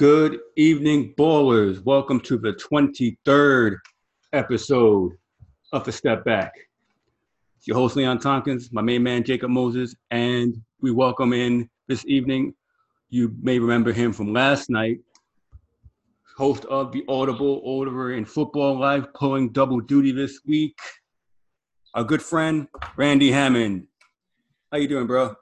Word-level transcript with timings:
Good 0.00 0.38
evening, 0.56 1.12
ballers. 1.18 1.84
Welcome 1.84 2.20
to 2.20 2.38
the 2.38 2.54
23rd 2.54 3.76
episode 4.32 5.12
of 5.74 5.84
The 5.84 5.92
Step 5.92 6.24
Back. 6.24 6.54
It's 7.58 7.68
your 7.68 7.76
host, 7.76 7.96
Leon 7.96 8.18
Tompkins, 8.18 8.72
my 8.72 8.80
main 8.80 9.02
man, 9.02 9.22
Jacob 9.24 9.50
Moses, 9.50 9.94
and 10.10 10.56
we 10.80 10.90
welcome 10.90 11.34
in 11.34 11.68
this 11.86 12.02
evening. 12.06 12.54
You 13.10 13.36
may 13.42 13.58
remember 13.58 13.92
him 13.92 14.14
from 14.14 14.32
last 14.32 14.70
night, 14.70 15.00
host 16.34 16.64
of 16.70 16.92
the 16.92 17.04
Audible 17.06 17.60
Order 17.62 18.12
in 18.12 18.24
Football 18.24 18.78
Live, 18.78 19.12
pulling 19.12 19.50
double 19.50 19.80
duty 19.80 20.12
this 20.12 20.40
week. 20.46 20.78
Our 21.92 22.04
good 22.04 22.22
friend, 22.22 22.68
Randy 22.96 23.30
Hammond. 23.30 23.86
How 24.72 24.78
you 24.78 24.88
doing, 24.88 25.06
bro? 25.06 25.36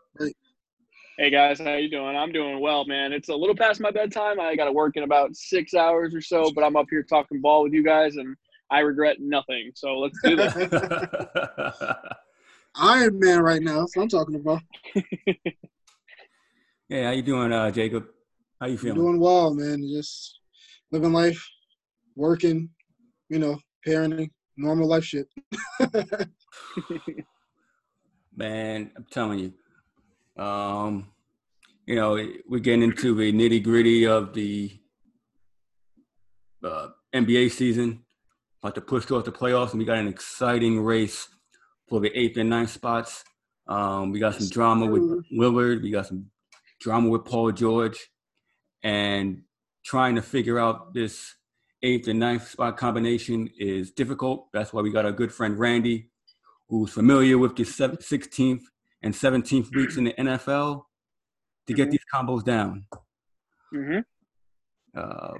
Hey 1.20 1.30
guys, 1.30 1.58
how 1.58 1.74
you 1.74 1.90
doing? 1.90 2.14
I'm 2.14 2.30
doing 2.30 2.60
well, 2.60 2.84
man. 2.84 3.12
It's 3.12 3.28
a 3.28 3.34
little 3.34 3.56
past 3.56 3.80
my 3.80 3.90
bedtime. 3.90 4.38
I 4.38 4.54
got 4.54 4.66
to 4.66 4.72
work 4.72 4.96
in 4.96 5.02
about 5.02 5.34
six 5.34 5.74
hours 5.74 6.14
or 6.14 6.20
so, 6.20 6.52
but 6.54 6.62
I'm 6.62 6.76
up 6.76 6.86
here 6.88 7.02
talking 7.02 7.40
ball 7.40 7.64
with 7.64 7.72
you 7.72 7.82
guys, 7.82 8.14
and 8.14 8.36
I 8.70 8.78
regret 8.78 9.16
nothing. 9.18 9.72
So 9.74 9.98
let's 9.98 10.16
do 10.22 10.36
this. 10.36 10.54
Iron 12.76 13.18
Man 13.18 13.40
right 13.40 13.60
now. 13.60 13.80
That's 13.80 13.96
what 13.96 14.04
I'm 14.04 14.08
talking 14.08 14.36
about. 14.36 14.62
hey, 16.88 17.02
how 17.02 17.10
you 17.10 17.22
doing, 17.22 17.52
uh, 17.52 17.72
Jacob? 17.72 18.06
How 18.60 18.68
you 18.68 18.78
feeling? 18.78 18.98
I'm 18.98 19.04
doing 19.04 19.18
well, 19.18 19.52
man. 19.52 19.82
Just 19.92 20.38
living 20.92 21.12
life, 21.12 21.44
working, 22.14 22.70
you 23.28 23.40
know, 23.40 23.58
parenting, 23.84 24.30
normal 24.56 24.86
life 24.86 25.02
shit. 25.02 25.26
man, 28.36 28.92
I'm 28.96 29.06
telling 29.10 29.40
you 29.40 29.52
um, 30.38 31.08
you 31.86 31.96
know, 31.96 32.22
we're 32.48 32.60
getting 32.60 32.82
into 32.82 33.14
the 33.14 33.32
nitty 33.32 33.62
gritty 33.62 34.06
of 34.06 34.34
the 34.34 34.78
uh, 36.64 36.88
NBA 37.14 37.50
season. 37.50 38.04
About 38.62 38.74
to 38.74 38.80
push 38.80 39.06
towards 39.06 39.24
the 39.24 39.32
playoffs, 39.32 39.70
and 39.70 39.78
we 39.78 39.84
got 39.84 39.98
an 39.98 40.08
exciting 40.08 40.80
race 40.80 41.28
for 41.88 42.00
the 42.00 42.10
eighth 42.18 42.36
and 42.36 42.50
ninth 42.50 42.70
spots. 42.70 43.24
Um, 43.68 44.10
we 44.10 44.18
got 44.18 44.34
some 44.34 44.48
drama 44.48 44.86
with 44.86 45.24
Lillard. 45.32 45.82
We 45.82 45.90
got 45.90 46.06
some 46.06 46.26
drama 46.80 47.08
with 47.08 47.24
Paul 47.24 47.52
George, 47.52 48.10
and 48.82 49.42
trying 49.84 50.16
to 50.16 50.22
figure 50.22 50.58
out 50.58 50.92
this 50.92 51.34
eighth 51.82 52.08
and 52.08 52.18
ninth 52.18 52.48
spot 52.48 52.76
combination 52.76 53.48
is 53.58 53.92
difficult. 53.92 54.48
That's 54.52 54.72
why 54.72 54.82
we 54.82 54.90
got 54.90 55.04
our 55.04 55.12
good 55.12 55.32
friend 55.32 55.58
Randy, 55.58 56.10
who's 56.68 56.92
familiar 56.92 57.38
with 57.38 57.56
the 57.56 57.62
16th 57.62 58.62
and 59.02 59.14
17th 59.14 59.74
weeks 59.74 59.96
in 59.96 60.04
the 60.04 60.14
NFL 60.18 60.82
to 61.66 61.74
get 61.74 61.84
mm-hmm. 61.84 61.90
these 61.92 62.00
combos 62.12 62.44
down. 62.44 62.84
Mm-hmm. 63.74 64.00
Uh, 64.96 65.34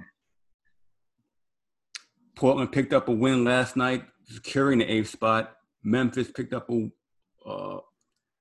Portland 2.35 2.71
picked 2.71 2.93
up 2.93 3.09
a 3.09 3.11
win 3.11 3.43
last 3.43 3.75
night, 3.75 4.03
securing 4.25 4.79
the 4.79 4.91
eighth 4.91 5.09
spot. 5.09 5.55
Memphis 5.83 6.31
picked 6.31 6.53
up 6.53 6.69
a 6.69 6.89
uh, 7.45 7.79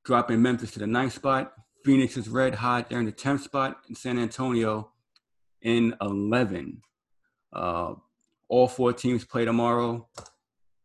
dropping 0.05 0.41
Memphis 0.43 0.71
to 0.73 0.79
the 0.79 0.87
ninth 0.87 1.15
spot. 1.15 1.53
Phoenix 1.85 2.17
is 2.17 2.29
red 2.29 2.55
hot. 2.55 2.89
They're 2.89 3.01
in 3.01 3.07
the 3.07 3.13
10th 3.13 3.41
spot. 3.41 3.79
And 3.89 3.97
San 3.97 4.19
Antonio 4.19 4.91
in 5.63 5.95
11. 6.01 6.83
Uh, 7.53 7.95
all 8.49 8.69
four 8.69 8.93
teams 8.93 9.25
play 9.25 9.45
tomorrow. 9.45 10.09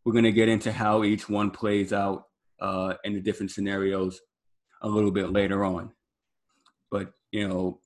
We're 0.04 0.14
going 0.14 0.24
to 0.26 0.32
get 0.32 0.50
into 0.50 0.72
how 0.72 1.04
each 1.04 1.30
one 1.30 1.52
plays 1.52 1.94
out 1.94 2.26
uh, 2.60 2.96
in 3.04 3.14
the 3.14 3.22
different 3.22 3.52
scenarios 3.52 4.22
a 4.82 4.88
little 4.88 5.12
bit 5.12 5.32
later 5.32 5.64
on. 5.64 5.92
But, 6.92 7.14
you 7.32 7.48
know, 7.48 7.80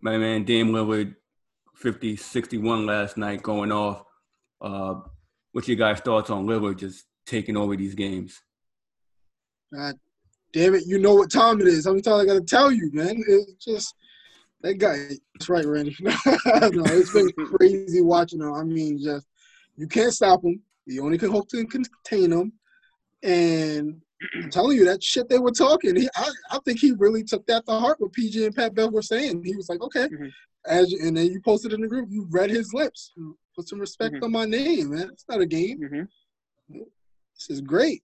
my 0.00 0.16
man 0.18 0.44
Dame 0.44 0.68
Lillard, 0.68 1.14
50, 1.74 2.16
61 2.16 2.86
last 2.86 3.16
night 3.16 3.42
going 3.42 3.72
off. 3.72 4.04
Uh, 4.60 5.00
what's 5.52 5.68
your 5.68 5.76
guys' 5.76 6.00
thoughts 6.00 6.30
on 6.30 6.46
Lillard 6.46 6.78
just 6.78 7.04
taking 7.26 7.56
over 7.56 7.76
these 7.76 7.94
games? 7.94 8.40
God 9.74 9.94
damn 10.52 10.74
it, 10.74 10.86
you 10.86 10.98
know 10.98 11.14
what 11.14 11.30
time 11.30 11.60
it 11.60 11.66
is. 11.66 11.84
How 11.84 11.90
many 11.90 12.02
times 12.02 12.22
I 12.22 12.26
got 12.26 12.34
to 12.34 12.40
tell 12.40 12.70
you, 12.70 12.90
man? 12.92 13.22
It's 13.26 13.64
just 13.64 13.94
that 14.62 14.78
guy. 14.78 14.96
That's 15.34 15.48
right, 15.48 15.66
Randy. 15.66 15.96
no, 16.00 16.14
it's 16.26 17.12
been 17.12 17.30
crazy 17.58 18.00
watching 18.00 18.40
him. 18.40 18.54
I 18.54 18.62
mean, 18.64 18.98
just 19.02 19.26
you 19.76 19.86
can't 19.86 20.12
stop 20.12 20.44
him. 20.44 20.62
You 20.86 21.04
only 21.04 21.18
can 21.18 21.30
hope 21.30 21.48
to 21.50 21.64
contain 21.66 22.32
him. 22.32 22.52
And 23.22 24.00
I'm 24.34 24.50
telling 24.50 24.76
you 24.76 24.84
that 24.86 25.02
shit 25.02 25.28
they 25.28 25.38
were 25.38 25.50
talking. 25.50 25.96
He, 25.96 26.08
I, 26.16 26.30
I 26.50 26.58
think 26.64 26.78
he 26.78 26.92
really 26.92 27.22
took 27.22 27.46
that 27.46 27.66
to 27.66 27.72
heart. 27.72 28.00
What 28.00 28.12
PG 28.12 28.46
and 28.46 28.54
Pat 28.54 28.74
Bev 28.74 28.92
were 28.92 29.02
saying. 29.02 29.42
He 29.44 29.56
was 29.56 29.68
like, 29.68 29.80
okay, 29.82 30.08
mm-hmm. 30.08 30.28
as 30.66 30.92
and 30.92 31.16
then 31.16 31.26
you 31.26 31.40
posted 31.40 31.72
in 31.72 31.80
the 31.80 31.88
group, 31.88 32.08
you 32.10 32.26
read 32.30 32.50
his 32.50 32.72
lips. 32.72 33.12
Put 33.54 33.68
some 33.68 33.80
respect 33.80 34.14
mm-hmm. 34.14 34.24
on 34.24 34.32
my 34.32 34.44
name, 34.44 34.90
man. 34.90 35.10
It's 35.12 35.24
not 35.28 35.40
a 35.40 35.46
game. 35.46 35.80
Mm-hmm. 35.80 36.78
This 37.34 37.50
is 37.50 37.60
great. 37.60 38.02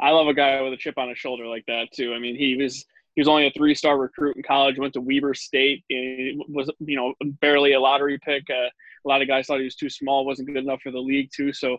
I 0.00 0.10
love 0.10 0.28
a 0.28 0.34
guy 0.34 0.60
with 0.62 0.72
a 0.72 0.76
chip 0.76 0.96
on 0.96 1.08
his 1.08 1.18
shoulder 1.18 1.46
like 1.46 1.64
that 1.66 1.88
too. 1.92 2.14
I 2.14 2.18
mean, 2.18 2.36
he 2.36 2.56
was 2.56 2.84
he 3.14 3.20
was 3.20 3.28
only 3.28 3.46
a 3.46 3.50
three 3.50 3.74
star 3.74 3.98
recruit 3.98 4.36
in 4.36 4.42
college. 4.42 4.78
Went 4.78 4.94
to 4.94 5.00
Weber 5.00 5.34
State. 5.34 5.84
And 5.90 6.42
was 6.48 6.70
you 6.78 6.96
know 6.96 7.14
barely 7.40 7.72
a 7.72 7.80
lottery 7.80 8.18
pick. 8.18 8.44
Uh, 8.48 8.68
a 9.04 9.08
lot 9.08 9.22
of 9.22 9.28
guys 9.28 9.46
thought 9.46 9.58
he 9.58 9.64
was 9.64 9.74
too 9.74 9.90
small, 9.90 10.24
wasn't 10.24 10.48
good 10.48 10.56
enough 10.56 10.80
for 10.82 10.90
the 10.90 10.98
league 10.98 11.30
too. 11.34 11.52
So 11.52 11.78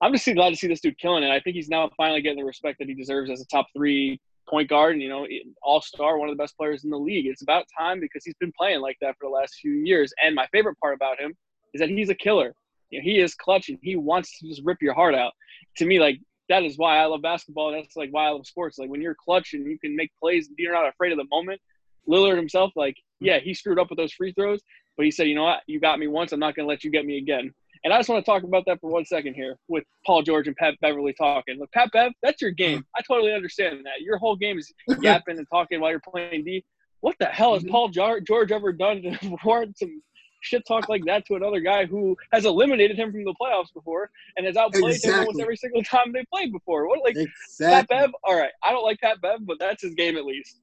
I'm 0.00 0.12
just 0.12 0.32
glad 0.32 0.50
to 0.50 0.56
see 0.56 0.68
this 0.68 0.80
dude 0.80 0.98
killing 0.98 1.24
it. 1.24 1.30
I 1.30 1.40
think 1.40 1.56
he's 1.56 1.68
now 1.68 1.90
finally 1.96 2.22
getting 2.22 2.38
the 2.38 2.44
respect 2.44 2.78
that 2.78 2.88
he 2.88 2.94
deserves 2.94 3.30
as 3.30 3.40
a 3.40 3.46
top 3.46 3.66
three 3.76 4.20
point 4.48 4.68
guard 4.68 4.94
and 4.94 5.02
you 5.02 5.08
know 5.08 5.26
all 5.62 5.80
star, 5.80 6.18
one 6.18 6.28
of 6.28 6.36
the 6.36 6.42
best 6.42 6.56
players 6.56 6.84
in 6.84 6.90
the 6.90 6.98
league. 6.98 7.26
It's 7.26 7.42
about 7.42 7.66
time 7.76 8.00
because 8.00 8.24
he's 8.24 8.36
been 8.40 8.52
playing 8.58 8.80
like 8.80 8.96
that 9.00 9.16
for 9.18 9.28
the 9.28 9.34
last 9.34 9.56
few 9.60 9.72
years. 9.72 10.12
And 10.24 10.34
my 10.34 10.46
favorite 10.52 10.78
part 10.80 10.94
about 10.94 11.20
him 11.20 11.34
is 11.74 11.80
that 11.80 11.90
he's 11.90 12.08
a 12.08 12.14
killer. 12.14 12.54
You 12.90 13.00
know, 13.00 13.04
he 13.04 13.18
is 13.18 13.34
clutch 13.34 13.68
and 13.68 13.78
he 13.82 13.96
wants 13.96 14.38
to 14.38 14.48
just 14.48 14.62
rip 14.64 14.78
your 14.80 14.94
heart 14.94 15.14
out. 15.14 15.32
To 15.78 15.86
me, 15.86 16.00
like 16.00 16.20
that 16.48 16.62
is 16.62 16.78
why 16.78 16.98
I 16.98 17.04
love 17.06 17.22
basketball. 17.22 17.72
That's 17.72 17.96
like 17.96 18.10
why 18.10 18.26
I 18.26 18.30
love 18.30 18.46
sports. 18.46 18.78
Like 18.78 18.90
when 18.90 19.02
you're 19.02 19.16
clutch 19.16 19.52
and 19.52 19.66
you 19.66 19.78
can 19.78 19.94
make 19.94 20.10
plays 20.20 20.48
and 20.48 20.56
you're 20.58 20.72
not 20.72 20.88
afraid 20.88 21.12
of 21.12 21.18
the 21.18 21.26
moment. 21.30 21.60
Lillard 22.08 22.36
himself, 22.36 22.72
like, 22.74 22.96
yeah, 23.20 23.38
he 23.38 23.52
screwed 23.52 23.78
up 23.78 23.90
with 23.90 23.98
those 23.98 24.12
free 24.12 24.32
throws, 24.32 24.62
but 24.96 25.04
he 25.04 25.10
said, 25.10 25.28
you 25.28 25.34
know 25.34 25.44
what, 25.44 25.60
you 25.66 25.78
got 25.78 25.98
me 25.98 26.06
once, 26.06 26.32
I'm 26.32 26.40
not 26.40 26.54
gonna 26.56 26.66
let 26.66 26.82
you 26.82 26.90
get 26.90 27.04
me 27.04 27.18
again. 27.18 27.52
And 27.84 27.92
I 27.92 27.98
just 27.98 28.08
want 28.08 28.24
to 28.24 28.30
talk 28.30 28.42
about 28.42 28.64
that 28.66 28.80
for 28.80 28.90
one 28.90 29.04
second 29.04 29.34
here 29.34 29.56
with 29.68 29.84
Paul 30.04 30.22
George 30.22 30.46
and 30.46 30.56
Pat 30.56 30.74
Beverley 30.80 31.12
talking. 31.12 31.58
Look, 31.58 31.70
Pat 31.72 31.90
Bev, 31.92 32.12
that's 32.22 32.42
your 32.42 32.50
game. 32.50 32.84
I 32.96 33.02
totally 33.02 33.32
understand 33.32 33.84
that. 33.84 34.00
Your 34.00 34.18
whole 34.18 34.36
game 34.36 34.58
is 34.58 34.72
yapping 35.00 35.38
and 35.38 35.46
talking 35.52 35.80
while 35.80 35.90
you're 35.90 36.00
playing 36.00 36.44
D. 36.44 36.64
What 37.00 37.16
the 37.20 37.26
hell 37.26 37.54
has 37.54 37.62
mm-hmm. 37.62 37.72
Paul 37.72 37.88
George 37.90 38.52
ever 38.52 38.72
done 38.72 39.02
to 39.02 39.36
warrant 39.44 39.78
some 39.78 40.02
shit 40.40 40.62
talk 40.66 40.88
like 40.88 41.04
that 41.04 41.26
to 41.26 41.34
another 41.34 41.60
guy 41.60 41.84
who 41.84 42.16
has 42.32 42.44
eliminated 42.44 42.98
him 42.98 43.12
from 43.12 43.24
the 43.24 43.34
playoffs 43.40 43.72
before 43.74 44.10
and 44.36 44.46
has 44.46 44.56
outplayed 44.56 44.94
exactly. 44.94 45.12
him 45.12 45.18
almost 45.20 45.40
every 45.40 45.56
single 45.56 45.82
time 45.82 46.12
they 46.12 46.24
played 46.32 46.52
before? 46.52 46.88
What 46.88 47.00
like 47.02 47.16
exactly. 47.16 47.66
Pat 47.66 47.88
Bev? 47.88 48.10
All 48.24 48.36
right, 48.36 48.52
I 48.62 48.70
don't 48.70 48.84
like 48.84 49.00
Pat 49.00 49.20
Bev, 49.20 49.40
but 49.46 49.58
that's 49.58 49.82
his 49.82 49.94
game 49.94 50.16
at 50.16 50.24
least. 50.24 50.60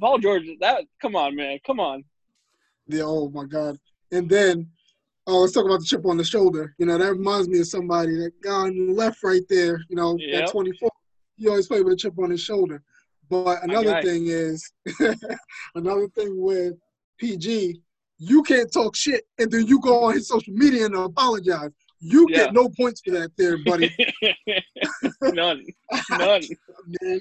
Paul 0.00 0.18
George, 0.18 0.44
that 0.60 0.84
come 1.00 1.16
on, 1.16 1.36
man, 1.36 1.58
come 1.66 1.80
on. 1.80 2.04
Yeah, 2.86 3.04
oh 3.04 3.30
my 3.30 3.44
God. 3.44 3.78
And 4.10 4.28
then 4.28 4.68
Oh, 5.30 5.40
let's 5.40 5.52
talk 5.52 5.66
about 5.66 5.80
the 5.80 5.84
chip 5.84 6.06
on 6.06 6.16
the 6.16 6.24
shoulder. 6.24 6.74
You 6.78 6.86
know, 6.86 6.96
that 6.96 7.12
reminds 7.12 7.48
me 7.48 7.60
of 7.60 7.66
somebody, 7.66 8.16
that 8.16 8.32
guy 8.42 8.50
on 8.50 8.86
the 8.86 8.94
left 8.94 9.22
right 9.22 9.42
there, 9.50 9.78
you 9.90 9.94
know, 9.94 10.16
yep. 10.18 10.44
at 10.44 10.50
24. 10.50 10.90
He 11.36 11.46
always 11.48 11.66
played 11.66 11.84
with 11.84 11.92
a 11.92 11.96
chip 11.96 12.18
on 12.18 12.30
his 12.30 12.40
shoulder. 12.40 12.82
But 13.28 13.62
another 13.62 14.00
thing 14.00 14.28
is, 14.28 14.72
another 15.74 16.08
thing 16.08 16.40
with 16.40 16.76
PG, 17.18 17.78
you 18.16 18.42
can't 18.42 18.72
talk 18.72 18.96
shit 18.96 19.24
and 19.38 19.50
then 19.50 19.66
you 19.66 19.78
go 19.80 20.04
on 20.04 20.14
his 20.14 20.28
social 20.28 20.54
media 20.54 20.86
and 20.86 20.94
apologize. 20.94 21.72
You 22.00 22.26
yeah. 22.30 22.44
get 22.44 22.54
no 22.54 22.70
points 22.70 23.02
for 23.04 23.10
that 23.10 23.30
there, 23.36 23.58
buddy. 23.58 23.94
None. 25.22 25.66
None. 26.10 26.42
man, 27.02 27.20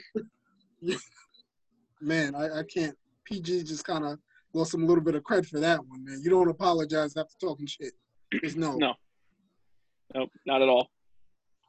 man 2.00 2.36
I, 2.36 2.60
I 2.60 2.64
can't. 2.74 2.96
PG 3.26 3.64
just 3.64 3.84
kind 3.84 4.06
of 4.06 4.18
lost 4.54 4.74
him 4.74 4.84
a 4.84 4.86
little 4.86 5.04
bit 5.04 5.16
of 5.16 5.24
credit 5.24 5.48
for 5.48 5.60
that 5.60 5.86
one, 5.86 6.06
man. 6.06 6.22
You 6.24 6.30
don't 6.30 6.50
apologize 6.50 7.18
after 7.18 7.34
talking 7.40 7.68
shit. 7.68 7.94
Just 8.44 8.58
no. 8.58 8.76
No. 8.76 8.94
Nope, 10.14 10.30
not 10.46 10.62
at 10.62 10.70
all. 10.70 10.90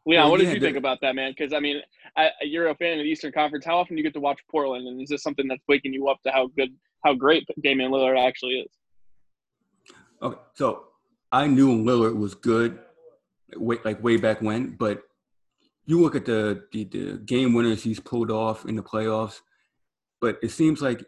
Leon, 0.06 0.22
well, 0.22 0.30
what 0.30 0.40
did 0.40 0.54
you 0.54 0.60
think 0.60 0.76
about 0.76 1.00
that, 1.02 1.14
man? 1.14 1.34
Because 1.36 1.52
I 1.52 1.60
mean, 1.60 1.80
I, 2.16 2.30
you're 2.42 2.68
a 2.68 2.74
fan 2.74 2.98
of 2.98 3.04
the 3.04 3.10
Eastern 3.10 3.32
Conference. 3.32 3.64
How 3.64 3.78
often 3.78 3.96
do 3.96 4.00
you 4.00 4.04
get 4.04 4.14
to 4.14 4.20
watch 4.20 4.40
Portland, 4.50 4.86
and 4.86 5.02
is 5.02 5.08
this 5.08 5.22
something 5.22 5.46
that's 5.48 5.62
waking 5.68 5.92
you 5.92 6.08
up 6.08 6.22
to 6.22 6.30
how 6.30 6.48
good, 6.56 6.70
how 7.04 7.14
great 7.14 7.46
Damian 7.62 7.90
Lillard 7.90 8.18
actually 8.18 8.60
is? 8.60 8.70
Okay, 10.22 10.40
so 10.54 10.84
I 11.30 11.46
knew 11.46 11.76
Lillard 11.84 12.16
was 12.16 12.34
good, 12.34 12.78
way, 13.56 13.78
like 13.84 14.02
way 14.02 14.16
back 14.16 14.40
when. 14.40 14.76
But 14.76 15.02
you 15.84 16.00
look 16.00 16.14
at 16.14 16.24
the, 16.24 16.64
the 16.72 16.84
the 16.84 17.18
game 17.18 17.52
winners 17.52 17.82
he's 17.82 18.00
pulled 18.00 18.30
off 18.30 18.64
in 18.64 18.76
the 18.76 18.82
playoffs. 18.82 19.40
But 20.20 20.38
it 20.42 20.50
seems 20.50 20.80
like 20.80 21.04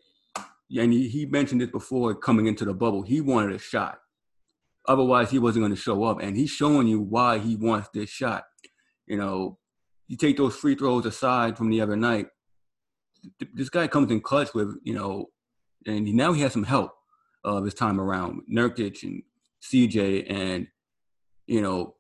and 0.78 0.92
he, 0.92 1.08
he 1.08 1.26
mentioned 1.26 1.62
it 1.62 1.72
before 1.72 2.14
coming 2.14 2.46
into 2.46 2.64
the 2.64 2.74
bubble. 2.74 3.02
He 3.02 3.20
wanted 3.20 3.54
a 3.54 3.58
shot. 3.58 4.00
Otherwise, 4.88 5.30
he 5.30 5.38
wasn't 5.38 5.62
going 5.62 5.74
to 5.74 5.80
show 5.80 6.04
up. 6.04 6.20
And 6.20 6.36
he's 6.36 6.50
showing 6.50 6.86
you 6.88 7.00
why 7.00 7.38
he 7.38 7.56
wants 7.56 7.88
this 7.92 8.10
shot. 8.10 8.44
You 9.06 9.16
know, 9.16 9.58
you 10.08 10.16
take 10.16 10.36
those 10.36 10.56
free 10.56 10.74
throws 10.74 11.06
aside 11.06 11.56
from 11.56 11.70
the 11.70 11.80
other 11.80 11.96
night. 11.96 12.26
This 13.52 13.68
guy 13.68 13.86
comes 13.86 14.10
in 14.10 14.20
clutch 14.20 14.54
with, 14.54 14.76
you 14.82 14.94
know, 14.94 15.26
and 15.86 16.06
now 16.14 16.32
he 16.32 16.42
has 16.42 16.52
some 16.52 16.64
help. 16.64 16.92
uh, 17.44 17.60
this 17.60 17.74
time 17.74 18.00
around. 18.00 18.42
Nurkic 18.52 19.02
and 19.02 19.22
CJ 19.62 20.30
and 20.30 20.66
you 21.46 21.60
know 21.62 21.94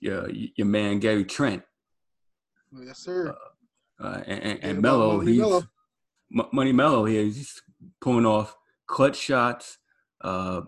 your 0.00 0.28
your 0.30 0.66
man 0.66 0.98
Gary 1.00 1.24
Trent. 1.24 1.62
Yes, 2.72 2.98
sir. 2.98 3.30
Uh, 4.00 4.04
uh, 4.04 4.22
and 4.26 4.42
and, 4.42 4.64
and 4.64 4.82
Melo, 4.82 5.20
he's 5.20 5.38
Melo. 5.38 5.62
M- 6.36 6.48
Money 6.52 6.72
Melo 6.72 7.04
here. 7.04 7.22
He's 7.22 7.60
pulling 8.00 8.26
off 8.26 8.56
clutch 8.86 9.16
shots, 9.16 9.78
uh, 10.22 10.62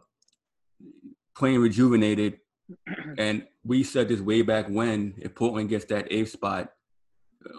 playing 1.40 1.60
rejuvenated. 1.60 2.38
And 3.18 3.44
we 3.64 3.82
said 3.82 4.08
this 4.08 4.20
way 4.20 4.42
back 4.42 4.66
when 4.68 5.14
if 5.18 5.34
Portland 5.34 5.68
gets 5.68 5.86
that 5.86 6.06
eighth 6.12 6.30
spot, 6.30 6.70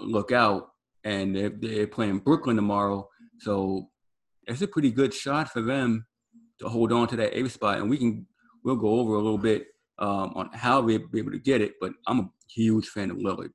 look 0.01 0.31
out. 0.31 0.69
And 1.03 1.35
they're, 1.35 1.49
they're 1.49 1.87
playing 1.87 2.19
Brooklyn 2.19 2.55
tomorrow, 2.55 3.09
so 3.39 3.89
it's 4.47 4.61
a 4.61 4.67
pretty 4.67 4.91
good 4.91 5.13
shot 5.13 5.49
for 5.49 5.61
them 5.61 6.05
to 6.59 6.69
hold 6.69 6.91
on 6.91 7.07
to 7.07 7.15
that 7.17 7.35
eighth 7.37 7.51
spot. 7.51 7.79
And 7.79 7.89
we 7.89 7.97
can 7.97 8.27
we'll 8.63 8.75
go 8.75 8.99
over 8.99 9.15
a 9.15 9.21
little 9.21 9.39
bit 9.39 9.65
um, 9.97 10.31
on 10.35 10.49
how 10.53 10.81
they'll 10.81 11.07
be 11.07 11.19
able 11.19 11.31
to 11.31 11.39
get 11.39 11.61
it. 11.61 11.73
But 11.81 11.93
I'm 12.07 12.19
a 12.19 12.29
huge 12.53 12.87
fan 12.87 13.09
of 13.09 13.17
Lillard. 13.17 13.49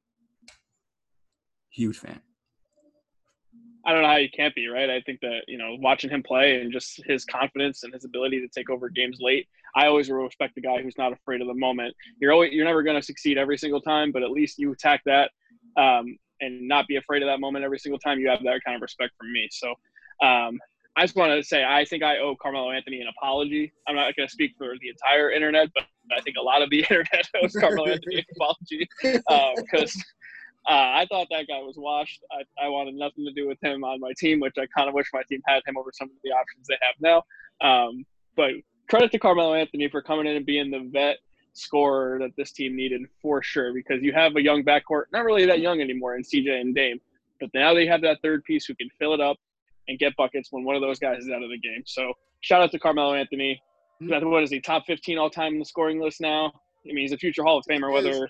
Huge 1.71 1.99
fan. 1.99 2.21
I 3.87 3.93
don't 3.93 4.03
know 4.03 4.09
how 4.09 4.17
you 4.17 4.29
can't 4.29 4.55
be, 4.55 4.67
right? 4.67 4.91
I 4.91 5.01
think 5.03 5.21
that, 5.21 5.43
you 5.47 5.57
know, 5.57 5.77
watching 5.79 6.11
him 6.11 6.23
play 6.23 6.61
and 6.61 6.73
just 6.73 7.01
his 7.07 7.25
confidence 7.25 7.85
and 7.85 7.95
his 7.95 8.05
ability 8.05 8.41
to 8.41 8.49
take 8.49 8.69
over 8.69 8.89
games 8.89 9.19
late, 9.21 9.47
I 9.77 9.87
always 9.87 10.11
respect 10.11 10.57
the 10.57 10.61
guy 10.61 10.83
who's 10.83 10.99
not 10.99 11.13
afraid 11.13 11.41
of 11.41 11.47
the 11.47 11.55
moment. 11.55 11.95
You're 12.21 12.33
always 12.33 12.53
you're 12.53 12.65
never 12.65 12.83
going 12.83 12.97
to 12.97 13.03
succeed 13.03 13.39
every 13.39 13.57
single 13.57 13.81
time, 13.81 14.11
but 14.11 14.25
at 14.25 14.33
least 14.33 14.59
you 14.59 14.73
attack 14.73 15.03
that 15.07 15.31
um, 15.77 16.19
and 16.41 16.67
not 16.67 16.89
be 16.89 16.97
afraid 16.97 17.23
of 17.23 17.29
that 17.29 17.39
moment 17.39 17.65
every 17.65 17.79
single 17.79 17.99
time. 18.01 18.19
You 18.19 18.29
have 18.29 18.43
that 18.43 18.61
kind 18.65 18.75
of 18.75 18.83
respect 18.83 19.13
from 19.17 19.33
me. 19.33 19.49
So 19.53 19.69
um, 20.21 20.59
I 20.97 21.03
just 21.03 21.15
want 21.15 21.31
to 21.33 21.45
say 21.47 21.65
I 21.65 21.85
think 21.85 22.03
I 22.03 22.19
owe 22.19 22.35
Carmelo 22.35 22.73
Anthony 22.73 23.01
an 23.01 23.07
apology. 23.07 23.73
I'm 23.87 23.95
not 23.95 24.17
going 24.17 24.27
to 24.27 24.33
speak 24.33 24.55
for 24.59 24.75
the 24.81 24.89
entire 24.89 25.31
internet, 25.31 25.69
but 25.75 25.85
I 26.17 26.21
think 26.23 26.39
a 26.41 26.43
lot 26.43 26.61
of 26.61 26.71
the 26.71 26.81
internet 26.91 27.29
owes 27.41 27.53
Carmelo 27.53 27.87
Anthony 27.87 28.17
an 28.17 28.25
apology 28.35 28.89
because. 29.01 29.97
Uh, 29.97 30.01
uh, 30.69 30.73
I 30.73 31.07
thought 31.09 31.29
that 31.31 31.47
guy 31.47 31.61
was 31.61 31.77
washed. 31.77 32.25
I, 32.33 32.65
I, 32.67 32.69
wanted 32.69 32.95
nothing 32.95 33.25
to 33.25 33.33
do 33.33 33.47
with 33.47 33.59
him 33.63 33.85
on 33.85 34.01
my 34.01 34.13
team, 34.19 34.41
which 34.41 34.55
I 34.59 34.67
kind 34.77 34.89
of 34.89 34.95
wish 34.95 35.07
my 35.15 35.23
team 35.31 35.41
had 35.47 35.63
him 35.65 35.77
over 35.77 35.91
some 35.93 36.09
of 36.09 36.17
the 36.25 36.31
options 36.31 36.67
they 36.67 36.77
have 36.83 36.97
now. 37.01 37.23
Um, 37.67 38.05
but 38.37 38.51
credit 38.89 39.13
to 39.13 39.19
Carmelo 39.19 39.55
Anthony 39.55 39.89
for 39.89 40.03
coming 40.03 40.27
in 40.27 40.37
and 40.37 40.45
being 40.45 40.73
the 40.73 40.89
vet 40.93 41.19
scorer 41.53 42.19
that 42.19 42.31
this 42.37 42.51
team 42.51 42.75
needed 42.75 43.03
for 43.23 43.43
sure, 43.43 43.73
because 43.73 44.03
you 44.03 44.13
have 44.13 44.35
a 44.35 44.43
young 44.43 44.65
backcourt, 44.65 45.05
not 45.13 45.25
really 45.25 45.47
that 45.47 45.61
young 45.61 45.81
anymore 45.81 46.17
in 46.17 46.23
CJ 46.23 46.61
and 46.61 46.75
Dame, 46.75 47.01
but 47.39 47.49
now 47.55 47.73
they 47.73 47.87
have 47.87 48.03
that 48.03 48.19
third 48.23 48.43
piece 48.45 48.67
who 48.67 48.75
can 48.75 48.89
fill 48.99 49.15
it 49.15 49.21
up 49.21 49.37
and 49.87 50.01
get 50.01 50.17
buckets 50.17 50.49
when 50.51 50.65
one 50.65 50.75
of 50.75 50.83
those 50.83 50.99
guys 50.99 51.23
is 51.23 51.31
out 51.31 51.45
of 51.45 51.51
the 51.51 51.59
game. 51.59 51.83
So 51.87 52.13
shout 52.41 52.61
out 52.61 52.73
to 52.73 52.79
Carmelo 52.81 53.15
Anthony. 53.15 53.63
Mm-hmm. 54.03 54.29
What 54.29 54.43
is 54.43 54.51
he, 54.51 54.61
top 54.61 54.85
15 54.87 55.17
all 55.17 55.31
time 55.31 55.55
in 55.55 55.59
the 55.61 55.65
scoring 55.65 56.01
list 56.01 56.21
now? 56.21 56.47
I 56.47 56.93
mean, 56.93 56.99
he's 56.99 57.13
a 57.13 57.19
future 57.19 57.45
Hall 57.45 57.59
of 57.59 57.65
Famer, 57.71 57.93
whether 57.93 58.29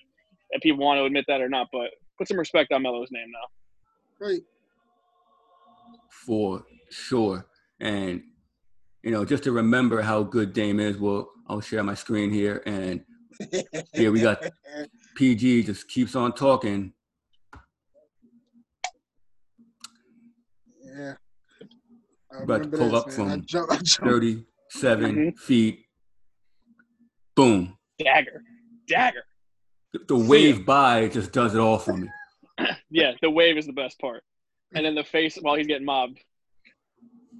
people 0.62 0.84
want 0.84 0.98
to 0.98 1.04
admit 1.04 1.24
that 1.28 1.40
or 1.40 1.48
not, 1.48 1.68
but 1.72 1.90
put 2.16 2.28
some 2.28 2.38
respect 2.38 2.72
on 2.72 2.82
Melo's 2.82 3.10
name 3.10 3.30
now. 3.30 4.26
Right. 4.26 4.42
For 6.10 6.64
sure. 6.90 7.46
And, 7.80 8.22
you 9.02 9.10
know, 9.10 9.24
just 9.24 9.44
to 9.44 9.52
remember 9.52 10.02
how 10.02 10.22
good 10.22 10.52
Dame 10.52 10.80
is, 10.80 10.98
well, 10.98 11.30
I'll 11.48 11.60
share 11.60 11.82
my 11.82 11.94
screen 11.94 12.30
here. 12.30 12.62
And 12.66 13.02
here 13.92 14.10
we 14.10 14.20
got 14.20 14.42
PG 15.16 15.64
just 15.64 15.88
keeps 15.88 16.16
on 16.16 16.32
talking. 16.32 16.92
Yeah. 20.82 21.14
About 22.42 22.62
to 22.64 22.68
pull 22.68 22.96
up 22.96 23.12
from 23.12 23.30
I 23.30 23.36
jump, 23.38 23.72
I 23.72 23.76
jump. 23.76 24.08
37 24.08 25.14
mm-hmm. 25.14 25.36
feet. 25.38 25.84
Boom. 27.34 27.76
Dagger. 27.98 28.42
Dagger 28.88 29.24
the 30.08 30.16
wave 30.16 30.66
by 30.66 31.08
just 31.08 31.32
does 31.32 31.54
it 31.54 31.58
all 31.58 31.78
for 31.78 31.96
me. 31.96 32.08
yeah, 32.90 33.12
the 33.22 33.30
wave 33.30 33.56
is 33.56 33.66
the 33.66 33.72
best 33.72 33.98
part, 33.98 34.22
and 34.74 34.84
then 34.84 34.94
the 34.94 35.04
face 35.04 35.36
while 35.40 35.54
he's 35.54 35.66
getting 35.66 35.86
mobbed. 35.86 36.20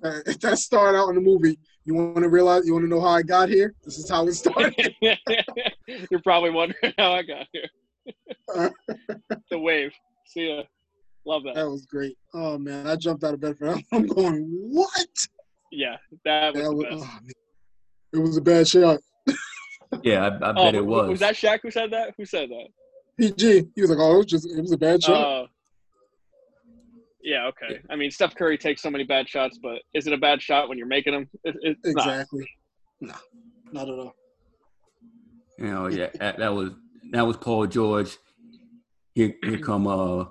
Uh, 0.05 0.21
that 0.41 0.59
started 0.59 0.99
out 0.99 1.09
in 1.09 1.15
the 1.15 1.21
movie. 1.21 1.59
You 1.85 1.95
want 1.95 2.17
to 2.17 2.29
realize? 2.29 2.67
You 2.67 2.75
want 2.75 2.85
to 2.85 2.89
know 2.89 3.01
how 3.01 3.11
I 3.11 3.23
got 3.23 3.49
here? 3.49 3.75
This 3.85 3.99
is 3.99 4.11
how 4.11 4.27
it 4.27 4.33
started. 4.35 4.95
You're 5.01 6.23
probably 6.23 6.51
wondering 6.51 6.93
how 6.99 7.13
I 7.13 7.23
got 7.23 7.47
here. 7.53 7.69
the 9.51 9.59
wave. 9.59 9.93
See 10.27 10.49
ya. 10.49 10.63
Love 11.25 11.43
that. 11.45 11.55
That 11.57 11.69
was 11.69 11.87
great. 11.87 12.17
Oh 12.35 12.57
man, 12.57 12.87
I 12.87 12.97
jumped 12.97 13.25
out 13.25 13.35
of 13.35 13.41
bed 13.41 13.59
for 13.59 13.73
that. 13.73 13.83
I'm 13.93 14.07
going, 14.07 14.47
what? 14.71 15.09
Yeah, 15.73 15.97
that 16.25 16.55
was, 16.55 16.63
that 16.63 16.75
was 16.75 16.85
oh, 17.03 17.19
it 18.13 18.19
was 18.19 18.37
a 18.37 18.41
bad 18.41 18.69
shot. 18.69 19.01
Yeah, 20.03 20.25
I, 20.25 20.27
I 20.27 20.31
bet 20.53 20.55
oh, 20.57 20.69
it 20.69 20.87
was. 20.87 21.09
Was 21.11 21.21
that 21.21 21.35
Shaq 21.35 21.61
who 21.63 21.71
said 21.71 21.91
that? 21.93 22.15
Who 22.17 22.25
said 22.25 22.49
that? 22.51 22.69
PG. 23.19 23.69
He 23.75 23.81
was 23.81 23.91
like, 23.91 23.99
"Oh, 23.99 24.15
it 24.15 24.17
was 24.19 24.27
just 24.27 24.47
it 24.47 24.61
was 24.61 24.73
a 24.73 24.79
bad 24.79 25.03
shot." 25.03 25.45
Uh, 25.45 25.47
yeah, 27.23 27.47
okay. 27.47 27.81
I 27.91 27.97
mean, 27.97 28.11
Steph 28.11 28.35
Curry 28.35 28.57
takes 28.57 28.83
so 28.83 28.91
many 28.91 29.05
bad 29.05 29.29
shots, 29.29 29.59
but 29.61 29.83
is 29.95 30.07
it 30.07 30.13
a 30.13 30.19
bad 30.19 30.41
shot 30.41 30.69
when 30.69 30.79
you're 30.79 30.87
making 30.87 31.13
them? 31.13 31.29
It, 31.45 31.77
exactly. 31.85 32.49
Not. 33.01 33.21
No, 33.73 33.81
not 33.81 33.89
at 33.93 33.99
all. 33.99 34.15
You 35.59 35.71
know, 35.71 35.87
yeah, 35.89 36.09
that 36.21 36.55
was 36.55 36.71
that 37.11 37.27
was 37.27 37.37
Paul 37.37 37.67
George. 37.67 38.17
Here, 39.15 39.35
here 39.43 39.59
come 39.59 39.87
uh, 39.87 40.27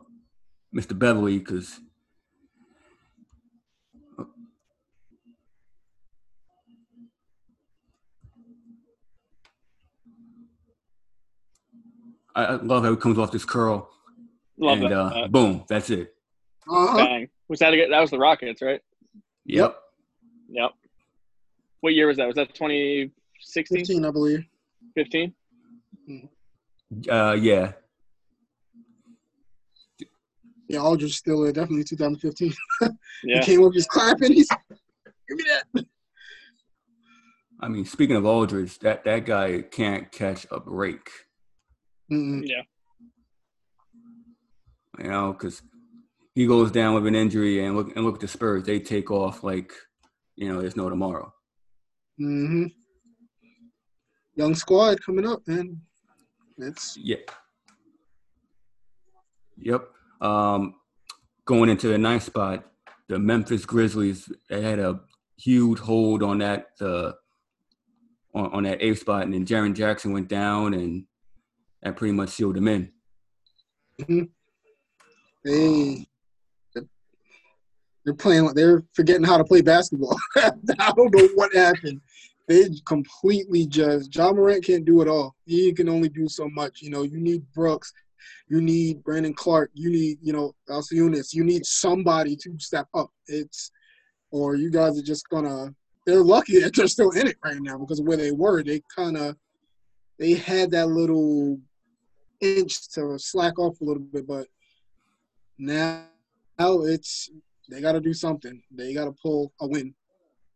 Mr. 0.75 0.98
Beverley, 0.98 1.40
because 1.40 1.80
I 12.35 12.55
love 12.55 12.83
how 12.83 12.91
it 12.91 12.99
comes 12.99 13.17
off 13.17 13.31
this 13.31 13.45
curl. 13.45 13.89
Love 14.57 14.81
and, 14.81 14.91
that. 14.91 14.97
Uh, 14.97 15.27
boom, 15.27 15.63
that's 15.67 15.89
it. 15.89 16.13
Uh-huh. 16.69 16.97
Bang. 16.97 17.29
Was 17.47 17.59
that 17.59 17.73
a, 17.73 17.87
that 17.89 17.99
was 17.99 18.11
the 18.11 18.17
Rockets, 18.17 18.61
right? 18.61 18.81
Yep. 19.45 19.77
Yep. 20.49 20.71
What 21.81 21.93
year 21.93 22.07
was 22.07 22.17
that? 22.17 22.27
Was 22.27 22.35
that 22.35 22.53
2016? 22.53 23.77
15, 23.77 24.05
I 24.05 24.11
believe. 24.11 24.45
15? 24.95 25.33
Mm-hmm. 26.09 27.11
Uh, 27.11 27.33
yeah. 27.33 27.73
Yeah, 30.67 30.79
Aldridge 30.79 31.15
still 31.15 31.43
there. 31.43 31.51
Definitely 31.51 31.83
2015. 31.83 32.53
yeah. 33.23 33.39
he 33.39 33.45
came 33.45 33.63
up 33.63 33.73
just 33.73 33.89
clapping. 33.89 34.33
He's 34.33 34.49
give 34.49 35.37
me 35.37 35.43
that. 35.73 35.85
I 37.59 37.68
mean, 37.68 37.85
speaking 37.85 38.15
of 38.15 38.25
Aldridge, 38.25 38.80
that, 38.80 39.04
that 39.06 39.25
guy 39.25 39.61
can't 39.61 40.11
catch 40.11 40.47
a 40.51 40.59
break. 40.59 41.09
Mm-hmm. 42.12 42.44
Yeah. 42.44 42.62
You 45.00 45.09
know, 45.09 45.33
because 45.33 45.62
he 46.35 46.45
goes 46.45 46.71
down 46.71 46.94
with 46.94 47.06
an 47.07 47.16
injury, 47.16 47.66
and 47.66 47.76
look 47.76 47.95
and 47.95 48.06
look 48.06 48.16
at 48.16 48.21
the 48.21 48.28
Spurs. 48.28 48.64
They 48.64 48.80
take 48.80 49.12
off 49.12 49.44
like, 49.44 49.74
you 50.35 50.52
know, 50.52 50.62
there's 50.62 50.76
no 50.76 50.90
tomorrow. 50.90 51.33
hmm 52.18 52.66
Young 54.38 54.54
squad 54.54 55.02
coming 55.02 55.26
up, 55.26 55.42
man. 55.47 55.81
It's 56.57 56.97
yeah. 56.97 57.18
Yep. 59.57 59.88
Um, 60.21 60.76
going 61.45 61.69
into 61.69 61.88
the 61.88 61.97
ninth 61.97 62.24
spot, 62.24 62.66
the 63.07 63.18
Memphis 63.18 63.66
Grizzlies 63.66 64.30
had 64.50 64.80
a 64.80 65.00
huge 65.38 65.80
hold 65.80 66.24
on 66.24 66.40
that 66.40 66.68
uh, 66.81 67.14
on, 68.33 68.52
on 68.52 68.64
that 68.64 68.81
eighth 68.81 69.00
spot, 69.00 69.24
and 69.24 69.33
then 69.33 69.45
Jaren 69.45 69.74
Jackson 69.74 70.12
went 70.12 70.28
down, 70.28 70.74
and 70.74 71.06
that 71.85 71.95
pretty 71.95 72.13
much 72.13 72.30
sealed 72.30 72.56
them 72.56 72.68
in. 72.68 72.92
Mm-hmm. 74.01 74.23
They 75.45 76.06
they're 78.04 78.13
playing. 78.13 78.47
They're 78.54 78.83
forgetting 78.94 79.23
how 79.23 79.37
to 79.37 79.44
play 79.44 79.61
basketball. 79.61 80.18
I 80.35 80.51
don't 80.95 81.15
know 81.15 81.30
what 81.35 81.54
happened. 81.54 82.01
They 82.47 82.69
completely 82.85 83.65
just 83.65 84.13
Ja 84.13 84.31
Morant 84.31 84.63
can't 84.63 84.85
do 84.85 85.01
it 85.01 85.07
all. 85.07 85.35
He 85.45 85.71
can 85.73 85.89
only 85.89 86.09
do 86.09 86.27
so 86.27 86.49
much. 86.49 86.81
You 86.81 86.89
know, 86.89 87.04
you 87.04 87.19
need 87.19 87.44
Brooks, 87.54 87.92
you 88.47 88.61
need 88.61 89.04
Brandon 89.04 89.33
Clarke, 89.33 89.71
you 89.73 89.89
need 89.92 90.18
you 90.21 90.33
know 90.33 90.54
Valanciunas. 90.68 91.33
You 91.33 91.44
need 91.44 91.65
somebody 91.65 92.35
to 92.37 92.56
step 92.59 92.87
up. 92.95 93.11
It's 93.27 93.71
or 94.31 94.56
you 94.56 94.71
guys 94.71 94.99
are 94.99 95.04
just 95.04 95.30
gonna. 95.30 95.73
They're 96.07 96.23
lucky 96.23 96.59
that 96.61 96.75
they're 96.75 96.87
still 96.87 97.11
in 97.11 97.27
it 97.27 97.37
right 97.44 97.61
now 97.61 97.77
because 97.77 98.01
where 98.01 98.18
they 98.18 98.31
were. 98.31 98.63
They 98.63 98.81
kind 98.95 99.18
of 99.18 99.35
they 100.19 100.33
had 100.33 100.71
that 100.71 100.87
little 100.87 101.59
inch 102.42 102.89
to 102.94 103.18
slack 103.18 103.59
off 103.59 103.81
a 103.81 103.83
little 103.83 104.04
bit, 104.04 104.27
but 104.27 104.47
now, 105.57 106.04
now 106.59 106.81
it's 106.81 107.30
they 107.69 107.81
got 107.81 107.94
to 107.94 108.01
do 108.01 108.13
something. 108.13 108.61
They 108.71 108.94
got 108.94 109.06
to 109.06 109.11
pull 109.11 109.54
a 109.61 109.68
win. 109.68 109.94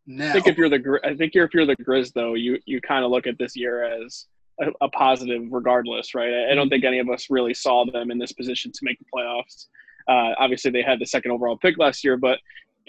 Now. 0.06 0.30
I 0.30 0.32
think 0.32 0.46
if 0.46 0.56
you're 0.56 0.68
the 0.68 1.00
I 1.04 1.14
think 1.14 1.32
if 1.34 1.54
you're 1.54 1.66
the 1.66 1.76
Grizz 1.76 2.12
though, 2.12 2.34
you 2.34 2.58
you 2.66 2.80
kind 2.80 3.04
of 3.04 3.10
look 3.10 3.26
at 3.26 3.38
this 3.38 3.56
year 3.56 3.84
as 3.84 4.26
a, 4.60 4.66
a, 4.80 4.88
positive 4.90 5.42
regardless, 5.50 6.14
right? 6.14 6.48
I 6.50 6.54
don't 6.54 6.68
think 6.68 6.84
any 6.84 6.98
of 6.98 7.08
us 7.08 7.28
really 7.30 7.54
saw 7.54 7.84
them 7.84 8.10
in 8.10 8.18
this 8.18 8.32
position 8.32 8.72
to 8.72 8.78
make 8.82 8.98
the 8.98 9.04
playoffs. 9.14 9.66
Uh, 10.08 10.34
obviously, 10.38 10.70
they 10.70 10.82
had 10.82 10.98
the 10.98 11.06
second 11.06 11.30
overall 11.30 11.56
pick 11.56 11.78
last 11.78 12.02
year, 12.02 12.16
but 12.16 12.38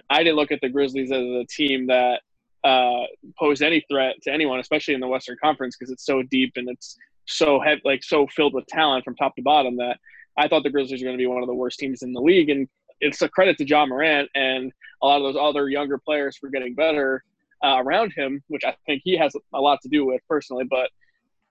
I 0.09 0.23
didn't 0.23 0.37
look 0.37 0.51
at 0.51 0.59
the 0.61 0.69
Grizzlies 0.69 1.11
as 1.11 1.21
a 1.21 1.45
team 1.49 1.87
that 1.87 2.21
uh, 2.63 3.03
pose 3.37 3.61
any 3.61 3.83
threat 3.89 4.15
to 4.23 4.33
anyone, 4.33 4.59
especially 4.59 4.93
in 4.93 4.99
the 4.99 5.07
Western 5.07 5.37
Conference, 5.41 5.75
because 5.77 5.91
it's 5.91 6.05
so 6.05 6.23
deep 6.23 6.53
and 6.55 6.69
it's 6.69 6.97
so 7.31 7.59
heavy, 7.59 7.81
like 7.85 8.03
so 8.03 8.27
filled 8.27 8.53
with 8.53 8.65
talent 8.67 9.03
from 9.03 9.15
top 9.15 9.35
to 9.35 9.41
bottom 9.41 9.77
that 9.77 9.97
I 10.37 10.47
thought 10.47 10.63
the 10.63 10.69
Grizzlies 10.69 11.01
are 11.01 11.05
going 11.05 11.17
to 11.17 11.21
be 11.21 11.27
one 11.27 11.43
of 11.43 11.47
the 11.47 11.55
worst 11.55 11.79
teams 11.79 12.03
in 12.03 12.13
the 12.13 12.21
league. 12.21 12.49
And 12.49 12.67
it's 12.99 13.21
a 13.21 13.29
credit 13.29 13.57
to 13.57 13.67
Ja 13.67 13.85
Morant 13.85 14.29
and 14.35 14.71
a 15.01 15.05
lot 15.05 15.17
of 15.17 15.23
those 15.23 15.41
other 15.41 15.69
younger 15.69 15.97
players 15.97 16.37
for 16.37 16.49
getting 16.49 16.75
better 16.75 17.23
uh, 17.63 17.77
around 17.79 18.13
him, 18.13 18.41
which 18.47 18.63
I 18.63 18.75
think 18.85 19.01
he 19.03 19.17
has 19.17 19.35
a 19.53 19.59
lot 19.59 19.79
to 19.81 19.89
do 19.89 20.05
with 20.05 20.21
personally. 20.27 20.65
But 20.69 20.89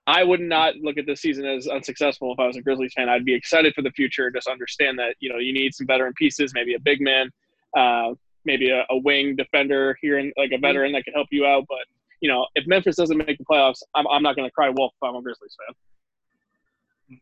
I 0.07 0.25
would 0.25 0.41
not 0.41 0.77
look 0.77 0.99
at 0.99 1.07
this 1.07 1.21
season 1.21 1.45
as 1.45 1.69
unsuccessful 1.69 2.33
if 2.33 2.41
I 2.41 2.47
was 2.47 2.57
a 2.57 2.63
Grizzlies 2.63 2.93
fan. 2.95 3.09
I'd 3.09 3.25
be 3.25 3.35
excited 3.35 3.75
for 3.75 3.83
the 3.83 3.91
future. 3.91 4.31
Just 4.31 4.49
understand 4.49 4.99
that 4.99 5.15
you 5.21 5.31
know 5.31 5.39
you 5.39 5.53
need 5.53 5.75
some 5.75 5.87
veteran 5.87 6.13
pieces, 6.15 6.53
maybe 6.55 6.75
a 6.75 6.81
big 6.81 7.01
man, 7.01 7.31
uh, 7.77 8.15
maybe 8.45 8.71
a, 8.71 8.85
a, 8.91 8.97
wing 8.97 9.37
defender 9.37 9.97
here, 10.01 10.19
and 10.19 10.33
like 10.37 10.53
a 10.53 10.59
veteran 10.59 10.93
that 10.93 11.05
can 11.05 11.15
help 11.15 11.29
you 11.31 11.47
out. 11.47 11.65
But 11.69 11.87
you 12.21 12.29
know, 12.29 12.47
if 12.55 12.67
Memphis 12.67 12.97
doesn't 12.97 13.17
make 13.17 13.39
the 13.39 13.45
playoffs, 13.45 13.83
I'm, 13.95 14.07
I'm 14.09 14.23
not 14.23 14.37
going 14.37 14.49
to 14.49 14.53
cry 14.53 14.69
wolf 14.69 14.93
if 14.95 15.09
I'm 15.09 15.17
a 15.17 15.23
Grizzlies 15.23 15.57
fan. 15.67 17.19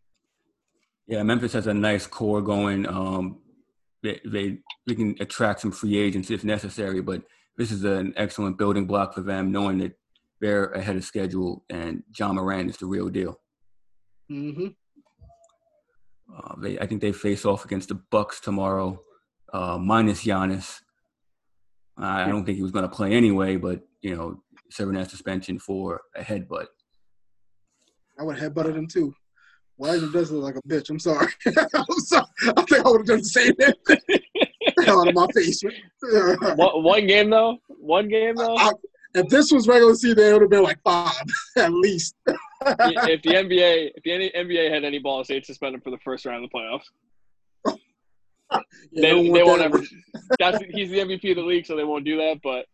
Yeah, 1.06 1.22
Memphis 1.22 1.54
has 1.54 1.66
a 1.66 1.74
nice 1.74 2.06
core 2.06 2.42
going. 2.42 2.86
Um, 2.86 3.38
they, 4.02 4.20
they 4.24 4.58
we 4.86 4.94
can 4.94 5.16
attract 5.20 5.60
some 5.60 5.72
free 5.72 5.96
agents 5.96 6.30
if 6.30 6.44
necessary, 6.44 7.00
but 7.00 7.22
this 7.56 7.72
is 7.72 7.84
an 7.84 8.12
excellent 8.16 8.58
building 8.58 8.86
block 8.86 9.14
for 9.14 9.22
them, 9.22 9.50
knowing 9.50 9.78
that 9.78 9.98
they're 10.40 10.66
ahead 10.66 10.96
of 10.96 11.04
schedule 11.04 11.64
and 11.70 12.02
Ja 12.16 12.32
Morant 12.32 12.70
is 12.70 12.76
the 12.76 12.86
real 12.86 13.08
deal. 13.08 13.40
Mm-hmm. 14.30 14.68
Uh, 16.36 16.54
they, 16.60 16.78
I 16.78 16.86
think 16.86 17.00
they 17.00 17.12
face 17.12 17.44
off 17.44 17.64
against 17.64 17.88
the 17.88 17.94
Bucks 17.94 18.38
tomorrow, 18.40 19.00
uh, 19.52 19.78
minus 19.78 20.24
Giannis. 20.24 20.80
I 21.96 22.28
don't 22.28 22.44
think 22.44 22.56
he 22.56 22.62
was 22.62 22.70
going 22.70 22.88
to 22.88 22.94
play 22.94 23.12
anyway, 23.12 23.56
but 23.56 23.80
you 24.02 24.14
know, 24.14 24.40
serving 24.70 24.94
that 24.94 25.10
suspension 25.10 25.58
for 25.58 26.00
a 26.16 26.22
headbutt. 26.22 26.66
I 28.18 28.22
would 28.22 28.38
have 28.38 28.52
headbutted 28.52 28.76
him 28.76 28.86
too. 28.86 29.14
Wagner 29.78 30.10
does 30.10 30.30
it 30.30 30.34
look 30.34 30.42
like 30.42 30.56
a 30.56 30.68
bitch. 30.68 30.90
I'm 30.90 30.98
sorry. 30.98 31.28
I'm 31.46 32.00
sorry. 32.00 32.26
I 32.56 32.62
think 32.62 32.84
I 32.84 32.90
would 32.90 33.00
have 33.00 33.06
done 33.06 33.18
the 33.18 33.24
same 33.24 33.54
thing. 33.54 33.72
out 34.88 35.08
of 35.08 35.14
my 35.14 35.26
face. 35.34 35.62
one, 36.56 36.82
one, 36.82 37.06
game 37.06 37.30
though. 37.30 37.58
One 37.68 38.08
game 38.08 38.34
though. 38.34 38.56
I, 38.56 38.72
if 39.14 39.28
this 39.28 39.52
was 39.52 39.68
regular 39.68 39.94
season, 39.94 40.18
it 40.18 40.32
would 40.32 40.42
have 40.42 40.50
been 40.50 40.64
like 40.64 40.80
five 40.84 41.22
at 41.56 41.72
least. 41.72 42.16
if 42.26 43.22
the 43.22 43.30
NBA, 43.30 43.92
if 43.94 44.02
the 44.02 44.32
NBA 44.36 44.72
had 44.72 44.84
any 44.84 44.98
balls, 44.98 45.28
they'd 45.28 45.46
suspend 45.46 45.74
him 45.74 45.80
for 45.80 45.90
the 45.90 45.98
first 45.98 46.26
round 46.26 46.44
of 46.44 46.50
the 46.50 46.58
playoffs. 46.58 47.78
yeah, 48.92 49.14
they, 49.14 49.30
they 49.30 49.42
won't 49.42 49.62
ever. 49.62 49.80
That's 50.38 50.58
he's 50.70 50.90
the 50.90 50.98
MVP 50.98 51.30
of 51.30 51.36
the 51.36 51.42
league, 51.42 51.66
so 51.66 51.76
they 51.76 51.84
won't 51.84 52.04
do 52.04 52.16
that. 52.16 52.40
But 52.42 52.66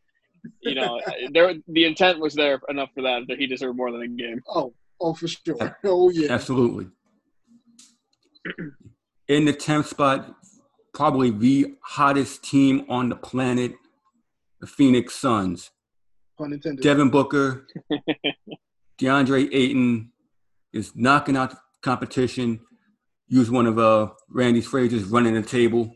you 0.60 0.74
know, 0.74 1.00
there 1.32 1.54
the 1.68 1.84
intent 1.84 2.18
was 2.18 2.34
there 2.34 2.60
enough 2.68 2.90
for 2.94 3.02
that 3.02 3.22
that 3.28 3.38
he 3.38 3.46
deserved 3.46 3.76
more 3.76 3.90
than 3.90 4.02
a 4.02 4.08
game. 4.08 4.40
Oh, 4.48 4.74
oh, 5.00 5.14
for 5.14 5.28
sure. 5.28 5.78
Oh 5.84 6.10
yeah, 6.10 6.32
absolutely. 6.32 6.86
In 9.28 9.44
the 9.46 9.52
tenth 9.52 9.88
spot, 9.88 10.34
probably 10.92 11.30
the 11.30 11.74
hottest 11.82 12.44
team 12.44 12.84
on 12.88 13.08
the 13.08 13.16
planet, 13.16 13.74
the 14.60 14.66
Phoenix 14.66 15.14
Suns. 15.14 15.70
Devin 16.80 17.10
Booker, 17.10 17.66
DeAndre 19.00 19.48
Ayton 19.52 20.10
is 20.72 20.92
knocking 20.94 21.36
out 21.36 21.50
the 21.50 21.58
competition. 21.82 22.60
Use 23.28 23.50
one 23.50 23.66
of 23.66 23.78
uh, 23.78 24.08
Randy's 24.28 24.66
phrases, 24.66 25.04
running 25.04 25.34
the 25.34 25.42
table. 25.42 25.94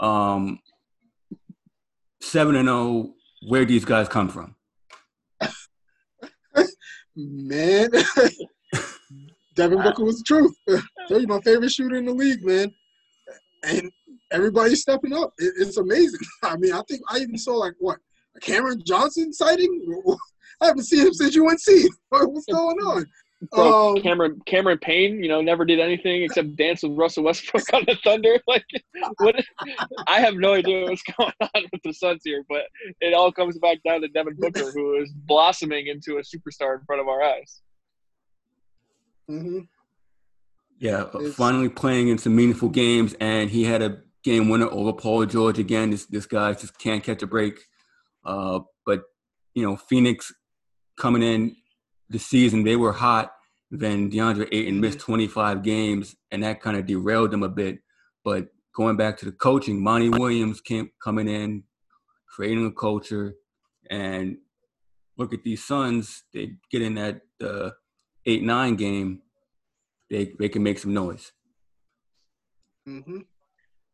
Um, 0.00 0.58
seven 2.20 2.56
and 2.56 2.68
zero. 2.68 3.12
Where 3.42 3.64
these 3.64 3.84
guys 3.84 4.08
come 4.08 4.28
from? 4.28 4.54
man, 7.16 7.90
Devin 9.54 9.82
Booker 9.82 10.04
was 10.04 10.18
the 10.18 10.24
truth. 10.24 10.54
You, 11.08 11.24
my 11.28 11.40
favorite 11.42 11.70
shooter 11.70 11.94
in 11.94 12.04
the 12.04 12.12
league, 12.12 12.44
man. 12.44 12.68
And 13.62 13.92
everybody's 14.32 14.80
stepping 14.80 15.12
up. 15.12 15.32
It, 15.38 15.52
it's 15.56 15.76
amazing. 15.76 16.18
I 16.42 16.56
mean, 16.56 16.72
I 16.72 16.82
think 16.88 17.00
I 17.08 17.18
even 17.18 17.38
saw 17.38 17.54
like 17.54 17.74
what 17.78 17.98
Cameron 18.42 18.82
Johnson 18.84 19.32
sighting. 19.32 20.02
I 20.60 20.66
haven't 20.66 20.82
seen 20.82 21.06
him 21.06 21.14
since 21.14 21.36
UNC. 21.36 21.92
What's 22.08 22.46
going 22.46 22.78
on? 22.78 23.06
Bro, 23.52 23.96
um, 23.96 24.02
Cameron 24.02 24.40
Cameron 24.46 24.78
Payne, 24.78 25.22
you 25.22 25.28
know, 25.28 25.42
never 25.42 25.66
did 25.66 25.78
anything 25.78 26.22
except 26.22 26.56
dance 26.56 26.82
with 26.82 26.92
Russell 26.92 27.24
Westbrook 27.24 27.64
on 27.72 27.84
the 27.86 27.96
Thunder. 28.02 28.38
Like, 28.46 28.64
what? 29.18 29.36
I 30.06 30.20
have 30.20 30.34
no 30.34 30.54
idea 30.54 30.84
what's 30.84 31.02
going 31.18 31.32
on 31.40 31.62
with 31.72 31.82
the 31.84 31.92
Suns 31.92 32.22
here, 32.24 32.44
but 32.48 32.62
it 33.00 33.12
all 33.12 33.30
comes 33.30 33.58
back 33.58 33.78
down 33.84 34.00
to 34.00 34.08
Devin 34.08 34.36
Booker, 34.38 34.70
who 34.70 34.96
is 35.02 35.12
blossoming 35.12 35.88
into 35.88 36.18
a 36.18 36.22
superstar 36.22 36.78
in 36.78 36.84
front 36.86 37.02
of 37.02 37.08
our 37.08 37.22
eyes. 37.22 37.60
Mm-hmm. 39.30 39.60
Yeah, 40.78 41.06
it's, 41.14 41.34
finally 41.34 41.68
playing 41.68 42.08
in 42.08 42.18
some 42.18 42.34
meaningful 42.34 42.68
games, 42.68 43.14
and 43.20 43.50
he 43.50 43.64
had 43.64 43.82
a 43.82 43.98
game 44.22 44.48
winner 44.48 44.68
over 44.70 44.92
Paul 44.92 45.26
George 45.26 45.58
again. 45.58 45.90
This 45.90 46.06
this 46.06 46.26
guy 46.26 46.52
just 46.54 46.78
can't 46.78 47.04
catch 47.04 47.22
a 47.22 47.26
break. 47.26 47.60
Uh, 48.24 48.60
but 48.86 49.02
you 49.54 49.62
know, 49.62 49.76
Phoenix 49.76 50.32
coming 50.96 51.22
in 51.22 51.56
the 52.08 52.18
season, 52.18 52.64
they 52.64 52.76
were 52.76 52.92
hot. 52.92 53.32
Then 53.70 54.10
DeAndre 54.10 54.48
Ayton 54.52 54.80
missed 54.80 54.98
mm-hmm. 54.98 55.12
25 55.12 55.62
games, 55.62 56.16
and 56.30 56.42
that 56.42 56.60
kind 56.60 56.76
of 56.76 56.86
derailed 56.86 57.32
them 57.32 57.42
a 57.42 57.48
bit. 57.48 57.78
But 58.24 58.48
going 58.74 58.96
back 58.96 59.18
to 59.18 59.24
the 59.24 59.32
coaching, 59.32 59.82
Monty 59.82 60.08
Williams 60.08 60.60
came 60.60 60.90
coming 61.02 61.28
in, 61.28 61.64
creating 62.28 62.66
a 62.66 62.72
culture, 62.72 63.34
and 63.90 64.36
look 65.16 65.34
at 65.34 65.42
these 65.42 65.64
Suns. 65.64 66.24
They 66.32 66.52
get 66.70 66.82
in 66.82 66.94
that 66.94 67.20
uh, 67.42 67.70
eight 68.24 68.42
nine 68.42 68.76
game, 68.76 69.22
they 70.10 70.32
they 70.38 70.48
can 70.48 70.62
make 70.62 70.78
some 70.78 70.94
noise. 70.94 71.32
Mm-hmm 72.88 73.18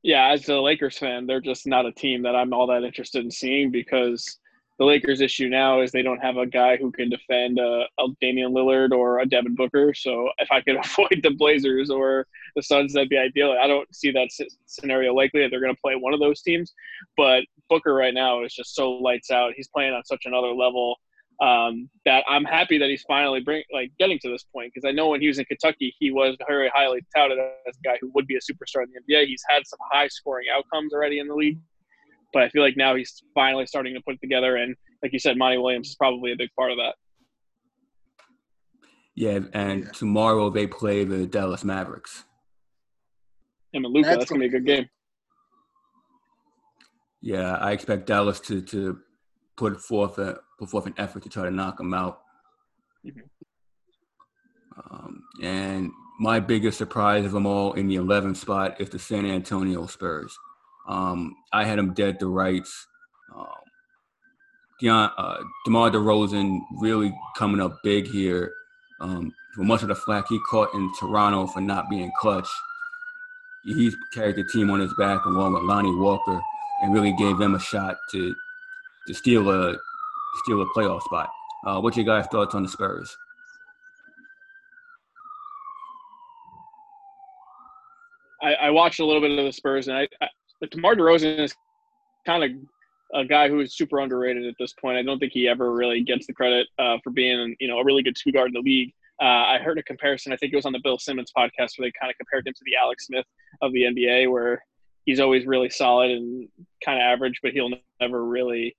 yeah, 0.02 0.32
as 0.32 0.48
a 0.48 0.58
Lakers 0.58 0.98
fan, 0.98 1.26
they're 1.26 1.40
just 1.40 1.66
not 1.66 1.86
a 1.86 1.92
team 1.92 2.22
that 2.22 2.34
I'm 2.34 2.52
all 2.52 2.66
that 2.66 2.82
interested 2.82 3.24
in 3.24 3.30
seeing 3.30 3.70
because 3.70 4.38
the 4.82 4.86
Lakers' 4.86 5.20
issue 5.20 5.48
now 5.48 5.80
is 5.80 5.92
they 5.92 6.02
don't 6.02 6.18
have 6.18 6.38
a 6.38 6.46
guy 6.46 6.76
who 6.76 6.90
can 6.90 7.08
defend 7.08 7.60
a, 7.60 7.84
a 8.00 8.06
Damian 8.20 8.50
Lillard 8.50 8.90
or 8.90 9.20
a 9.20 9.26
Devin 9.26 9.54
Booker. 9.54 9.94
So 9.94 10.28
if 10.38 10.50
I 10.50 10.60
could 10.60 10.76
avoid 10.84 11.20
the 11.22 11.30
Blazers 11.30 11.88
or 11.88 12.26
the 12.56 12.64
Suns, 12.64 12.92
that'd 12.92 13.08
be 13.08 13.16
ideal. 13.16 13.56
I 13.62 13.68
don't 13.68 13.86
see 13.94 14.10
that 14.10 14.30
scenario 14.66 15.14
likely 15.14 15.40
that 15.42 15.50
they're 15.52 15.60
going 15.60 15.72
to 15.72 15.80
play 15.80 15.94
one 15.94 16.12
of 16.12 16.18
those 16.18 16.42
teams. 16.42 16.72
But 17.16 17.44
Booker 17.70 17.94
right 17.94 18.12
now 18.12 18.42
is 18.42 18.52
just 18.52 18.74
so 18.74 18.90
lights 18.90 19.30
out. 19.30 19.52
He's 19.54 19.68
playing 19.68 19.94
on 19.94 20.04
such 20.04 20.22
another 20.24 20.52
level 20.52 20.96
um, 21.40 21.88
that 22.04 22.24
I'm 22.28 22.44
happy 22.44 22.76
that 22.78 22.90
he's 22.90 23.02
finally 23.02 23.40
bring 23.40 23.62
like 23.72 23.92
getting 24.00 24.18
to 24.18 24.30
this 24.30 24.42
point 24.52 24.72
because 24.74 24.88
I 24.88 24.90
know 24.90 25.10
when 25.10 25.20
he 25.20 25.28
was 25.28 25.38
in 25.38 25.44
Kentucky, 25.44 25.94
he 26.00 26.10
was 26.10 26.36
very 26.48 26.72
highly 26.74 27.06
touted 27.16 27.38
as 27.38 27.76
a 27.76 27.88
guy 27.88 27.98
who 28.00 28.10
would 28.16 28.26
be 28.26 28.34
a 28.34 28.40
superstar 28.40 28.82
in 28.82 28.90
the 28.92 29.14
NBA. 29.14 29.26
He's 29.26 29.44
had 29.48 29.62
some 29.64 29.78
high 29.92 30.08
scoring 30.08 30.46
outcomes 30.52 30.92
already 30.92 31.20
in 31.20 31.28
the 31.28 31.36
league, 31.36 31.58
but 32.32 32.42
I 32.42 32.48
feel 32.48 32.62
like 32.62 32.76
now 32.76 32.94
he's 32.94 33.22
finally 33.34 33.66
starting 33.66 33.94
to 33.94 34.00
put 34.00 34.14
it 34.14 34.20
together. 34.20 34.56
And 34.56 34.74
like 35.02 35.12
you 35.12 35.18
said, 35.18 35.36
Monty 35.36 35.58
Williams 35.58 35.90
is 35.90 35.96
probably 35.96 36.32
a 36.32 36.36
big 36.36 36.50
part 36.58 36.70
of 36.70 36.78
that. 36.78 36.94
Yeah, 39.14 39.40
and 39.52 39.84
yeah. 39.84 39.90
tomorrow 39.90 40.48
they 40.50 40.66
play 40.66 41.04
the 41.04 41.26
Dallas 41.26 41.64
Mavericks. 41.64 42.24
Him 43.72 43.84
and 43.84 43.92
Luka, 43.92 44.08
that's, 44.08 44.18
that's 44.18 44.30
gonna 44.30 44.40
be 44.40 44.46
a 44.46 44.50
good 44.50 44.66
game. 44.66 44.88
Yeah, 47.20 47.56
I 47.56 47.72
expect 47.72 48.06
Dallas 48.06 48.40
to 48.40 48.62
to 48.62 48.98
put 49.56 49.80
forth 49.80 50.18
a 50.18 50.40
put 50.58 50.70
forth 50.70 50.86
an 50.86 50.94
effort 50.96 51.22
to 51.24 51.28
try 51.28 51.44
to 51.44 51.50
knock 51.50 51.76
them 51.76 51.92
out. 51.92 52.20
Mm-hmm. 53.06 53.20
Um, 54.90 55.22
and 55.42 55.90
my 56.18 56.40
biggest 56.40 56.78
surprise 56.78 57.24
of 57.24 57.32
them 57.32 57.46
all 57.46 57.74
in 57.74 57.88
the 57.88 57.96
11th 57.96 58.36
spot 58.36 58.80
is 58.80 58.90
the 58.90 58.98
San 58.98 59.26
Antonio 59.26 59.86
Spurs. 59.86 60.38
Um, 60.88 61.36
I 61.52 61.64
had 61.64 61.78
him 61.78 61.94
dead 61.94 62.18
to 62.20 62.26
rights. 62.26 62.86
Um, 63.34 63.46
Deion, 64.82 65.12
uh, 65.16 65.38
DeMar 65.64 65.90
DeRozan 65.90 66.60
really 66.80 67.14
coming 67.36 67.60
up 67.60 67.78
big 67.84 68.06
here. 68.06 68.52
Um, 69.00 69.32
for 69.54 69.62
much 69.62 69.82
of 69.82 69.88
the 69.88 69.94
flack 69.94 70.26
he 70.28 70.40
caught 70.50 70.74
in 70.74 70.92
Toronto 70.98 71.46
for 71.46 71.60
not 71.60 71.90
being 71.90 72.10
clutch, 72.18 72.48
he's 73.64 73.94
carried 74.12 74.36
the 74.36 74.44
team 74.44 74.70
on 74.70 74.80
his 74.80 74.92
back 74.94 75.24
along 75.24 75.54
with 75.54 75.62
Lonnie 75.62 75.94
Walker 75.94 76.40
and 76.82 76.92
really 76.92 77.12
gave 77.12 77.38
them 77.38 77.54
a 77.54 77.60
shot 77.60 77.96
to 78.10 78.34
to 79.06 79.14
steal 79.14 79.50
a 79.50 79.76
steal 80.42 80.62
a 80.62 80.66
playoff 80.66 81.02
spot. 81.02 81.28
Uh, 81.66 81.80
what's 81.80 81.96
your 81.96 82.06
guys' 82.06 82.26
thoughts 82.26 82.54
on 82.54 82.62
the 82.62 82.68
Spurs? 82.68 83.16
I, 88.42 88.54
I, 88.54 88.70
watched 88.70 88.98
a 88.98 89.04
little 89.04 89.20
bit 89.20 89.38
of 89.38 89.44
the 89.44 89.52
Spurs, 89.52 89.86
and 89.86 89.96
I, 89.96 90.08
I 90.62 90.66
DeMar 90.70 90.94
DeRozan 90.94 91.38
is 91.38 91.54
kind 92.24 92.44
of 92.44 92.50
a 93.14 93.24
guy 93.24 93.48
who 93.48 93.60
is 93.60 93.76
super 93.76 94.00
underrated 94.00 94.46
at 94.46 94.54
this 94.58 94.72
point. 94.72 94.96
I 94.96 95.02
don't 95.02 95.18
think 95.18 95.32
he 95.32 95.48
ever 95.48 95.72
really 95.72 96.02
gets 96.02 96.26
the 96.26 96.32
credit 96.32 96.66
uh, 96.78 96.98
for 97.02 97.10
being, 97.10 97.56
you 97.60 97.68
know, 97.68 97.78
a 97.78 97.84
really 97.84 98.02
good 98.02 98.16
two 98.16 98.32
guard 98.32 98.48
in 98.48 98.54
the 98.54 98.60
league. 98.60 98.92
Uh, 99.20 99.24
I 99.24 99.58
heard 99.58 99.78
a 99.78 99.82
comparison. 99.82 100.32
I 100.32 100.36
think 100.36 100.52
it 100.52 100.56
was 100.56 100.66
on 100.66 100.72
the 100.72 100.80
Bill 100.82 100.98
Simmons 100.98 101.30
podcast 101.36 101.76
where 101.76 101.86
they 101.86 101.92
kind 102.00 102.10
of 102.10 102.16
compared 102.16 102.46
him 102.46 102.54
to 102.54 102.64
the 102.64 102.76
Alex 102.76 103.06
Smith 103.06 103.26
of 103.60 103.72
the 103.72 103.82
NBA, 103.82 104.30
where 104.30 104.62
he's 105.04 105.20
always 105.20 105.46
really 105.46 105.70
solid 105.70 106.10
and 106.10 106.48
kind 106.84 106.98
of 106.98 107.02
average, 107.02 107.38
but 107.42 107.52
he'll 107.52 107.70
never 108.00 108.24
really 108.24 108.74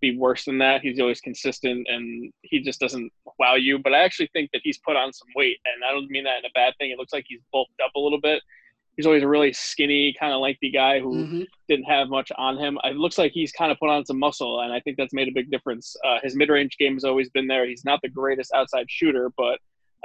be 0.00 0.18
worse 0.18 0.44
than 0.44 0.58
that. 0.58 0.82
He's 0.82 1.00
always 1.00 1.20
consistent 1.20 1.86
and 1.88 2.32
he 2.42 2.60
just 2.60 2.80
doesn't 2.80 3.10
wow 3.38 3.54
you. 3.54 3.78
But 3.78 3.94
I 3.94 4.04
actually 4.04 4.28
think 4.32 4.50
that 4.52 4.60
he's 4.64 4.78
put 4.78 4.96
on 4.96 5.12
some 5.12 5.28
weight, 5.34 5.58
and 5.64 5.84
I 5.84 5.92
don't 5.92 6.10
mean 6.10 6.24
that 6.24 6.40
in 6.40 6.44
a 6.44 6.54
bad 6.54 6.74
thing. 6.78 6.90
It 6.90 6.98
looks 6.98 7.12
like 7.12 7.24
he's 7.28 7.40
bulked 7.52 7.80
up 7.82 7.92
a 7.94 8.00
little 8.00 8.20
bit. 8.20 8.42
He's 8.96 9.06
always 9.06 9.22
a 9.22 9.28
really 9.28 9.52
skinny, 9.52 10.14
kind 10.18 10.32
of 10.32 10.40
lengthy 10.40 10.70
guy 10.70 11.00
who 11.00 11.14
mm-hmm. 11.14 11.42
didn't 11.68 11.84
have 11.84 12.08
much 12.08 12.32
on 12.36 12.56
him. 12.56 12.78
It 12.84 12.96
looks 12.96 13.18
like 13.18 13.32
he's 13.32 13.52
kind 13.52 13.70
of 13.70 13.78
put 13.78 13.90
on 13.90 14.06
some 14.06 14.18
muscle, 14.18 14.60
and 14.60 14.72
I 14.72 14.80
think 14.80 14.96
that's 14.96 15.12
made 15.12 15.28
a 15.28 15.32
big 15.32 15.50
difference. 15.50 15.94
Uh, 16.04 16.18
his 16.22 16.34
mid-range 16.34 16.78
game 16.78 16.94
has 16.94 17.04
always 17.04 17.28
been 17.30 17.46
there. 17.46 17.66
He's 17.66 17.84
not 17.84 18.00
the 18.02 18.08
greatest 18.08 18.52
outside 18.54 18.86
shooter, 18.88 19.30
but 19.36 19.58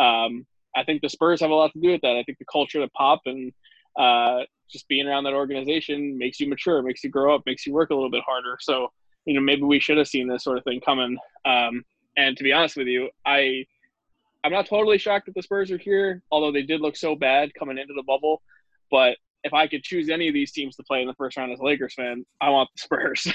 um, 0.04 0.46
I 0.76 0.84
think 0.84 1.02
the 1.02 1.10
Spurs 1.10 1.42
have 1.42 1.52
a 1.52 1.56
lot 1.56 1.72
to 1.74 1.80
do 1.80 1.92
with 1.92 2.02
that. 2.02 2.18
I 2.18 2.24
think 2.24 2.38
the 2.38 2.46
culture, 2.52 2.80
the 2.80 2.90
pop, 2.90 3.22
and 3.26 3.54
uh, 3.98 4.42
just 4.70 4.88
being 4.88 5.08
around 5.08 5.24
that 5.24 5.34
organization 5.34 6.18
makes 6.18 6.40
you 6.40 6.50
mature, 6.50 6.82
makes 6.82 7.04
you 7.04 7.10
grow 7.10 7.34
up, 7.34 7.44
makes 7.46 7.66
you 7.66 7.74
work 7.74 7.92
a 7.92 7.96
little 7.96 8.12
bit 8.12 8.24
harder. 8.26 8.58
So 8.60 8.90
you 9.26 9.34
know, 9.34 9.42
maybe 9.42 9.64
we 9.64 9.80
should 9.80 9.98
have 9.98 10.08
seen 10.08 10.28
this 10.28 10.44
sort 10.44 10.58
of 10.58 10.64
thing 10.64 10.82
coming. 10.82 11.18
Um, 11.46 11.84
and 12.18 12.36
to 12.38 12.44
be 12.44 12.54
honest 12.54 12.78
with 12.78 12.88
you, 12.88 13.10
I 13.26 13.66
I'm 14.44 14.52
not 14.52 14.68
totally 14.68 14.98
shocked 14.98 15.28
that 15.28 15.36
the 15.36 15.44
Spurs 15.44 15.72
are 15.72 15.78
here, 15.78 16.24
although 16.32 16.52
they 16.52 16.64
did 16.64 16.82
look 16.82 16.96
so 16.96 17.16
bad 17.16 17.54
coming 17.54 17.78
into 17.78 17.94
the 17.96 18.04
bubble. 18.04 18.42
But 18.92 19.18
if 19.44 19.54
I 19.54 19.68
could 19.68 19.84
choose 19.84 20.10
any 20.10 20.28
of 20.28 20.34
these 20.34 20.52
teams 20.52 20.76
to 20.76 20.84
play 20.84 21.02
in 21.02 21.08
the 21.08 21.16
first 21.16 21.38
round 21.38 21.52
as 21.52 21.60
a 21.60 21.64
Lakers 21.64 21.96
fan, 21.96 22.24
I 22.42 22.50
want 22.50 22.70
the 22.76 22.82
Spurs, 22.82 23.28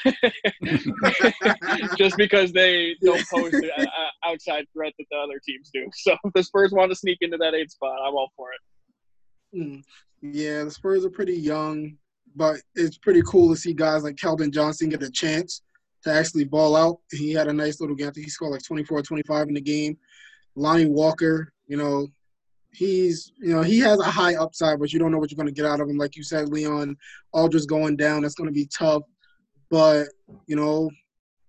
just 1.97 2.17
because 2.17 2.53
they 2.53 2.95
don't 3.03 3.27
pose 3.29 3.51
the 3.51 3.71
uh, 3.77 3.83
uh, 3.83 4.31
outside 4.31 4.67
threat 4.73 4.93
that 4.99 5.07
the 5.11 5.17
other 5.17 5.41
teams 5.45 5.71
do. 5.73 5.89
So 5.95 6.17
if 6.25 6.33
the 6.33 6.43
Spurs 6.43 6.73
want 6.73 6.93
to 6.93 6.97
sneak 6.97 7.19
into 7.21 7.37
that 7.39 7.55
eight 7.55 7.71
spot, 7.71 7.99
I'm 8.07 8.15
all 8.15 8.31
for 8.37 8.49
it. 8.53 9.59
Mm. 9.59 9.83
Yeah, 10.23 10.65
the 10.65 10.71
Spurs 10.71 11.05
are 11.05 11.11
pretty 11.11 11.37
young, 11.37 11.97
but 12.37 12.61
it's 12.75 12.99
pretty 12.99 13.23
cool 13.23 13.53
to 13.53 13.61
see 13.61 13.73
guys 13.73 14.05
like 14.05 14.17
Keldon 14.17 14.53
Johnson 14.53 14.89
get 14.89 15.03
a 15.03 15.11
chance 15.11 15.63
to 16.05 16.13
actually 16.13 16.45
ball 16.45 16.77
out. 16.77 16.99
He 17.11 17.33
had 17.33 17.49
a 17.49 17.53
nice 17.53 17.81
little 17.81 17.97
game. 17.97 18.13
He 18.15 18.29
scored 18.29 18.53
like 18.53 18.63
24, 18.63 19.03
25 19.03 19.49
in 19.49 19.55
the 19.55 19.61
game. 19.61 19.99
Lonnie 20.55 20.87
Walker, 20.87 21.53
you 21.67 21.77
know, 21.77 22.09
he's 22.77 23.33
you 23.39 23.55
know 23.55 23.63
he 23.63 23.79
has 23.79 23.99
a 24.01 24.05
high 24.05 24.35
upside, 24.35 24.79
but 24.79 24.93
you 24.93 24.99
don't 24.99 25.11
know 25.11 25.19
what 25.19 25.31
you're 25.31 25.37
going 25.37 25.53
to 25.53 25.61
get 25.61 25.71
out 25.71 25.81
of 25.81 25.89
him. 25.89 25.97
Like 25.97 26.17
you 26.17 26.23
said, 26.23 26.49
Leon 26.49 26.97
Aldridge 27.33 27.67
going 27.67 27.97
down, 27.97 28.23
that's 28.23 28.35
going 28.35 28.49
to 28.49 28.55
be 28.55 28.67
tough. 28.67 29.03
But 29.71 30.09
you 30.47 30.57
know, 30.57 30.91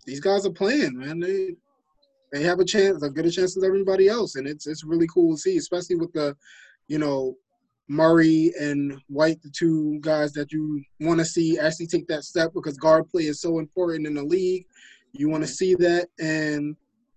these 0.05 0.19
guys 0.19 0.45
are 0.45 0.51
playing, 0.51 0.97
man. 0.97 1.19
They 1.19 1.55
they 2.31 2.43
have 2.43 2.59
a 2.59 2.65
chance, 2.65 3.03
as 3.03 3.11
good 3.11 3.25
a 3.25 3.31
chance 3.31 3.57
as 3.57 3.63
everybody 3.63 4.07
else, 4.07 4.35
and 4.35 4.47
it's 4.47 4.67
it's 4.67 4.83
really 4.83 5.07
cool 5.13 5.35
to 5.35 5.41
see, 5.41 5.57
especially 5.57 5.95
with 5.95 6.11
the, 6.13 6.35
you 6.87 6.97
know, 6.97 7.35
Murray 7.89 8.51
and 8.59 8.99
White, 9.07 9.41
the 9.41 9.49
two 9.49 9.99
guys 10.01 10.33
that 10.33 10.51
you 10.51 10.83
want 10.99 11.19
to 11.19 11.25
see 11.25 11.59
actually 11.59 11.87
take 11.87 12.07
that 12.07 12.23
step 12.23 12.51
because 12.53 12.77
guard 12.77 13.09
play 13.09 13.23
is 13.23 13.41
so 13.41 13.59
important 13.59 14.07
in 14.07 14.13
the 14.13 14.23
league. 14.23 14.65
You 15.13 15.29
want 15.29 15.43
to 15.43 15.47
see 15.47 15.75
that, 15.75 16.07
and 16.19 16.75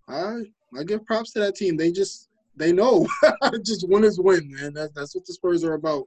I 0.08 0.42
I 0.78 0.84
give 0.84 1.04
props 1.06 1.32
to 1.32 1.40
that 1.40 1.56
team. 1.56 1.76
They 1.76 1.92
just 1.92 2.29
they 2.56 2.72
know 2.72 3.06
just 3.64 3.88
win 3.88 4.04
is 4.04 4.20
win, 4.20 4.50
man. 4.52 4.74
That's 4.74 4.92
that's 4.94 5.14
what 5.14 5.26
the 5.26 5.32
Spurs 5.32 5.64
are 5.64 5.74
about. 5.74 6.06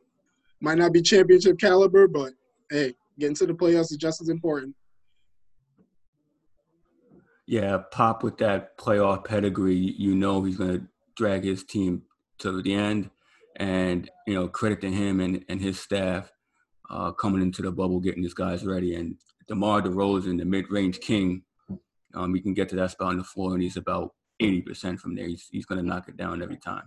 Might 0.61 0.77
not 0.77 0.93
be 0.93 1.01
championship 1.01 1.59
caliber, 1.59 2.07
but 2.07 2.33
hey, 2.69 2.93
getting 3.19 3.35
to 3.35 3.45
the 3.45 3.53
playoffs 3.53 3.91
is 3.91 3.97
just 3.97 4.21
as 4.21 4.29
important. 4.29 4.75
Yeah, 7.45 7.79
Pop 7.91 8.23
with 8.23 8.37
that 8.37 8.77
playoff 8.77 9.25
pedigree, 9.25 9.75
you 9.75 10.15
know 10.15 10.43
he's 10.43 10.57
going 10.57 10.79
to 10.79 10.87
drag 11.15 11.43
his 11.43 11.63
team 11.63 12.03
to 12.39 12.61
the 12.61 12.73
end 12.73 13.09
and 13.57 14.09
you 14.25 14.33
know 14.33 14.47
credit 14.47 14.81
to 14.81 14.89
him 14.89 15.19
and, 15.19 15.43
and 15.49 15.61
his 15.61 15.79
staff 15.79 16.31
uh, 16.89 17.11
coming 17.11 17.41
into 17.41 17.61
the 17.61 17.71
bubble, 17.71 17.99
getting 17.99 18.23
these 18.23 18.33
guys 18.33 18.65
ready. 18.65 18.95
And 18.95 19.15
DeMar 19.47 19.81
DeRozan, 19.81 20.37
the 20.37 20.45
mid-range 20.45 20.99
king, 20.99 21.43
um, 22.13 22.33
he 22.33 22.41
can 22.41 22.53
get 22.53 22.69
to 22.69 22.75
that 22.77 22.91
spot 22.91 23.09
on 23.09 23.17
the 23.17 23.23
floor, 23.23 23.53
and 23.53 23.61
he's 23.61 23.77
about 23.77 24.13
80% 24.41 24.99
from 24.99 25.15
there. 25.15 25.27
He's, 25.27 25.47
he's 25.51 25.65
going 25.65 25.81
to 25.81 25.87
knock 25.87 26.07
it 26.07 26.17
down 26.17 26.41
every 26.41 26.57
time. 26.57 26.83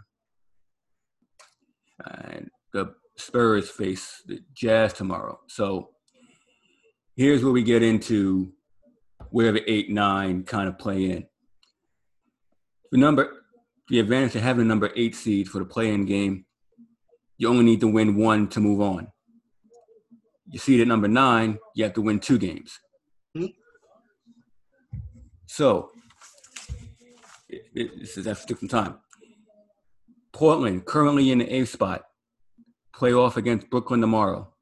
And 2.04 2.50
the 2.72 2.94
Spurs 3.16 3.70
face 3.70 4.22
the 4.26 4.40
Jazz 4.54 4.92
tomorrow. 4.92 5.40
So 5.48 5.90
here's 7.16 7.42
where 7.42 7.52
we 7.52 7.62
get 7.62 7.82
into 7.82 8.52
where 9.30 9.52
the 9.52 9.70
eight 9.70 9.90
nine 9.90 10.42
kind 10.42 10.68
of 10.68 10.78
play 10.78 11.10
in. 11.10 11.26
The 12.92 12.98
number, 12.98 13.30
the 13.88 13.98
advantage 13.98 14.36
of 14.36 14.42
having 14.42 14.64
a 14.64 14.68
number 14.68 14.90
eight 14.94 15.14
seed 15.14 15.48
for 15.48 15.58
the 15.58 15.64
play-in 15.64 16.04
game 16.04 16.46
you 17.38 17.48
only 17.48 17.64
need 17.64 17.80
to 17.80 17.88
win 17.88 18.16
one 18.16 18.48
to 18.48 18.60
move 18.60 18.80
on. 18.80 19.08
You 20.50 20.58
see 20.58 20.80
at 20.80 20.88
number 20.88 21.08
nine, 21.08 21.58
you 21.74 21.84
have 21.84 21.94
to 21.94 22.02
win 22.02 22.20
two 22.20 22.38
games. 22.38 22.78
Mm-hmm. 23.36 23.46
So, 25.46 25.90
this 27.76 28.16
is 28.16 28.24
that's 28.24 28.44
different 28.44 28.70
time. 28.70 28.96
Portland 30.32 30.84
currently 30.86 31.30
in 31.30 31.38
the 31.38 31.54
eighth 31.54 31.70
spot, 31.70 32.02
play 32.94 33.12
off 33.12 33.36
against 33.36 33.70
Brooklyn 33.70 34.00
tomorrow. 34.00 34.52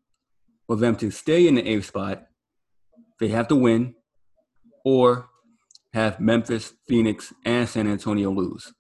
For 0.67 0.77
them 0.77 0.97
to 0.97 1.11
stay 1.11 1.47
in 1.47 1.57
the 1.57 1.69
eighth 1.69 1.87
spot, 1.87 2.27
they 3.21 3.29
have 3.29 3.49
to 3.49 3.57
win 3.57 3.95
or 4.85 5.29
have 5.93 6.21
Memphis, 6.21 6.73
Phoenix, 6.89 7.33
and 7.45 7.69
San 7.69 7.87
Antonio 7.87 8.31
lose. 8.31 8.73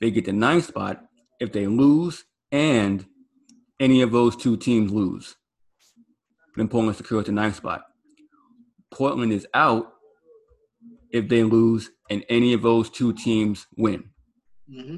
They 0.00 0.10
get 0.10 0.24
the 0.24 0.32
ninth 0.32 0.66
spot 0.66 1.04
if 1.40 1.52
they 1.52 1.66
lose 1.66 2.24
and 2.52 3.04
any 3.78 4.02
of 4.02 4.12
those 4.12 4.36
two 4.36 4.56
teams 4.56 4.92
lose, 4.92 5.36
then 6.56 6.68
Portland 6.68 6.96
secures 6.96 7.26
the 7.26 7.32
ninth 7.32 7.56
spot. 7.56 7.82
Portland 8.90 9.32
is 9.32 9.46
out 9.54 9.92
if 11.12 11.28
they 11.28 11.42
lose 11.42 11.90
and 12.08 12.24
any 12.28 12.52
of 12.52 12.62
those 12.62 12.90
two 12.90 13.12
teams 13.12 13.66
win. 13.76 14.10
Mm-hmm. 14.70 14.96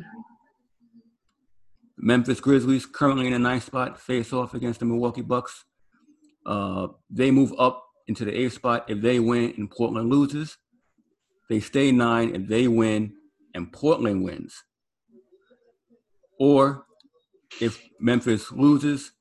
Memphis 1.98 2.40
Grizzlies 2.40 2.86
currently 2.86 3.26
in 3.26 3.32
a 3.32 3.38
ninth 3.38 3.64
spot, 3.64 4.00
face 4.00 4.32
off 4.32 4.54
against 4.54 4.80
the 4.80 4.86
Milwaukee 4.86 5.22
Bucks. 5.22 5.64
Uh, 6.44 6.88
they 7.08 7.30
move 7.30 7.52
up 7.58 7.84
into 8.08 8.24
the 8.24 8.36
eighth 8.36 8.54
spot 8.54 8.84
if 8.88 9.00
they 9.00 9.20
win 9.20 9.54
and 9.56 9.70
Portland 9.70 10.10
loses. 10.10 10.56
They 11.48 11.60
stay 11.60 11.92
nine 11.92 12.34
if 12.34 12.48
they 12.48 12.66
win 12.66 13.12
and 13.54 13.72
Portland 13.72 14.24
wins 14.24 14.62
or 16.42 16.86
if 17.60 17.80
Memphis 18.00 18.50
loses, 18.50 19.12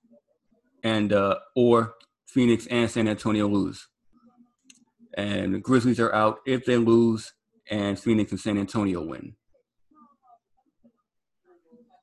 and 0.83 1.13
uh, 1.13 1.35
or 1.55 1.93
Phoenix 2.25 2.65
and 2.65 2.89
San 2.89 3.07
Antonio 3.07 3.47
lose, 3.47 3.87
and 5.17 5.53
the 5.53 5.59
Grizzlies 5.59 5.99
are 5.99 6.13
out 6.13 6.39
if 6.45 6.65
they 6.65 6.77
lose, 6.77 7.33
and 7.69 7.99
Phoenix 7.99 8.31
and 8.31 8.39
San 8.39 8.57
Antonio 8.57 9.03
win. 9.03 9.35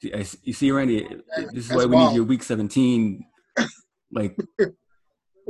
You 0.00 0.52
see, 0.52 0.70
Randy, 0.70 1.06
this 1.52 1.70
is 1.70 1.74
why 1.74 1.86
we 1.86 1.96
need 1.96 2.14
your 2.14 2.24
Week 2.24 2.42
17, 2.42 3.24
like. 4.12 4.36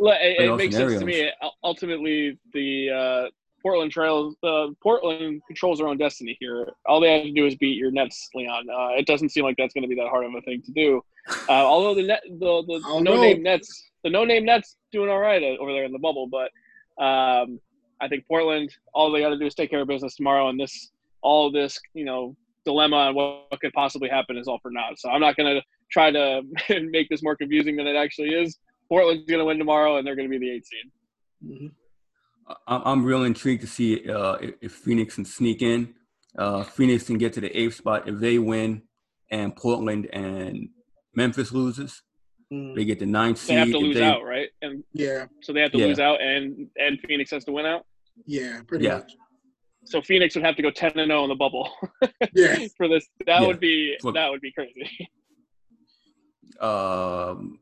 Well, 0.01 0.17
it, 0.21 0.45
it 0.45 0.57
makes 0.57 0.77
scenarios. 0.77 1.01
sense 1.01 1.11
to 1.11 1.25
me. 1.25 1.33
Ultimately, 1.65 2.39
the 2.55 2.89
uh, 2.89 3.31
Portland 3.63 3.91
Trails, 3.91 4.37
uh, 4.43 4.69
Portland 4.83 5.43
controls 5.47 5.79
their 5.79 5.89
own 5.89 5.97
destiny 5.99 6.37
here. 6.39 6.71
All 6.87 7.01
they 7.01 7.13
have 7.13 7.25
to 7.25 7.33
do 7.33 7.47
is 7.47 7.57
beat 7.57 7.77
your 7.77 7.91
Nets, 7.91 8.29
Leon. 8.35 8.67
Uh, 8.71 8.91
it 8.97 9.07
doesn't 9.07 9.31
seem 9.31 9.45
like 9.45 9.57
that's 9.59 9.75
going 9.75 9.83
to 9.83 9.89
be 9.89 9.97
that 9.97 10.09
hard 10.09 10.25
of 10.25 10.35
a 10.35 10.41
thing 10.43 10.63
to 10.63 10.73
do. 10.73 11.03
Uh, 11.51 11.53
although 11.53 11.95
the 11.95 12.07
net, 12.07 12.23
the, 12.25 12.63
the, 12.67 12.79
the 12.79 13.01
no 13.01 13.21
name 13.21 13.43
Nets, 13.43 13.91
the 14.03 14.09
no 14.09 14.25
name 14.25 14.47
Nets 14.47 14.77
doing 14.93 15.11
all 15.11 15.19
right 15.19 15.43
over 15.61 15.73
there 15.75 15.85
in 15.85 15.93
the 15.93 15.99
bubble, 15.99 16.27
but 16.27 16.51
um, 16.99 17.61
I 18.01 18.09
think 18.09 18.27
Portland, 18.27 18.71
all 18.95 19.11
they 19.11 19.21
got 19.21 19.31
to 19.31 19.39
do 19.39 19.47
is 19.47 19.55
take 19.55 19.71
care 19.71 19.81
of 19.81 19.89
business 19.89 20.15
tomorrow, 20.15 20.49
and 20.49 20.59
this, 20.59 20.91
all 21.23 21.51
this, 21.51 21.79
you 21.95 22.05
know, 22.05 22.37
dilemma 22.65 23.09
and 23.09 23.17
what, 23.17 23.61
could 23.61 23.73
possibly 23.73 24.09
happen 24.09 24.37
is 24.37 24.47
all 24.47 24.59
for 24.61 24.71
naught. 24.71 24.99
So 24.99 25.09
I'm 25.09 25.21
not 25.21 25.37
going 25.37 25.57
to 25.57 25.63
try 25.91 26.11
to 26.11 26.43
make 26.91 27.09
this 27.09 27.23
more 27.23 27.37
confusing 27.37 27.77
than 27.77 27.87
it 27.87 27.97
actually 27.97 28.31
is. 28.31 28.59
Portland's 28.89 29.25
going 29.27 29.41
to 29.41 29.45
win 29.45 29.59
tomorrow, 29.59 29.97
and 29.97 30.07
they're 30.07 30.17
going 30.17 30.31
to 30.31 30.39
be 30.39 30.45
the 30.45 30.51
eight 30.51 30.67
seed. 30.67 30.91
Mm-hmm. 31.45 31.67
I'm 32.67 33.05
real 33.05 33.25
intrigued 33.25 33.61
to 33.61 33.67
see 33.67 34.09
uh, 34.09 34.39
if 34.63 34.73
Phoenix 34.73 35.17
can 35.17 35.25
sneak 35.25 35.61
in. 35.61 35.95
Uh, 36.37 36.63
Phoenix 36.63 37.05
can 37.05 37.19
get 37.19 37.35
to 37.35 37.41
the 37.41 37.59
eighth 37.59 37.75
spot 37.75 38.09
if 38.09 38.19
they 38.21 38.39
win, 38.39 38.83
and 39.31 39.55
Portland 39.55 40.09
and 40.13 40.71
Memphis 41.15 41.53
loses. 41.53 42.03
Mm. 42.53 42.75
They 42.75 42.85
get 42.85 42.99
the 42.99 43.07
ninth 43.07 43.39
seed. 43.39 43.57
They 43.57 43.61
have 43.61 43.71
to 43.71 43.79
lose 43.79 43.97
they, 43.97 44.05
out, 44.05 44.25
right? 44.25 44.49
And 44.63 44.83
yeah, 44.93 45.27
so 45.43 45.53
they 45.53 45.61
have 45.61 45.73
to 45.73 45.79
yeah. 45.79 45.87
lose 45.87 46.01
out, 46.01 46.21
and 46.23 46.69
and 46.77 46.99
Phoenix 47.07 47.31
has 47.31 47.45
to 47.45 47.53
win 47.53 47.67
out. 47.67 47.85
Yeah, 48.27 48.61
pretty 48.67 48.87
yeah. 48.87 48.99
much. 48.99 49.13
So 49.85 50.01
Phoenix 50.01 50.35
would 50.35 50.45
have 50.45 50.57
to 50.57 50.63
go 50.63 50.71
ten 50.71 50.93
and 50.99 51.11
zero 51.11 51.25
in 51.25 51.29
the 51.29 51.35
bubble. 51.35 51.71
yeah, 52.35 52.57
for 52.77 52.89
this, 52.89 53.07
that 53.27 53.41
yeah. 53.41 53.47
would 53.47 53.61
be 53.61 53.97
that 54.15 54.31
would 54.31 54.41
be 54.41 54.53
crazy. 54.53 55.11
Um, 56.61 57.61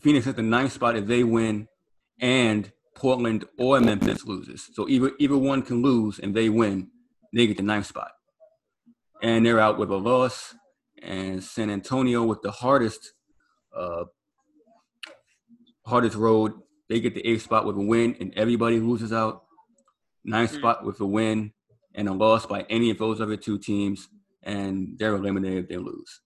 Phoenix 0.00 0.26
at 0.26 0.36
the 0.36 0.42
ninth 0.42 0.72
spot 0.72 0.96
if 0.96 1.06
they 1.06 1.22
win, 1.22 1.68
and 2.20 2.72
Portland 2.94 3.44
or 3.58 3.80
Memphis 3.80 4.24
loses. 4.24 4.68
So 4.74 4.88
either 4.88 5.12
either 5.18 5.36
one 5.36 5.62
can 5.62 5.82
lose 5.82 6.18
and 6.18 6.34
they 6.34 6.48
win, 6.48 6.88
they 7.32 7.46
get 7.46 7.56
the 7.56 7.62
ninth 7.62 7.86
spot. 7.86 8.12
And 9.22 9.44
they're 9.44 9.60
out 9.60 9.78
with 9.78 9.90
a 9.90 9.96
loss. 9.96 10.54
And 11.02 11.42
San 11.42 11.70
Antonio 11.70 12.24
with 12.24 12.42
the 12.42 12.50
hardest 12.50 13.14
uh, 13.76 14.04
hardest 15.86 16.16
road 16.16 16.52
they 16.88 17.00
get 17.00 17.14
the 17.14 17.24
eighth 17.26 17.42
spot 17.42 17.64
with 17.64 17.76
a 17.76 17.80
win, 17.80 18.16
and 18.20 18.34
everybody 18.36 18.80
loses 18.80 19.12
out. 19.12 19.44
Ninth 20.24 20.52
Mm. 20.52 20.58
spot 20.58 20.84
with 20.84 21.00
a 21.00 21.06
win 21.06 21.52
and 21.94 22.08
a 22.08 22.12
loss 22.12 22.46
by 22.46 22.62
any 22.68 22.90
of 22.90 22.98
those 22.98 23.20
other 23.20 23.36
two 23.36 23.58
teams, 23.58 24.08
and 24.42 24.98
they're 24.98 25.14
eliminated 25.14 25.64
if 25.64 25.68
they 25.68 25.76
lose. 25.76 26.20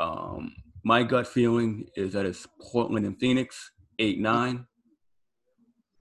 Um, 0.00 0.54
my 0.82 1.02
gut 1.02 1.26
feeling 1.26 1.88
is 1.94 2.14
that 2.14 2.24
it's 2.26 2.46
Portland 2.72 3.06
and 3.06 3.18
Phoenix, 3.18 3.70
eight 3.98 4.18
nine. 4.18 4.66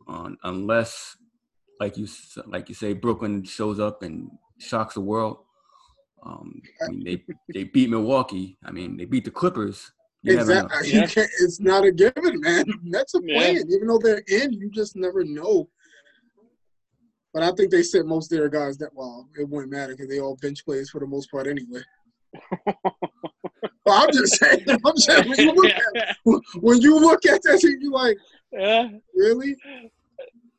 On 0.07 0.37
unless, 0.43 1.17
like 1.79 1.97
you 1.97 2.07
like 2.45 2.69
you 2.69 2.75
say, 2.75 2.93
Brooklyn 2.93 3.43
shows 3.43 3.79
up 3.79 4.03
and 4.03 4.29
shocks 4.63 4.95
the 4.95 5.01
world. 5.01 5.37
Um, 6.25 6.61
I 6.81 6.89
mean, 6.89 7.03
they 7.03 7.23
they 7.53 7.63
beat 7.65 7.89
Milwaukee. 7.89 8.57
I 8.63 8.71
mean, 8.71 8.97
they 8.97 9.05
beat 9.05 9.25
the 9.25 9.31
Clippers. 9.31 9.91
You 10.21 10.37
never 10.37 10.53
know. 10.53 10.65
Exactly. 10.65 10.89
Yeah. 10.91 11.01
You 11.01 11.07
can't, 11.07 11.29
it's 11.41 11.59
not 11.59 11.83
a 11.83 11.91
given, 11.91 12.39
man. 12.39 12.65
That's 12.91 13.13
a 13.15 13.19
Yeah. 13.23 13.39
plan. 13.39 13.55
Even 13.69 13.87
though 13.87 13.99
they're 13.99 14.23
in, 14.27 14.53
you 14.53 14.69
just 14.71 14.95
never 14.95 15.23
know. 15.23 15.69
But 17.33 17.43
I 17.43 17.51
think 17.51 17.71
they 17.71 17.83
sit 17.83 18.05
most 18.05 18.31
of 18.31 18.37
their 18.37 18.47
guys 18.47 18.77
that 18.77 18.91
well, 18.93 19.27
it 19.37 19.49
wouldn't 19.49 19.71
matter 19.71 19.93
because 19.93 20.07
they 20.07 20.19
all 20.19 20.37
bench 20.41 20.63
players 20.63 20.89
for 20.89 20.99
the 20.99 21.07
most 21.07 21.29
part 21.31 21.47
anyway. 21.47 21.81
but 22.65 23.87
I'm 23.87 24.11
just 24.11 24.37
saying. 24.37 24.65
I'm 24.85 24.97
saying 24.97 25.29
when 25.29 25.39
you 25.39 25.51
look 25.53 25.71
at 25.71 26.15
when 26.61 26.81
you 26.81 26.99
look 26.99 27.25
at 27.25 27.41
that, 27.43 27.59
team, 27.59 27.77
you 27.81 27.91
like, 27.91 28.17
yeah. 28.51 28.89
really, 29.15 29.55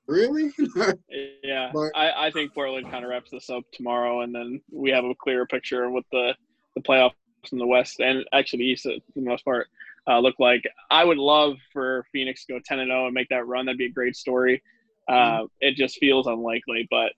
really? 0.07 0.51
Yeah, 1.43 1.71
But- 1.73 1.93
I, 1.95 2.27
I 2.27 2.31
think 2.31 2.55
Portland 2.55 2.90
kind 2.90 3.05
of 3.05 3.11
wraps 3.11 3.31
this 3.31 3.51
up 3.51 3.64
tomorrow, 3.73 4.23
and 4.23 4.35
then 4.35 4.61
we 4.73 4.90
have 4.90 5.05
a 5.05 5.14
clearer 5.14 5.47
picture 5.47 5.85
of 5.85 5.93
what 5.93 6.05
the 6.12 6.35
the 6.75 6.83
playoffs 6.83 7.12
in 7.53 7.59
the 7.59 7.67
West 7.67 8.01
and 8.01 8.25
actually 8.33 8.59
the 8.61 8.64
East, 8.64 8.87
uh, 8.87 8.90
for 9.12 9.21
the 9.21 9.29
most 9.29 9.45
part, 9.45 9.69
uh, 10.09 10.19
look 10.19 10.35
like. 10.38 10.62
I 10.90 11.05
would 11.05 11.19
love 11.19 11.55
for 11.73 12.05
Phoenix 12.12 12.45
to 12.47 12.55
go 12.55 12.61
ten 12.64 12.81
and 12.81 12.88
zero 12.88 13.07
and 13.07 13.14
make 13.14 13.29
that 13.29 13.47
run. 13.47 13.67
That'd 13.67 13.79
be 13.79 13.87
a 13.87 13.90
great 13.90 14.17
story. 14.17 14.62
Uh, 15.09 15.45
it 15.61 15.77
just 15.77 15.99
feels 15.99 16.27
unlikely, 16.27 16.88
but 16.90 17.12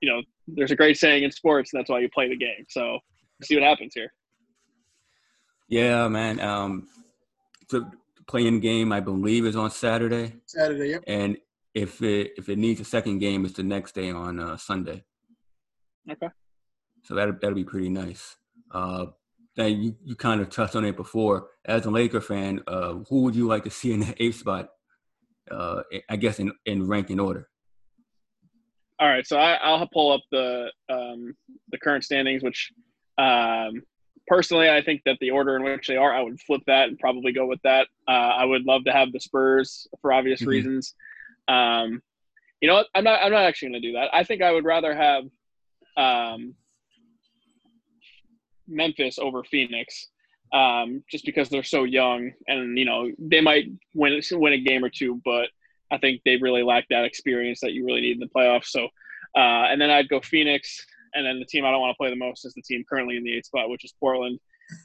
you 0.00 0.10
know, 0.10 0.22
there's 0.46 0.70
a 0.70 0.76
great 0.76 0.96
saying 0.96 1.24
in 1.24 1.30
sports, 1.30 1.72
and 1.72 1.80
that's 1.80 1.90
why 1.90 1.98
you 1.98 2.08
play 2.08 2.28
the 2.28 2.36
game. 2.36 2.64
So 2.68 2.98
see 3.42 3.56
what 3.56 3.64
happens 3.64 3.92
here. 3.94 4.12
Yeah, 5.68 6.06
man. 6.08 6.38
Um, 6.40 6.86
the 7.70 7.90
play-in 8.28 8.60
game, 8.60 8.92
I 8.92 9.00
believe, 9.00 9.46
is 9.46 9.56
on 9.56 9.70
Saturday, 9.70 10.34
Saturday, 10.46 10.90
yep. 10.90 11.04
and 11.06 11.36
if 11.76 12.00
it 12.02 12.32
if 12.38 12.48
it 12.48 12.56
needs 12.58 12.80
a 12.80 12.84
second 12.84 13.18
game, 13.18 13.44
it's 13.44 13.54
the 13.54 13.62
next 13.62 13.94
day 13.94 14.10
on 14.10 14.40
uh, 14.40 14.56
Sunday. 14.56 15.04
Okay. 16.10 16.28
So 17.04 17.14
that 17.14 17.40
that'll 17.40 17.54
be 17.54 17.64
pretty 17.64 17.90
nice. 17.90 18.36
Uh, 18.70 19.06
then 19.56 19.82
you, 19.82 19.96
you 20.02 20.16
kind 20.16 20.40
of 20.40 20.48
touched 20.48 20.74
on 20.74 20.84
it 20.86 20.96
before. 20.96 21.48
As 21.66 21.84
a 21.84 21.90
Laker 21.90 22.20
fan, 22.22 22.62
uh, 22.66 22.94
who 23.08 23.22
would 23.22 23.36
you 23.36 23.46
like 23.46 23.64
to 23.64 23.70
see 23.70 23.92
in 23.92 24.00
the 24.00 24.14
eighth 24.22 24.36
spot? 24.36 24.70
Uh, 25.50 25.82
I 26.08 26.16
guess 26.16 26.40
in 26.40 26.50
in 26.64 26.86
ranking 26.86 27.20
order. 27.20 27.48
All 28.98 29.08
right, 29.08 29.26
so 29.26 29.36
I, 29.36 29.52
I'll 29.56 29.86
pull 29.86 30.12
up 30.12 30.22
the 30.32 30.72
um, 30.88 31.36
the 31.68 31.78
current 31.78 32.04
standings, 32.04 32.42
which 32.42 32.72
um, 33.18 33.82
personally 34.26 34.70
I 34.70 34.80
think 34.80 35.02
that 35.04 35.18
the 35.20 35.30
order 35.30 35.56
in 35.56 35.62
which 35.62 35.86
they 35.86 35.98
are, 35.98 36.14
I 36.14 36.22
would 36.22 36.40
flip 36.40 36.62
that 36.66 36.88
and 36.88 36.98
probably 36.98 37.32
go 37.32 37.44
with 37.46 37.60
that. 37.64 37.88
Uh, 38.08 38.32
I 38.40 38.46
would 38.46 38.64
love 38.64 38.84
to 38.84 38.92
have 38.92 39.12
the 39.12 39.20
Spurs 39.20 39.86
for 40.00 40.14
obvious 40.14 40.40
Mhm. 40.40 40.46
reasons. 40.46 40.94
Um, 41.48 42.02
you 42.60 42.68
know, 42.68 42.74
what? 42.74 42.86
I'm 42.94 43.04
not. 43.04 43.20
I'm 43.22 43.32
not 43.32 43.44
actually 43.44 43.70
going 43.70 43.82
to 43.82 43.88
do 43.88 43.92
that. 43.94 44.14
I 44.14 44.24
think 44.24 44.42
I 44.42 44.52
would 44.52 44.64
rather 44.64 44.94
have 44.94 45.24
um, 45.96 46.54
Memphis 48.66 49.18
over 49.18 49.44
Phoenix, 49.44 50.08
um, 50.52 51.02
just 51.10 51.24
because 51.24 51.48
they're 51.48 51.62
so 51.62 51.84
young, 51.84 52.32
and 52.48 52.78
you 52.78 52.84
know 52.84 53.10
they 53.18 53.40
might 53.40 53.66
win 53.94 54.20
win 54.32 54.52
a 54.54 54.60
game 54.60 54.84
or 54.84 54.90
two, 54.90 55.20
but 55.24 55.48
I 55.90 55.98
think 55.98 56.22
they 56.24 56.36
really 56.36 56.62
lack 56.62 56.86
that 56.88 57.04
experience 57.04 57.60
that 57.60 57.72
you 57.72 57.84
really 57.84 58.00
need 58.00 58.14
in 58.14 58.20
the 58.20 58.26
playoffs. 58.26 58.66
So, 58.66 58.84
uh, 59.36 59.68
and 59.70 59.80
then 59.80 59.90
I'd 59.90 60.08
go 60.08 60.20
Phoenix, 60.20 60.84
and 61.14 61.26
then 61.26 61.38
the 61.38 61.44
team 61.44 61.64
I 61.64 61.70
don't 61.70 61.80
want 61.80 61.94
to 61.94 61.98
play 61.98 62.10
the 62.10 62.16
most 62.16 62.44
is 62.44 62.54
the 62.54 62.62
team 62.62 62.84
currently 62.88 63.16
in 63.16 63.24
the 63.24 63.34
eighth 63.36 63.46
spot, 63.46 63.70
which 63.70 63.84
is 63.84 63.94
Portland. 64.00 64.40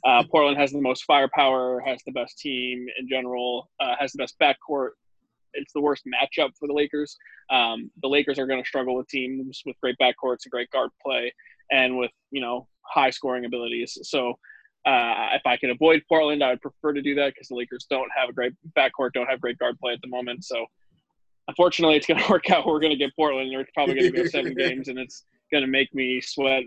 Uh, 0.06 0.24
Portland 0.30 0.58
has 0.58 0.71
the 0.71 0.82
most 0.82 1.06
firepower, 1.06 1.80
has 1.80 2.02
the 2.06 2.12
best 2.12 2.38
team 2.38 2.86
in 3.00 3.08
general, 3.08 3.69
uh, 3.80 3.95
has 4.00 4.12
the 4.12 4.19
best 4.19 4.38
backcourt. 4.39 4.91
It's 5.53 5.73
the 5.73 5.81
worst 5.81 6.03
matchup 6.05 6.51
for 6.57 6.67
the 6.67 6.73
Lakers. 6.73 7.17
Um, 7.49 7.91
the 8.01 8.07
Lakers 8.07 8.39
are 8.39 8.47
going 8.47 8.61
to 8.61 8.67
struggle 8.67 8.95
with 8.95 9.07
teams 9.07 9.61
with 9.65 9.75
great 9.81 9.95
backcourts 10.01 10.45
and 10.45 10.51
great 10.51 10.69
guard 10.71 10.89
play, 11.05 11.33
and 11.71 11.97
with 11.97 12.11
you 12.31 12.41
know 12.41 12.67
high 12.81 13.09
scoring 13.09 13.45
abilities. 13.45 13.97
So. 14.03 14.35
Uh, 14.83 15.29
if 15.33 15.43
I 15.45 15.57
could 15.57 15.69
avoid 15.69 16.01
Portland, 16.09 16.43
I 16.43 16.49
would 16.49 16.61
prefer 16.61 16.91
to 16.91 17.03
do 17.03 17.13
that 17.13 17.35
because 17.35 17.49
the 17.49 17.55
Lakers 17.55 17.85
don't 17.87 18.09
have 18.17 18.29
a 18.29 18.33
great 18.33 18.53
backcourt, 18.75 19.13
don't 19.13 19.29
have 19.29 19.39
great 19.39 19.59
guard 19.59 19.79
play 19.79 19.93
at 19.93 20.01
the 20.01 20.07
moment. 20.07 20.43
So 20.43 20.65
unfortunately, 21.47 21.97
it's 21.97 22.07
going 22.07 22.19
to 22.23 22.29
work 22.29 22.49
out. 22.49 22.65
We're 22.65 22.79
going 22.79 22.91
to 22.91 22.97
get 22.97 23.15
Portland. 23.15 23.51
They're 23.51 23.67
probably 23.73 23.95
going 23.95 24.11
to 24.11 24.23
go 24.23 24.25
seven 24.25 24.53
games, 24.57 24.87
and 24.87 24.97
it's 24.97 25.25
going 25.51 25.61
to 25.63 25.69
make 25.69 25.93
me 25.93 26.21
sweat. 26.21 26.63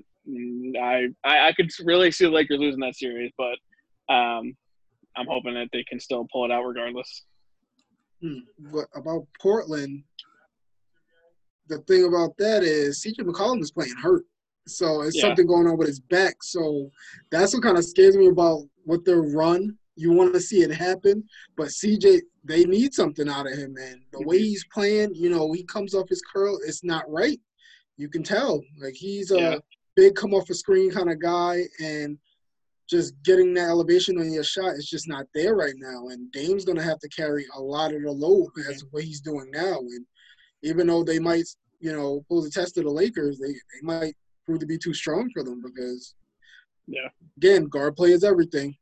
I, 0.81 1.09
I, 1.25 1.49
I 1.49 1.53
could 1.53 1.71
really 1.85 2.11
see 2.11 2.25
the 2.25 2.31
Lakers 2.31 2.61
losing 2.61 2.81
that 2.81 2.97
series, 2.97 3.33
but 3.37 3.59
um, 4.13 4.57
I'm 5.17 5.27
hoping 5.29 5.55
that 5.55 5.69
they 5.73 5.85
can 5.85 6.01
still 6.01 6.27
pull 6.33 6.45
it 6.45 6.51
out 6.51 6.65
regardless. 6.65 7.25
Hmm. 8.25 8.39
But 8.73 8.87
about 8.95 9.27
Portland, 9.41 10.03
the 11.69 11.79
thing 11.81 12.05
about 12.07 12.37
that 12.39 12.63
is 12.63 13.03
CJ 13.03 13.19
McCollum 13.21 13.61
is 13.61 13.71
playing 13.71 13.95
hurt. 13.97 14.25
So 14.67 15.03
it's 15.03 15.17
Yeah. 15.17 15.23
something 15.23 15.47
going 15.47 15.67
on 15.67 15.77
with 15.77 15.89
his 15.89 16.01
back. 16.01 16.43
So 16.43 16.91
that's 17.31 17.53
what 17.53 17.63
kind 17.63 17.77
of 17.77 17.85
scares 17.85 18.17
me 18.17 18.29
about 18.29 18.63
what 18.85 19.05
their 19.05 19.21
run. 19.21 19.77
You 19.97 20.13
want 20.13 20.33
to 20.35 20.41
see 20.41 20.63
it 20.63 20.71
happen, 20.73 21.29
but 21.57 21.69
CJ, 21.71 22.23
they 22.45 22.65
need 22.65 22.95
something 22.95 23.29
out 23.29 23.47
of 23.47 23.57
him, 23.57 23.75
man. 23.75 24.03
The 24.13 24.23
way 24.23 24.39
he's 24.39 24.65
playing, 24.73 25.15
you 25.15 25.29
know, 25.29 25.53
he 25.53 25.63
comes 25.65 25.95
off 25.95 26.09
his 26.09 26.23
curl, 26.23 26.59
it's 26.67 26.83
not 26.83 27.09
right. 27.11 27.41
You 27.99 28.09
can 28.09 28.23
tell. 28.23 28.63
Like 28.81 28.95
he's 28.95 29.31
a 29.31 29.39
Yeah. 29.39 29.59
big 29.97 30.15
come 30.17 30.35
off 30.35 30.51
a 30.51 30.55
screen 30.55 30.91
kind 30.91 31.11
of 31.11 31.21
guy, 31.21 31.69
and 31.79 32.19
just 32.89 33.15
getting 33.23 33.55
that 33.55 33.69
elevation 33.69 34.19
on 34.19 34.33
your 34.33 34.45
shot 34.45 34.75
is 34.75 34.89
just 34.89 35.09
not 35.09 35.27
there 35.35 35.55
right 35.55 35.75
now. 35.77 36.09
And 36.09 36.31
Dame's 36.33 36.65
gonna 36.65 36.83
have 36.83 36.99
to 37.01 37.09
carry 37.09 37.47
a 37.57 37.61
lot 37.61 37.95
of 37.95 38.03
the 38.03 38.11
load 38.11 38.49
as 38.69 38.85
what 38.91 39.05
he's 39.05 39.21
doing 39.21 39.51
now. 39.51 39.79
And 39.79 40.07
even 40.63 40.87
though 40.87 41.03
they 41.05 41.19
might, 41.19 41.47
you 41.81 41.93
know, 41.93 42.25
pose 42.29 42.47
a 42.47 42.51
test 42.51 42.75
to 42.75 42.83
the 42.83 42.91
Lakers, 42.91 43.39
they, 43.39 43.53
they 43.53 43.81
might 43.83 44.15
prove 44.47 44.61
to 44.61 44.67
be 44.67 44.79
too 44.79 44.95
strong 44.95 45.31
for 45.33 45.43
them 45.43 45.63
because 45.63 46.15
Yeah. 46.87 47.09
again, 47.39 47.65
guard 47.67 47.97
play 47.97 48.13
is 48.13 48.25
everything. 48.25 48.77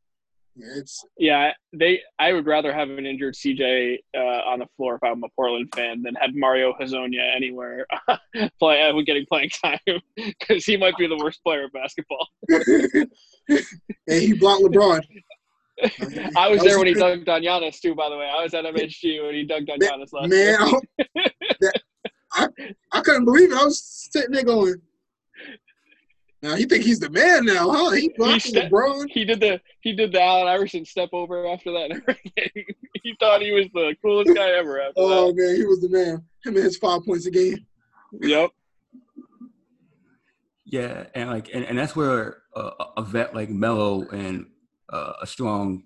It's 0.56 1.04
Yeah, 1.18 1.52
they. 1.72 2.00
I 2.18 2.32
would 2.32 2.46
rather 2.46 2.72
have 2.72 2.90
an 2.90 3.06
injured 3.06 3.34
CJ 3.34 3.98
uh, 4.16 4.18
on 4.20 4.58
the 4.58 4.66
floor 4.76 4.96
if 4.96 5.02
I'm 5.02 5.22
a 5.24 5.28
Portland 5.34 5.68
fan 5.74 6.02
than 6.02 6.14
have 6.16 6.34
Mario 6.34 6.74
Hezonja 6.80 7.34
anywhere 7.34 7.86
play 8.58 8.82
uh, 8.82 9.00
getting 9.02 9.24
playing 9.26 9.50
time 9.50 9.78
because 10.16 10.64
he 10.64 10.76
might 10.76 10.96
be 10.96 11.06
the 11.06 11.16
worst 11.16 11.42
player 11.42 11.64
of 11.64 11.72
basketball. 11.72 12.28
and 12.50 13.08
he 14.06 14.34
blocked 14.34 14.62
LeBron. 14.62 15.00
I 16.36 16.48
was 16.48 16.60
That 16.60 16.64
there 16.64 16.64
was 16.64 16.76
when 16.76 16.86
he 16.86 16.94
good. 16.94 17.26
dunked 17.26 17.28
on 17.28 17.42
Giannis 17.42 17.80
too. 17.80 17.94
By 17.94 18.10
the 18.10 18.16
way, 18.18 18.26
I 18.28 18.42
was 18.42 18.52
at 18.54 18.64
MSG 18.64 19.24
when 19.24 19.34
he 19.34 19.46
dunked 19.46 19.70
on 19.70 19.78
Giannis 19.78 20.12
last 20.12 20.28
Man, 20.28 20.80
year. 21.60 21.72
I, 22.34 22.46
I, 22.58 22.74
I 22.92 23.00
couldn't 23.00 23.24
believe 23.24 23.52
it. 23.52 23.58
I 23.58 23.64
was 23.64 23.82
sitting 24.12 24.32
there 24.32 24.44
going, 24.44 24.74
now 26.42 26.54
he 26.56 26.64
think 26.64 26.84
he's 26.84 26.98
the 26.98 27.08
man 27.10 27.44
now, 27.44 27.70
huh? 27.70 27.90
He 27.90 28.08
blocked 28.16 28.42
He's 28.44 28.52
the- 28.52 28.62
LeBron. 28.62 29.06
He 29.10 29.24
did 29.24 29.40
the 29.40 29.60
he 29.80 29.92
did 29.94 30.12
the 30.12 30.20
Allen 30.22 30.48
Iverson 30.48 30.84
step 30.84 31.10
over 31.12 31.46
after 31.46 31.70
that. 31.72 32.16
he 33.02 33.14
thought 33.20 33.42
he 33.42 33.52
was 33.52 33.66
the 33.74 33.94
coolest 34.02 34.34
guy 34.34 34.50
ever 34.50 34.80
after 34.80 34.94
Oh 34.96 35.32
man, 35.34 35.56
he 35.56 35.64
was 35.64 35.80
the 35.80 35.88
man. 35.88 36.24
Him 36.44 36.56
and 36.56 36.64
his 36.64 36.76
five 36.76 37.04
points 37.04 37.26
a 37.26 37.30
game. 37.30 37.64
Yep. 38.20 38.50
Yeah, 40.64 41.04
and 41.14 41.28
like, 41.30 41.50
and, 41.52 41.64
and 41.64 41.78
that's 41.78 41.94
where 41.94 42.38
uh, 42.56 42.70
a 42.96 43.02
vet 43.02 43.34
like 43.34 43.50
Melo 43.50 44.08
and 44.08 44.46
uh, 44.90 45.12
a 45.20 45.26
strong 45.26 45.82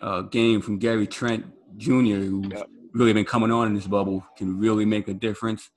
uh, 0.00 0.22
game 0.22 0.60
from 0.62 0.78
Gary 0.78 1.06
Trent 1.06 1.46
Jr., 1.76 1.90
who's 2.16 2.46
Yep. 2.50 2.68
really 2.92 3.12
been 3.12 3.24
coming 3.24 3.52
on 3.52 3.68
in 3.68 3.74
this 3.74 3.86
bubble, 3.86 4.26
can 4.36 4.58
really 4.58 4.84
make 4.84 5.06
a 5.08 5.14
difference. 5.14 5.70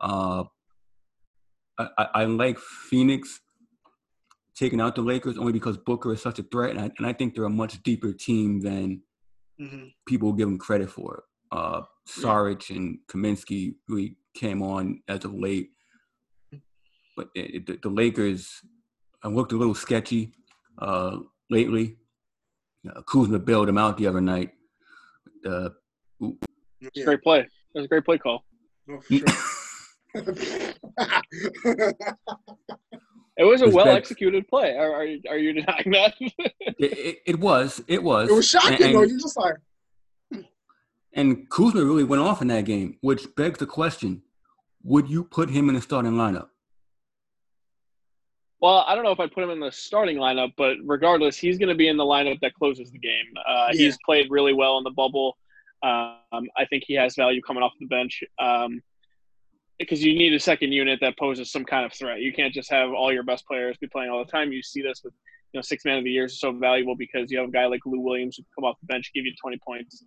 Uh, 0.00 0.44
I, 1.78 1.88
I, 1.98 2.06
I 2.14 2.24
like 2.24 2.58
Phoenix 2.58 3.40
taking 4.56 4.80
out 4.80 4.94
the 4.94 5.02
Lakers 5.02 5.36
only 5.38 5.52
because 5.52 5.76
Booker 5.76 6.12
is 6.14 6.22
such 6.22 6.38
a 6.38 6.42
threat, 6.44 6.70
and 6.70 6.80
I, 6.80 6.90
and 6.98 7.06
I 7.06 7.12
think 7.12 7.34
they're 7.34 7.44
a 7.44 7.50
much 7.50 7.82
deeper 7.82 8.12
team 8.12 8.60
than 8.60 9.02
Mm-hmm. 9.58 9.86
people 10.06 10.34
give 10.34 10.46
them 10.48 10.58
credit 10.58 10.90
for. 10.90 11.24
Uh, 11.50 11.80
Saric 12.06 12.68
and 12.76 12.98
Kaminsky 13.08 13.76
really 13.88 14.18
came 14.34 14.60
on 14.62 15.00
as 15.08 15.24
of 15.24 15.32
late, 15.32 15.70
but 17.16 17.28
it, 17.34 17.54
it- 17.54 17.66
the, 17.66 17.78
the 17.82 17.88
Lakers 17.88 18.60
looked 19.24 19.52
a 19.52 19.56
little 19.56 19.74
sketchy 19.74 20.34
uh, 20.78 21.20
lately. 21.48 21.96
Uh, 22.86 23.00
Kuzma 23.10 23.38
bailed 23.38 23.66
him 23.70 23.78
out 23.78 23.96
the 23.96 24.06
other 24.06 24.20
night. 24.20 24.50
Uh, 25.42 25.70
Yeah, 26.20 26.90
Great 27.06 27.22
play. 27.22 27.40
That 27.72 27.80
was 27.80 27.84
a 27.86 27.88
great 27.88 28.04
play 28.04 28.18
call. 28.18 28.44
no, 28.86 29.00
for 29.00 29.16
sure. 29.16 29.24
It 33.38 33.44
was 33.44 33.60
a 33.62 33.68
well 33.68 33.88
executed 33.88 34.48
play. 34.48 34.76
Are, 34.76 34.92
are, 34.94 35.04
you- 35.04 35.20
are 35.28 35.36
you 35.38 35.52
denying 35.52 35.90
that? 35.92 36.14
It, 36.78 36.92
it, 36.98 37.18
it 37.26 37.38
was. 37.40 37.82
It 37.88 38.02
was. 38.02 38.28
It 38.30 38.34
was 38.34 38.48
shocking 38.48 38.82
And- 38.86 38.94
though. 38.94 39.02
You 39.02 39.18
just 39.20 39.36
like 39.38 39.54
And 41.14 41.48
Kuzma 41.48 41.82
really 41.84 42.04
went 42.04 42.20
off 42.22 42.42
in 42.42 42.48
that 42.48 42.64
game, 42.66 42.98
which 43.00 43.26
begs 43.36 43.58
the 43.58 43.66
question: 43.66 44.22
Would 44.84 45.08
you 45.08 45.24
put 45.24 45.48
him 45.50 45.68
in 45.70 45.74
the 45.74 45.80
starting 45.80 46.12
lineup? 46.12 46.48
well, 48.60 48.84
I 48.86 48.94
don't 48.94 49.04
know 49.04 49.10
if 49.12 49.20
I'd 49.20 49.32
put 49.32 49.44
him 49.44 49.50
in 49.50 49.60
the 49.60 49.70
starting 49.70 50.16
lineup, 50.16 50.52
but 50.56 50.76
regardless, 50.84 51.36
he's 51.36 51.58
going 51.58 51.68
to 51.68 51.74
be 51.74 51.88
in 51.88 51.96
the 51.96 52.04
lineup 52.04 52.40
that 52.40 52.54
closes 52.54 52.90
the 52.90 52.98
game. 52.98 53.26
Uh, 53.46 53.68
Yeah. 53.72 53.78
He's 53.84 53.98
played 54.04 54.26
really 54.30 54.54
well 54.54 54.78
in 54.78 54.84
the 54.84 54.90
bubble. 54.90 55.36
Um, 55.82 56.48
I 56.56 56.64
think 56.70 56.84
he 56.86 56.94
has 56.94 57.14
value 57.14 57.42
coming 57.42 57.62
off 57.62 57.72
the 57.78 57.86
bench 57.86 58.24
um, 58.38 58.82
because 59.78 60.02
you 60.02 60.14
need 60.16 60.32
a 60.32 60.40
second 60.40 60.72
unit 60.72 60.98
that 61.02 61.18
poses 61.18 61.50
some 61.50 61.64
kind 61.64 61.84
of 61.84 61.92
threat. 61.92 62.20
You 62.20 62.32
can't 62.32 62.52
just 62.52 62.70
have 62.70 62.90
all 62.92 63.12
your 63.12 63.22
best 63.22 63.46
players 63.46 63.76
be 63.78 63.86
playing 63.88 64.10
all 64.10 64.24
the 64.24 64.30
time. 64.30 64.52
You 64.52 64.62
see 64.62 64.82
this 64.82 65.02
with 65.04 65.12
you 65.52 65.58
know 65.58 65.62
six 65.62 65.84
man 65.84 65.98
of 65.98 66.04
the 66.04 66.10
years 66.10 66.32
is 66.32 66.40
so 66.40 66.52
valuable 66.52 66.96
because 66.96 67.30
you 67.30 67.38
have 67.38 67.48
a 67.48 67.52
guy 67.52 67.66
like 67.66 67.80
Lou 67.84 68.00
Williams 68.00 68.36
who 68.36 68.42
can 68.42 68.50
come 68.58 68.64
off 68.64 68.76
the 68.80 68.86
bench, 68.86 69.10
give 69.14 69.24
you 69.24 69.32
20 69.40 69.58
points, 69.66 70.02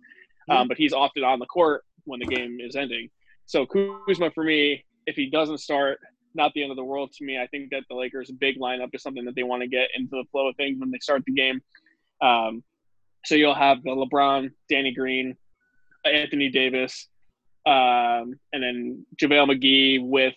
um, 0.48 0.68
but 0.68 0.76
he's 0.76 0.92
often 0.92 1.24
on 1.24 1.38
the 1.38 1.46
court 1.46 1.84
when 2.04 2.20
the 2.20 2.26
game 2.26 2.58
is 2.60 2.76
ending. 2.76 3.08
So 3.46 3.66
Kuzma 3.66 4.30
for 4.32 4.44
me, 4.44 4.84
if 5.06 5.16
he 5.16 5.30
doesn't 5.30 5.58
start, 5.58 5.98
not 6.34 6.52
the 6.54 6.62
end 6.62 6.70
of 6.70 6.76
the 6.76 6.84
world 6.84 7.12
to 7.12 7.24
me. 7.24 7.40
I 7.40 7.46
think 7.48 7.70
that 7.70 7.82
the 7.88 7.96
Lakers' 7.96 8.30
big 8.30 8.58
lineup 8.58 8.90
is 8.92 9.02
something 9.02 9.24
that 9.24 9.34
they 9.34 9.42
want 9.42 9.62
to 9.62 9.68
get 9.68 9.88
into 9.94 10.10
the 10.12 10.24
flow 10.30 10.48
of 10.48 10.56
things 10.56 10.78
when 10.78 10.90
they 10.90 10.98
start 10.98 11.24
the 11.26 11.32
game. 11.32 11.60
Um, 12.20 12.62
so 13.24 13.34
you'll 13.34 13.54
have 13.54 13.82
the 13.82 13.90
LeBron, 13.90 14.50
Danny 14.68 14.92
Green, 14.92 15.36
Anthony 16.04 16.48
Davis, 16.48 17.08
um, 17.66 18.38
and 18.52 18.62
then 18.62 19.06
JaVale 19.20 19.50
McGee 19.50 20.06
with 20.06 20.34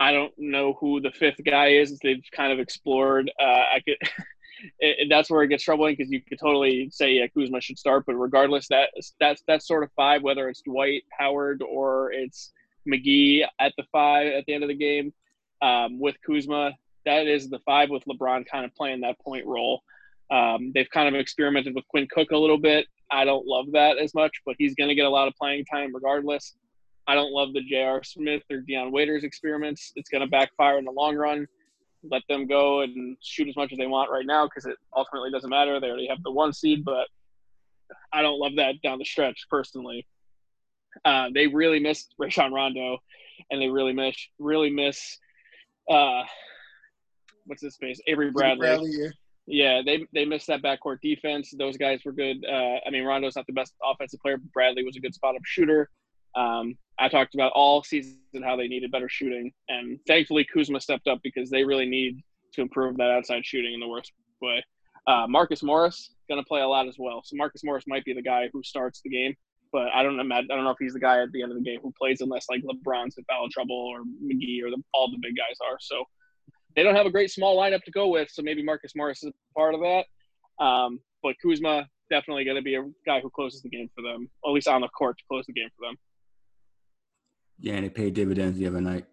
I 0.00 0.12
don't 0.12 0.32
know 0.36 0.76
who 0.80 1.00
the 1.00 1.12
fifth 1.12 1.40
guy 1.44 1.74
is. 1.74 1.98
They've 2.00 2.24
kind 2.34 2.52
of 2.52 2.58
explored. 2.58 3.30
Uh, 3.40 3.44
I 3.44 3.80
could. 3.84 3.96
it, 4.78 5.08
that's 5.08 5.30
where 5.30 5.42
it 5.42 5.48
gets 5.48 5.62
troubling 5.62 5.94
because 5.96 6.10
you 6.10 6.20
could 6.20 6.38
totally 6.38 6.90
say 6.90 7.12
yeah, 7.12 7.26
Kuzma 7.28 7.60
should 7.60 7.78
start, 7.78 8.04
but 8.06 8.14
regardless, 8.14 8.68
that 8.68 8.90
that's 9.20 9.42
that's 9.46 9.66
sort 9.66 9.84
of 9.84 9.90
five, 9.96 10.22
whether 10.22 10.48
it's 10.48 10.62
Dwight 10.62 11.04
Howard 11.18 11.62
or 11.62 12.12
it's 12.12 12.52
McGee 12.88 13.44
at 13.60 13.72
the 13.76 13.84
five 13.92 14.32
at 14.32 14.44
the 14.46 14.54
end 14.54 14.64
of 14.64 14.68
the 14.68 14.74
game 14.74 15.12
um, 15.60 16.00
with 16.00 16.16
Kuzma. 16.26 16.72
That 17.04 17.26
is 17.26 17.48
the 17.48 17.58
five 17.60 17.90
with 17.90 18.04
LeBron 18.04 18.46
kind 18.46 18.64
of 18.64 18.74
playing 18.74 19.00
that 19.00 19.18
point 19.20 19.46
role. 19.46 19.82
Um, 20.30 20.72
they've 20.74 20.88
kind 20.90 21.14
of 21.14 21.20
experimented 21.20 21.74
with 21.74 21.86
Quinn 21.88 22.08
Cook 22.10 22.30
a 22.30 22.36
little 22.36 22.58
bit. 22.58 22.86
I 23.12 23.24
don't 23.24 23.46
love 23.46 23.66
that 23.72 23.98
as 23.98 24.14
much, 24.14 24.32
but 24.46 24.56
he's 24.58 24.74
going 24.74 24.88
to 24.88 24.94
get 24.94 25.04
a 25.04 25.10
lot 25.10 25.28
of 25.28 25.34
playing 25.34 25.66
time 25.66 25.94
regardless. 25.94 26.56
I 27.06 27.14
don't 27.14 27.32
love 27.32 27.52
the 27.52 27.60
J.R. 27.60 28.02
Smith 28.02 28.42
or 28.50 28.60
Dion 28.60 28.90
Waiters 28.90 29.24
experiments. 29.24 29.92
It's 29.96 30.08
going 30.08 30.22
to 30.22 30.28
backfire 30.28 30.78
in 30.78 30.84
the 30.84 30.92
long 30.92 31.16
run. 31.16 31.46
Let 32.10 32.22
them 32.28 32.46
go 32.46 32.80
and 32.80 33.16
shoot 33.22 33.48
as 33.48 33.56
much 33.56 33.72
as 33.72 33.78
they 33.78 33.86
want 33.86 34.10
right 34.10 34.26
now 34.26 34.46
because 34.46 34.66
it 34.66 34.76
ultimately 34.96 35.30
doesn't 35.30 35.50
matter. 35.50 35.78
They 35.78 35.88
already 35.88 36.08
have 36.08 36.22
the 36.22 36.32
one 36.32 36.52
seed, 36.52 36.84
but 36.84 37.06
I 38.12 38.22
don't 38.22 38.38
love 38.38 38.52
that 38.56 38.80
down 38.82 38.98
the 38.98 39.04
stretch 39.04 39.46
personally. 39.50 40.06
Uh, 41.04 41.28
they 41.34 41.46
really 41.46 41.80
missed 41.80 42.14
Rajon 42.18 42.52
Rondo, 42.52 42.98
and 43.50 43.60
they 43.60 43.68
really 43.68 43.92
miss 43.92 44.16
really 44.38 44.70
miss 44.70 45.18
uh, 45.90 46.22
what's 47.46 47.62
his 47.62 47.76
face 47.76 48.00
Avery 48.06 48.30
Bradley. 48.30 48.68
yeah. 48.90 49.08
Yeah, 49.46 49.82
they 49.84 50.06
they 50.12 50.24
missed 50.24 50.46
that 50.46 50.62
backcourt 50.62 51.00
defense. 51.02 51.52
Those 51.58 51.76
guys 51.76 52.00
were 52.04 52.12
good. 52.12 52.44
Uh, 52.48 52.78
I 52.86 52.90
mean, 52.90 53.04
Rondo's 53.04 53.36
not 53.36 53.46
the 53.46 53.52
best 53.52 53.74
offensive 53.84 54.20
player, 54.20 54.36
but 54.36 54.52
Bradley 54.52 54.84
was 54.84 54.96
a 54.96 55.00
good 55.00 55.14
spot 55.14 55.34
up 55.34 55.42
shooter. 55.44 55.90
Um, 56.34 56.76
I 56.98 57.08
talked 57.08 57.34
about 57.34 57.52
all 57.52 57.82
season 57.82 58.18
how 58.42 58.56
they 58.56 58.68
needed 58.68 58.92
better 58.92 59.08
shooting, 59.08 59.52
and 59.68 59.98
thankfully 60.06 60.46
Kuzma 60.52 60.80
stepped 60.80 61.08
up 61.08 61.18
because 61.22 61.50
they 61.50 61.64
really 61.64 61.86
need 61.86 62.22
to 62.54 62.62
improve 62.62 62.96
that 62.98 63.10
outside 63.10 63.44
shooting 63.44 63.74
in 63.74 63.80
the 63.80 63.88
worst 63.88 64.12
way. 64.40 64.64
Uh, 65.06 65.26
Marcus 65.28 65.62
Morris 65.62 66.14
going 66.28 66.40
to 66.40 66.46
play 66.46 66.60
a 66.60 66.68
lot 66.68 66.86
as 66.86 66.96
well, 66.98 67.22
so 67.24 67.36
Marcus 67.36 67.64
Morris 67.64 67.84
might 67.86 68.04
be 68.04 68.14
the 68.14 68.22
guy 68.22 68.48
who 68.52 68.62
starts 68.62 69.00
the 69.02 69.10
game, 69.10 69.34
but 69.72 69.88
I 69.92 70.02
don't 70.02 70.20
imagine, 70.20 70.50
I 70.52 70.54
don't 70.54 70.64
know 70.64 70.70
if 70.70 70.78
he's 70.78 70.94
the 70.94 71.00
guy 71.00 71.20
at 71.20 71.32
the 71.32 71.42
end 71.42 71.50
of 71.50 71.58
the 71.58 71.64
game 71.64 71.80
who 71.82 71.92
plays 71.98 72.20
unless 72.20 72.46
like 72.48 72.62
LeBron's 72.62 73.18
in 73.18 73.24
foul 73.24 73.48
trouble 73.50 73.74
or 73.74 74.00
McGee 74.24 74.62
or 74.62 74.70
the, 74.70 74.80
all 74.94 75.10
the 75.10 75.18
big 75.20 75.36
guys 75.36 75.56
are. 75.68 75.76
So 75.80 76.04
they 76.76 76.82
don't 76.82 76.94
have 76.94 77.06
a 77.06 77.10
great 77.10 77.30
small 77.30 77.56
lineup 77.56 77.82
to 77.84 77.90
go 77.90 78.08
with, 78.08 78.28
so 78.30 78.42
maybe 78.42 78.62
Marcus 78.62 78.92
Morris 78.94 79.22
is 79.22 79.30
a 79.30 79.58
part 79.58 79.74
of 79.74 79.80
that. 79.80 80.04
Um, 80.64 81.00
but 81.22 81.34
Kuzma 81.42 81.86
definitely 82.10 82.44
going 82.44 82.56
to 82.56 82.62
be 82.62 82.74
a 82.74 82.82
guy 83.06 83.20
who 83.20 83.30
closes 83.30 83.62
the 83.62 83.68
game 83.68 83.88
for 83.94 84.02
them, 84.02 84.28
at 84.46 84.50
least 84.50 84.68
on 84.68 84.82
the 84.82 84.88
court 84.88 85.16
to 85.18 85.24
close 85.28 85.44
the 85.46 85.52
game 85.52 85.68
for 85.76 85.86
them 85.86 85.96
Yeah, 87.58 87.74
and 87.74 87.84
they 87.84 87.90
paid 87.90 88.14
dividends 88.14 88.58
the 88.58 88.66
other 88.66 88.80
night. 88.80 89.06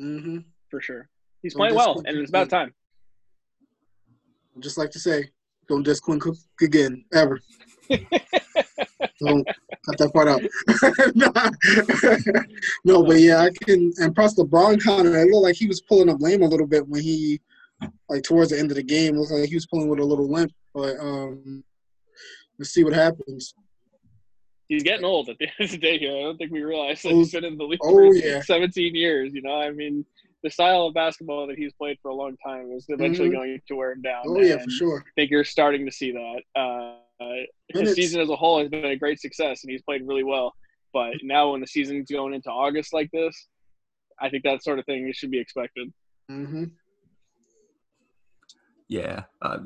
Mm-hmm. 0.00 0.38
for 0.70 0.80
sure. 0.80 1.08
He's 1.42 1.54
Don't 1.54 1.60
playing 1.60 1.74
well, 1.74 1.94
discount 1.94 2.08
and 2.08 2.18
it's 2.18 2.30
about 2.30 2.48
time. 2.48 2.72
Just 4.60 4.78
like 4.78 4.90
to 4.90 5.00
say, 5.00 5.30
don't 5.68 5.82
diss 5.82 6.00
Quinn 6.00 6.20
Cook 6.20 6.36
again, 6.60 7.04
ever. 7.12 7.40
don't 9.26 9.46
cut 9.86 9.98
that 9.98 10.12
part 10.12 10.28
out. 10.28 10.42
No, 12.84 13.02
but 13.02 13.20
yeah, 13.20 13.38
I 13.40 13.50
can. 13.64 13.92
And 13.98 14.14
plus, 14.14 14.34
LeBron 14.36 14.82
kind 14.82 15.06
of, 15.06 15.14
it 15.14 15.28
looked 15.30 15.44
like 15.44 15.56
he 15.56 15.66
was 15.66 15.80
pulling 15.80 16.08
up 16.08 16.20
lame 16.20 16.42
a 16.42 16.46
little 16.46 16.66
bit 16.66 16.86
when 16.88 17.02
he, 17.02 17.40
like 18.08 18.22
towards 18.22 18.50
the 18.50 18.58
end 18.58 18.70
of 18.70 18.76
the 18.76 18.82
game, 18.82 19.16
looked 19.16 19.32
like 19.32 19.48
he 19.48 19.54
was 19.54 19.66
pulling 19.66 19.88
with 19.88 19.98
a 20.00 20.04
little 20.04 20.30
limp. 20.30 20.52
But 20.74 20.98
um, 20.98 21.64
let's 22.58 22.70
see 22.70 22.84
what 22.84 22.92
happens. 22.92 23.54
He's 24.68 24.82
getting 24.84 25.04
old 25.04 25.28
at 25.28 25.38
the 25.38 25.46
end 25.46 25.54
of 25.66 25.70
the 25.72 25.78
day 25.78 25.98
here. 25.98 26.16
I 26.16 26.22
don't 26.22 26.36
think 26.36 26.52
we 26.52 26.62
realize 26.62 27.02
that 27.02 27.12
he's 27.12 27.32
been 27.32 27.44
in 27.44 27.58
the 27.58 27.64
league 27.64 27.80
oh, 27.82 27.92
for 27.92 28.14
yeah. 28.14 28.40
17 28.40 28.94
years. 28.94 29.32
You 29.34 29.42
know, 29.42 29.60
I 29.60 29.70
mean, 29.72 30.04
the 30.42 30.50
style 30.50 30.86
of 30.86 30.94
basketball 30.94 31.46
that 31.48 31.58
he's 31.58 31.72
played 31.72 31.98
for 32.00 32.10
a 32.10 32.14
long 32.14 32.36
time 32.44 32.70
is 32.72 32.86
eventually 32.88 33.28
Mhm. 33.30 33.34
going 33.34 33.62
to 33.66 33.74
wear 33.74 33.92
him 33.92 34.02
down. 34.02 34.22
Oh 34.26 34.40
yeah, 34.40 34.58
for 34.58 34.70
sure. 34.70 35.04
I 35.06 35.10
think 35.16 35.30
you're 35.30 35.44
starting 35.44 35.84
to 35.86 35.92
see 35.92 36.12
that. 36.12 36.42
Uh, 36.58 36.96
his 37.20 37.80
Minutes. 37.80 37.94
season 37.94 38.20
as 38.20 38.30
a 38.30 38.36
whole 38.36 38.58
has 38.60 38.68
been 38.68 38.84
a 38.84 38.96
great 38.96 39.20
success, 39.20 39.62
and 39.62 39.70
he's 39.70 39.82
played 39.82 40.06
really 40.06 40.24
well. 40.24 40.54
But 40.92 41.12
now, 41.22 41.52
when 41.52 41.60
the 41.60 41.66
season's 41.66 42.10
going 42.10 42.34
into 42.34 42.50
August 42.50 42.92
like 42.92 43.10
this, 43.12 43.48
I 44.20 44.28
think 44.28 44.44
that 44.44 44.62
sort 44.62 44.78
of 44.78 44.86
thing 44.86 45.10
should 45.14 45.30
be 45.30 45.40
expected. 45.40 45.92
hmm 46.28 46.64
Yeah, 48.88 49.24
uh, 49.42 49.58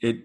it 0.00 0.16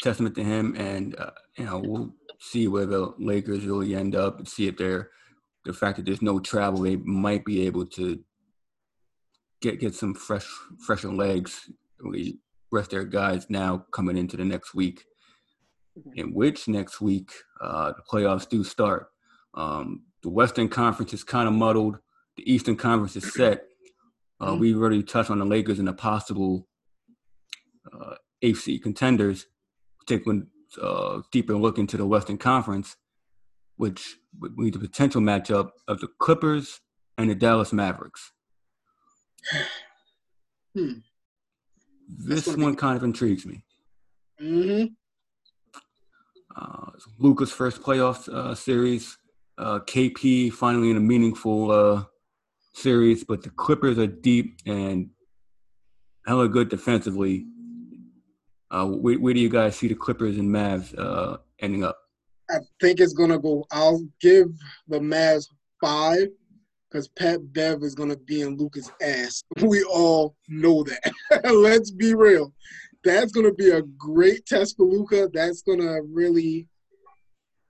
testament 0.00 0.34
to 0.36 0.44
him, 0.44 0.74
and 0.76 1.18
uh, 1.18 1.30
you 1.58 1.64
know 1.64 1.78
we'll 1.78 2.14
see 2.40 2.66
where 2.68 2.86
the 2.86 3.12
Lakers 3.18 3.64
really 3.64 3.94
end 3.94 4.14
up, 4.14 4.38
and 4.38 4.48
see 4.48 4.66
if 4.66 4.76
they're 4.76 5.10
the 5.64 5.72
fact 5.72 5.96
that 5.96 6.06
there's 6.06 6.22
no 6.22 6.40
travel, 6.40 6.80
they 6.80 6.96
might 6.96 7.44
be 7.44 7.66
able 7.66 7.86
to 7.86 8.18
get 9.60 9.80
get 9.80 9.94
some 9.94 10.14
fresh 10.14 10.46
fresher 10.84 11.12
legs, 11.12 11.70
really 12.00 12.38
rest 12.72 12.90
their 12.90 13.04
guys 13.04 13.46
now 13.48 13.84
coming 13.92 14.16
into 14.16 14.36
the 14.36 14.44
next 14.44 14.74
week. 14.74 15.04
In 16.14 16.32
which 16.34 16.68
next 16.68 17.00
week 17.00 17.30
uh, 17.60 17.92
the 17.92 18.02
playoffs 18.10 18.48
do 18.48 18.64
start. 18.64 19.08
Um, 19.54 20.04
the 20.22 20.30
Western 20.30 20.68
Conference 20.68 21.12
is 21.12 21.22
kind 21.24 21.46
of 21.46 21.54
muddled. 21.54 21.98
The 22.36 22.50
Eastern 22.50 22.76
Conference 22.76 23.14
is 23.16 23.32
set. 23.34 23.64
Uh, 24.40 24.52
Mhm. 24.52 24.60
we've 24.60 24.76
already 24.78 25.02
touched 25.02 25.30
on 25.30 25.38
the 25.38 25.44
Lakers 25.44 25.78
and 25.78 25.86
the 25.88 25.92
possible 25.92 26.66
uh, 27.92 28.14
AFC 28.42 28.78
contenders. 28.82 29.46
Take 30.06 30.24
one 30.26 30.48
uh, 30.80 31.20
deeper 31.30 31.54
look 31.54 31.76
into 31.78 31.96
the 31.98 32.06
Western 32.06 32.38
Conference, 32.38 32.96
which 33.76 34.16
would 34.40 34.56
be 34.56 34.70
the 34.70 34.78
potential 34.78 35.20
matchup 35.20 35.70
of 35.86 36.00
the 36.00 36.08
Clippers 36.18 36.80
and 37.18 37.28
the 37.28 37.34
Dallas 37.34 37.72
Mavericks. 37.72 38.32
Hmm. 40.74 41.00
This 42.08 42.46
one 42.46 42.76
kind 42.76 42.96
of 42.96 43.04
intrigues 43.04 43.44
me. 43.44 43.62
hmm 44.38 44.84
Uh, 46.54 46.90
Luka's 47.18 47.52
first 47.52 47.82
playoff 47.82 48.28
uh, 48.28 48.54
series. 48.54 49.18
Uh, 49.58 49.80
KP 49.80 50.52
finally 50.52 50.90
in 50.90 50.96
a 50.96 51.00
meaningful 51.00 51.70
uh, 51.70 52.04
series, 52.74 53.24
but 53.24 53.42
the 53.42 53.50
Clippers 53.50 53.98
are 53.98 54.06
deep 54.06 54.58
and 54.66 55.10
hella 56.26 56.48
good 56.48 56.68
defensively. 56.68 57.46
Uh, 58.70 58.86
where, 58.86 59.18
where 59.18 59.34
do 59.34 59.40
you 59.40 59.48
guys 59.48 59.76
see 59.76 59.88
the 59.88 59.94
Clippers 59.94 60.38
and 60.38 60.48
Mavs 60.48 60.98
uh, 60.98 61.36
ending 61.60 61.84
up? 61.84 61.98
I 62.50 62.58
think 62.80 63.00
it's 63.00 63.12
gonna 63.12 63.38
go. 63.38 63.64
I'll 63.70 64.04
give 64.20 64.48
the 64.88 64.98
Mavs 64.98 65.46
five 65.80 66.28
because 66.90 67.08
Pat 67.08 67.40
Bev 67.52 67.82
is 67.82 67.94
gonna 67.94 68.16
be 68.16 68.42
in 68.42 68.56
Luka's 68.56 68.90
ass. 69.00 69.42
We 69.62 69.82
all 69.84 70.34
know 70.48 70.84
that. 70.84 71.12
Let's 71.44 71.90
be 71.90 72.14
real. 72.14 72.52
That's 73.04 73.32
gonna 73.32 73.52
be 73.52 73.70
a 73.70 73.82
great 73.82 74.46
test 74.46 74.76
for 74.76 74.86
Luka. 74.86 75.28
That's 75.32 75.62
gonna 75.62 76.02
really, 76.02 76.68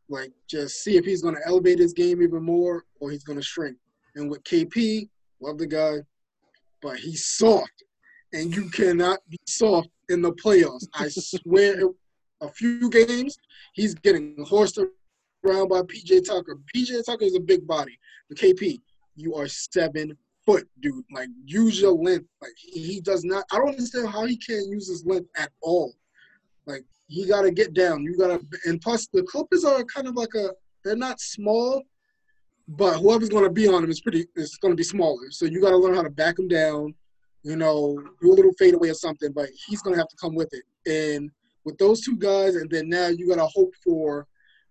like, 0.09 0.33
just 0.47 0.83
see 0.83 0.97
if 0.97 1.05
he's 1.05 1.23
gonna 1.23 1.41
elevate 1.47 1.79
his 1.79 1.93
game 1.93 2.23
even 2.23 2.43
more 2.43 2.85
or 3.01 3.11
he's 3.11 3.25
gonna 3.25 3.43
shrink. 3.43 3.77
And 4.15 4.31
with 4.31 4.45
KP, 4.45 5.09
love 5.41 5.59
the 5.59 5.67
guy, 5.67 5.99
but 6.83 6.99
he's 6.99 7.25
soft, 7.25 7.85
and 8.33 8.55
you 8.55 8.69
cannot 8.71 9.21
be 9.29 9.39
soft 9.47 9.89
in 10.09 10.21
the 10.21 10.33
playoffs. 10.33 10.87
I 10.95 11.09
swear, 11.09 11.83
a 12.43 12.49
few 12.51 12.91
games 12.91 13.37
he's 13.73 13.95
getting 13.95 14.37
horsed 14.47 14.79
around 15.45 15.69
by 15.69 15.81
PJ 15.83 16.27
Tucker. 16.27 16.59
PJ 16.75 17.05
Tucker 17.07 17.25
is 17.25 17.37
a 17.37 17.41
big 17.41 17.67
body. 17.67 17.99
But 18.29 18.39
KP, 18.39 18.81
you 19.17 19.35
are 19.35 19.49
seven 19.49 20.17
foot, 20.47 20.69
dude. 20.81 21.05
Like 21.13 21.29
use 21.45 21.81
your 21.81 21.93
length. 21.93 22.27
Like 22.41 22.53
he 22.57 23.01
does 23.01 23.25
not. 23.25 23.45
I 23.53 23.59
don't 23.59 23.71
understand 23.71 24.09
how 24.09 24.25
he 24.27 24.37
can't 24.37 24.69
use 24.69 24.89
his 24.89 25.05
length 25.05 25.29
at 25.37 25.51
all. 25.63 25.95
Like 26.67 26.85
he 27.09 27.27
got 27.27 27.43
to 27.43 27.51
get 27.51 27.75
down. 27.75 28.03
You 28.03 28.17
got 28.17 28.29
to, 28.29 28.59
and 28.67 28.81
plus 28.81 29.07
the 29.13 29.23
Clippers 29.23 29.65
are 29.65 29.85
kind 29.85 30.07
of 30.07 30.15
like 30.15 30.35
a. 30.35 30.51
They're 30.85 30.97
not 30.97 31.21
small, 31.21 31.83
but 32.67 32.99
whoever's 32.99 33.29
going 33.29 33.45
to 33.45 33.51
be 33.51 33.69
on 33.69 33.85
him 33.85 33.91
is 33.91 34.01
pretty. 34.01 34.27
Is 34.37 34.57
going 34.57 34.73
to 34.73 34.77
be 34.77 34.83
smaller. 34.83 35.31
So 35.31 35.47
you 35.47 35.61
got 35.61 35.71
to 35.71 35.77
learn 35.77 35.95
how 35.95 36.03
to 36.03 36.11
back 36.11 36.39
him 36.39 36.49
down. 36.49 36.95
You 37.45 37.57
know, 37.57 37.99
do 38.21 38.33
a 38.33 38.35
little 38.35 38.53
fadeaway 38.59 38.91
or 38.91 38.95
something, 38.95 39.33
but 39.33 39.49
he's 39.67 39.83
going 39.83 39.95
to 39.95 40.01
have 40.01 40.09
to 40.09 40.17
come 40.17 40.35
with 40.35 40.53
it. 40.53 40.63
And 40.87 41.31
with 41.65 41.77
those 41.79 42.01
two 42.01 42.17
guys, 42.17 42.55
and 42.55 42.71
then 42.71 42.89
now 42.89 43.09
you 43.09 43.29
got 43.29 43.37
to 43.37 43.47
hope 43.47 43.73
for 43.83 44.27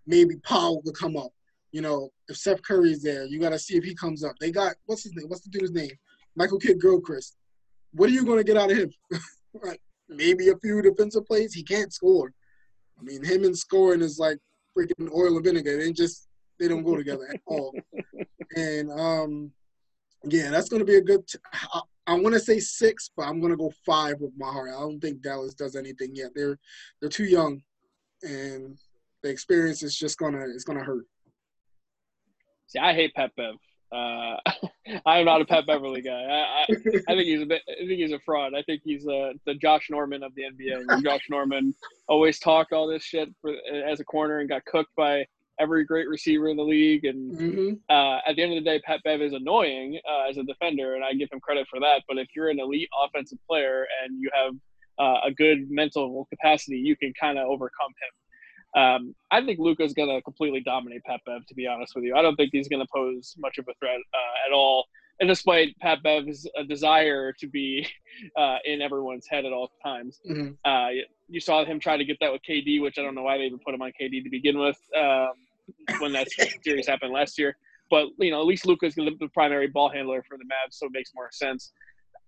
maybe 0.07 0.35
Powell 0.43 0.81
to 0.83 0.91
come 0.91 1.17
up. 1.17 1.31
You 1.71 1.81
know, 1.81 2.09
if 2.27 2.37
Seth 2.37 2.61
Curry's 2.63 3.01
there, 3.01 3.25
you 3.25 3.39
got 3.39 3.49
to 3.49 3.59
see 3.59 3.77
if 3.77 3.83
he 3.83 3.95
comes 3.95 4.23
up. 4.23 4.35
They 4.39 4.51
got 4.51 4.75
what's 4.85 5.03
his 5.03 5.13
name? 5.15 5.29
What's 5.29 5.41
the 5.41 5.49
dude's 5.49 5.71
name? 5.71 5.91
Michael 6.35 6.59
Kidd 6.59 6.81
Gilchrist. 6.81 7.35
What 7.93 8.09
are 8.09 8.13
you 8.13 8.25
going 8.25 8.37
to 8.37 8.43
get 8.43 8.57
out 8.57 8.71
of 8.71 8.77
him? 8.77 8.91
like 9.63 9.81
maybe 10.09 10.49
a 10.49 10.57
few 10.57 10.81
defensive 10.81 11.25
plays. 11.25 11.53
He 11.53 11.63
can't 11.63 11.93
score. 11.93 12.31
I 12.99 13.03
mean, 13.03 13.23
him 13.23 13.43
and 13.43 13.57
scoring 13.57 14.01
is 14.01 14.19
like 14.19 14.37
freaking 14.77 15.11
oil 15.13 15.35
and 15.35 15.43
vinegar. 15.43 15.77
They 15.77 15.91
just 15.91 16.27
they 16.59 16.67
don't 16.67 16.83
go 16.83 16.95
together 16.95 17.27
at 17.33 17.41
all. 17.45 17.73
And 18.55 18.91
um, 18.91 19.51
yeah, 20.25 20.49
that's 20.49 20.69
going 20.69 20.81
to 20.81 20.85
be 20.85 20.97
a 20.97 21.01
good. 21.01 21.27
T- 21.27 21.39
I, 21.73 21.81
I 22.07 22.13
want 22.15 22.33
to 22.33 22.39
say 22.39 22.59
six, 22.59 23.09
but 23.15 23.23
I'm 23.23 23.39
going 23.39 23.51
to 23.51 23.57
go 23.57 23.71
five 23.85 24.19
with 24.19 24.33
my 24.37 24.51
heart. 24.51 24.69
I 24.69 24.79
don't 24.79 24.99
think 24.99 25.21
Dallas 25.21 25.53
does 25.53 25.75
anything 25.75 26.15
yet. 26.15 26.31
They're 26.35 26.59
they're 26.99 27.09
too 27.09 27.25
young, 27.25 27.61
and 28.21 28.77
the 29.23 29.29
experience 29.29 29.83
is 29.83 29.95
just 29.95 30.17
gonna 30.17 30.45
it's 30.53 30.63
gonna 30.63 30.83
hurt. 30.83 31.05
See, 32.71 32.79
I 32.79 32.93
hate 32.93 33.13
Pat 33.13 33.31
Bev. 33.35 33.55
Uh, 33.91 34.37
I'm 35.05 35.25
not 35.25 35.41
a 35.41 35.45
Pat 35.45 35.67
Beverley 35.67 36.01
guy. 36.01 36.11
I, 36.11 36.39
I, 36.39 36.65
I, 37.09 37.15
think 37.15 37.25
he's 37.25 37.41
a 37.41 37.45
bit. 37.45 37.61
I 37.69 37.85
think 37.85 37.99
he's 37.99 38.13
a 38.13 38.19
fraud. 38.25 38.53
I 38.55 38.61
think 38.63 38.81
he's 38.85 39.05
uh, 39.05 39.33
the 39.45 39.55
Josh 39.55 39.89
Norman 39.89 40.23
of 40.23 40.33
the 40.35 40.43
NBA. 40.43 41.03
Josh 41.03 41.27
Norman 41.29 41.75
always 42.07 42.39
talked 42.39 42.71
all 42.71 42.87
this 42.87 43.03
shit 43.03 43.27
for, 43.41 43.53
as 43.85 43.99
a 43.99 44.05
corner 44.05 44.39
and 44.39 44.47
got 44.47 44.63
cooked 44.63 44.95
by 44.95 45.25
every 45.59 45.83
great 45.83 46.07
receiver 46.07 46.47
in 46.47 46.55
the 46.55 46.63
league. 46.63 47.03
And 47.03 47.37
mm-hmm. 47.37 47.73
uh, 47.89 48.19
at 48.25 48.37
the 48.37 48.43
end 48.43 48.57
of 48.57 48.63
the 48.63 48.69
day, 48.69 48.81
Pat 48.85 49.01
Bev 49.03 49.21
is 49.21 49.33
annoying 49.33 49.99
uh, 50.09 50.29
as 50.29 50.37
a 50.37 50.43
defender, 50.43 50.95
and 50.95 51.03
I 51.03 51.11
give 51.13 51.29
him 51.29 51.41
credit 51.41 51.67
for 51.69 51.81
that. 51.81 52.03
But 52.07 52.19
if 52.19 52.29
you're 52.33 52.49
an 52.49 52.59
elite 52.61 52.89
offensive 53.03 53.39
player 53.49 53.85
and 54.01 54.17
you 54.17 54.29
have 54.33 54.53
uh, 54.97 55.19
a 55.25 55.31
good 55.31 55.69
mental 55.69 56.25
capacity, 56.29 56.77
you 56.77 56.95
can 56.95 57.11
kind 57.19 57.37
of 57.37 57.47
overcome 57.47 57.89
him. 57.89 58.13
Um, 58.75 59.15
I 59.31 59.43
think 59.43 59.59
Luka's 59.59 59.93
going 59.93 60.09
to 60.09 60.21
completely 60.21 60.61
dominate 60.61 61.03
Pat 61.03 61.21
Bev. 61.25 61.45
To 61.45 61.55
be 61.55 61.67
honest 61.67 61.93
with 61.95 62.03
you, 62.03 62.15
I 62.15 62.21
don't 62.21 62.35
think 62.35 62.51
he's 62.51 62.67
going 62.67 62.79
to 62.79 62.87
pose 62.93 63.35
much 63.37 63.57
of 63.57 63.67
a 63.67 63.73
threat 63.79 63.99
uh, 64.13 64.47
at 64.47 64.53
all. 64.53 64.85
And 65.19 65.27
despite 65.27 65.77
Pat 65.79 66.01
Bev's 66.01 66.49
uh, 66.57 66.63
desire 66.63 67.31
to 67.33 67.47
be 67.47 67.87
uh, 68.37 68.57
in 68.65 68.81
everyone's 68.81 69.27
head 69.27 69.45
at 69.45 69.53
all 69.53 69.71
times, 69.83 70.19
mm-hmm. 70.29 70.53
Uh, 70.65 71.03
you 71.27 71.39
saw 71.39 71.63
him 71.63 71.79
try 71.79 71.95
to 71.95 72.03
get 72.03 72.17
that 72.19 72.31
with 72.31 72.41
KD, 72.47 72.81
which 72.81 72.97
I 72.97 73.01
don't 73.01 73.15
know 73.15 73.23
why 73.23 73.37
they 73.37 73.45
even 73.45 73.59
put 73.59 73.73
him 73.73 73.81
on 73.81 73.91
KD 73.99 74.23
to 74.23 74.29
begin 74.29 74.59
with 74.59 74.77
um, 74.97 75.31
when 75.99 76.11
that 76.11 76.27
series 76.63 76.87
happened 76.87 77.13
last 77.13 77.37
year. 77.37 77.55
But 77.89 78.07
you 78.19 78.31
know, 78.31 78.41
at 78.41 78.47
least 78.47 78.65
be 78.65 78.75
the 78.83 79.29
primary 79.33 79.67
ball 79.67 79.89
handler 79.89 80.23
for 80.27 80.37
the 80.37 80.43
Mavs, 80.45 80.73
so 80.73 80.87
it 80.87 80.91
makes 80.93 81.11
more 81.13 81.29
sense. 81.31 81.71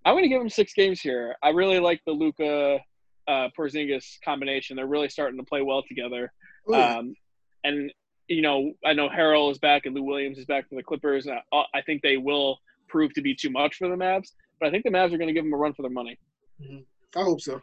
I'm 0.06 0.13
going 0.13 0.23
to 0.23 0.29
give 0.29 0.41
him 0.41 0.49
six 0.49 0.73
games 0.73 0.99
here. 0.99 1.36
I 1.41 1.49
really 1.49 1.79
like 1.79 2.01
the 2.06 2.12
Luka 2.12 2.79
uh, 3.27 3.49
Porzingis 3.57 4.17
combination. 4.23 4.75
They're 4.75 4.88
really 4.88 5.09
starting 5.09 5.39
to 5.39 5.45
play 5.45 5.62
well 5.62 5.83
together. 5.88 6.31
Um, 6.73 7.15
and 7.63 7.91
you 8.27 8.41
know, 8.41 8.73
I 8.86 8.93
know 8.93 9.09
Harrell 9.09 9.51
is 9.51 9.57
back 9.57 9.86
and 9.86 9.95
Lou 9.95 10.03
Williams 10.03 10.38
is 10.38 10.45
back 10.45 10.69
for 10.69 10.75
the 10.75 10.83
Clippers. 10.83 11.27
I, 11.27 11.41
uh, 11.51 11.63
I, 11.73 11.81
think 11.81 12.01
they 12.01 12.17
will 12.17 12.57
prove 12.88 13.13
to 13.15 13.21
be 13.21 13.36
too 13.36 13.49
much 13.49 13.75
for 13.75 13.89
the 13.89 13.95
Mavs, 13.95 14.29
but 14.59 14.67
I 14.67 14.71
think 14.71 14.83
the 14.83 14.89
Mavs 14.89 15.13
are 15.13 15.17
going 15.17 15.27
to 15.27 15.33
give 15.33 15.43
them 15.43 15.53
a 15.53 15.57
run 15.57 15.73
for 15.73 15.81
their 15.81 15.91
money. 15.91 16.17
Mm-hmm. 16.62 17.19
I 17.19 17.23
hope 17.23 17.41
so. 17.41 17.62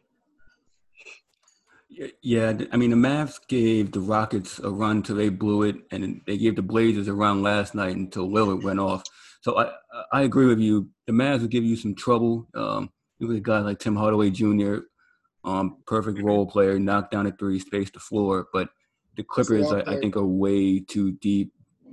Yeah, 2.22 2.52
I 2.70 2.76
mean 2.76 2.90
the 2.90 2.96
Mavs 2.96 3.40
gave 3.48 3.90
the 3.90 4.00
Rockets 4.00 4.60
a 4.60 4.70
run 4.70 5.02
till 5.02 5.16
they 5.16 5.28
blew 5.28 5.64
it, 5.64 5.76
and 5.90 6.20
they 6.24 6.38
gave 6.38 6.54
the 6.54 6.62
Blazers 6.62 7.08
a 7.08 7.12
run 7.12 7.42
last 7.42 7.74
night 7.74 7.96
until 7.96 8.28
Lillard 8.28 8.62
went 8.62 8.78
off. 8.78 9.02
So 9.40 9.58
I 9.58 9.72
I 10.12 10.22
agree 10.22 10.46
with 10.46 10.60
you. 10.60 10.88
The 11.08 11.12
Mavs 11.12 11.40
will 11.40 11.48
give 11.48 11.64
you 11.64 11.74
some 11.74 11.96
trouble. 11.96 12.46
Um, 12.54 12.90
look 13.18 13.36
at 13.36 13.42
guys 13.42 13.64
like 13.64 13.80
Tim 13.80 13.96
Hardaway 13.96 14.30
Jr 14.30 14.82
um, 15.44 15.78
perfect 15.86 16.18
mm-hmm. 16.18 16.26
role 16.26 16.46
player, 16.46 16.78
knock 16.78 17.10
down 17.10 17.26
a 17.26 17.32
three, 17.32 17.58
space 17.58 17.90
the 17.90 18.00
floor. 18.00 18.48
But 18.52 18.68
the 19.16 19.24
Clippers, 19.24 19.72
I, 19.72 19.80
I, 19.80 19.98
think, 19.98 20.16
are 20.16 20.26
way 20.26 20.80
too 20.80 21.12
deep. 21.12 21.52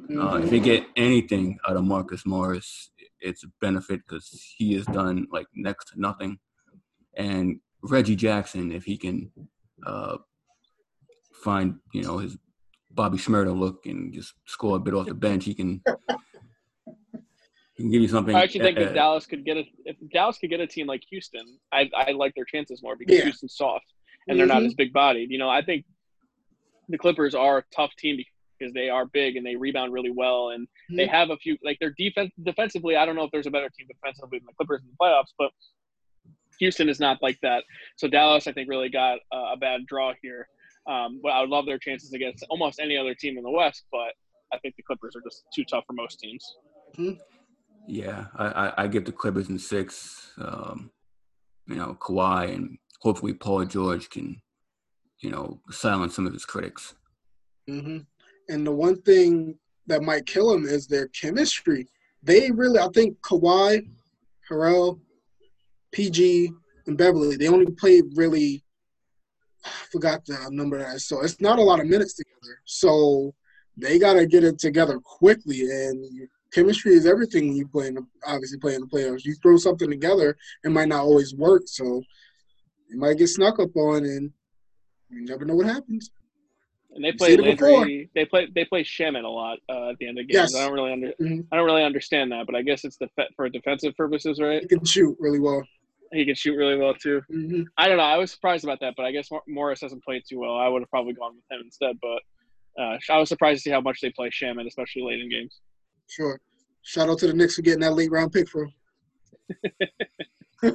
Uh, 0.09 0.39
if 0.43 0.49
they 0.49 0.59
get 0.59 0.85
anything 0.95 1.57
out 1.67 1.75
of 1.75 1.83
Marcus 1.83 2.25
Morris, 2.25 2.91
it's 3.19 3.43
a 3.43 3.47
benefit 3.59 4.01
because 4.07 4.29
he 4.57 4.73
has 4.75 4.85
done 4.85 5.27
like 5.31 5.47
next 5.55 5.91
to 5.91 5.99
nothing. 5.99 6.39
And 7.15 7.59
Reggie 7.81 8.15
Jackson, 8.15 8.71
if 8.71 8.85
he 8.85 8.97
can 8.97 9.31
uh, 9.85 10.17
find, 11.33 11.75
you 11.93 12.03
know, 12.03 12.19
his 12.19 12.37
Bobby 12.91 13.17
Shmurda 13.17 13.57
look 13.57 13.85
and 13.85 14.13
just 14.13 14.33
score 14.45 14.77
a 14.77 14.79
bit 14.79 14.93
off 14.93 15.07
the 15.07 15.13
bench, 15.13 15.45
he 15.45 15.53
can 15.53 15.81
can 17.77 17.91
give 17.91 18.01
you 18.01 18.07
something. 18.07 18.35
I 18.35 18.43
actually 18.43 18.61
think 18.61 18.77
uh, 18.77 18.81
if 18.81 18.93
Dallas 18.93 19.25
could 19.25 19.45
get 19.45 19.57
a 19.57 19.63
if 19.85 19.95
Dallas 20.11 20.37
could 20.37 20.49
get 20.49 20.59
a 20.59 20.67
team 20.67 20.87
like 20.87 21.03
Houston, 21.09 21.59
I 21.71 21.89
I 21.95 22.11
like 22.11 22.33
their 22.35 22.45
chances 22.45 22.81
more 22.81 22.95
because 22.95 23.17
yeah. 23.17 23.23
Houston's 23.23 23.55
soft 23.55 23.85
and 24.27 24.33
mm-hmm. 24.33 24.37
they're 24.39 24.47
not 24.47 24.57
mm-hmm. 24.57 24.67
as 24.67 24.73
big 24.73 24.93
bodied. 24.93 25.31
You 25.31 25.37
know, 25.37 25.49
I 25.49 25.61
think 25.61 25.85
the 26.89 26.97
Clippers 26.97 27.35
are 27.35 27.59
a 27.59 27.63
tough 27.75 27.91
team 27.97 28.17
because 28.57 28.73
they 28.73 28.89
are 28.89 29.05
big 29.05 29.35
and 29.35 29.45
they 29.45 29.55
rebound 29.55 29.93
really 29.93 30.09
well 30.09 30.49
and 30.49 30.65
mm-hmm. 30.67 30.97
they 30.97 31.05
have 31.05 31.29
a 31.29 31.37
few 31.37 31.57
like 31.63 31.77
their 31.79 31.93
defense 31.97 32.31
defensively. 32.43 32.95
I 32.95 33.05
don't 33.05 33.15
know 33.15 33.23
if 33.23 33.31
there's 33.31 33.47
a 33.47 33.51
better 33.51 33.69
team 33.77 33.87
defensively 33.87 34.39
than 34.39 34.47
the 34.47 34.53
Clippers 34.53 34.81
in 34.81 34.89
the 34.89 34.97
playoffs, 34.99 35.33
but 35.37 35.51
Houston 36.59 36.89
is 36.89 36.99
not 36.99 37.21
like 37.21 37.39
that. 37.41 37.63
So 37.97 38.07
Dallas, 38.07 38.47
I 38.47 38.51
think, 38.53 38.69
really 38.69 38.89
got 38.89 39.19
a, 39.31 39.53
a 39.53 39.57
bad 39.57 39.85
draw 39.85 40.13
here. 40.21 40.47
Um, 40.87 41.19
but 41.21 41.29
I 41.29 41.41
would 41.41 41.49
love 41.49 41.65
their 41.65 41.77
chances 41.77 42.13
against 42.13 42.45
almost 42.49 42.79
any 42.79 42.97
other 42.97 43.13
team 43.13 43.37
in 43.37 43.43
the 43.43 43.51
West, 43.51 43.83
but 43.91 44.13
I 44.53 44.57
think 44.59 44.75
the 44.77 44.83
Clippers 44.83 45.15
are 45.15 45.21
just 45.21 45.43
too 45.53 45.65
tough 45.65 45.83
for 45.85 45.93
most 45.93 46.19
teams. 46.19 46.55
Mm-hmm. 46.97 47.19
Yeah, 47.87 48.25
I, 48.35 48.45
I, 48.45 48.73
I 48.83 48.87
give 48.87 49.05
the 49.05 49.11
Clippers 49.11 49.49
in 49.49 49.57
six. 49.57 50.31
Um, 50.37 50.91
you 51.67 51.75
know, 51.75 51.97
Kawhi 51.99 52.53
and 52.53 52.77
hopefully 53.01 53.33
Paul 53.33 53.65
George 53.65 54.09
can, 54.09 54.41
you 55.21 55.29
know, 55.29 55.61
silence 55.69 56.15
some 56.15 56.27
of 56.27 56.33
his 56.33 56.45
critics. 56.45 56.95
Mm-hmm. 57.69 57.99
And 58.49 58.67
the 58.67 58.71
one 58.71 59.01
thing 59.01 59.57
that 59.87 60.01
might 60.01 60.25
kill 60.25 60.53
him 60.53 60.65
is 60.65 60.87
their 60.87 61.07
chemistry. 61.09 61.87
They 62.23 62.51
really, 62.51 62.79
I 62.79 62.87
think 62.93 63.19
Kawhi, 63.21 63.87
Harrell, 64.49 64.99
PG, 65.91 66.51
and 66.87 66.97
Beverley, 66.97 67.37
they 67.37 67.47
only 67.47 67.71
played 67.71 68.05
really, 68.15 68.63
I 69.65 69.69
forgot 69.91 70.25
the 70.25 70.37
number 70.51 70.77
that 70.77 70.87
I 70.87 70.97
saw. 70.97 71.21
It's 71.21 71.41
not 71.41 71.59
a 71.59 71.63
lot 71.63 71.79
of 71.79 71.87
minutes 71.87 72.15
together. 72.15 72.61
So 72.65 73.33
they 73.75 73.99
got 73.99 74.13
to 74.13 74.25
get 74.25 74.43
it 74.43 74.59
together 74.59 74.99
quickly. 74.99 75.61
And 75.61 76.29
chemistry 76.57 76.93
is 76.93 77.05
everything 77.05 77.53
you 77.53 77.67
play 77.67 77.87
in 77.87 77.95
the, 77.95 78.05
obviously 78.25 78.57
play 78.57 78.73
in 78.75 78.81
the 78.81 78.87
playoffs. 78.87 79.25
You 79.25 79.35
throw 79.35 79.57
something 79.57 79.89
together, 79.89 80.35
it 80.63 80.71
might 80.71 80.87
not 80.87 81.01
always 81.01 81.35
work, 81.35 81.63
so 81.65 82.01
it 82.89 82.97
might 82.97 83.17
get 83.17 83.27
snuck 83.27 83.59
up 83.59 83.75
on, 83.75 84.05
and 84.05 84.31
you 85.09 85.25
never 85.25 85.45
know 85.45 85.55
what 85.55 85.67
happens. 85.67 86.11
And 86.91 87.03
they 87.03 87.11
play 87.11 87.37
Landry. 87.37 88.09
They 88.15 88.25
play 88.25 88.47
they 88.55 88.65
play 88.65 88.83
Shamet 88.83 89.23
a 89.23 89.27
lot 89.27 89.59
uh, 89.69 89.91
at 89.91 89.97
the 89.99 90.07
end 90.07 90.17
of 90.17 90.27
games. 90.27 90.53
Yes. 90.53 90.55
I 90.55 90.65
don't 90.65 90.73
really 90.73 90.91
under, 90.93 91.07
mm-hmm. 91.21 91.41
I 91.51 91.57
don't 91.57 91.65
really 91.65 91.83
understand 91.83 92.31
that, 92.31 92.47
but 92.47 92.55
I 92.55 92.63
guess 92.63 92.83
it's 92.85 92.97
the 92.97 93.07
for 93.35 93.47
defensive 93.49 93.95
purposes, 93.95 94.39
right? 94.41 94.61
He 94.61 94.67
can 94.67 94.83
shoot 94.83 95.15
really 95.19 95.39
well. 95.39 95.63
He 96.11 96.25
can 96.25 96.33
shoot 96.33 96.55
really 96.55 96.77
well 96.77 96.95
too. 96.95 97.21
Mm-hmm. 97.31 97.63
I 97.77 97.87
don't 97.87 97.97
know. 97.97 98.03
I 98.03 98.17
was 98.17 98.31
surprised 98.31 98.63
about 98.63 98.79
that, 98.79 98.95
but 98.97 99.05
I 99.05 99.11
guess 99.11 99.29
Morris 99.47 99.81
hasn't 99.81 100.03
played 100.03 100.23
too 100.27 100.39
well. 100.39 100.55
I 100.55 100.67
would 100.67 100.81
have 100.81 100.89
probably 100.89 101.13
gone 101.13 101.35
with 101.35 101.43
him 101.51 101.65
instead, 101.65 101.97
but 102.01 102.81
uh, 102.81 102.97
I 103.09 103.17
was 103.19 103.29
surprised 103.29 103.59
to 103.59 103.61
see 103.63 103.71
how 103.71 103.81
much 103.81 103.99
they 104.01 104.09
play 104.09 104.29
Shamet, 104.29 104.65
especially 104.65 105.03
late 105.03 105.19
in 105.19 105.29
games. 105.29 105.59
Sure. 106.07 106.39
Shout 106.87 107.09
out 107.09 107.19
to 107.19 107.27
the 107.27 107.33
Knicks 107.33 107.55
for 107.57 107.63
getting 107.63 107.81
that 107.81 107.95
late 107.95 108.09
round 108.09 108.31
pick 108.31 108.47
for 108.47 108.63
him. 108.63 108.71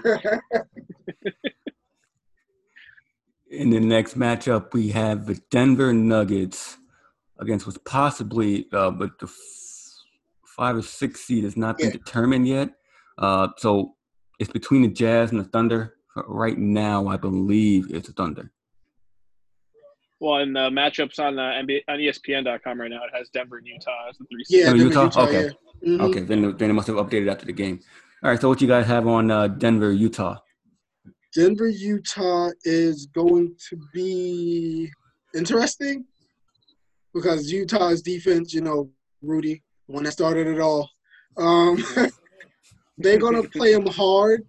In 3.51 3.71
the 3.71 3.81
next 3.81 4.19
matchup, 4.19 4.75
we 4.75 4.91
have 4.91 5.25
the 5.25 5.41
Denver 5.51 5.95
Nuggets 5.95 6.77
against 7.41 7.65
what's 7.65 7.79
possibly, 7.87 8.67
uh, 8.75 8.91
but 8.91 9.19
the 9.21 9.27
f- 9.27 9.35
five 10.45 10.77
or 10.77 10.83
six 10.83 11.23
seed 11.23 11.45
has 11.45 11.57
not 11.57 11.79
been 11.79 11.87
yeah. 11.87 11.93
determined 11.93 12.47
yet. 12.47 12.75
Uh, 13.17 13.49
so 13.57 13.95
it's 14.39 14.53
between 14.53 14.83
the 14.83 14.89
Jazz 14.89 15.31
and 15.31 15.41
the 15.41 15.45
Thunder. 15.45 15.95
Right 16.27 16.59
now, 16.59 17.07
I 17.07 17.17
believe 17.17 17.91
it's 17.91 18.09
the 18.09 18.13
Thunder. 18.13 18.53
Well, 20.23 20.39
in 20.39 20.53
the 20.53 20.71
matchups 20.71 21.19
on 21.19 21.37
uh, 21.37 21.43
NBA, 21.43 21.81
on 21.89 21.99
ESPN.com 21.99 22.81
right 22.81 22.89
now, 22.89 23.03
it 23.03 23.11
has 23.13 23.29
Denver 23.31 23.57
and 23.57 23.67
Utah 23.67 24.09
as 24.09 24.17
the 24.19 24.25
three. 24.27 24.45
Yeah, 24.49 24.69
oh, 24.69 24.75
Utah? 24.75 25.03
Utah. 25.03 25.25
Okay, 25.25 25.51
yeah. 25.83 25.89
mm-hmm. 25.89 26.01
okay. 26.01 26.21
Then 26.21 26.57
then 26.57 26.71
it 26.71 26.75
must 26.75 26.87
have 26.87 26.95
updated 26.95 27.29
after 27.29 27.45
the 27.45 27.53
game. 27.53 27.81
All 28.23 28.31
right. 28.31 28.41
So 28.41 28.49
what 28.49 28.61
you 28.61 28.69
guys 28.69 28.87
have 28.87 29.09
on 29.09 29.33
uh, 29.33 29.49
Denver, 29.49 29.91
Utah? 29.91 30.39
Denver, 31.35 31.67
Utah 31.67 32.51
is 32.63 33.07
going 33.07 33.57
to 33.69 33.77
be 33.93 34.89
interesting 35.35 36.05
because 37.13 37.51
Utah's 37.51 38.01
defense, 38.01 38.55
you 38.55 38.61
know, 38.61 38.91
Rudy, 39.23 39.61
the 39.89 39.95
one 39.95 40.05
that 40.05 40.13
started 40.13 40.47
it 40.47 40.61
all. 40.61 40.89
Um, 41.37 41.83
they're 42.97 43.19
gonna 43.19 43.43
play 43.43 43.73
them 43.73 43.87
hard, 43.87 44.47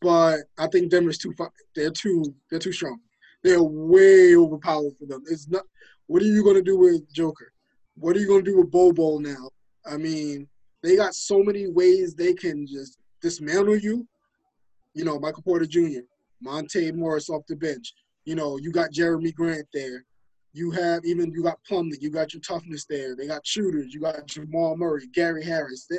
but 0.00 0.38
I 0.56 0.66
think 0.68 0.90
Denver's 0.90 1.18
too. 1.18 1.34
They're 1.76 1.90
too. 1.90 2.34
They're 2.48 2.58
too 2.58 2.72
strong. 2.72 3.00
They're 3.42 3.62
way 3.62 4.34
overpowered 4.34 4.94
for 4.98 5.06
them. 5.06 5.22
It's 5.30 5.48
not. 5.48 5.62
What 6.06 6.22
are 6.22 6.26
you 6.26 6.42
gonna 6.44 6.62
do 6.62 6.78
with 6.78 7.12
Joker? 7.12 7.52
What 7.94 8.16
are 8.16 8.20
you 8.20 8.26
gonna 8.26 8.42
do 8.42 8.58
with 8.58 8.70
Bol 8.70 9.20
now? 9.20 9.50
I 9.86 9.96
mean, 9.96 10.48
they 10.82 10.96
got 10.96 11.14
so 11.14 11.42
many 11.42 11.68
ways 11.68 12.14
they 12.14 12.34
can 12.34 12.66
just 12.66 12.98
dismantle 13.20 13.78
you. 13.78 14.06
You 14.94 15.04
know, 15.04 15.18
Michael 15.18 15.42
Porter 15.42 15.66
Jr., 15.66 16.00
Monte 16.40 16.92
Morris 16.92 17.30
off 17.30 17.42
the 17.48 17.56
bench. 17.56 17.92
You 18.24 18.34
know, 18.34 18.58
you 18.58 18.72
got 18.72 18.92
Jerami 18.92 19.34
Grant 19.34 19.66
there. 19.72 20.04
You 20.52 20.70
have 20.72 21.04
even 21.04 21.30
you 21.32 21.42
got 21.42 21.58
Plumlee. 21.70 22.00
You 22.00 22.10
got 22.10 22.32
your 22.32 22.40
toughness 22.40 22.84
there. 22.88 23.14
They 23.14 23.26
got 23.26 23.46
shooters. 23.46 23.94
You 23.94 24.00
got 24.00 24.26
Jamal 24.26 24.76
Murray, 24.76 25.06
Gary 25.14 25.44
Harris. 25.44 25.86
They, 25.88 25.98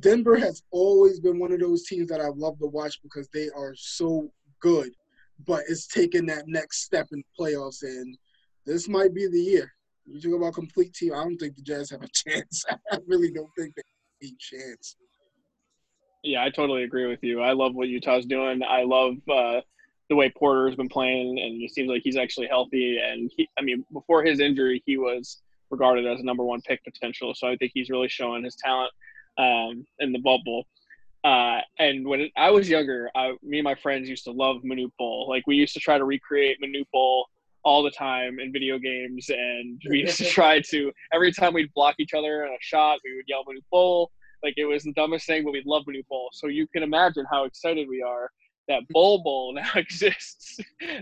Denver 0.00 0.36
has 0.36 0.62
always 0.70 1.20
been 1.20 1.38
one 1.38 1.52
of 1.52 1.60
those 1.60 1.86
teams 1.86 2.08
that 2.08 2.20
I've 2.20 2.36
loved 2.36 2.60
to 2.60 2.66
watch 2.66 3.00
because 3.02 3.28
they 3.32 3.48
are 3.56 3.74
so 3.76 4.30
good, 4.60 4.90
but 5.44 5.62
it's 5.68 5.86
taking 5.86 6.26
that 6.26 6.48
next 6.48 6.82
step 6.82 7.08
in 7.12 7.18
the 7.18 7.44
playoffs, 7.44 7.82
and 7.82 8.16
this 8.64 8.88
might 8.88 9.14
be 9.14 9.26
the 9.26 9.40
year. 9.40 9.72
You 10.06 10.20
talk 10.20 10.40
about 10.40 10.54
complete 10.54 10.94
team. 10.94 11.12
I 11.14 11.24
don't 11.24 11.36
think 11.36 11.56
the 11.56 11.62
Jazz 11.62 11.90
have 11.90 12.02
a 12.02 12.08
chance. 12.12 12.64
I 12.70 12.98
really 13.06 13.30
don't 13.30 13.50
think 13.58 13.74
they 13.74 13.82
have 14.22 14.30
a 14.30 14.36
chance. 14.38 14.96
Yeah, 16.22 16.44
I 16.44 16.50
totally 16.50 16.84
agree 16.84 17.06
with 17.06 17.22
you. 17.22 17.40
I 17.40 17.52
love 17.52 17.74
what 17.74 17.88
Utah's 17.88 18.26
doing. 18.26 18.62
I 18.62 18.82
love 18.82 19.16
uh, 19.30 19.60
the 20.08 20.16
way 20.16 20.32
Porter's 20.36 20.74
been 20.74 20.88
playing, 20.88 21.38
and 21.38 21.62
it 21.62 21.72
seems 21.72 21.88
like 21.88 22.02
he's 22.02 22.16
actually 22.16 22.48
healthy. 22.48 22.98
And 22.98 23.30
he, 23.36 23.48
I 23.58 23.62
mean, 23.62 23.84
before 23.92 24.24
his 24.24 24.40
injury, 24.40 24.82
he 24.86 24.98
was 24.98 25.42
regarded 25.70 26.06
as 26.06 26.20
a 26.20 26.24
number 26.24 26.44
one 26.44 26.60
pick 26.62 26.82
potential. 26.84 27.34
So 27.34 27.48
I 27.48 27.56
think 27.56 27.72
he's 27.74 27.90
really 27.90 28.08
showing 28.08 28.44
his 28.44 28.56
talent 28.56 28.92
um, 29.38 29.86
in 29.98 30.12
the 30.12 30.18
bubble. 30.20 30.66
Uh, 31.26 31.60
and 31.80 32.06
when 32.06 32.30
I 32.36 32.50
was 32.50 32.68
younger, 32.68 33.10
I, 33.16 33.32
me 33.42 33.58
and 33.58 33.64
my 33.64 33.74
friends 33.74 34.08
used 34.08 34.22
to 34.24 34.30
love 34.30 34.58
Manute 34.62 34.92
Bol. 34.96 35.28
Like 35.28 35.44
we 35.48 35.56
used 35.56 35.74
to 35.74 35.80
try 35.80 35.98
to 35.98 36.04
recreate 36.04 36.58
Manute 36.62 36.86
Bol 36.92 37.26
all 37.64 37.82
the 37.82 37.90
time 37.90 38.38
in 38.38 38.52
video 38.52 38.78
games, 38.78 39.28
and 39.28 39.82
we 39.90 40.02
used 40.02 40.18
to 40.18 40.24
try 40.38 40.60
to 40.70 40.92
every 41.12 41.32
time 41.32 41.52
we'd 41.52 41.74
block 41.74 41.96
each 41.98 42.14
other 42.14 42.44
in 42.44 42.52
a 42.52 42.58
shot, 42.60 43.00
we 43.04 43.16
would 43.16 43.24
yell 43.26 43.42
Manute 43.44 43.64
Bol. 43.72 44.12
Like 44.44 44.54
it 44.56 44.66
was 44.66 44.84
the 44.84 44.92
dumbest 44.92 45.26
thing, 45.26 45.42
but 45.42 45.50
we 45.50 45.64
love 45.66 45.82
Manute 45.88 46.06
Bol. 46.08 46.28
So 46.32 46.46
you 46.46 46.68
can 46.68 46.84
imagine 46.84 47.26
how 47.28 47.42
excited 47.42 47.88
we 47.88 48.02
are 48.02 48.30
that 48.68 48.82
Bol 48.90 49.24
Bol 49.24 49.52
now 49.56 49.70
exists. 49.74 50.60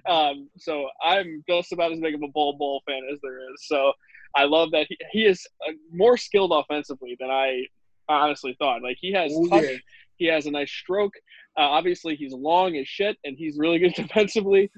um, 0.08 0.48
so 0.56 0.86
I'm 1.02 1.44
just 1.46 1.70
about 1.72 1.92
as 1.92 2.00
big 2.00 2.14
of 2.14 2.22
a 2.22 2.28
Bol 2.28 2.56
Bol 2.56 2.80
fan 2.86 3.02
as 3.12 3.18
there 3.22 3.40
is. 3.40 3.66
So 3.66 3.92
I 4.34 4.44
love 4.44 4.70
that 4.70 4.86
he, 4.88 4.96
he 5.12 5.26
is 5.26 5.46
uh, 5.68 5.72
more 5.92 6.16
skilled 6.16 6.52
offensively 6.54 7.14
than 7.20 7.28
I 7.28 7.66
honestly 8.08 8.56
thought. 8.58 8.82
Like 8.82 8.96
he 9.00 9.12
has 9.12 9.32
Oh, 9.34 9.46
touch, 9.48 9.64
yeah. 9.64 9.76
He 10.16 10.26
has 10.26 10.46
a 10.46 10.50
nice 10.50 10.70
stroke. 10.70 11.12
Uh, 11.58 11.62
obviously, 11.62 12.16
he's 12.16 12.32
long 12.32 12.76
as 12.76 12.88
shit, 12.88 13.16
and 13.24 13.36
he's 13.36 13.56
really 13.58 13.78
good 13.78 13.94
defensively. 13.96 14.70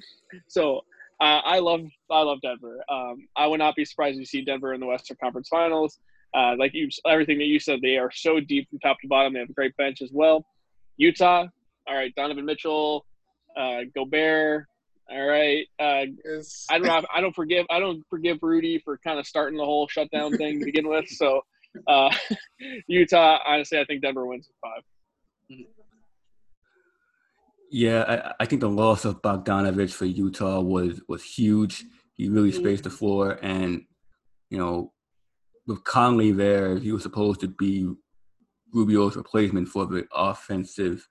So 0.48 0.78
uh, 1.20 1.40
I 1.44 1.58
love 1.60 1.82
I 2.10 2.20
love 2.20 2.38
Denver. 2.42 2.84
Um, 2.90 3.28
I 3.36 3.46
would 3.46 3.58
not 3.58 3.74
be 3.74 3.84
surprised 3.84 4.18
to 4.18 4.26
see 4.26 4.42
Denver 4.42 4.74
in 4.74 4.80
the 4.80 4.86
Western 4.86 5.16
Conference 5.22 5.48
Finals. 5.48 5.98
Uh, 6.34 6.54
like 6.58 6.72
you, 6.74 6.88
everything 7.06 7.38
that 7.38 7.46
you 7.46 7.58
said, 7.58 7.78
they 7.82 7.96
are 7.96 8.10
so 8.12 8.40
deep 8.40 8.68
from 8.68 8.78
top 8.80 8.98
to 9.00 9.08
bottom. 9.08 9.32
They 9.32 9.40
have 9.40 9.48
a 9.48 9.54
great 9.54 9.76
bench 9.76 10.02
as 10.02 10.10
well. 10.12 10.44
Utah, 10.98 11.46
all 11.86 11.94
right. 11.94 12.12
Donovan 12.14 12.44
Mitchell, 12.44 13.06
uh, 13.56 13.80
Gobert, 13.94 14.66
all 15.08 15.26
right. 15.26 15.66
Uh, 15.78 16.06
It's, 16.24 16.66
I 16.70 16.78
don't 16.78 17.06
I 17.14 17.20
don't 17.20 17.34
forgive 17.34 17.64
I 17.70 17.78
don't 17.78 18.04
forgive 18.10 18.38
Rudy 18.42 18.80
for 18.84 18.98
kind 18.98 19.18
of 19.18 19.26
starting 19.26 19.56
the 19.56 19.64
whole 19.64 19.88
shutdown 19.88 20.36
thing 20.36 20.58
to 20.58 20.64
begin 20.64 20.88
with. 20.88 21.08
So 21.08 21.42
uh, 21.86 22.10
Utah, 22.88 23.38
honestly, 23.46 23.78
I 23.78 23.84
think 23.84 24.02
Denver 24.02 24.26
wins 24.26 24.48
in 24.48 24.54
five. 24.62 24.82
Yeah, 27.70 28.02
I, 28.38 28.42
I 28.42 28.46
think 28.46 28.60
the 28.60 28.68
loss 28.70 29.04
of 29.04 29.22
Bogdanovich 29.22 29.92
for 29.92 30.04
Utah 30.04 30.60
was 30.60 31.00
was 31.08 31.24
huge. 31.24 31.84
He 32.14 32.28
really 32.28 32.52
spaced 32.52 32.84
the 32.84 32.90
floor, 32.90 33.38
and 33.42 33.82
you 34.50 34.58
know, 34.58 34.92
with 35.66 35.84
Conley 35.84 36.32
there, 36.32 36.78
he 36.78 36.92
was 36.92 37.02
supposed 37.02 37.40
to 37.40 37.48
be 37.48 37.90
Rubio's 38.72 39.16
replacement 39.16 39.68
for 39.68 39.86
the 39.86 40.06
offensive 40.14 41.08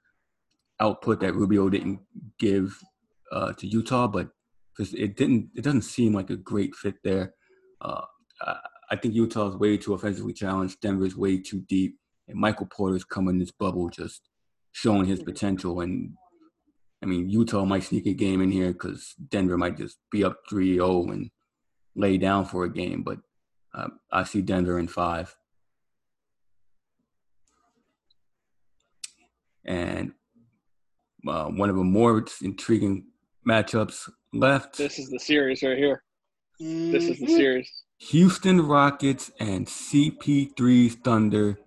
output 0.80 1.20
that 1.20 1.36
Rubio 1.36 1.70
didn't 1.70 2.00
give 2.40 2.78
uh, 3.32 3.54
to 3.54 3.68
Utah, 3.68 4.08
but 4.08 4.30
because 4.76 4.94
it 4.94 5.16
didn't, 5.16 5.50
it 5.56 5.64
doesn't 5.64 5.84
seem 5.84 6.14
like 6.14 6.30
a 6.30 6.36
great 6.36 6.76
fit 6.76 6.96
there. 7.04 7.34
Uh, 7.82 8.02
I, 8.42 8.58
I 8.92 8.96
think 8.96 9.14
Utah's 9.14 9.56
way 9.56 9.78
too 9.78 9.94
offensively 9.94 10.34
challenged. 10.34 10.82
Denver's 10.82 11.16
way 11.16 11.42
too 11.42 11.62
deep, 11.62 11.98
and 12.28 12.38
Michael 12.40 12.66
Porter's 12.68 13.04
coming 13.04 13.36
in 13.36 13.40
this 13.40 13.52
bubble 13.52 13.90
just 13.90 14.22
showing 14.72 15.06
his 15.06 15.22
potential. 15.24 15.82
And 15.82 16.14
I 17.04 17.06
mean, 17.06 17.30
Utah 17.30 17.66
might 17.66 17.84
sneak 17.84 18.06
a 18.08 18.14
game 18.14 18.42
in 18.42 18.52
here 18.52 18.74
because 18.74 19.14
Denver 19.30 19.58
might 19.58 19.78
just 19.78 19.98
be 20.12 20.24
up 20.24 20.38
3-0 20.52 21.12
and 21.12 21.30
lay 21.96 22.18
down 22.18 22.46
for 22.46 22.64
a 22.64 22.72
game. 22.74 23.04
But 23.04 23.20
uh, 23.74 23.90
I 24.12 24.24
see 24.24 24.42
Denver 24.42 24.80
in 24.80 24.88
five. 24.88 25.36
And 29.66 30.12
uh, 31.28 31.46
one 31.46 31.70
of 31.70 31.76
the 31.76 31.84
more 31.84 32.24
intriguing 32.42 33.06
matchups 33.48 34.10
left: 34.32 34.78
This 34.78 35.00
is 35.00 35.10
the 35.10 35.20
series 35.20 35.64
right 35.64 35.78
here. 35.78 36.04
This 36.60 37.10
is 37.10 37.20
the 37.20 37.26
Mhm. 37.26 37.36
series. 37.36 37.72
Houston 37.98 38.62
Rockets 38.62 39.32
and 39.40 39.66
CP3's 39.68 40.96
Thunder 40.96 41.58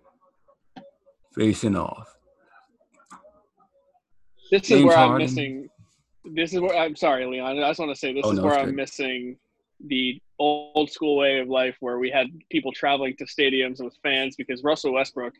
facing 1.35 1.77
off. 1.77 2.15
This 4.51 4.63
is 4.63 4.69
James 4.69 4.85
where 4.87 4.97
I'm 4.99 5.19
missing. 5.19 5.69
This 6.25 6.53
is 6.55 6.61
where 6.61 6.77
I'm 6.77 6.97
sorry, 6.97 7.27
Leon. 7.27 7.59
I 7.59 7.69
just 7.71 7.81
want 7.81 7.93
to 7.93 7.99
say 7.99 8.13
this 8.13 8.23
Oh, 8.25 8.33
is 8.33 8.39
no, 8.39 8.45
where 8.45 8.59
I'm 8.59 8.67
good. 8.67 8.77
missing 8.77 9.37
the 9.87 10.21
old 10.39 10.91
school 10.91 11.17
way 11.17 11.39
of 11.41 11.49
life 11.49 11.77
where 11.81 11.99
we 11.99 12.11
had 12.11 12.27
people 12.51 12.73
traveling 12.73 13.15
to 13.17 13.25
stadiums 13.25 13.83
with 13.83 13.95
fans 14.03 14.37
because 14.37 14.63
Russell 14.63 14.93
Westbrook 14.93 15.35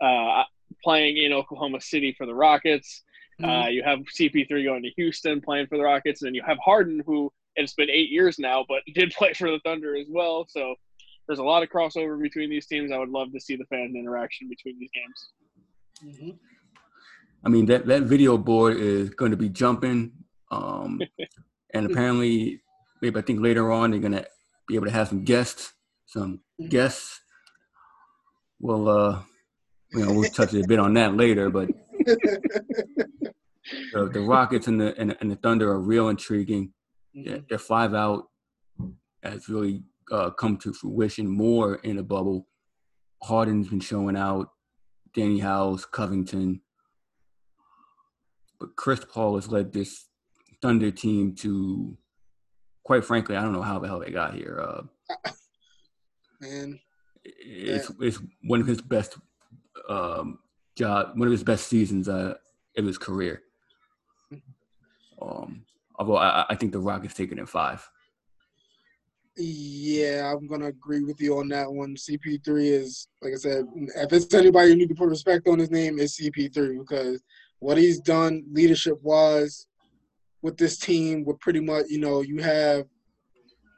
uh, 0.00 0.42
playing 0.82 1.16
in 1.18 1.32
Oklahoma 1.32 1.80
City 1.80 2.14
for 2.16 2.26
the 2.26 2.34
Rockets. 2.34 3.02
Uh, 3.42 3.66
you 3.68 3.82
have 3.82 3.98
CP3 4.16 4.64
going 4.64 4.82
to 4.82 4.90
Houston 4.90 5.40
playing 5.40 5.66
for 5.66 5.76
the 5.76 5.82
Rockets, 5.84 6.22
and 6.22 6.28
then 6.28 6.34
you 6.34 6.42
have 6.46 6.56
Harden, 6.64 7.02
who 7.04 7.32
it's 7.56 7.74
been 7.74 7.90
eight 7.90 8.10
years 8.10 8.38
now, 8.38 8.64
but 8.68 8.82
did 8.94 9.12
play 9.12 9.32
for 9.32 9.50
the 9.50 9.58
Thunder 9.64 9.96
as 9.96 10.06
well. 10.08 10.46
So 10.48 10.74
there's 11.26 11.38
a 11.38 11.42
lot 11.44 11.62
of 11.62 11.70
crossover 11.70 12.20
between 12.20 12.50
these 12.50 12.66
teams. 12.66 12.92
I 12.92 12.98
would 12.98 13.08
love 13.08 13.32
to 13.32 13.40
see 13.40 13.56
the 13.56 13.64
fan 13.66 13.94
interaction 13.96 14.48
between 14.48 14.78
these 14.78 14.90
games. 14.94 16.18
Mhm. 16.20 16.38
I 17.44 17.48
mean, 17.48 17.66
that, 17.66 17.86
that 17.86 18.02
video 18.04 18.38
board 18.38 18.76
is 18.78 19.10
going 19.10 19.30
to 19.30 19.36
be 19.36 19.48
jumping. 19.48 20.12
Um, 20.50 21.00
and 21.74 21.90
apparently, 21.90 22.60
maybe 23.02 23.18
I 23.18 23.22
think 23.22 23.40
later 23.40 23.70
on 23.72 23.90
they're 23.90 24.00
going 24.00 24.12
to 24.12 24.26
be 24.66 24.76
able 24.76 24.86
to 24.86 24.92
have 24.92 25.08
some 25.08 25.24
guests. 25.24 25.72
Some 26.06 26.40
guests. 26.68 27.20
Well, 28.60 28.88
uh, 28.88 29.22
you 29.92 30.04
know, 30.04 30.12
we'll 30.12 30.30
touch 30.30 30.54
a 30.54 30.66
bit 30.66 30.78
on 30.78 30.94
that 30.94 31.16
later, 31.16 31.50
but 31.50 31.68
the, 32.06 34.10
the 34.12 34.20
Rockets 34.20 34.66
and 34.66 34.80
the, 34.80 34.94
and, 34.98 35.10
the- 35.10 35.20
and 35.20 35.30
the 35.30 35.36
Thunder 35.36 35.70
are 35.70 35.80
real 35.80 36.08
intriguing. 36.08 36.72
They're 37.14 37.58
five 37.58 37.94
out 37.94 38.24
has 39.22 39.48
really 39.48 39.82
uh, 40.10 40.30
come 40.30 40.56
to 40.58 40.72
fruition 40.72 41.28
more 41.28 41.76
in 41.76 41.96
the 41.96 42.02
bubble. 42.02 42.46
Harden's 43.22 43.68
been 43.68 43.80
showing 43.80 44.16
out, 44.16 44.50
Danuel 45.16 45.42
House, 45.42 45.84
Covington. 45.84 46.60
But 48.60 48.76
Chris 48.76 49.04
Paul 49.04 49.36
has 49.36 49.48
led 49.48 49.72
this 49.72 50.06
Thunder 50.60 50.90
team 50.90 51.34
to, 51.36 51.96
quite 52.84 53.04
frankly, 53.04 53.36
I 53.36 53.42
don't 53.42 53.52
know 53.52 53.62
how 53.62 53.78
the 53.78 53.88
hell 53.88 54.00
they 54.00 54.10
got 54.10 54.34
here. 54.34 54.60
Uh, 54.60 55.30
Man, 56.40 56.80
it's, 57.24 57.90
it's 58.00 58.18
one 58.42 58.60
of 58.60 58.66
his 58.66 58.80
best 58.80 59.16
um, 59.88 60.38
job, 60.76 61.12
one 61.18 61.28
of 61.28 61.32
his 61.32 61.44
best 61.44 61.68
seasons 61.68 62.08
uh, 62.08 62.34
of 62.76 62.84
his 62.84 62.98
career. 62.98 63.42
Um, 65.20 65.64
although 65.96 66.16
I, 66.16 66.44
I 66.50 66.54
think 66.54 66.72
the 66.72 66.80
Rockets 66.80 67.14
take 67.14 67.32
it 67.32 67.38
in 67.38 67.46
five. 67.46 67.88
Yeah, 69.36 70.32
I'm 70.32 70.46
gonna 70.46 70.66
agree 70.66 71.02
with 71.02 71.20
you 71.20 71.38
on 71.38 71.48
that 71.48 71.70
one. 71.70 71.96
CP3 71.96 72.70
is, 72.70 73.08
like 73.20 73.32
I 73.32 73.36
said, 73.36 73.66
if 73.74 74.12
it's 74.12 74.32
anybody 74.32 74.70
you 74.70 74.76
need 74.76 74.88
to 74.90 74.94
put 74.94 75.08
respect 75.08 75.48
on 75.48 75.58
his 75.58 75.70
name, 75.70 75.98
it's 75.98 76.20
CP3 76.20 76.78
because 76.78 77.20
what 77.58 77.76
he's 77.76 77.98
done 77.98 78.44
leadership 78.52 78.98
wise 79.02 79.66
with 80.42 80.56
this 80.56 80.78
team, 80.78 81.24
with 81.24 81.40
pretty 81.40 81.60
much, 81.60 81.86
you 81.88 81.98
know, 81.98 82.20
you 82.20 82.42
have 82.42 82.84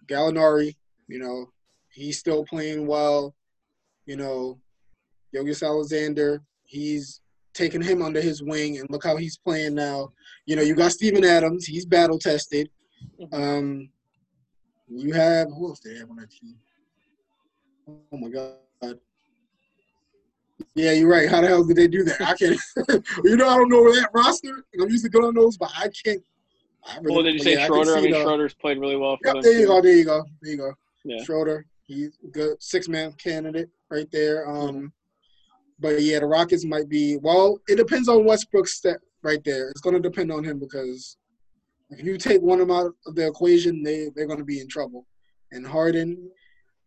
Gallinari, 0.09 0.77
you 1.09 1.19
know, 1.19 1.47
he's 1.91 2.19
still 2.19 2.45
playing 2.45 2.87
well. 2.87 3.35
You 4.05 4.17
know, 4.17 4.59
Gilgeous-Alexander, 5.33 6.43
he's 6.65 7.21
taking 7.55 7.83
him 7.83 8.03
under 8.03 8.21
his 8.21 8.43
wing, 8.43 8.79
and 8.79 8.89
look 8.91 9.05
how 9.05 9.17
he's 9.17 9.39
playing 9.39 9.75
now. 9.75 10.13
You 10.45 10.57
know, 10.57 10.63
you 10.63 10.75
got 10.75 10.93
Steven 10.93 11.25
Adams, 11.25 11.65
he's 11.65 11.87
battle 11.87 12.19
tested. 12.19 12.69
Um, 13.33 13.89
you 14.89 15.13
have 15.13 15.49
who 15.49 15.69
else 15.69 15.81
they 15.81 15.97
have 15.97 16.11
on 16.11 16.17
that 16.17 16.31
team? 16.31 16.57
Oh 18.13 18.17
my 18.17 18.29
god. 18.29 18.99
Yeah, 20.75 20.93
you're 20.93 21.09
right. 21.09 21.29
How 21.29 21.41
the 21.41 21.49
hell 21.49 21.65
did 21.65 21.77
they 21.77 21.89
do 21.89 22.05
that? 22.05 22.21
I 22.21 22.35
can't. 22.35 22.61
you 23.25 23.37
know, 23.37 23.49
I 23.49 23.57
don't 23.57 23.69
know 23.69 23.83
where 23.83 24.01
that 24.01 24.11
roster. 24.13 24.65
I'm 24.81 24.89
usually 24.89 25.11
good 25.11 25.25
on 25.25 25.35
those, 25.35 25.57
but 25.57 25.71
I 25.77 25.89
can't. 25.89 26.23
I 26.87 26.99
really, 26.99 27.15
well, 27.15 27.25
did 27.25 27.35
you 27.35 27.41
say 27.41 27.55
yeah, 27.55 27.67
Schroeder? 27.67 27.95
I, 27.95 27.99
I 27.99 28.01
mean, 28.01 28.13
the, 28.13 28.23
Schroeder's 28.23 28.55
played 28.55 28.79
really 28.79 28.97
well 28.97 29.17
for 29.17 29.27
yep, 29.27 29.35
them. 29.35 29.43
There 29.43 29.53
you 29.53 29.61
too. 29.61 29.67
go. 29.67 29.83
There 29.83 29.97
you 29.97 30.05
go. 30.05 30.25
There 30.43 30.53
you 30.53 30.59
go. 30.59 30.73
Yeah. 31.05 31.23
Schroeder, 31.25 31.67
he's 31.87 32.19
good 32.33 32.63
six 32.63 32.89
man 32.89 33.13
candidate 33.13 33.69
right 33.91 34.09
there. 34.13 34.49
Um, 34.49 34.93
but 35.79 36.03
yeah, 36.03 36.21
the 36.21 36.27
Rockets 36.27 36.65
might 36.65 36.89
be. 36.89 37.17
Well, 37.19 37.59
it 37.69 37.77
depends 37.77 38.09
on 38.09 38.25
Westbrook's 38.25 38.75
step 38.75 39.01
right 39.23 39.43
there. 39.45 39.71
It's 39.71 39.81
going 39.81 39.95
to 39.95 40.01
depend 40.01 40.33
on 40.33 40.45
him 40.45 40.59
because 40.59 41.17
if 41.91 42.05
you 42.05 42.19
take 42.19 42.43
one 42.43 42.61
of 42.61 42.69
them 42.69 42.77
out 42.77 42.93
of 43.07 43.15
the 43.15 43.27
equation, 43.27 43.83
they 43.83 44.11
they're 44.15 44.27
going 44.27 44.39
to 44.39 44.45
be 44.45 44.61
in 44.61 44.69
trouble. 44.69 45.07
And 45.53 45.67
Harden, 45.67 46.31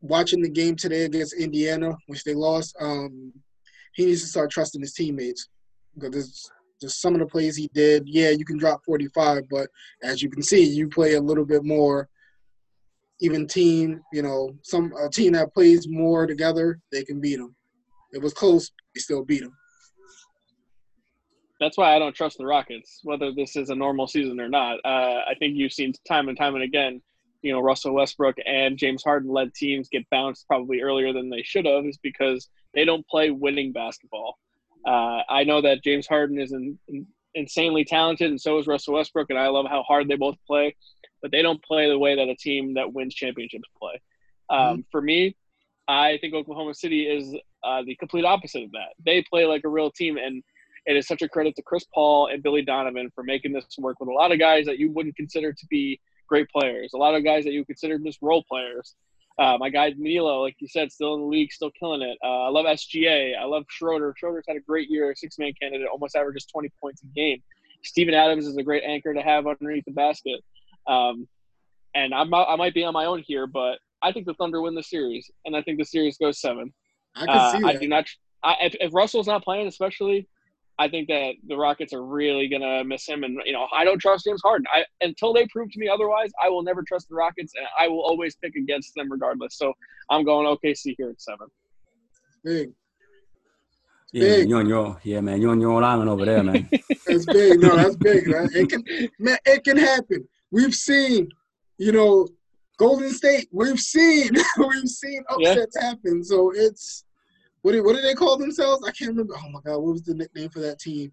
watching 0.01 0.41
the 0.41 0.49
game 0.49 0.75
today 0.75 1.05
against 1.05 1.33
Indiana, 1.33 1.95
which 2.07 2.23
they 2.23 2.33
lost, 2.33 2.75
um, 2.81 3.33
he 3.93 4.05
needs 4.05 4.21
to 4.21 4.27
start 4.27 4.51
trusting 4.51 4.81
his 4.81 4.93
teammates 4.93 5.47
because 5.97 6.49
just 6.81 7.01
some 7.01 7.13
of 7.13 7.19
the 7.19 7.25
plays 7.25 7.55
he 7.55 7.69
did. 7.73 8.03
Yeah, 8.07 8.29
you 8.29 8.45
can 8.45 8.57
drop 8.57 8.81
45, 8.85 9.43
but 9.49 9.67
as 10.03 10.21
you 10.21 10.29
can 10.29 10.41
see, 10.41 10.63
you 10.63 10.87
play 10.87 11.15
a 11.15 11.21
little 11.21 11.45
bit 11.45 11.63
more 11.63 12.07
even 13.21 13.47
team. 13.47 14.01
You 14.13 14.21
know, 14.21 14.51
some 14.63 14.93
a 14.93 15.09
team 15.09 15.33
that 15.33 15.53
plays 15.53 15.87
more 15.89 16.25
together, 16.25 16.79
they 16.91 17.03
can 17.03 17.19
beat 17.19 17.37
them. 17.37 17.55
It 18.13 18.21
was 18.21 18.33
close, 18.33 18.71
they 18.95 18.99
still 18.99 19.23
beat 19.23 19.41
them. 19.41 19.53
That's 21.59 21.77
why 21.77 21.95
I 21.95 21.99
don't 21.99 22.15
trust 22.15 22.37
the 22.37 22.45
Rockets, 22.45 23.01
whether 23.03 23.31
this 23.33 23.55
is 23.55 23.69
a 23.69 23.75
normal 23.75 24.07
season 24.07 24.39
or 24.39 24.47
not. 24.47 24.79
Uh, 24.85 25.21
I 25.27 25.35
think 25.39 25.57
you've 25.57 25.73
seen 25.73 25.93
time 26.07 26.29
and 26.29 26.37
time 26.37 26.55
and 26.55 26.63
again, 26.63 27.01
you 27.41 27.53
know, 27.53 27.59
Russell 27.59 27.93
Westbrook 27.93 28.35
and 28.45 28.77
James 28.77 29.03
Harden 29.03 29.31
led 29.31 29.53
teams 29.53 29.89
get 29.89 30.09
bounced 30.09 30.47
probably 30.47 30.81
earlier 30.81 31.13
than 31.13 31.29
they 31.29 31.43
should 31.43 31.65
have, 31.65 31.85
is 31.85 31.97
because 31.97 32.49
they 32.73 32.85
don't 32.85 33.07
play 33.07 33.31
winning 33.31 33.71
basketball. 33.71 34.37
Uh, 34.85 35.21
I 35.29 35.43
know 35.43 35.61
that 35.61 35.83
James 35.83 36.07
Harden 36.07 36.39
is 36.39 36.51
in, 36.51 36.77
in, 36.87 37.07
insanely 37.35 37.85
talented, 37.85 38.29
and 38.29 38.39
so 38.39 38.57
is 38.57 38.67
Russell 38.67 38.95
Westbrook, 38.95 39.29
and 39.29 39.39
I 39.39 39.47
love 39.47 39.67
how 39.67 39.83
hard 39.83 40.07
they 40.07 40.15
both 40.15 40.35
play, 40.47 40.75
but 41.21 41.31
they 41.31 41.41
don't 41.41 41.63
play 41.63 41.89
the 41.89 41.99
way 41.99 42.15
that 42.15 42.27
a 42.27 42.35
team 42.35 42.73
that 42.75 42.93
wins 42.93 43.15
championships 43.15 43.69
play. 43.79 44.01
Um, 44.49 44.59
mm-hmm. 44.59 44.81
For 44.91 45.01
me, 45.01 45.35
I 45.87 46.17
think 46.21 46.33
Oklahoma 46.33 46.73
City 46.73 47.03
is 47.03 47.35
uh, 47.63 47.83
the 47.85 47.95
complete 47.95 48.25
opposite 48.25 48.63
of 48.63 48.71
that. 48.71 48.89
They 49.05 49.23
play 49.23 49.45
like 49.45 49.63
a 49.65 49.69
real 49.69 49.91
team, 49.91 50.17
and 50.17 50.43
it 50.85 50.95
is 50.95 51.07
such 51.07 51.21
a 51.21 51.29
credit 51.29 51.55
to 51.55 51.61
Chris 51.61 51.85
Paul 51.93 52.27
and 52.27 52.41
Billy 52.43 52.61
Donovan 52.61 53.11
for 53.13 53.23
making 53.23 53.53
this 53.53 53.65
work 53.77 53.99
with 53.99 54.09
a 54.09 54.13
lot 54.13 54.31
of 54.31 54.39
guys 54.39 54.65
that 54.65 54.79
you 54.79 54.91
wouldn't 54.91 55.15
consider 55.15 55.53
to 55.53 55.65
be 55.69 55.99
great 56.27 56.49
players, 56.49 56.91
a 56.93 56.97
lot 56.97 57.15
of 57.15 57.23
guys 57.23 57.43
that 57.43 57.53
you 57.53 57.65
consider 57.65 57.97
just 57.97 58.19
role 58.21 58.43
players. 58.47 58.95
Uh, 59.39 59.57
my 59.57 59.69
guy 59.69 59.93
Milo, 59.97 60.41
like 60.41 60.55
you 60.59 60.67
said, 60.67 60.91
still 60.91 61.15
in 61.15 61.21
the 61.21 61.27
league, 61.27 61.51
still 61.51 61.71
killing 61.79 62.01
it. 62.01 62.17
Uh, 62.23 62.43
I 62.43 62.49
love 62.49 62.65
SGA. 62.65 63.37
I 63.37 63.45
love 63.45 63.63
Schroeder. 63.69 64.13
Schroeder's 64.17 64.43
had 64.47 64.57
a 64.57 64.61
great 64.61 64.89
year, 64.89 65.13
six 65.15 65.39
man 65.39 65.53
candidate, 65.59 65.87
almost 65.89 66.15
averages 66.15 66.45
20 66.45 66.69
points 66.81 67.01
a 67.03 67.07
game. 67.07 67.41
Steven 67.83 68.13
Adams 68.13 68.45
is 68.45 68.57
a 68.57 68.63
great 68.63 68.83
anchor 68.83 69.13
to 69.13 69.21
have 69.21 69.47
underneath 69.47 69.85
the 69.85 69.93
basket. 69.93 70.43
Um, 70.87 71.27
and 71.95 72.13
I'm, 72.13 72.33
I 72.33 72.55
might 72.57 72.73
be 72.73 72.83
on 72.83 72.93
my 72.93 73.05
own 73.05 73.23
here, 73.25 73.47
but 73.47 73.79
I 74.01 74.11
think 74.11 74.25
the 74.25 74.33
Thunder 74.35 74.61
win 74.61 74.75
the 74.75 74.83
series, 74.83 75.29
and 75.45 75.55
I 75.55 75.61
think 75.61 75.79
the 75.79 75.85
series 75.85 76.17
goes 76.17 76.39
seven. 76.39 76.73
I 77.15 77.25
can 77.25 77.29
uh, 77.29 77.51
see 77.51 77.59
that. 77.59 77.67
I 77.67 77.75
do 77.77 77.87
not. 77.87 78.05
I, 78.43 78.55
if, 78.61 78.75
if 78.79 78.93
Russell's 78.93 79.27
not 79.27 79.43
playing, 79.43 79.67
especially, 79.67 80.27
I 80.79 80.87
think 80.87 81.09
that 81.09 81.33
the 81.45 81.57
Rockets 81.57 81.91
are 81.93 82.03
really 82.03 82.47
gonna 82.47 82.85
miss 82.85 83.07
him, 83.07 83.23
and 83.23 83.39
you 83.45 83.51
know 83.51 83.67
I 83.73 83.83
don't 83.83 83.99
trust 83.99 84.23
James 84.25 84.41
Harden. 84.41 84.65
I 84.73 84.85
until 85.01 85.33
they 85.33 85.45
prove 85.47 85.69
to 85.71 85.79
me 85.79 85.89
otherwise, 85.89 86.31
I 86.41 86.49
will 86.49 86.63
never 86.63 86.83
trust 86.87 87.09
the 87.09 87.15
Rockets, 87.15 87.53
and 87.55 87.67
I 87.77 87.89
will 87.89 88.01
always 88.01 88.35
pick 88.37 88.55
against 88.55 88.93
them 88.95 89.11
regardless. 89.11 89.57
So 89.57 89.73
I'm 90.09 90.23
going 90.23 90.47
OKC 90.47 90.95
here 90.97 91.09
at 91.09 91.21
seven. 91.21 91.47
Big. 92.45 92.71
Yeah, 94.13 94.23
big. 94.23 94.49
you're 94.49 94.59
on 94.59 94.69
your 94.69 94.97
yeah, 95.03 95.19
man. 95.19 95.41
You're 95.41 95.51
on 95.51 95.59
your 95.59 95.73
own 95.73 95.83
island 95.83 96.09
over 96.09 96.23
there, 96.23 96.43
man. 96.43 96.69
that's 97.05 97.25
big. 97.25 97.59
No, 97.59 97.75
that's 97.75 97.97
big. 97.97 98.27
Man. 98.27 98.49
It 98.53 98.69
can, 98.69 99.09
man, 99.19 99.37
it 99.45 99.63
can 99.65 99.77
happen. 99.77 100.27
We've 100.49 100.73
seen, 100.73 101.29
you 101.77 101.91
know, 101.91 102.25
Golden 102.77 103.11
State. 103.11 103.49
We've 103.51 103.79
seen, 103.79 104.29
we've 104.57 104.87
seen 104.87 105.23
upsets 105.29 105.75
yeah. 105.79 105.89
happen. 105.89 106.23
So 106.23 106.51
it's 106.55 107.03
what 107.61 107.73
did, 107.73 107.81
what 107.81 107.95
did 107.95 108.05
they 108.05 108.13
call 108.13 108.37
themselves? 108.37 108.87
I 108.87 108.91
can't 108.91 109.09
remember. 109.09 109.35
Oh 109.37 109.49
my 109.49 109.59
god, 109.65 109.79
what 109.79 109.93
was 109.93 110.03
the 110.03 110.13
nickname 110.13 110.49
for 110.49 110.59
that 110.59 110.79
team 110.79 111.11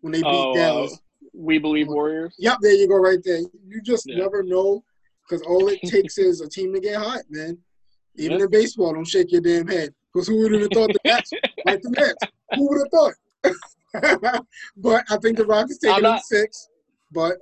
when 0.00 0.12
they 0.12 0.20
beat 0.20 0.26
oh, 0.26 0.54
Dallas? 0.54 0.94
Uh, 0.94 1.26
we 1.34 1.58
believe 1.58 1.88
Warriors. 1.88 2.34
Yep, 2.38 2.58
there 2.60 2.72
you 2.72 2.88
go, 2.88 2.96
right 2.96 3.18
there. 3.24 3.40
You 3.66 3.82
just 3.82 4.04
yeah. 4.06 4.18
never 4.18 4.42
know 4.42 4.82
because 5.28 5.42
all 5.46 5.68
it 5.68 5.80
takes 5.84 6.18
is 6.18 6.40
a 6.40 6.48
team 6.48 6.72
to 6.74 6.80
get 6.80 6.96
hot, 6.96 7.22
man. 7.28 7.58
Even 8.16 8.40
in 8.40 8.50
baseball, 8.50 8.94
don't 8.94 9.06
shake 9.06 9.32
your 9.32 9.42
damn 9.42 9.66
head. 9.66 9.92
Because 10.12 10.28
who 10.28 10.40
would 10.40 10.52
have 10.52 10.70
thought 10.72 10.90
the 10.92 10.98
Nets 11.04 11.30
like 11.66 11.82
the 11.82 11.90
Nets? 11.90 12.32
Who 12.54 12.68
would 12.68 12.78
have 12.78 12.90
thought? 12.90 14.46
but 14.76 15.04
I 15.10 15.16
think 15.18 15.36
the 15.36 15.44
Rockets 15.44 15.78
taking 15.78 16.02
not, 16.02 16.22
six. 16.22 16.68
But 17.12 17.36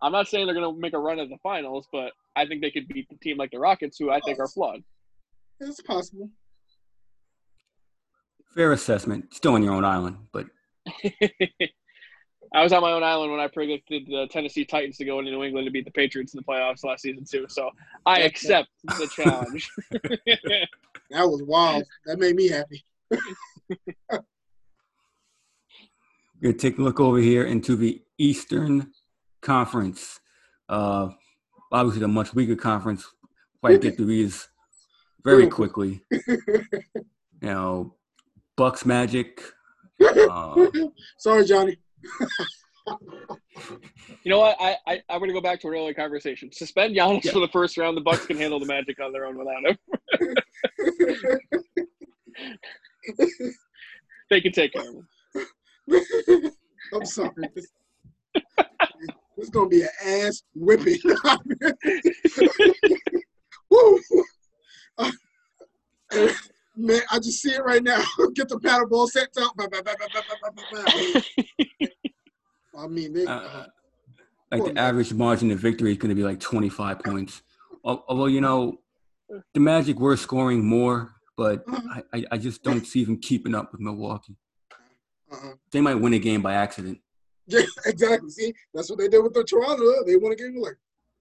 I'm 0.00 0.12
not 0.12 0.28
saying 0.28 0.46
they're 0.46 0.54
going 0.54 0.72
to 0.72 0.80
make 0.80 0.92
a 0.92 0.98
run 0.98 1.18
at 1.18 1.28
the 1.28 1.38
finals, 1.42 1.88
but 1.92 2.12
I 2.36 2.46
think 2.46 2.60
they 2.60 2.70
could 2.70 2.86
beat 2.88 3.08
the 3.08 3.16
team 3.16 3.36
like 3.36 3.50
the 3.50 3.58
Rockets, 3.58 3.98
who 3.98 4.10
I 4.10 4.20
think 4.20 4.38
are 4.38 4.48
flawed. 4.48 4.82
It's 5.60 5.80
possible. 5.80 6.30
Fair 8.54 8.72
assessment. 8.72 9.34
Still 9.34 9.54
on 9.54 9.62
your 9.62 9.74
own 9.74 9.84
island, 9.84 10.16
but. 10.32 10.46
I 12.54 12.62
was 12.62 12.72
on 12.72 12.82
my 12.82 12.92
own 12.92 13.02
island 13.02 13.30
when 13.30 13.40
I 13.40 13.48
predicted 13.48 14.06
the 14.06 14.26
Tennessee 14.30 14.64
Titans 14.64 14.98
to 14.98 15.06
go 15.06 15.18
into 15.18 15.30
New 15.30 15.42
England 15.42 15.66
to 15.66 15.70
beat 15.70 15.86
the 15.86 15.90
Patriots 15.90 16.34
in 16.34 16.38
the 16.38 16.44
playoffs 16.44 16.84
last 16.84 17.02
season 17.02 17.24
too. 17.24 17.46
So 17.48 17.70
I 18.04 18.20
accept 18.20 18.68
the 18.84 19.06
challenge. 19.16 19.70
that 19.90 20.68
was 21.10 21.42
wild. 21.44 21.84
That 22.04 22.18
made 22.18 22.36
me 22.36 22.48
happy. 22.48 22.84
We're 23.10 24.20
gonna 26.42 26.54
take 26.54 26.78
a 26.78 26.82
look 26.82 27.00
over 27.00 27.18
here 27.18 27.44
into 27.44 27.74
the 27.74 28.02
Eastern 28.18 28.92
Conference. 29.40 30.20
Uh, 30.68 31.08
obviously, 31.70 32.04
a 32.04 32.08
much 32.08 32.34
weaker 32.34 32.56
conference. 32.56 33.06
Quite 33.60 33.80
get 33.80 33.96
through 33.96 34.06
these 34.06 34.48
very 35.24 35.46
quickly. 35.46 36.04
You 36.10 37.48
know, 37.48 37.94
Bucks 38.56 38.84
Magic. 38.84 39.42
Uh, 40.00 40.66
Sorry, 41.18 41.44
Johnny. 41.44 41.76
you 44.24 44.30
know 44.30 44.40
what? 44.40 44.56
I, 44.60 44.76
I 44.86 45.02
I'm 45.08 45.20
gonna 45.20 45.32
go 45.32 45.40
back 45.40 45.60
to 45.60 45.68
an 45.68 45.74
earlier 45.74 45.94
conversation. 45.94 46.50
Suspend 46.52 46.96
Giannis 46.96 47.24
yeah. 47.24 47.32
for 47.32 47.40
the 47.40 47.48
first 47.48 47.76
round. 47.76 47.96
The 47.96 48.02
Bucks 48.02 48.26
can 48.26 48.36
handle 48.36 48.60
the 48.60 48.66
Magic 48.66 49.00
on 49.00 49.12
their 49.12 49.26
own 49.26 49.38
without 49.38 49.64
him. 49.64 49.78
they 54.30 54.40
can 54.40 54.52
take 54.52 54.72
care 54.72 54.82
of 54.82 54.94
him. 54.94 55.08
I'm 56.94 57.06
sorry. 57.06 57.30
This, 57.54 57.68
this 58.34 58.44
is 59.38 59.50
gonna 59.50 59.68
be 59.68 59.82
an 59.82 59.88
ass 60.04 60.42
whipping. 60.54 60.98
Woo! 63.70 64.00
Uh, 66.74 66.86
Man, 66.86 67.00
I 67.10 67.18
just 67.18 67.40
see 67.40 67.50
it 67.50 67.64
right 67.64 67.82
now. 67.82 68.02
Get 68.34 68.48
the 68.48 68.58
paddle 68.58 68.88
ball 68.88 69.06
set 69.08 69.28
up. 69.38 69.52
I 72.78 72.86
mean, 72.88 73.12
they, 73.12 73.26
uh, 73.26 73.66
like 74.50 74.64
the 74.64 74.78
average 74.78 75.12
margin 75.12 75.50
of 75.50 75.58
victory 75.58 75.92
is 75.92 75.98
going 75.98 76.10
to 76.10 76.14
be 76.14 76.24
like 76.24 76.40
25 76.40 77.00
points. 77.00 77.42
Although, 77.84 78.26
you 78.26 78.40
know, 78.40 78.78
the 79.54 79.60
Magic 79.60 79.98
were 79.98 80.16
scoring 80.16 80.64
more, 80.64 81.12
but 81.36 81.64
uh-huh. 81.68 82.02
I, 82.12 82.24
I 82.32 82.38
just 82.38 82.62
don't 82.62 82.86
see 82.86 83.04
them 83.04 83.18
keeping 83.18 83.54
up 83.54 83.72
with 83.72 83.80
Milwaukee. 83.80 84.36
Uh-huh. 85.30 85.54
They 85.70 85.80
might 85.80 85.94
win 85.94 86.14
a 86.14 86.18
game 86.18 86.42
by 86.42 86.54
accident. 86.54 86.98
Yeah, 87.48 87.62
exactly. 87.86 88.30
See, 88.30 88.54
that's 88.72 88.88
what 88.88 89.00
they 89.00 89.08
did 89.08 89.20
with 89.20 89.34
the 89.34 89.42
Toronto. 89.42 90.04
They 90.06 90.16
won 90.16 90.30
a 90.30 90.36
game 90.36 90.54
like, 90.60 90.76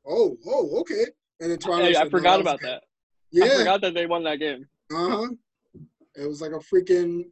oh, 0.08 0.38
oh, 0.46 0.80
okay. 0.82 1.08
And 1.40 1.50
then 1.50 1.58
Toronto. 1.58 1.86
Hey, 1.86 1.96
I 1.96 2.08
forgot 2.10 2.40
about 2.40 2.62
that. 2.62 2.84
Yeah. 3.32 3.46
I 3.46 3.50
forgot 3.58 3.82
that 3.82 3.96
they 3.96 4.06
won 4.06 4.24
that 4.26 4.38
game. 4.38 4.68
Uh 4.94 5.10
huh. 5.10 5.28
It 6.16 6.28
was 6.28 6.42
like 6.42 6.52
a 6.52 6.60
freaking 6.60 7.26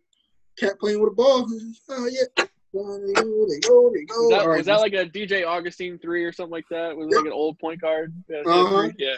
cat 0.57 0.79
playing 0.79 1.01
with 1.01 1.11
a 1.11 1.15
ball. 1.15 1.47
Oh 1.89 2.07
yeah. 2.11 2.45
They 2.71 2.79
go, 2.79 3.47
they 3.47 3.59
go. 4.05 4.21
Was 4.21 4.29
that, 4.29 4.45
right, 4.47 4.57
was 4.57 4.65
that 4.67 4.79
like 4.79 4.93
a 4.93 5.05
DJ 5.05 5.45
Augustin 5.45 5.97
three 5.99 6.23
or 6.23 6.31
something 6.31 6.51
like 6.51 6.65
that? 6.69 6.95
Was 6.95 7.07
it 7.11 7.15
like 7.15 7.25
an 7.25 7.31
old 7.31 7.57
point 7.57 7.81
guard? 7.81 8.13
Yeah. 8.29 8.41
Uh-huh. 8.45 8.89
Yeah. 8.97 9.15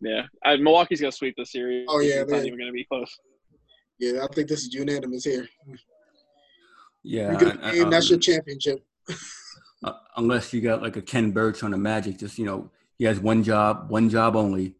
Yeah. 0.00 0.22
I, 0.44 0.56
Milwaukee's 0.56 1.00
gonna 1.00 1.12
sweep 1.12 1.34
the 1.38 1.46
series. 1.46 1.86
Oh 1.88 2.00
yeah, 2.00 2.20
it's 2.20 2.30
not 2.30 2.44
even 2.44 2.58
gonna 2.58 2.72
be 2.72 2.84
close. 2.84 3.18
Yeah, 3.98 4.24
I 4.24 4.26
think 4.34 4.48
this 4.48 4.64
is 4.64 4.74
unanimous 4.74 5.24
here. 5.24 5.48
Yeah, 7.02 7.38
and 7.62 7.92
that's 7.92 8.10
your 8.10 8.18
championship. 8.18 8.84
uh, 9.84 9.92
unless 10.16 10.52
you 10.52 10.60
got 10.60 10.82
like 10.82 10.96
a 10.96 11.02
Ken 11.02 11.30
Birch 11.30 11.62
on 11.62 11.70
the 11.70 11.78
Magic, 11.78 12.18
just 12.18 12.38
you 12.38 12.44
know, 12.44 12.70
he 12.98 13.04
has 13.04 13.20
one 13.20 13.42
job, 13.42 13.90
one 13.90 14.08
job 14.10 14.36
only. 14.36 14.74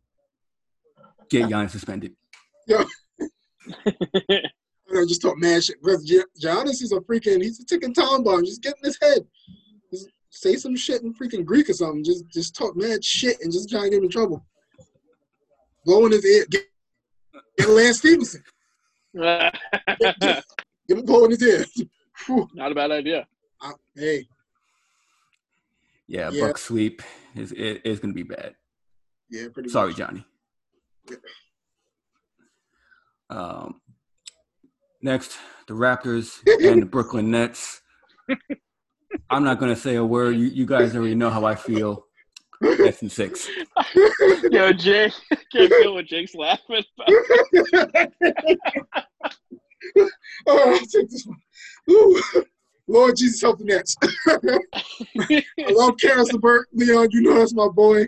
Get 1.30 1.48
Giannis 1.48 1.70
suspended. 1.70 2.14
Yeah. 2.66 2.84
I 4.96 5.04
just 5.08 5.22
talk 5.22 5.36
mad 5.38 5.64
shit. 5.64 5.76
Because 5.82 6.04
Giannis 6.42 6.82
is 6.82 6.92
a 6.92 7.00
freaking, 7.00 7.42
he's 7.42 7.58
a 7.60 7.64
ticking 7.64 7.92
time 7.94 8.22
bomb. 8.22 8.44
Just 8.44 8.62
get 8.62 8.74
in 8.82 8.84
his 8.86 8.98
head. 9.00 9.26
Just 9.92 10.08
say 10.30 10.56
some 10.56 10.76
shit 10.76 11.02
in 11.02 11.14
freaking 11.14 11.44
Greek 11.44 11.68
or 11.70 11.72
something. 11.72 12.04
Just 12.04 12.28
just 12.28 12.54
talk 12.54 12.76
mad 12.76 13.04
shit 13.04 13.36
and 13.42 13.52
just 13.52 13.70
try 13.70 13.82
to 13.84 13.90
get 13.90 13.98
him 13.98 14.04
in 14.04 14.10
trouble. 14.10 14.44
Blow 15.84 16.06
in 16.06 16.12
his 16.12 16.24
ear. 16.24 16.46
Get, 16.50 16.62
get 17.58 17.68
Lance 17.68 17.98
Stephenson. 17.98 18.42
Give 19.14 19.24
him 20.88 20.98
a 20.98 21.02
blow 21.02 21.24
in 21.24 21.30
his 21.32 21.42
ear. 21.42 21.64
Not 22.54 22.72
a 22.72 22.74
bad 22.74 22.90
idea. 22.90 23.26
Uh, 23.60 23.72
hey, 23.96 24.26
Yeah, 26.06 26.30
Yeah. 26.30 26.46
Buck 26.46 26.58
sweep 26.58 27.02
is 27.34 27.52
it, 27.52 27.80
it's 27.84 28.00
gonna 28.00 28.12
be 28.14 28.22
bad. 28.22 28.54
yeah, 29.30 29.46
pretty 29.52 29.68
Sorry, 29.70 29.88
much. 29.88 29.96
Johnny. 29.98 30.24
Um, 33.31 33.81
next, 35.03 35.39
the 35.66 35.75
Raptors 35.75 36.41
and 36.47 36.83
the 36.83 36.87
Brooklyn 36.87 37.31
Nets. 37.31 37.81
I'm 39.31 39.45
not 39.45 39.59
gonna 39.59 39.77
say 39.77 39.97
a 39.97 40.05
word. 40.05 40.37
You, 40.37 40.47
you 40.47 40.66
guys 40.66 40.95
already 40.95 41.14
know 41.14 41.31
how 41.31 41.45
I 41.45 41.55
feel. 41.55 42.07
Nets 42.61 43.03
and 43.03 43.11
six. 43.12 43.49
Yo, 44.51 44.72
Jake, 44.72 45.12
can't 45.53 45.72
feel 45.72 45.95
what 45.95 46.07
Jake's 46.07 46.35
laughing 46.35 46.85
about. 46.99 47.09
All 50.47 50.70
right, 50.70 50.81
take 50.91 51.11
this 51.11 51.27
one. 51.27 51.39
Ooh. 51.91 52.22
Lord 52.87 53.16
Jesus, 53.16 53.41
help 53.41 53.59
the 53.59 53.64
Nets. 53.64 53.97
I 54.03 55.70
love 55.70 55.95
Caris 56.01 56.33
LeVert, 56.33 56.68
Leon. 56.72 57.09
You 57.12 57.22
know 57.22 57.39
that's 57.39 57.55
my 57.55 57.68
boy. 57.68 58.07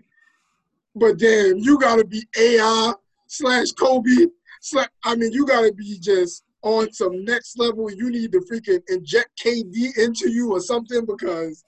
But 0.94 1.18
damn, 1.18 1.58
you 1.58 1.78
gotta 1.78 2.04
be 2.04 2.26
AI 2.38 2.92
slash 3.26 3.72
Kobe. 3.72 4.26
Slash, 4.66 4.88
I 5.04 5.14
mean, 5.14 5.30
you 5.32 5.46
gotta 5.46 5.72
be 5.72 5.96
just 6.00 6.42
on 6.62 6.92
some 6.92 7.24
next 7.24 7.56
level. 7.56 7.88
You 7.88 8.10
need 8.10 8.32
to 8.32 8.40
freaking 8.40 8.80
inject 8.88 9.28
KD 9.40 9.96
into 9.96 10.28
you 10.28 10.50
or 10.50 10.58
something 10.58 11.06
because 11.06 11.64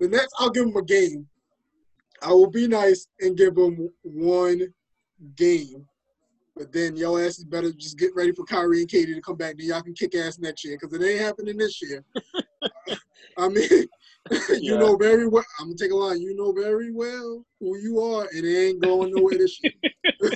the 0.00 0.08
Nets. 0.08 0.32
I'll 0.38 0.48
give 0.48 0.64
them 0.64 0.74
a 0.76 0.82
game. 0.82 1.26
I 2.22 2.32
will 2.32 2.50
be 2.50 2.66
nice 2.68 3.06
and 3.20 3.36
give 3.36 3.54
them 3.54 3.90
one 4.02 4.62
game. 5.34 5.84
But 6.56 6.72
then 6.72 6.96
your 6.96 7.22
ass 7.22 7.36
is 7.36 7.44
better 7.44 7.70
just 7.70 7.98
get 7.98 8.14
ready 8.14 8.32
for 8.32 8.46
Kyrie 8.46 8.80
and 8.80 8.88
KD 8.88 9.14
to 9.14 9.20
come 9.20 9.36
back. 9.36 9.58
Then 9.58 9.66
y'all 9.66 9.82
can 9.82 9.92
kick 9.92 10.14
ass 10.14 10.38
next 10.38 10.64
year 10.64 10.78
because 10.80 10.98
it 10.98 11.04
ain't 11.06 11.20
happening 11.20 11.58
this 11.58 11.82
year. 11.82 12.02
I 13.36 13.48
mean, 13.50 13.68
you 14.30 14.62
Yeah. 14.62 14.76
know 14.78 14.96
very 14.96 15.28
well. 15.28 15.44
I'm 15.60 15.66
gonna 15.66 15.76
take 15.76 15.90
a 15.92 15.94
line. 15.94 16.22
You 16.22 16.34
know 16.34 16.52
very 16.52 16.92
well 16.92 17.44
who 17.60 17.76
you 17.76 18.00
are, 18.00 18.26
and 18.32 18.42
it 18.46 18.68
ain't 18.68 18.80
going 18.80 19.12
nowhere 19.12 19.36
this 19.36 19.60
year. 19.62 19.72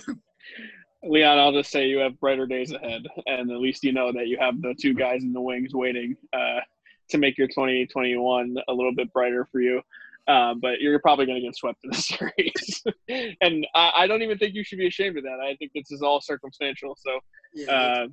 Leon, 1.02 1.38
I'll 1.38 1.52
just 1.52 1.70
say 1.70 1.86
you 1.86 1.98
have 1.98 2.20
brighter 2.20 2.46
days 2.46 2.72
ahead, 2.72 3.06
and 3.26 3.50
at 3.50 3.58
least 3.58 3.84
you 3.84 3.92
know 3.92 4.12
that 4.12 4.28
you 4.28 4.36
have 4.38 4.60
the 4.60 4.74
two 4.78 4.94
guys 4.94 5.22
in 5.22 5.32
the 5.32 5.40
wings 5.40 5.74
waiting 5.74 6.16
uh, 6.32 6.60
to 7.08 7.18
make 7.18 7.38
your 7.38 7.48
2021 7.48 8.56
a 8.68 8.72
little 8.72 8.94
bit 8.94 9.12
brighter 9.12 9.48
for 9.50 9.60
you. 9.60 9.80
Um, 10.28 10.60
but 10.60 10.80
you're 10.80 10.98
probably 11.00 11.26
going 11.26 11.40
to 11.40 11.46
get 11.46 11.56
swept 11.56 11.78
in 11.82 11.90
the 11.90 11.96
series, 11.96 12.84
and 13.40 13.66
I, 13.74 13.92
I 14.00 14.06
don't 14.06 14.22
even 14.22 14.38
think 14.38 14.54
you 14.54 14.62
should 14.62 14.78
be 14.78 14.86
ashamed 14.86 15.16
of 15.16 15.24
that. 15.24 15.40
I 15.40 15.56
think 15.56 15.72
this 15.74 15.90
is 15.90 16.02
all 16.02 16.20
circumstantial. 16.20 16.96
So 17.00 17.20
Yeah, 17.54 17.72
uh, 17.72 18.06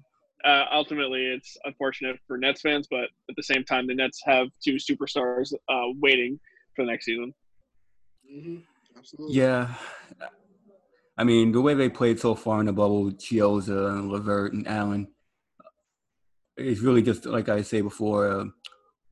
uh, 0.48 0.66
ultimately, 0.72 1.26
it's 1.26 1.58
unfortunate 1.66 2.18
for 2.26 2.38
Nets 2.38 2.62
fans, 2.62 2.88
but 2.90 3.06
at 3.30 3.36
the 3.36 3.44
same 3.44 3.64
time, 3.64 3.88
the 3.88 3.96
Nets 3.96 4.22
have 4.26 4.48
two 4.64 4.76
superstars 4.76 5.54
uh, 5.70 5.94
waiting 6.00 6.40
for 6.76 6.86
the 6.86 6.92
next 6.92 7.06
season. 7.06 7.34
hmm 8.28 8.58
absolutely. 8.98 9.36
Yeah. 9.36 9.74
I 11.18 11.24
mean, 11.24 11.52
the 11.52 11.62
way 11.62 11.74
they 11.74 11.90
played 11.90 12.20
so 12.20 12.36
far 12.36 12.60
in 12.60 12.68
the 12.68 12.74
bubble, 12.74 13.12
Chiozza 13.12 13.98
and 13.98 14.12
Levert 14.12 14.54
and 14.54 14.68
Allen, 14.68 15.08
it's 16.56 16.82
really 16.82 17.02
just 17.02 17.26
like 17.26 17.50
I 17.50 17.62
say 17.62 17.82
before, 17.82 18.52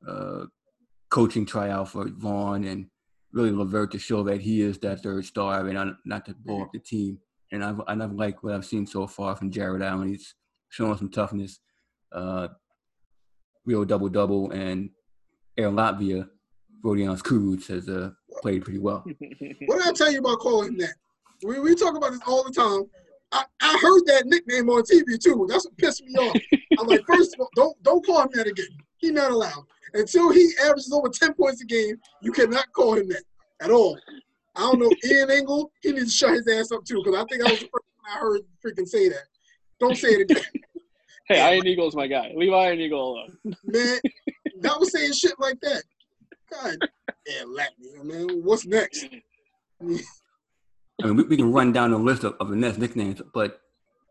uh, 0.06 0.46
coaching 1.10 1.46
tryout 1.46 1.88
for 1.88 2.08
Vaughn 2.08 2.64
and 2.64 2.86
really 3.32 3.50
Levert 3.50 3.92
to 3.92 3.98
show 3.98 4.22
that 4.24 4.40
he 4.40 4.60
is 4.60 4.78
that 4.78 5.02
third 5.02 5.24
star. 5.24 5.58
I 5.58 5.62
mean, 5.62 5.96
not, 6.04 6.24
to 6.26 6.34
blow 6.34 6.62
up 6.62 6.72
the 6.72 6.78
team. 6.78 7.18
And 7.52 7.64
I've 7.64 7.80
and 7.86 8.02
I've 8.02 8.12
liked 8.12 8.42
what 8.42 8.54
I've 8.54 8.64
seen 8.64 8.86
so 8.86 9.06
far 9.06 9.36
from 9.36 9.52
Jarrett 9.52 9.82
Allen. 9.82 10.08
He's 10.08 10.34
showing 10.68 10.96
some 10.98 11.10
toughness, 11.10 11.60
uh, 12.10 12.48
real 13.64 13.84
double 13.84 14.08
double, 14.08 14.50
and 14.50 14.90
Air 15.56 15.70
Latvia, 15.70 16.28
Rodion 16.84 17.16
Kuruc 17.18 17.66
has 17.68 17.88
uh, 17.88 18.10
played 18.42 18.64
pretty 18.64 18.80
well. 18.80 19.04
What 19.66 19.78
did 19.78 19.86
I 19.86 19.92
tell 19.92 20.10
you 20.10 20.18
about 20.18 20.40
calling 20.40 20.76
that? 20.78 20.94
We, 21.42 21.60
we 21.60 21.74
talk 21.74 21.96
about 21.96 22.12
this 22.12 22.20
all 22.26 22.44
the 22.44 22.52
time. 22.52 22.84
I, 23.32 23.44
I 23.60 23.78
heard 23.82 24.02
that 24.06 24.26
nickname 24.26 24.70
on 24.70 24.82
TV 24.82 25.18
too. 25.18 25.46
That's 25.48 25.64
what 25.66 25.76
pissed 25.76 26.04
me 26.04 26.14
off. 26.14 26.36
I'm 26.78 26.86
like, 26.86 27.04
first 27.06 27.34
of 27.34 27.40
all, 27.40 27.50
don't 27.54 27.82
don't 27.82 28.04
call 28.04 28.22
him 28.22 28.30
that 28.34 28.46
again. 28.46 28.66
He's 28.98 29.12
not 29.12 29.30
allowed. 29.30 29.64
Until 29.94 30.30
he 30.32 30.50
averages 30.62 30.92
over 30.92 31.08
10 31.08 31.34
points 31.34 31.62
a 31.62 31.64
game, 31.64 31.96
you 32.22 32.32
cannot 32.32 32.70
call 32.72 32.94
him 32.94 33.08
that 33.08 33.22
at 33.60 33.70
all. 33.70 33.98
I 34.54 34.60
don't 34.60 34.80
know. 34.80 34.90
Ian 35.04 35.30
Eagle, 35.30 35.70
he 35.82 35.92
needs 35.92 36.12
to 36.12 36.16
shut 36.16 36.34
his 36.34 36.48
ass 36.48 36.72
up 36.72 36.84
too, 36.84 37.02
because 37.04 37.18
I 37.18 37.24
think 37.26 37.42
I 37.42 37.50
was 37.50 37.60
the 37.60 37.66
first 37.66 37.86
one 38.00 38.12
I 38.14 38.18
heard 38.18 38.40
freaking 38.64 38.88
say 38.88 39.08
that. 39.08 39.24
Don't 39.78 39.96
say 39.96 40.08
it 40.08 40.30
again. 40.30 40.42
hey, 41.28 41.40
Iron 41.40 41.66
Eagle's 41.66 41.94
my 41.94 42.06
guy. 42.06 42.32
Leave 42.34 42.52
Iron 42.52 42.80
Eagle 42.80 43.12
alone. 43.12 43.38
Man, 43.64 43.98
that 44.60 44.80
was 44.80 44.92
saying 44.92 45.12
shit 45.12 45.34
like 45.38 45.60
that. 45.60 45.82
God 46.50 46.76
damn 47.26 47.48
Latvia, 47.48 48.04
man. 48.04 48.42
What's 48.44 48.66
next? 48.66 49.08
I 51.02 51.06
mean, 51.06 51.16
we, 51.16 51.24
we 51.24 51.36
can 51.36 51.52
run 51.52 51.72
down 51.72 51.90
the 51.90 51.98
list 51.98 52.24
of, 52.24 52.34
of 52.40 52.48
the 52.48 52.56
Nets 52.56 52.78
nicknames, 52.78 53.20
but 53.34 53.60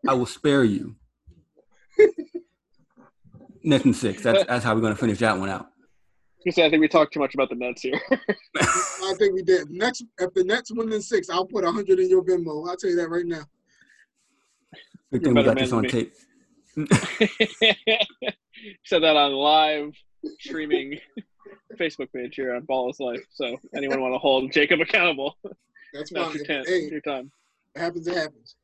I 0.06 0.14
will 0.14 0.26
spare 0.26 0.64
you. 0.64 0.96
Nets 3.64 3.84
and 3.84 3.96
six. 3.96 4.22
That's 4.22 4.44
that's 4.44 4.64
how 4.64 4.74
we're 4.74 4.80
gonna 4.80 4.94
finish 4.94 5.18
that 5.18 5.38
one 5.38 5.48
out. 5.48 5.68
You 6.44 6.52
say 6.52 6.64
I 6.64 6.70
think 6.70 6.80
we 6.80 6.88
talked 6.88 7.12
too 7.12 7.18
much 7.18 7.34
about 7.34 7.48
the 7.48 7.56
Nets 7.56 7.82
here. 7.82 8.00
I 8.56 9.14
think 9.18 9.34
we 9.34 9.42
did. 9.42 9.68
Next, 9.70 10.04
if 10.18 10.32
the 10.34 10.44
Nets 10.44 10.70
win 10.70 10.92
in 10.92 11.02
six, 11.02 11.28
I'll 11.28 11.44
put 11.44 11.64
hundred 11.64 11.98
in 11.98 12.08
your 12.08 12.22
Venmo. 12.24 12.68
I'll 12.68 12.76
tell 12.76 12.90
you 12.90 12.96
that 12.96 13.10
right 13.10 13.26
now. 13.26 13.42
Good 15.10 15.24
thing 15.24 15.34
we 15.34 15.42
got 15.42 15.58
this 15.58 15.72
on 15.72 15.82
than 15.82 15.90
tape. 15.90 16.14
Said 18.84 19.02
that 19.02 19.16
on 19.16 19.32
live 19.32 19.92
streaming 20.38 20.98
Facebook 21.74 22.12
page 22.12 22.36
here 22.36 22.54
on 22.54 22.62
Ball's 22.62 23.00
Life. 23.00 23.24
So 23.30 23.56
anyone 23.74 24.00
want 24.00 24.14
to 24.14 24.18
hold 24.18 24.52
Jacob 24.52 24.80
accountable? 24.80 25.36
That's 25.96 26.10
That's 26.10 26.26
fine. 26.26 26.36
your, 26.36 26.44
ten, 26.44 26.64
Hey, 26.66 26.88
your 26.90 27.00
time. 27.00 27.30
it 27.74 27.80
happens. 27.80 28.06
It 28.06 28.16
happens. 28.16 28.56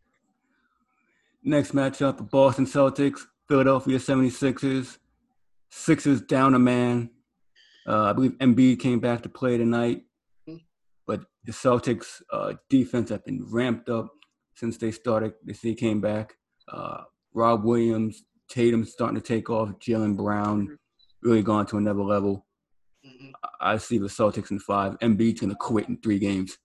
Next 1.42 1.72
matchup: 1.72 2.30
Boston 2.30 2.66
Celtics, 2.66 3.20
Philadelphia 3.48 3.98
76ers. 3.98 4.98
Sixers 5.70 6.20
down 6.20 6.54
a 6.54 6.58
man. 6.58 7.10
Uh, 7.86 8.04
I 8.04 8.12
believe 8.12 8.32
Embiid 8.32 8.78
came 8.78 9.00
back 9.00 9.22
to 9.22 9.28
play 9.28 9.56
tonight, 9.56 10.02
but 11.06 11.22
the 11.44 11.52
Celtics' 11.52 12.20
uh, 12.30 12.54
defense 12.68 13.08
has 13.08 13.20
been 13.22 13.44
ramped 13.50 13.88
up 13.88 14.10
since 14.54 14.76
they 14.76 14.90
started. 14.90 15.32
Since 15.46 15.60
he 15.62 15.74
came 15.74 16.00
back, 16.00 16.34
uh, 16.70 17.04
Rob 17.32 17.64
Williams, 17.64 18.22
Tatum 18.48 18.84
starting 18.84 19.16
to 19.20 19.26
take 19.26 19.48
off. 19.50 19.70
Jaylen 19.80 20.14
Brown 20.16 20.78
really 21.22 21.42
gone 21.42 21.64
to 21.66 21.78
another 21.78 22.02
level. 22.02 22.46
Mhm. 23.04 23.32
I 23.60 23.78
see 23.78 23.96
the 23.98 24.06
Celtics 24.08 24.50
in 24.50 24.58
five. 24.60 24.98
Embiid's 24.98 25.40
gonna 25.40 25.56
quit 25.56 25.88
in 25.88 25.96
three 26.02 26.18
games. 26.18 26.58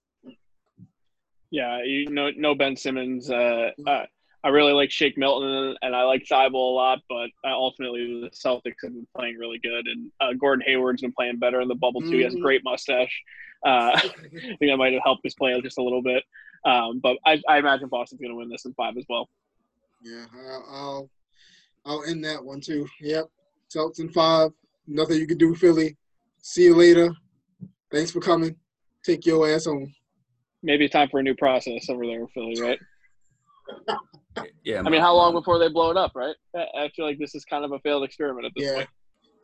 Yeah, 1.50 1.82
you 1.84 2.10
know, 2.10 2.30
no 2.36 2.54
Ben 2.54 2.76
Simmons. 2.76 3.30
Uh, 3.30 3.70
uh, 3.86 4.04
I 4.44 4.48
really 4.50 4.72
like 4.72 4.90
Shake 4.90 5.16
Milton 5.18 5.76
and 5.82 5.96
I 5.96 6.02
like 6.04 6.22
Thybulle 6.30 6.54
a 6.54 6.74
lot, 6.74 6.98
but 7.08 7.30
ultimately 7.44 8.20
the 8.20 8.30
Celtics 8.30 8.74
have 8.82 8.92
been 8.92 9.06
playing 9.16 9.36
really 9.38 9.58
good, 9.58 9.86
and 9.86 10.10
uh, 10.20 10.32
Gordon 10.38 10.64
Hayward's 10.66 11.02
been 11.02 11.12
playing 11.12 11.38
better 11.38 11.60
in 11.60 11.68
the 11.68 11.74
bubble 11.74 12.02
too. 12.02 12.18
He 12.18 12.22
has 12.22 12.34
a 12.34 12.38
Mhm. 12.38 12.42
great 12.42 12.64
mustache. 12.64 13.22
Uh, 13.66 13.92
I 13.94 13.98
think 14.58 14.58
that 14.60 14.76
might 14.76 14.92
have 14.92 15.02
helped 15.04 15.22
his 15.24 15.34
play 15.34 15.58
just 15.60 15.78
a 15.78 15.82
little 15.82 16.02
bit. 16.02 16.22
Um, 16.64 17.00
but 17.00 17.16
I, 17.24 17.40
I 17.48 17.58
imagine 17.58 17.88
Boston's 17.88 18.20
going 18.20 18.30
to 18.30 18.36
win 18.36 18.48
this 18.48 18.64
in 18.64 18.74
five 18.74 18.96
as 18.96 19.04
well. 19.08 19.28
Yeah, 20.02 20.26
I'll 20.70 21.10
I'll 21.84 22.04
end 22.04 22.24
that 22.24 22.44
one 22.44 22.60
too. 22.60 22.86
Yep. 23.00 23.26
Celtics 23.74 24.00
in 24.00 24.10
five. 24.10 24.50
Nothing 24.86 25.18
you 25.18 25.26
can 25.26 25.38
do, 25.38 25.54
Philly. 25.54 25.96
See 26.42 26.64
you 26.64 26.74
later. 26.76 27.10
Thanks 27.90 28.10
for 28.10 28.20
coming. 28.20 28.54
Take 29.04 29.26
your 29.26 29.48
ass 29.48 29.64
home. 29.64 29.92
Maybe 30.62 30.84
it's 30.86 30.92
time 30.92 31.08
for 31.08 31.20
a 31.20 31.22
new 31.22 31.34
process 31.34 31.88
over 31.88 32.04
there 32.04 32.20
in 32.20 32.26
Philly, 32.28 32.60
right? 32.60 32.78
Yeah, 34.64 34.82
I 34.84 34.88
mean, 34.90 35.00
how 35.00 35.14
long 35.14 35.32
before 35.32 35.58
they 35.58 35.68
blow 35.68 35.90
it 35.90 35.96
up, 35.96 36.12
right? 36.14 36.34
I 36.56 36.84
I 36.84 36.88
feel 36.96 37.04
like 37.04 37.18
this 37.18 37.34
is 37.34 37.44
kind 37.44 37.64
of 37.64 37.72
a 37.72 37.78
failed 37.80 38.04
experiment 38.04 38.46
at 38.46 38.52
this 38.56 38.64
Yeah. 38.66 38.74
point. 38.76 38.88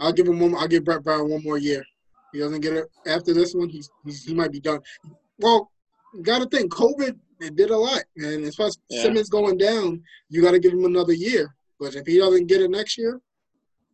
I'll 0.00 0.12
give 0.12 0.26
him 0.26 0.40
one. 0.40 0.54
I'll 0.56 0.66
give 0.68 0.84
Brett 0.84 1.02
Brown 1.04 1.28
one 1.30 1.42
more 1.44 1.58
year. 1.58 1.84
He 2.32 2.38
doesn't 2.40 2.60
get 2.60 2.72
it 2.72 2.86
after 3.06 3.32
this 3.32 3.54
one. 3.54 3.68
He's, 3.68 3.88
he's 4.04 4.24
he 4.24 4.34
might 4.34 4.50
be 4.50 4.60
done. 4.60 4.80
Well, 5.38 5.70
got 6.22 6.40
to 6.40 6.46
think 6.48 6.72
COVID 6.72 7.16
it 7.40 7.56
did 7.56 7.70
a 7.70 7.76
lot, 7.76 8.02
and 8.16 8.44
as 8.44 8.56
far 8.56 8.66
as 8.66 8.78
Yeah. 8.88 9.02
Simmons 9.02 9.28
going 9.28 9.58
down, 9.58 10.02
you 10.30 10.40
got 10.42 10.52
to 10.52 10.58
give 10.58 10.72
him 10.72 10.84
another 10.84 11.12
year. 11.12 11.54
But 11.78 11.94
if 11.94 12.06
he 12.06 12.18
doesn't 12.18 12.46
get 12.46 12.62
it 12.62 12.70
next 12.70 12.96
year, 12.96 13.20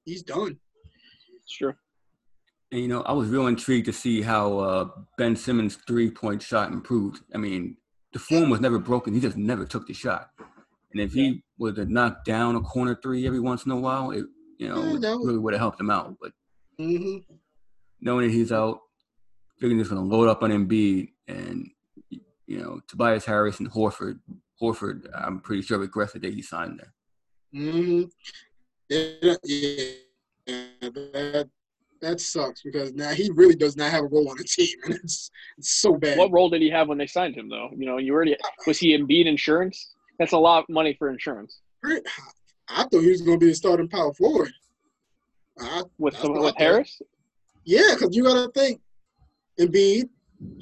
he's 0.05 0.23
done. 0.23 0.59
It's 1.43 1.53
true. 1.57 1.75
And, 2.73 2.81
you 2.81 2.89
know, 2.89 3.03
I 3.03 3.13
was 3.13 3.29
real 3.29 3.49
intrigued 3.49 3.87
to 3.87 3.93
see 3.93 4.23
how 4.23 4.59
uh, 4.59 4.89
Ben 5.19 5.35
Simmons' 5.35 5.77
three-point 5.87 6.41
shot 6.43 6.71
improved. 6.73 7.23
I 7.35 7.39
mean, 7.39 7.77
the 8.13 8.19
form 8.19 8.51
was 8.51 8.61
never 8.61 8.79
broken; 8.79 9.13
he 9.15 9.21
just 9.21 9.37
never 9.37 9.65
took 9.65 9.87
the 9.87 9.95
shot. 9.95 10.31
And 10.93 11.01
if 11.01 11.13
he 11.13 11.43
would 11.59 11.77
have 11.77 11.89
knocked 11.89 12.25
down 12.25 12.57
a 12.57 12.61
corner 12.61 12.99
three 13.01 13.27
every 13.27 13.41
once 13.41 13.65
in 13.65 13.73
a 13.73 13.77
while, 13.77 14.11
it 14.11 14.25
you 14.59 14.69
know 14.69 14.81
was- 14.81 15.03
really 15.03 15.39
would 15.39 15.55
have 15.55 15.61
helped 15.61 15.81
him 15.81 15.91
out. 15.91 16.17
But 16.21 16.33
hmm 16.79 17.19
knowing 18.03 18.27
that 18.27 18.33
he's 18.33 18.51
out, 18.51 18.81
figuring 19.59 19.79
he's 19.79 19.89
going 19.89 20.01
to 20.01 20.17
load 20.17 20.27
up 20.29 20.43
on 20.43 20.51
Embiid 20.51 21.13
and 21.29 21.71
you 22.09 22.59
know 22.59 22.81
Tobias 22.89 23.25
Harris 23.25 23.61
and 23.61 23.71
Horford. 23.71 24.19
Horford, 24.61 25.09
I'm 25.15 25.41
pretty 25.41 25.63
sure 25.63 25.79
regretted 25.79 26.23
that 26.23 26.35
he 26.35 26.43
signed 26.43 26.81
there. 26.81 26.93
Mm-hmm. 27.55 28.05
Yeah, 28.89 29.35
yeah, 29.45 30.91
that 30.91 31.49
that 32.03 32.21
sucks 32.21 32.63
because 32.63 32.93
now 32.95 33.11
he 33.11 33.31
really 33.35 33.55
does 33.55 33.77
not 33.77 33.91
have 33.91 34.05
a 34.05 34.07
role 34.07 34.31
on 34.31 34.37
the 34.37 34.45
team, 34.45 34.77
and 34.85 34.95
it's 34.95 35.31
it's 35.59 35.81
so 35.81 35.97
bad. 35.97 36.19
What 36.19 36.33
role 36.33 36.49
did 36.49 36.63
he 36.63 36.71
have 36.71 36.89
when 36.89 36.99
they 36.99 37.07
signed 37.07 37.37
him, 37.37 37.49
though? 37.49 37.71
You 37.77 37.87
know, 37.87 37.99
you 37.99 38.13
already 38.13 38.37
was 38.67 38.79
he 38.79 38.97
Embiid 38.97 39.27
insurance? 39.27 39.95
That's 40.19 40.33
a 40.33 40.39
lot 40.39 40.65
of 40.65 40.69
money 40.69 40.95
for 40.99 41.11
insurance. 41.11 41.61
I 41.85 42.85
thought 42.85 43.01
he 43.01 43.11
was 43.11 43.23
going 43.23 43.41
to 43.41 43.45
be 43.45 43.53
a 43.53 43.55
starting 43.55 43.89
power 43.89 44.13
forward. 44.13 44.53
I, 45.59 45.83
with 45.99 46.17
some, 46.17 46.35
with 46.35 46.55
Harris? 46.57 47.01
Yeah, 47.65 47.95
because 47.95 48.15
you 48.15 48.25
got 48.25 48.45
to 48.45 48.51
think 48.59 48.81
Embiid, 49.59 50.09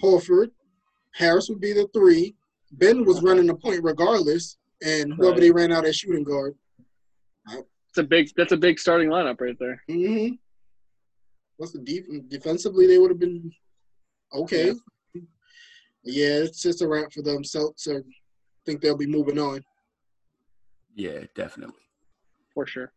Horford, 0.03 0.51
Harris 1.14 1.49
would 1.49 1.61
be 1.61 1.72
the 1.72 1.89
three. 1.93 2.34
Ben 2.72 3.05
was 3.05 3.22
running 3.22 3.47
the 3.47 3.55
point 3.55 3.82
regardless, 3.82 4.59
and 4.84 5.12
whoever 5.14 5.32
right. 5.32 5.41
they 5.41 5.51
ran 5.51 5.72
out 5.72 5.86
at 5.86 5.95
shooting 5.95 6.24
guard. 6.24 6.55
It's 7.51 7.99
a 7.99 8.03
big. 8.03 8.30
That's 8.36 8.53
a 8.53 8.57
big 8.57 8.78
starting 8.78 9.09
lineup 9.09 9.41
right 9.41 9.57
there. 9.59 9.82
Mm-hmm. 9.89 10.34
What's 11.59 11.72
the 11.72 11.80
deep 11.80 12.06
defensively? 12.28 12.86
They 12.86 12.98
would 12.98 13.11
have 13.11 13.18
been 13.18 13.50
okay. 14.32 14.72
Yeah. 15.14 15.20
yeah, 16.04 16.34
it's 16.44 16.62
just 16.62 16.82
a 16.82 16.88
wrap 16.88 17.12
for 17.12 17.20
them. 17.20 17.44
So, 17.44 17.74
so 17.76 18.00
think 18.64 18.80
they'll 18.80 18.96
be 18.96 19.06
moving 19.06 19.38
on. 19.38 19.62
Yeah, 20.94 21.24
definitely. 21.34 21.82
For 22.54 22.66
sure. 22.66 22.92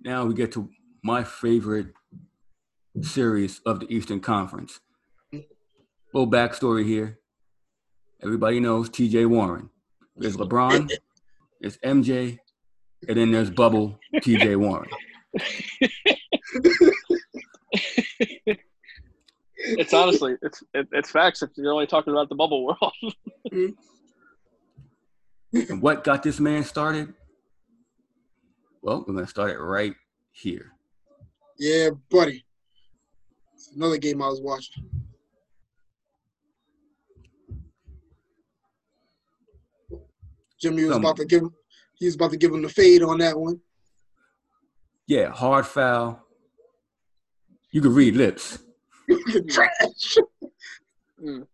Now 0.00 0.24
we 0.26 0.34
get 0.34 0.52
to 0.52 0.68
my 1.02 1.22
favorite 1.22 1.88
series 3.00 3.60
of 3.64 3.80
the 3.80 3.92
Eastern 3.92 4.20
Conference. 4.20 4.80
Little 5.32 6.30
backstory 6.30 6.84
here. 6.84 7.18
Everybody 8.22 8.58
knows 8.58 8.90
TJ 8.90 9.26
Warren. 9.26 9.70
There's 10.16 10.36
LeBron, 10.36 10.90
there's 11.60 11.76
MJ, 11.78 12.38
and 13.06 13.16
then 13.16 13.30
there's 13.30 13.50
Bubble 13.50 14.00
TJ 14.16 14.56
Warren. 14.56 14.88
it's 19.88 19.94
honestly, 19.94 20.36
it's 20.42 20.62
it, 20.74 20.86
it's 20.92 21.10
facts 21.10 21.42
if 21.42 21.48
you're 21.56 21.72
only 21.72 21.86
talking 21.86 22.12
about 22.12 22.28
the 22.28 22.34
bubble 22.34 22.64
world. 22.66 22.92
Mm-hmm. 25.54 25.72
and 25.72 25.80
what 25.80 26.04
got 26.04 26.22
this 26.22 26.38
man 26.38 26.62
started? 26.62 27.14
Well, 28.82 29.02
we're 29.06 29.14
gonna 29.14 29.26
start 29.26 29.52
it 29.52 29.58
right 29.58 29.94
here. 30.32 30.72
Yeah, 31.58 31.88
buddy. 32.10 32.44
It's 33.54 33.72
another 33.74 33.96
game 33.96 34.20
I 34.20 34.28
was 34.28 34.42
watching. 34.42 34.84
Jimmy 40.60 40.84
was 40.84 40.96
about 40.98 41.16
to 41.16 41.24
give 41.24 41.40
him, 41.40 41.54
he 41.94 42.04
was 42.04 42.16
about 42.16 42.32
to 42.32 42.36
give 42.36 42.52
him 42.52 42.60
the 42.60 42.68
fade 42.68 43.02
on 43.02 43.16
that 43.18 43.38
one. 43.38 43.58
Yeah, 45.06 45.30
hard 45.30 45.66
foul. 45.66 46.22
You 47.70 47.80
could 47.80 47.92
read 47.92 48.16
lips. 48.16 48.58
trash. 49.48 50.18
Mm. 51.22 51.46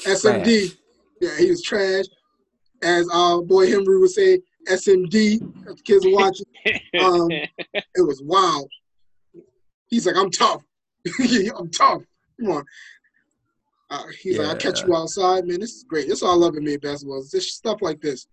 SMD. 0.00 0.76
Yeah, 1.20 1.36
he 1.38 1.50
was 1.50 1.62
trash. 1.62 2.04
As 2.82 3.08
our 3.12 3.42
boy 3.42 3.68
Henry 3.68 3.98
would 3.98 4.10
say, 4.10 4.40
SMD. 4.68 5.40
The 5.64 5.74
kids 5.84 6.06
are 6.06 6.12
watching. 6.12 6.46
Um, 7.00 7.30
it 7.30 8.06
was 8.06 8.20
wild. 8.22 8.70
He's 9.86 10.06
like, 10.06 10.16
I'm 10.16 10.30
tough. 10.30 10.62
I'm 11.18 11.70
tough. 11.70 12.02
Come 12.38 12.50
on. 12.50 12.64
Uh, 13.88 14.02
he's 14.20 14.36
yeah. 14.36 14.42
like, 14.42 14.50
I'll 14.50 14.56
catch 14.56 14.86
you 14.86 14.94
outside, 14.94 15.46
man. 15.46 15.60
This 15.60 15.76
is 15.76 15.84
great. 15.84 16.08
This 16.08 16.18
is 16.18 16.22
all 16.22 16.32
I 16.32 16.46
love 16.46 16.56
in 16.56 16.64
me 16.64 16.76
basketball. 16.76 17.20
It's 17.20 17.30
just 17.30 17.56
stuff 17.56 17.80
like 17.80 18.02
this. 18.02 18.26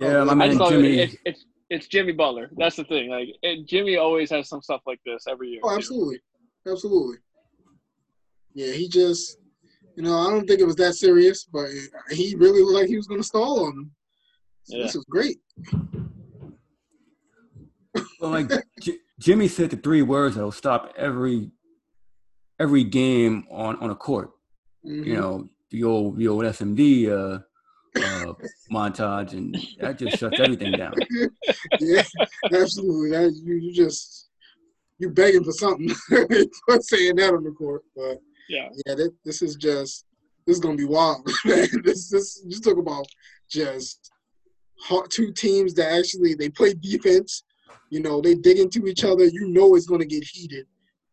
Yeah, 0.00 0.24
my 0.24 0.34
man 0.34 0.58
Jimmy. 0.58 0.98
It's, 0.98 1.16
it's, 1.24 1.44
it's, 1.70 1.86
Jimmy 1.86 2.12
Butler. 2.12 2.50
That's 2.56 2.76
the 2.76 2.84
thing. 2.84 3.10
Like 3.10 3.28
it, 3.42 3.66
Jimmy 3.66 3.96
always 3.96 4.30
has 4.30 4.48
some 4.48 4.62
stuff 4.62 4.82
like 4.86 5.00
this 5.04 5.24
every 5.28 5.50
year. 5.50 5.60
Oh, 5.62 5.74
absolutely, 5.74 6.20
absolutely. 6.66 7.18
Yeah, 8.54 8.72
he 8.72 8.88
just, 8.88 9.38
you 9.96 10.02
know, 10.02 10.16
I 10.16 10.30
don't 10.30 10.46
think 10.46 10.60
it 10.60 10.66
was 10.66 10.76
that 10.76 10.94
serious, 10.94 11.44
but 11.44 11.68
he 12.10 12.34
really 12.34 12.62
looked 12.62 12.74
like 12.74 12.88
he 12.88 12.96
was 12.96 13.06
going 13.06 13.20
to 13.20 13.26
stall 13.26 13.66
on 13.66 13.72
him. 13.72 13.90
So 14.64 14.76
yeah. 14.76 14.82
This 14.82 14.94
was 14.96 15.04
great. 15.08 15.38
Well, 18.20 18.30
like 18.30 18.50
J- 18.80 18.98
Jimmy 19.18 19.48
said 19.48 19.70
the 19.70 19.76
three 19.76 20.02
words 20.02 20.34
that'll 20.34 20.52
stop 20.52 20.92
every 20.96 21.50
every 22.58 22.84
game 22.84 23.46
on 23.50 23.76
on 23.76 23.90
a 23.90 23.94
court. 23.94 24.30
Mm-hmm. 24.84 25.04
You 25.04 25.14
know, 25.14 25.48
the 25.70 25.84
old 25.84 26.18
the 26.18 26.28
old 26.28 26.44
SMD 26.44 27.08
uh, 27.08 27.40
uh, 27.96 28.32
montage, 28.70 29.32
and 29.32 29.56
that 29.80 29.98
just 29.98 30.18
shuts 30.18 30.40
everything 30.40 30.72
down. 30.72 30.94
yeah, 31.80 32.02
absolutely. 32.52 33.10
That 33.10 33.40
you, 33.44 33.54
you 33.54 33.72
just 33.72 34.28
you 34.98 35.10
begging 35.10 35.44
for 35.44 35.52
something 35.52 35.88
for 36.08 36.80
saying 36.80 37.16
that 37.16 37.34
on 37.34 37.44
the 37.44 37.50
court, 37.52 37.82
but 37.94 38.18
yeah, 38.48 38.68
yeah. 38.86 38.94
That, 38.94 39.12
this 39.24 39.42
is 39.42 39.56
just 39.56 40.06
this 40.46 40.56
is 40.56 40.60
gonna 40.60 40.76
be 40.76 40.84
wild. 40.84 41.28
this 41.44 42.08
this 42.10 42.42
you 42.46 42.60
talk 42.60 42.78
about 42.78 43.06
just 43.48 44.10
two 45.10 45.32
teams 45.32 45.74
that 45.74 45.92
actually 45.92 46.34
they 46.34 46.48
play 46.48 46.74
defense. 46.74 47.44
You 47.90 48.00
know, 48.00 48.20
they 48.20 48.34
dig 48.34 48.58
into 48.58 48.86
each 48.86 49.04
other. 49.04 49.24
You 49.24 49.48
know, 49.48 49.74
it's 49.74 49.86
gonna 49.86 50.04
get 50.04 50.24
heated, 50.24 50.66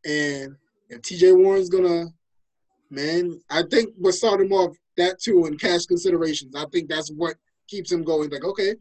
and 0.05 0.55
if 0.89 1.01
TJ 1.01 1.35
Warren's 1.35 1.69
gonna, 1.69 2.07
man, 2.89 3.39
I 3.49 3.63
think 3.63 3.93
we'll 3.97 4.13
start 4.13 4.41
him 4.41 4.51
off 4.51 4.75
that 4.97 5.19
too 5.19 5.45
and 5.45 5.59
cash 5.59 5.85
considerations. 5.85 6.55
I 6.55 6.65
think 6.71 6.89
that's 6.89 7.09
what 7.09 7.35
keeps 7.67 7.91
him 7.91 8.03
going. 8.03 8.29
Like, 8.29 8.43
okay, 8.43 8.75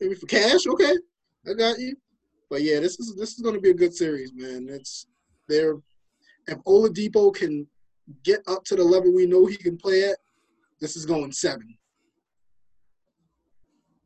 maybe 0.00 0.14
for 0.14 0.26
cash, 0.26 0.66
okay, 0.66 0.96
I 1.48 1.54
got 1.54 1.78
you. 1.78 1.96
But 2.50 2.62
yeah, 2.62 2.80
this 2.80 2.98
is 3.00 3.16
this 3.16 3.34
is 3.34 3.40
gonna 3.40 3.60
be 3.60 3.70
a 3.70 3.74
good 3.74 3.94
series, 3.94 4.32
man. 4.34 4.68
It's 4.70 5.06
there. 5.48 5.74
If 6.46 6.58
Oladipo 6.64 7.34
can 7.34 7.66
get 8.22 8.40
up 8.46 8.64
to 8.64 8.76
the 8.76 8.84
level 8.84 9.12
we 9.12 9.26
know 9.26 9.46
he 9.46 9.56
can 9.56 9.76
play 9.76 10.04
at, 10.04 10.16
this 10.80 10.96
is 10.96 11.06
going 11.06 11.32
seven. 11.32 11.76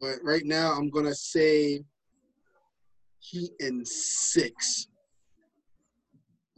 But 0.01 0.17
right 0.23 0.45
now, 0.47 0.73
I'm 0.73 0.89
gonna 0.89 1.15
say 1.15 1.85
Heat 3.21 3.53
in 3.61 3.85
six. 3.85 4.89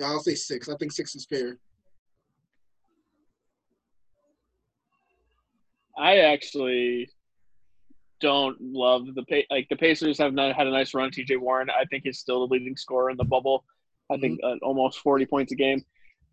I'll 0.03 0.21
say 0.21 0.35
six. 0.35 0.69
I 0.69 0.77
think 0.77 0.93
six 0.93 1.15
is 1.15 1.27
fair. 1.27 1.59
I 5.99 6.19
actually 6.19 7.11
don't 8.21 8.57
love 8.61 9.07
the. 9.15 9.45
Like 9.51 9.69
the 9.69 9.77
Pacers 9.77 10.19
have 10.19 10.33
not 10.33 10.55
had 10.55 10.67
a 10.67 10.71
nice 10.71 10.95
run. 10.95 11.11
T.J. 11.11 11.37
Warren, 11.37 11.69
I 11.71 11.85
think, 11.87 12.07
is 12.07 12.19
still 12.19 12.47
the 12.47 12.55
leading 12.55 12.77
scorer 12.77 13.11
in 13.11 13.17
the 13.17 13.25
bubble. 13.25 13.65
I 14.11 14.17
think 14.19 14.41
uh, 14.45 14.57
almost 14.63 15.01
forty 15.01 15.27
points 15.27 15.53
a 15.53 15.57
game. 15.57 15.85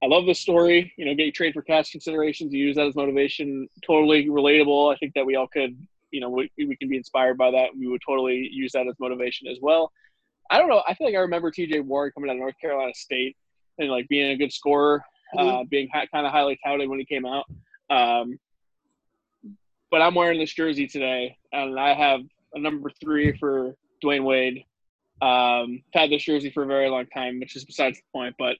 I 0.02 0.08
love 0.08 0.26
the 0.26 0.34
story. 0.34 0.94
You 0.98 1.06
know, 1.06 1.14
get 1.14 1.34
trade 1.34 1.54
for 1.54 1.62
cash 1.62 1.92
considerations. 1.92 2.54
You 2.54 2.66
use 2.66 2.76
that 2.78 2.88
as 2.88 2.96
motivation. 2.96 3.68
Totally 3.86 4.28
relatable. 4.28 4.94
I 4.94 4.98
think 4.98 5.14
that 5.16 5.26
we 5.26 5.36
all 5.36 5.48
could. 5.48 5.76
You 6.12 6.22
know, 6.22 6.30
we, 6.30 6.50
we 6.58 6.76
can 6.78 6.90
be 6.90 6.98
inspired 6.98 7.38
by 7.38 7.52
that. 7.52 7.70
We 7.78 7.88
would 7.88 8.02
totally 8.06 8.50
use 8.52 8.72
that 8.72 8.88
as 8.88 8.96
motivation 9.00 9.48
as 9.48 9.58
well. 9.62 9.92
I 10.50 10.58
don't 10.58 10.70
know. 10.70 10.82
I 10.88 10.96
feel 10.96 11.06
like 11.06 11.16
I 11.16 11.20
remember 11.20 11.52
T.J. 11.52 11.82
Warren 11.82 12.12
coming 12.16 12.32
out 12.32 12.34
of 12.34 12.40
North 12.40 12.56
Carolina 12.60 12.94
State 12.96 13.38
and 13.78 13.90
like 13.90 14.08
being 14.08 14.32
a 14.32 14.36
good 14.36 14.52
scorer, 14.52 15.04
mm-hmm. 15.36 15.48
uh, 15.48 15.64
being 15.66 15.88
kind 15.90 16.26
of 16.26 16.32
highly 16.32 16.58
touted 16.66 16.90
when 16.90 16.98
he 16.98 17.06
came 17.06 17.26
out. 17.26 17.46
Um, 17.92 18.40
but 19.92 20.02
I'm 20.02 20.16
wearing 20.16 20.40
this 20.40 20.54
jersey 20.54 20.88
today, 20.88 21.38
and 21.52 21.80
I 21.80 21.94
have 21.94 22.22
a 22.54 22.60
number 22.60 22.90
three 23.02 23.38
for 23.38 23.76
Dwyane 24.04 24.24
Wade. 24.24 24.66
Um, 25.22 25.84
had 25.94 26.10
this 26.10 26.24
jersey 26.24 26.50
for 26.50 26.64
a 26.64 26.68
very 26.68 26.90
long 26.90 27.06
time, 27.08 27.40
which 27.40 27.56
is 27.56 27.66
besides 27.66 27.98
the 27.98 28.04
point. 28.14 28.36
But 28.40 28.58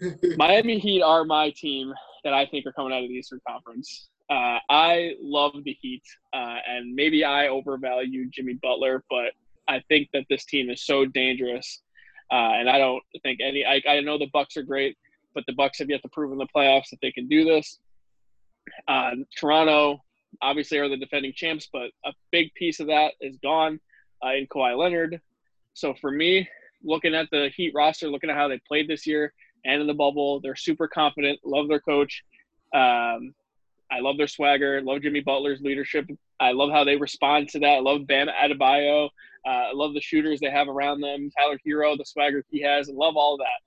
Miami 0.36 0.78
Heat 0.78 1.02
are 1.02 1.24
my 1.24 1.50
team 1.50 1.92
that 2.24 2.32
I 2.32 2.46
think 2.46 2.66
are 2.66 2.72
coming 2.72 2.92
out 2.92 3.02
of 3.02 3.08
the 3.08 3.14
Eastern 3.14 3.40
Conference. 3.46 4.08
Uh, 4.30 4.58
I 4.70 5.14
love 5.20 5.52
the 5.64 5.76
Heat, 5.80 6.02
uh, 6.32 6.56
and 6.66 6.94
maybe 6.94 7.24
I 7.24 7.48
overvalue 7.48 8.28
Jimmy 8.30 8.54
Butler, 8.54 9.04
but 9.10 9.32
I 9.68 9.82
think 9.88 10.08
that 10.12 10.24
this 10.28 10.44
team 10.44 10.70
is 10.70 10.84
so 10.84 11.04
dangerous 11.04 11.82
uh, 12.30 12.52
and 12.58 12.68
I 12.68 12.78
don't 12.78 13.02
think 13.22 13.40
any. 13.42 13.64
I, 13.64 13.82
I 13.88 14.00
know 14.00 14.18
the 14.18 14.30
Bucks 14.32 14.56
are 14.56 14.62
great, 14.62 14.96
but 15.34 15.44
the 15.46 15.52
Bucks 15.52 15.78
have 15.78 15.90
yet 15.90 16.02
to 16.02 16.08
prove 16.08 16.32
in 16.32 16.38
the 16.38 16.48
playoffs 16.54 16.90
that 16.90 16.98
they 17.02 17.12
can 17.12 17.28
do 17.28 17.44
this. 17.44 17.78
Uh, 18.88 19.10
Toronto 19.36 20.02
obviously 20.42 20.78
are 20.78 20.88
the 20.88 20.96
defending 20.96 21.32
champs, 21.34 21.68
but 21.72 21.90
a 22.04 22.12
big 22.30 22.52
piece 22.54 22.80
of 22.80 22.86
that 22.88 23.12
is 23.20 23.36
gone 23.38 23.80
uh, 24.24 24.32
in 24.32 24.46
Kawhi 24.46 24.76
Leonard. 24.76 25.20
So 25.74 25.94
for 26.00 26.10
me, 26.10 26.48
looking 26.82 27.14
at 27.14 27.28
the 27.30 27.50
Heat 27.56 27.72
roster, 27.74 28.08
looking 28.08 28.30
at 28.30 28.36
how 28.36 28.48
they 28.48 28.60
played 28.66 28.88
this 28.88 29.06
year 29.06 29.32
and 29.64 29.80
in 29.80 29.86
the 29.86 29.94
bubble, 29.94 30.40
they're 30.40 30.56
super 30.56 30.86
confident. 30.86 31.40
Love 31.44 31.68
their 31.68 31.80
coach. 31.80 32.22
Um, 32.72 33.34
I 33.90 34.00
love 34.00 34.16
their 34.16 34.28
swagger. 34.28 34.80
Love 34.82 35.02
Jimmy 35.02 35.20
Butler's 35.20 35.60
leadership. 35.60 36.06
I 36.40 36.52
love 36.52 36.70
how 36.70 36.84
they 36.84 36.96
respond 36.96 37.48
to 37.50 37.60
that. 37.60 37.66
I 37.66 37.80
love 37.80 38.06
Bam 38.06 38.28
Adebayo. 38.28 39.08
Uh, 39.46 39.48
I 39.48 39.72
love 39.72 39.94
the 39.94 40.00
shooters 40.00 40.40
they 40.40 40.50
have 40.50 40.68
around 40.68 41.00
them. 41.00 41.30
Tyler 41.38 41.58
Herro, 41.66 41.96
the 41.96 42.04
swagger 42.04 42.44
he 42.50 42.62
has. 42.62 42.88
I 42.88 42.92
love 42.92 43.16
all 43.16 43.36
that. 43.38 43.60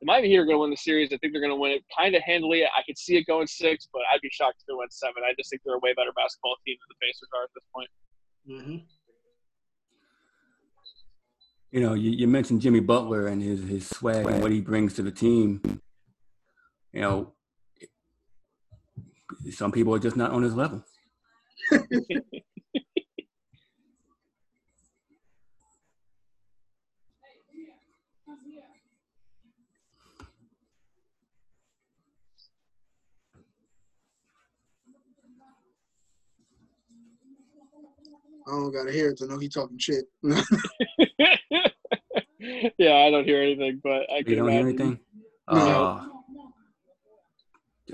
The 0.00 0.06
Miami 0.06 0.28
Heat 0.28 0.36
are 0.38 0.44
going 0.44 0.54
to 0.56 0.60
win 0.60 0.70
the 0.70 0.76
series. 0.76 1.12
I 1.12 1.16
think 1.18 1.32
they're 1.32 1.42
going 1.42 1.52
to 1.52 1.56
win 1.60 1.72
it 1.72 1.82
kind 1.96 2.14
of 2.14 2.22
handily. 2.22 2.64
I 2.64 2.82
could 2.86 2.96
see 2.96 3.16
it 3.16 3.26
going 3.26 3.48
six, 3.48 3.88
but 3.92 4.02
I'd 4.12 4.20
be 4.20 4.30
shocked 4.30 4.56
if 4.60 4.66
they 4.66 4.74
went 4.74 4.92
seven. 4.92 5.24
I 5.24 5.32
just 5.36 5.50
think 5.50 5.62
they're 5.64 5.74
a 5.74 5.80
way 5.80 5.92
better 5.94 6.12
basketball 6.14 6.54
team 6.64 6.76
than 6.80 6.88
the 6.88 6.98
Pacers 7.04 7.28
are 7.34 7.44
at 7.44 7.50
this 7.54 7.64
point. 7.74 7.90
hmm 8.46 8.76
You 11.72 11.80
know, 11.80 11.94
you, 11.94 12.12
you 12.12 12.28
mentioned 12.28 12.60
Jimmy 12.60 12.80
Butler 12.80 13.26
and 13.26 13.42
his 13.42 13.68
his 13.68 13.88
swag 13.88 14.24
and 14.26 14.40
what 14.40 14.52
he 14.52 14.60
brings 14.60 14.94
to 14.94 15.02
the 15.02 15.10
team. 15.10 15.60
You 16.92 17.00
know, 17.00 17.32
some 19.50 19.72
people 19.72 19.94
are 19.94 19.98
just 19.98 20.16
not 20.16 20.30
on 20.30 20.42
his 20.42 20.54
level. 20.54 20.84
I 38.48 38.52
don't 38.52 38.72
gotta 38.72 38.92
hear 38.92 39.10
it 39.10 39.18
to 39.18 39.26
know 39.26 39.38
he 39.38 39.48
talking 39.48 39.78
shit. 39.78 40.04
yeah, 40.22 40.42
I 42.94 43.10
don't 43.10 43.24
hear 43.24 43.42
anything, 43.42 43.80
but 43.82 44.10
I 44.10 44.22
can 44.22 44.30
You 44.30 44.36
don't 44.36 44.48
hear 44.50 44.60
imagine. 44.60 44.80
anything? 44.80 45.00
No. 45.50 45.58
Uh, 45.58 46.06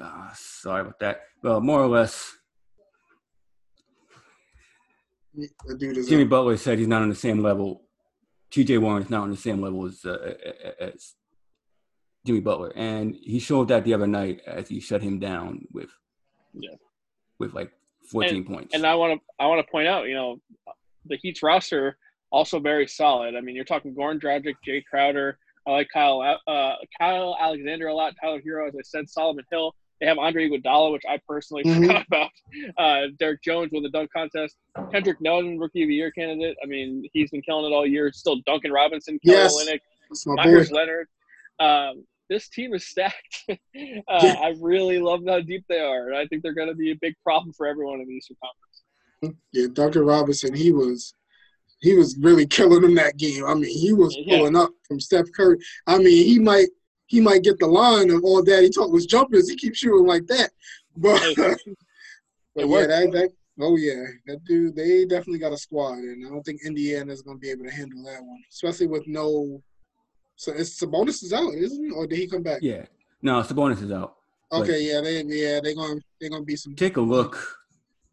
ah, 0.01 0.33
sorry 0.35 0.83
about 0.83 0.99
that. 1.01 1.21
Well, 1.43 1.61
more 1.61 1.81
or 1.81 1.89
less, 1.89 2.37
the 5.35 5.77
dude 5.77 5.97
is. 5.99 6.09
Jimmy 6.09 6.25
Butler 6.25 6.57
said 6.57 6.79
he's 6.79 6.89
not 6.89 7.03
on 7.03 7.09
the 7.09 7.15
same 7.15 7.43
level. 7.43 7.83
T.J. 8.51 8.79
Warren's 8.79 9.11
not 9.11 9.23
on 9.23 9.31
the 9.31 9.37
same 9.37 9.61
level 9.61 9.85
as, 9.87 10.05
uh, 10.05 10.35
as 10.79 11.15
Jimmy 12.25 12.41
Butler, 12.41 12.73
and 12.77 13.17
he 13.21 13.41
showed 13.41 13.67
that 13.69 13.85
the 13.85 13.95
other 13.95 14.07
night 14.07 14.41
as 14.47 14.69
he 14.69 14.79
shut 14.79 15.03
him 15.03 15.19
down 15.19 15.67
with, 15.73 15.91
Yeah. 16.53 16.77
with 17.41 17.53
like 17.53 17.73
14 18.11 18.45
points. 18.45 18.75
And 18.75 18.87
I 18.87 18.95
want 18.95 19.21
to 19.21 19.27
I 19.43 19.47
want 19.47 19.65
to 19.65 19.71
point 19.71 19.89
out, 19.89 20.07
you 20.09 20.15
know, 20.15 20.39
the 21.07 21.17
Heat's 21.17 21.43
roster 21.43 21.97
also 22.31 22.59
very 22.59 22.87
solid. 22.87 23.35
I 23.37 23.41
mean, 23.41 23.55
you're 23.57 23.65
talking 23.65 23.95
Goran 23.95 24.21
Dragic, 24.21 24.55
Jae 24.67 24.85
Crowder. 24.85 25.39
I 25.67 25.71
like 25.73 25.89
Kyle 25.93 26.21
uh, 26.47 26.73
Kyle 27.01 27.37
Alexander 27.41 27.89
a 27.89 27.95
lot. 27.95 28.15
Tyler 28.21 28.41
Herro, 28.47 28.69
as 28.69 28.75
I 28.75 28.83
said, 28.83 29.09
Solomon 29.09 29.45
Hill. 29.51 29.75
They 30.01 30.07
have 30.07 30.19
Andre 30.19 30.49
Iguodala, 30.51 30.93
which 30.93 31.05
I 31.09 31.19
personally 31.27 31.63
Mhm. 31.65 31.87
forgot 31.87 32.05
about. 32.11 32.31
Uh, 32.77 33.07
Derrick 33.19 33.43
Jones 33.43 33.71
won 33.73 33.83
the 33.85 33.89
dunk 33.91 34.11
contest. 34.13 34.57
Kendrick 34.93 35.21
Nunn, 35.21 35.57
Rookie 35.59 35.85
of 35.85 35.89
the 35.89 35.95
Year 35.95 36.11
candidate. 36.11 36.57
I 36.63 36.67
mean, 36.67 37.09
he's 37.13 37.31
been 37.31 37.43
killing 37.43 37.71
it 37.71 37.75
all 37.75 37.87
year. 37.87 38.11
Still 38.13 38.41
Duncan 38.45 38.73
Robinson, 38.73 39.19
Kelly 39.25 39.37
Yes. 39.37 39.55
Olynyk, 39.57 39.81
That's 40.11 40.27
my 40.27 40.45
boy. 40.45 40.65
Leonard. 40.73 41.07
Um, 41.61 42.05
this 42.29 42.49
team 42.49 42.75
is 42.75 42.87
stacked. 42.87 43.45
uh, 43.49 43.55
Yeah. 43.75 44.37
I 44.41 44.55
really 44.61 44.99
love 44.99 45.21
how 45.27 45.41
deep 45.41 45.65
they 45.69 45.81
are, 45.81 46.09
and 46.09 46.17
I 46.17 46.27
think 46.27 46.43
they're 46.43 46.55
going 46.55 46.69
to 46.69 46.75
be 46.75 46.91
a 46.93 46.97
big 47.01 47.15
problem 47.23 47.53
for 47.53 47.67
everyone 47.67 48.01
in 48.01 48.07
the 48.09 48.15
Eastern 48.15 48.37
Conference. 48.43 49.39
Yeah, 49.53 49.67
Dr. 49.73 50.05
Robinson, 50.05 50.55
he 50.55 50.73
was 50.73 51.15
he 51.81 51.95
was 51.95 52.17
really 52.21 52.47
killing 52.47 52.81
them 52.83 52.95
that 52.95 53.17
game. 53.17 53.45
I 53.45 53.55
mean, 53.55 53.71
he 53.71 53.93
was 53.93 54.17
Yeah. 54.19 54.39
pulling 54.39 54.57
up 54.57 54.71
from 54.87 55.01
Steph 55.01 55.27
Curry. 55.37 55.59
I 55.87 55.99
mean, 55.99 56.25
he 56.27 56.39
might 56.39 56.69
he 57.07 57.21
might 57.21 57.43
get 57.43 57.59
the 57.59 57.67
line 57.67 58.11
of 58.11 58.25
all 58.25 58.43
that 58.43 58.63
he 58.63 58.71
taught 58.71 58.91
was 58.91 59.07
jumpers. 59.07 59.49
He 59.49 59.57
keeps 59.57 59.79
shooting 59.79 60.07
like 60.07 60.27
that. 60.27 60.51
But, 60.97 61.19
Hey, 61.21 61.35
but 62.55 62.69
yeah, 62.69 62.87
that, 62.87 63.13
that 63.13 63.31
oh 63.61 63.77
yeah, 63.77 64.05
that 64.27 64.45
dude 64.45 64.77
they 64.77 65.05
definitely 65.05 65.39
got 65.41 65.53
a 65.53 65.59
squad, 65.59 65.99
and 65.99 66.27
I 66.27 66.31
don't 66.31 66.43
think 66.43 66.61
Indiana's 66.65 67.23
gonna 67.23 67.39
be 67.39 67.51
able 67.51 67.65
to 67.65 67.71
handle 67.71 68.03
that 68.05 68.23
one, 68.23 68.43
especially 68.51 68.87
with 68.89 69.07
no. 69.07 69.63
So 70.37 70.53
it's 70.53 70.79
Sabonis 70.81 71.23
is 71.23 71.33
out, 71.33 71.55
isn't 71.55 71.85
it? 71.87 71.93
Or 71.93 72.07
did 72.07 72.19
he 72.19 72.27
come 72.29 72.43
back? 72.43 72.61
yeah, 72.63 72.85
no, 73.23 73.41
Sabonis 73.43 73.83
is 73.83 73.93
out. 73.93 74.17
Okay, 74.53 74.83
yeah, 74.83 75.01
they 75.01 75.23
yeah 75.23 75.61
they're 75.63 75.75
gonna 75.75 76.01
they're 76.21 76.31
gonna 76.31 76.45
be 76.45 76.57
some. 76.57 76.75
Take 76.77 76.97
a 76.97 77.01
look 77.01 77.57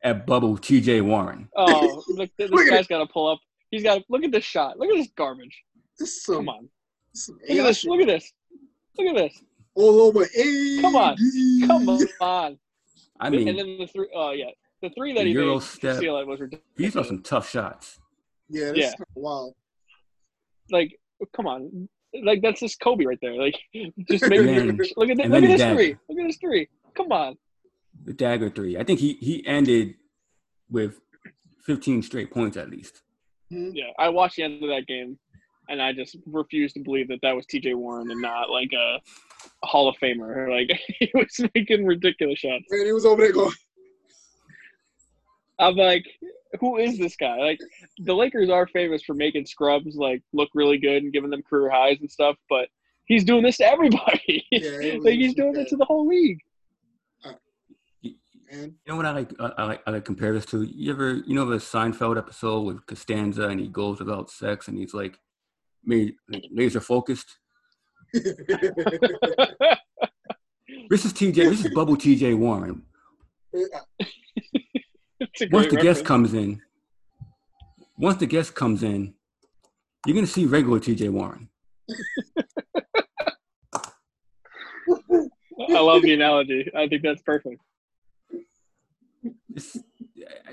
at 0.03 0.25
bubble 0.25 0.57
T.J. 0.57 1.01
Warren. 1.01 1.47
Oh, 1.55 2.03
look, 2.09 2.29
this 2.37 2.49
Look 2.49 2.67
guy's 2.69 2.87
got 2.87 2.99
to 2.99 3.05
pull 3.07 3.27
up. 3.27 3.39
He's 3.69 3.83
got 3.83 4.01
look 4.09 4.23
at 4.23 4.31
this 4.31 4.43
shot. 4.43 4.77
Look 4.79 4.89
at 4.89 4.95
this 4.95 5.09
garbage. 5.15 5.63
This 5.99 6.23
some, 6.23 6.35
Come 6.37 6.49
on. 6.49 6.69
some 7.13 7.37
Look 7.47 7.57
at 7.59 7.63
this. 7.63 7.83
Look 7.85 8.01
at 8.01 8.07
this. 8.07 8.33
Look 8.97 9.07
at 9.09 9.15
this. 9.15 9.41
all 9.75 10.01
over. 10.01 10.23
AD. 10.23 10.81
Come 10.81 10.95
on. 10.95 11.17
Come 11.67 11.89
on. 12.21 12.59
I 13.19 13.29
mean 13.29 13.47
and 13.47 13.59
then 13.59 13.77
the 13.77 13.87
three. 13.87 14.09
Oh 14.15 14.31
yeah, 14.31 14.45
the 14.81 14.89
three 14.91 15.13
that 15.13 15.19
the 15.21 15.25
he 15.27 15.31
Euro 15.33 15.55
made 15.55 15.63
step. 15.63 15.95
to 15.95 15.99
seal 16.01 16.17
it 16.17 16.25
was 16.27 16.39
ridiculous. 16.39 16.65
these 16.75 16.95
are 16.95 17.03
some 17.03 17.21
tough 17.21 17.49
shots. 17.49 17.99
Yeah, 18.49 18.69
this 18.71 18.77
Yeah. 18.77 18.85
is 18.87 18.91
kind 18.93 19.01
of 19.15 19.21
wild. 19.21 19.53
Like, 20.71 20.99
come 21.35 21.47
on. 21.47 21.89
Like 22.23 22.41
that's 22.41 22.59
just 22.59 22.79
Kobe 22.79 23.05
right 23.05 23.19
there. 23.21 23.33
Like, 23.33 23.55
just 24.09 24.27
make 24.27 24.41
Man. 24.41 24.55
look 24.55 24.69
at 24.69 24.77
this, 24.77 24.93
look 24.97 25.09
at 25.09 25.17
this 25.17 25.59
dagger. 25.59 25.75
three. 25.75 25.97
Look 26.09 26.19
at 26.19 26.27
this 26.27 26.37
three. 26.37 26.67
Come 26.95 27.11
on. 27.11 27.37
The 28.03 28.13
dagger 28.13 28.49
three. 28.49 28.77
I 28.77 28.83
think 28.83 28.99
he 28.99 29.13
he 29.13 29.45
ended 29.45 29.95
with 30.69 30.99
15 31.65 32.01
straight 32.01 32.31
points 32.31 32.57
at 32.57 32.69
least. 32.69 33.01
Mhm. 33.51 33.71
Yeah, 33.73 33.91
I 33.99 34.09
watched 34.09 34.37
the 34.37 34.43
end 34.43 34.63
of 34.63 34.69
that 34.69 34.87
game, 34.87 35.17
and 35.69 35.81
I 35.81 35.93
just 35.93 36.17
refused 36.25 36.75
to 36.75 36.81
believe 36.81 37.07
that 37.09 37.19
that 37.21 37.35
was 37.35 37.45
T.J. 37.45 37.73
Warren 37.75 38.09
and 38.11 38.21
not 38.21 38.49
like 38.49 38.71
a, 38.73 38.99
a 39.63 39.67
Hall 39.67 39.87
of 39.87 39.95
Famer. 39.97 40.49
Like 40.51 40.77
he 40.99 41.09
was 41.13 41.39
making 41.55 41.85
ridiculous 41.85 42.39
shots. 42.39 42.65
Man, 42.69 42.85
he 42.85 42.91
was 42.93 43.05
over 43.05 43.21
there 43.21 43.31
going. 43.33 43.53
I'm 45.61 45.75
like, 45.75 46.05
who 46.59 46.77
is 46.77 46.97
this 46.97 47.15
guy? 47.15 47.37
Like, 47.37 47.59
the 47.99 48.13
Lakers 48.13 48.49
are 48.49 48.67
famous 48.67 49.03
for 49.03 49.13
making 49.13 49.45
scrubs 49.45 49.95
like 49.95 50.21
look 50.33 50.49
really 50.53 50.77
good 50.77 51.03
and 51.03 51.13
giving 51.13 51.29
them 51.29 51.43
career 51.43 51.69
highs 51.69 51.99
and 52.01 52.11
stuff, 52.11 52.35
but 52.49 52.67
he's 53.05 53.23
doing 53.23 53.43
this 53.43 53.57
to 53.57 53.65
everybody. 53.65 54.45
Yeah, 54.51 54.97
like 55.01 55.15
he's 55.15 55.35
doing 55.35 55.55
it 55.55 55.67
to 55.69 55.77
the 55.77 55.85
whole 55.85 56.07
league. 56.07 56.39
Uh, 57.23 57.33
you 58.51 58.73
know 58.87 58.97
what 58.97 59.05
I 59.05 59.11
like? 59.11 59.31
I, 59.39 59.51
I 59.57 59.63
like 59.63 59.81
I 59.87 59.91
like 59.91 60.05
compare 60.05 60.33
this 60.33 60.45
to. 60.47 60.63
You 60.63 60.91
ever 60.91 61.21
you 61.25 61.35
know 61.35 61.45
the 61.45 61.57
Seinfeld 61.57 62.17
episode 62.17 62.61
with 62.61 62.85
Costanza 62.85 63.47
and 63.47 63.59
he 63.59 63.67
goes 63.67 64.01
about 64.01 64.29
sex 64.29 64.67
and 64.67 64.77
he's 64.77 64.93
like, 64.93 65.17
made 65.85 66.15
like, 66.29 66.45
laser 66.51 66.81
focused. 66.81 67.37
This 70.89 71.05
is 71.05 71.13
TJ. 71.13 71.35
This 71.35 71.63
is 71.63 71.73
Bubble 71.73 71.95
TJ 71.95 72.37
Warren. 72.37 72.83
Uh, 73.53 74.55
It's 75.21 75.41
a 75.41 75.47
Once 75.51 75.67
great 75.67 75.77
the 75.79 75.85
guest 75.85 76.03
comes 76.03 76.33
in, 76.33 76.61
once 77.95 78.17
the 78.17 78.25
guest 78.25 78.55
comes 78.55 78.81
in, 78.81 79.13
you're 80.05 80.15
gonna 80.15 80.25
see 80.25 80.47
regular 80.47 80.79
TJ 80.79 81.09
Warren. 81.11 81.47
I 85.69 85.79
love 85.79 86.01
the 86.01 86.13
analogy. 86.13 86.67
I 86.75 86.87
think 86.87 87.03
that's 87.03 87.21
perfect. 87.21 87.61
This 89.47 89.77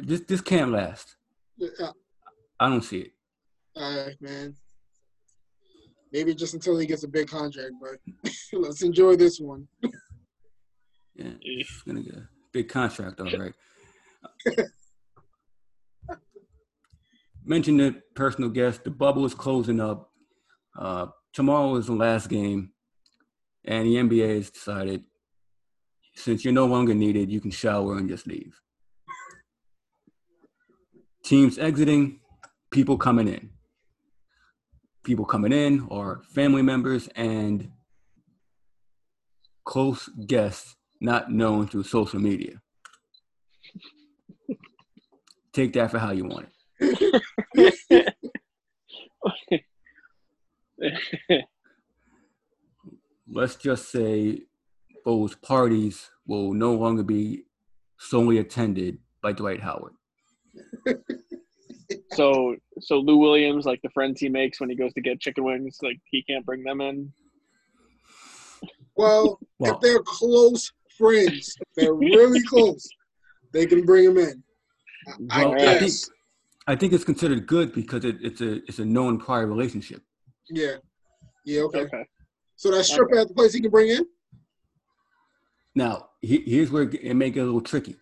this 0.00 0.20
this 0.28 0.42
can't 0.42 0.70
last. 0.70 1.16
uh, 1.80 1.92
I 2.60 2.68
don't 2.68 2.82
see 2.82 2.98
it. 2.98 3.12
all 3.74 4.04
right, 4.04 4.20
man. 4.20 4.54
Maybe 6.12 6.34
just 6.34 6.52
until 6.52 6.76
he 6.78 6.86
gets 6.86 7.04
a 7.04 7.08
big 7.08 7.28
contract, 7.28 7.72
but 7.80 8.32
let's 8.52 8.82
enjoy 8.82 9.16
this 9.16 9.40
one. 9.40 9.66
Yeah, 11.14 11.32
it's 11.40 11.82
gonna 11.82 12.02
get 12.02 12.16
a 12.16 12.28
big 12.52 12.68
contract, 12.68 13.18
all 13.20 13.30
right. 13.30 13.54
Mentioned 17.44 17.80
the 17.80 18.02
personal 18.14 18.50
guest. 18.50 18.84
The 18.84 18.90
bubble 18.90 19.24
is 19.24 19.34
closing 19.34 19.80
up. 19.80 20.10
Uh, 20.78 21.06
tomorrow 21.32 21.74
is 21.76 21.86
the 21.86 21.94
last 21.94 22.28
game, 22.28 22.72
and 23.64 23.86
the 23.86 23.96
NBA 23.96 24.36
has 24.36 24.50
decided 24.50 25.04
since 26.18 26.44
you're 26.44 26.52
no 26.52 26.66
longer 26.66 26.94
needed, 26.94 27.30
you 27.30 27.40
can 27.40 27.50
shower 27.50 27.96
and 27.96 28.08
just 28.08 28.26
leave. 28.26 28.60
Teams 31.22 31.58
exiting, 31.58 32.20
people 32.70 32.98
coming 32.98 33.28
in. 33.28 33.50
People 35.04 35.24
coming 35.24 35.52
in 35.52 35.86
are 35.90 36.22
family 36.34 36.62
members 36.62 37.08
and 37.14 37.70
close 39.64 40.08
guests 40.26 40.76
not 41.00 41.30
known 41.30 41.68
through 41.68 41.84
social 41.84 42.18
media. 42.18 42.60
Take 45.52 45.72
that 45.74 45.90
for 45.90 45.98
how 45.98 46.12
you 46.12 46.24
want 46.24 46.48
it. 46.80 48.14
Let's 53.30 53.56
just 53.56 53.90
say 53.90 54.42
those 55.04 55.34
parties 55.34 56.10
will 56.26 56.52
no 56.52 56.74
longer 56.74 57.02
be 57.02 57.44
solely 57.98 58.38
attended 58.38 58.98
by 59.22 59.32
Dwight 59.32 59.60
Howard. 59.60 59.92
so, 62.12 62.56
so 62.80 62.98
Lou 62.98 63.16
Williams, 63.16 63.66
like 63.66 63.80
the 63.82 63.90
friends 63.90 64.20
he 64.20 64.28
makes 64.28 64.60
when 64.60 64.70
he 64.70 64.76
goes 64.76 64.92
to 64.94 65.00
get 65.00 65.20
chicken 65.20 65.44
wings, 65.44 65.78
like 65.82 65.98
he 66.10 66.22
can't 66.22 66.46
bring 66.46 66.62
them 66.62 66.80
in. 66.80 67.12
Well, 68.96 69.38
Well, 69.58 69.74
if 69.74 69.80
they're 69.80 70.02
close 70.02 70.72
friends, 70.96 71.56
if 71.60 71.68
they're 71.76 71.94
really 71.94 72.42
close, 72.42 72.88
they 73.52 73.66
can 73.66 73.84
bring 73.84 74.04
him 74.04 74.18
in. 74.18 74.42
I, 75.30 75.44
well, 75.46 75.54
I 75.68 75.74
I 75.74 75.78
think. 75.78 75.92
I 76.66 76.76
think 76.76 76.92
it's 76.92 77.04
considered 77.04 77.46
good 77.46 77.72
because 77.72 78.04
it, 78.04 78.16
it's 78.20 78.40
a 78.40 78.56
it's 78.68 78.78
a 78.78 78.84
known 78.84 79.18
prior 79.18 79.46
relationship. 79.46 80.02
Yeah. 80.50 80.76
Yeah. 81.44 81.62
Okay. 81.62 81.80
Okay. 81.82 82.04
So 82.56 82.70
that 82.72 82.84
stripper 82.84 83.16
at 83.18 83.28
the 83.28 83.34
place 83.34 83.54
he 83.54 83.60
can 83.60 83.70
bring 83.70 83.88
in. 83.88 84.04
Now, 85.74 86.08
he, 86.20 86.42
here's 86.44 86.70
where 86.70 86.82
it 86.82 87.14
may 87.14 87.30
get 87.30 87.42
a 87.42 87.44
little 87.44 87.60
tricky. 87.60 87.96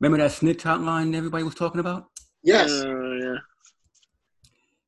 Remember 0.00 0.18
that 0.22 0.32
snitch 0.32 0.64
hotline 0.64 1.14
everybody 1.14 1.44
was 1.44 1.54
talking 1.54 1.80
about? 1.80 2.06
Yes. 2.42 2.70
Uh, 2.70 2.88
yeah. 3.22 3.36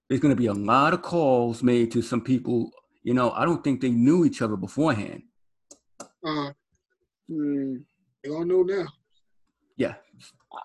There's 0.09 0.21
going 0.21 0.35
to 0.35 0.41
be 0.41 0.47
a 0.47 0.55
lot 0.55 0.95
of 0.95 1.03
calls 1.03 1.63
made 1.63 1.93
to 1.93 2.03
some 2.03 2.23
people. 2.23 2.71
You 3.03 3.15
know, 3.15 3.31
I 3.33 3.45
don't 3.45 3.63
think 3.63 3.81
they 3.81 3.91
knew 3.91 4.25
each 4.25 4.43
other 4.43 4.57
beforehand. 4.57 5.23
Uh, 6.25 6.51
Hmm. 7.29 7.77
they 8.25 8.31
all 8.31 8.45
know 8.45 8.63
now. 8.63 8.87
Yeah, 9.77 9.95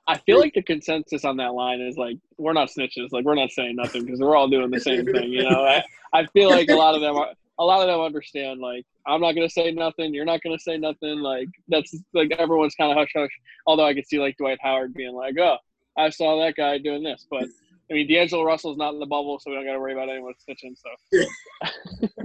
I 0.08 0.18
feel 0.20 0.40
like 0.40 0.54
the 0.54 0.64
consensus 0.64 1.26
on 1.26 1.38
that 1.38 1.54
line 1.54 1.82
is 1.82 1.98
like 1.98 2.18
we're 2.38 2.54
not 2.54 2.70
snitches, 2.70 3.12
like 3.12 3.26
we're 3.26 3.36
not 3.36 3.52
saying 3.52 3.76
nothing 3.76 4.06
because 4.06 4.20
we're 4.20 4.36
all 4.36 4.48
doing 4.48 4.72
the 4.72 4.80
same 4.80 5.06
thing. 5.06 5.32
You 5.32 5.44
know, 5.44 5.64
I, 5.66 5.84
I 6.14 6.26
feel 6.28 6.50
like 6.50 6.70
a 6.70 6.76
lot 6.76 6.96
of 6.96 7.02
them 7.02 7.16
are 7.16 7.30
a 7.60 7.64
lot 7.64 7.82
of 7.82 7.88
them 7.88 8.00
understand. 8.00 8.60
Like 8.62 8.86
I'm 9.06 9.20
not 9.22 9.34
gonna 9.34 9.50
say 9.50 9.72
nothing, 9.72 10.14
you're 10.14 10.26
not 10.26 10.42
gonna 10.42 10.60
say 10.60 10.78
nothing. 10.78 11.20
Like 11.20 11.50
that's 11.68 11.94
like 12.14 12.32
everyone's 12.32 12.76
kind 12.76 12.92
of 12.92 12.98
hush 12.98 13.12
hush. 13.16 13.30
Although 13.68 13.86
I 13.86 13.94
could 13.94 14.08
see 14.08 14.20
like 14.20 14.38
Dwight 14.38 14.58
Howard 14.62 14.94
being 14.94 15.14
like, 15.14 15.38
oh, 15.38 15.58
I 15.98 16.10
saw 16.10 16.40
that 16.44 16.56
guy 16.56 16.78
doing 16.78 17.04
this, 17.04 17.28
but 17.30 17.44
I 17.92 17.94
mean 17.94 18.08
D'Angelo 18.08 18.44
Russell's 18.44 18.78
not 18.78 18.94
in 18.94 19.00
the 19.00 19.06
bubble, 19.06 19.38
so 19.40 19.52
we 19.52 19.58
don't 19.58 19.66
got 19.66 19.74
to 19.74 19.80
worry 19.80 19.94
about 19.94 20.10
anyone 20.10 20.34
snitching. 20.50 20.76
So 20.78 21.26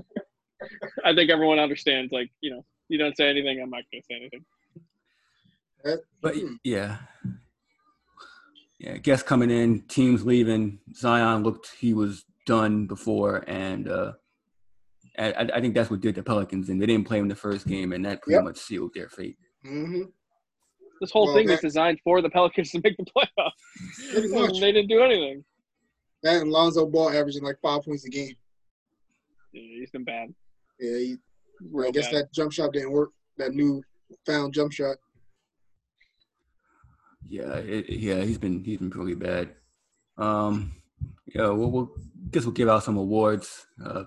I 1.04 1.14
think 1.14 1.30
everyone 1.30 1.58
understands. 1.58 2.12
Like 2.12 2.30
you 2.40 2.50
know, 2.52 2.64
you 2.88 2.98
don't 2.98 3.16
say 3.16 3.28
anything, 3.28 3.60
I'm 3.60 3.70
not 3.70 3.82
gonna 3.92 4.02
say 4.08 4.16
anything. 4.16 4.44
but 6.22 6.34
Hmm. 6.36 6.54
yeah, 6.64 6.98
yeah. 8.78 8.96
Guests 8.98 9.26
coming 9.26 9.50
in, 9.50 9.82
teams 9.82 10.24
leaving. 10.24 10.78
Zion 10.94 11.42
looked 11.42 11.70
he 11.78 11.94
was 11.94 12.24
done 12.46 12.86
before, 12.86 13.44
and 13.46 13.88
uh, 13.88 14.12
I, 15.18 15.32
I- 15.32 15.50
I 15.56 15.60
think 15.60 15.74
that's 15.74 15.90
what 15.90 16.00
did 16.00 16.14
the 16.14 16.22
Pelicans, 16.22 16.68
and 16.68 16.80
they 16.80 16.86
didn't 16.86 17.06
play 17.06 17.18
him 17.18 17.28
the 17.28 17.34
first 17.34 17.66
game, 17.66 17.92
and 17.92 18.04
that 18.04 18.22
pretty 18.22 18.36
Yep. 18.36 18.44
much 18.44 18.58
sealed 18.58 18.92
their 18.94 19.08
fate. 19.08 19.36
hmm 19.64 20.02
This 21.00 21.10
whole 21.10 21.26
Well, 21.26 21.34
thing 21.36 21.46
that- 21.48 21.54
was 21.54 21.60
designed 21.60 22.00
for 22.04 22.22
the 22.22 22.30
Pelicans 22.30 22.70
to 22.72 22.80
make 22.82 22.96
the 22.96 23.04
playoffs. 23.04 24.30
Much. 24.32 24.60
they 24.60 24.72
didn't 24.72 24.88
do 24.88 25.02
anything. 25.02 25.44
That 26.22 26.42
and 26.42 26.50
Lonzo 26.50 26.86
Ball 26.86 27.10
averaging 27.10 27.44
like 27.44 27.58
five 27.62 27.82
points 27.84 28.04
a 28.04 28.08
game. 28.10 28.34
Yeah, 29.52 29.62
he's 29.80 29.90
been 29.90 30.04
bad. 30.04 30.34
Yeah, 30.80 30.96
he, 30.98 31.16
I 31.86 31.90
guess 31.90 32.06
bad. 32.10 32.14
that 32.24 32.32
jump 32.32 32.52
shot 32.52 32.72
didn't 32.72 32.90
work. 32.92 33.10
That 33.36 33.54
new 33.54 33.82
found 34.26 34.52
jump 34.52 34.72
shot. 34.72 34.96
Yeah, 37.28 37.56
it, 37.56 37.90
yeah, 37.90 38.22
he's 38.22 38.38
been 38.38 38.64
he's 38.64 38.78
been 38.78 38.90
pretty 38.90 39.14
bad. 39.14 39.50
Um, 40.16 40.72
yeah, 41.26 41.48
we'll, 41.50 41.70
we'll 41.70 41.92
guess 42.30 42.44
we'll 42.44 42.52
give 42.52 42.68
out 42.68 42.84
some 42.84 42.96
awards. 42.96 43.66
Uh, 43.84 44.04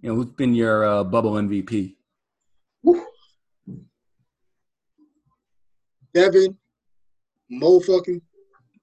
you 0.00 0.08
know, 0.08 0.16
who's 0.16 0.26
been 0.26 0.54
your 0.54 0.84
uh, 0.84 1.04
bubble 1.04 1.32
MVP? 1.32 1.94
Woo. 2.82 3.04
Devin, 6.14 6.56
Mo 7.50 7.80
fucking 7.80 8.22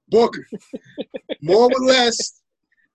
Booker. 0.10 0.46
More 1.42 1.70
or 1.74 1.86
less. 1.86 2.42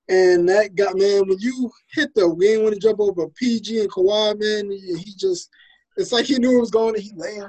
And 0.09 0.49
that 0.49 0.77
got 0.77 0.97
man, 0.97 1.27
when 1.27 1.39
you 1.41 1.71
hit 1.93 2.15
the 2.15 2.29
game 2.35 2.63
when 2.63 2.73
to 2.73 2.79
jump 2.79 3.01
over 3.01 3.29
PG 3.29 3.81
and 3.81 3.91
Kawhi, 3.91 4.39
man, 4.39 4.71
he, 4.71 5.15
just 5.17 5.51
it's 5.97 6.13
like 6.13 6.27
he 6.27 6.39
knew 6.39 6.57
it 6.57 6.61
was 6.61 6.71
going 6.71 6.95
to 6.95 7.01
he 7.01 7.11
laying. 7.17 7.43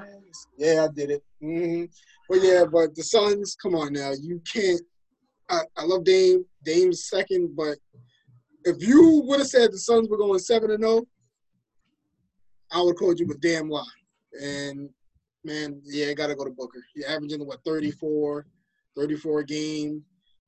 Yeah, 0.57 0.87
I 0.89 0.93
did 0.93 1.11
it. 1.11 1.23
hmm 1.39 1.85
But 2.29 2.43
yeah, 2.43 2.65
but 2.65 2.95
the 2.95 3.03
Suns, 3.03 3.55
come 3.55 3.75
on 3.75 3.93
now. 3.93 4.11
You 4.19 4.41
can't 4.51 4.81
I, 5.49 5.61
I 5.77 5.83
love 5.83 6.03
Dame. 6.03 6.45
Dame's 6.63 7.07
second, 7.07 7.55
but 7.55 7.77
if 8.65 8.85
you 8.85 9.21
would 9.25 9.39
have 9.39 9.47
said 9.47 9.71
the 9.71 9.77
Suns 9.77 10.09
were 10.09 10.17
going 10.17 10.39
seven 10.39 10.71
and 10.71 10.83
zero, 10.83 11.07
I 12.71 12.81
would 12.81 12.91
have 12.91 12.97
called 12.97 13.19
you 13.19 13.29
a 13.31 13.37
damn 13.37 13.69
lie. 13.69 13.83
And 14.41 14.89
man, 15.45 15.81
yeah, 15.85 16.13
gotta 16.13 16.35
go 16.35 16.43
to 16.43 16.51
Booker. 16.51 16.83
He's 16.93 17.05
averaging 17.05 17.45
what 17.45 17.63
34, 17.65 18.45
34 18.97 19.39
a 19.39 19.45
game, 19.45 20.03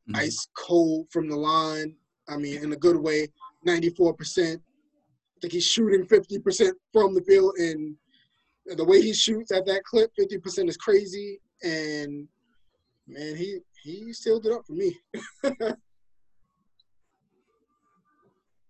Mhm. 0.10 0.18
ice 0.18 0.48
cold 0.54 1.08
from 1.12 1.30
the 1.30 1.38
line. 1.38 1.96
I 2.28 2.38
mean, 2.38 2.62
in 2.62 2.74
a 2.74 2.78
good 2.78 2.98
way, 2.98 3.30
94%. 3.66 4.62
I 4.62 5.40
think 5.40 5.54
he's 5.54 5.66
shooting 5.66 6.06
50% 6.06 6.76
from 6.92 7.16
the 7.16 7.22
field, 7.22 7.56
and 7.58 7.96
the 8.66 8.84
way 8.84 9.02
he 9.02 9.14
shoots 9.14 9.52
at 9.52 9.66
that 9.68 9.86
clip, 9.86 10.12
50% 10.16 10.68
is 10.68 10.76
crazy. 10.76 11.40
And 11.64 12.28
man, 13.08 13.36
he 13.36 13.60
he 13.84 14.14
sealed 14.14 14.46
it 14.46 14.52
up 14.52 14.66
for 14.66 14.74
me. 14.74 14.98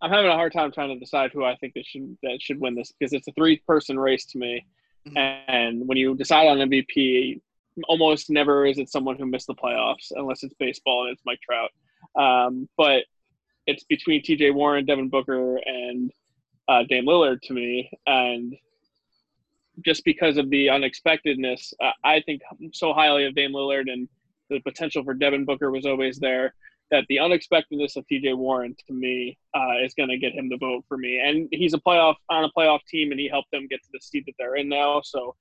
I'm 0.02 0.12
having 0.12 0.32
a 0.32 0.36
hard 0.36 0.54
time 0.54 0.72
trying 0.72 0.94
to 0.94 1.00
decide 1.00 1.32
who 1.34 1.44
I 1.44 1.56
think 1.58 1.74
that 1.74 1.86
should 1.86 2.18
that 2.24 2.42
should 2.42 2.60
win 2.60 2.76
this 2.76 2.94
because 2.98 3.14
it's 3.14 3.28
a 3.28 3.34
three 3.34 3.62
person 3.68 4.00
race 4.00 4.26
to 4.28 4.38
me. 4.38 4.66
Mhm. 5.08 5.42
And 5.48 5.88
when 5.88 5.98
you 5.98 6.16
decide 6.16 6.48
on 6.48 6.58
MVP, 6.58 7.42
almost 7.88 8.30
never 8.30 8.66
is 8.66 8.78
it 8.78 8.90
someone 8.90 9.18
who 9.18 9.26
missed 9.26 9.48
the 9.48 9.56
playoffs 9.56 10.12
unless 10.12 10.44
it's 10.44 10.54
baseball 10.60 11.04
and 11.04 11.14
it's 11.14 11.22
Mike 11.26 11.40
Trout. 11.42 11.72
Um, 12.16 12.68
but 12.78 13.04
it's 13.68 13.84
between 13.84 14.24
T.J. 14.24 14.52
Warren, 14.52 14.86
Devin 14.86 15.10
Booker, 15.10 15.58
and 15.58 16.12
uh, 16.68 16.84
Dame 16.90 17.06
Lillard 17.06 17.42
to 17.44 17.54
me. 17.54 17.92
And 18.08 18.56
just 19.86 20.04
because 20.04 20.38
of 20.38 20.50
the 20.50 20.70
unexpectedness, 20.70 21.74
uh, 21.82 21.92
I 22.04 22.22
think 22.22 22.42
so 22.74 22.94
highly 22.94 23.26
of 23.26 23.36
Dame 23.36 23.54
Lillard 23.54 23.92
and 23.92 24.08
the 24.50 24.60
potential 24.60 25.04
for 25.04 25.14
Devin 25.14 25.46
Booker 25.46 25.72
was 25.72 25.86
always 25.86 26.18
there 26.18 26.54
that 26.92 27.06
the 27.08 27.20
unexpectedness 27.20 27.96
of 27.96 28.06
TJ 28.08 28.36
Warren 28.36 28.76
to 28.88 28.94
me 28.94 29.38
uh, 29.54 29.84
is 29.84 29.94
going 29.94 30.10
to 30.10 30.18
get 30.18 30.34
him 30.34 30.50
the 30.50 30.58
vote 30.58 30.84
for 30.88 30.98
me. 30.98 31.20
And 31.20 31.48
he's 31.52 31.74
a 31.74 31.78
playoff 31.78 32.16
on 32.30 32.44
a 32.44 32.50
playoff 32.58 32.80
team, 32.88 33.12
and 33.12 33.20
he 33.20 33.28
helped 33.28 33.52
them 33.52 33.68
get 33.68 33.84
to 33.84 33.90
the 33.94 34.00
seat 34.02 34.26
that 34.26 34.34
they're 34.40 34.56
in 34.56 34.70
now. 34.70 35.02
So 35.04 35.36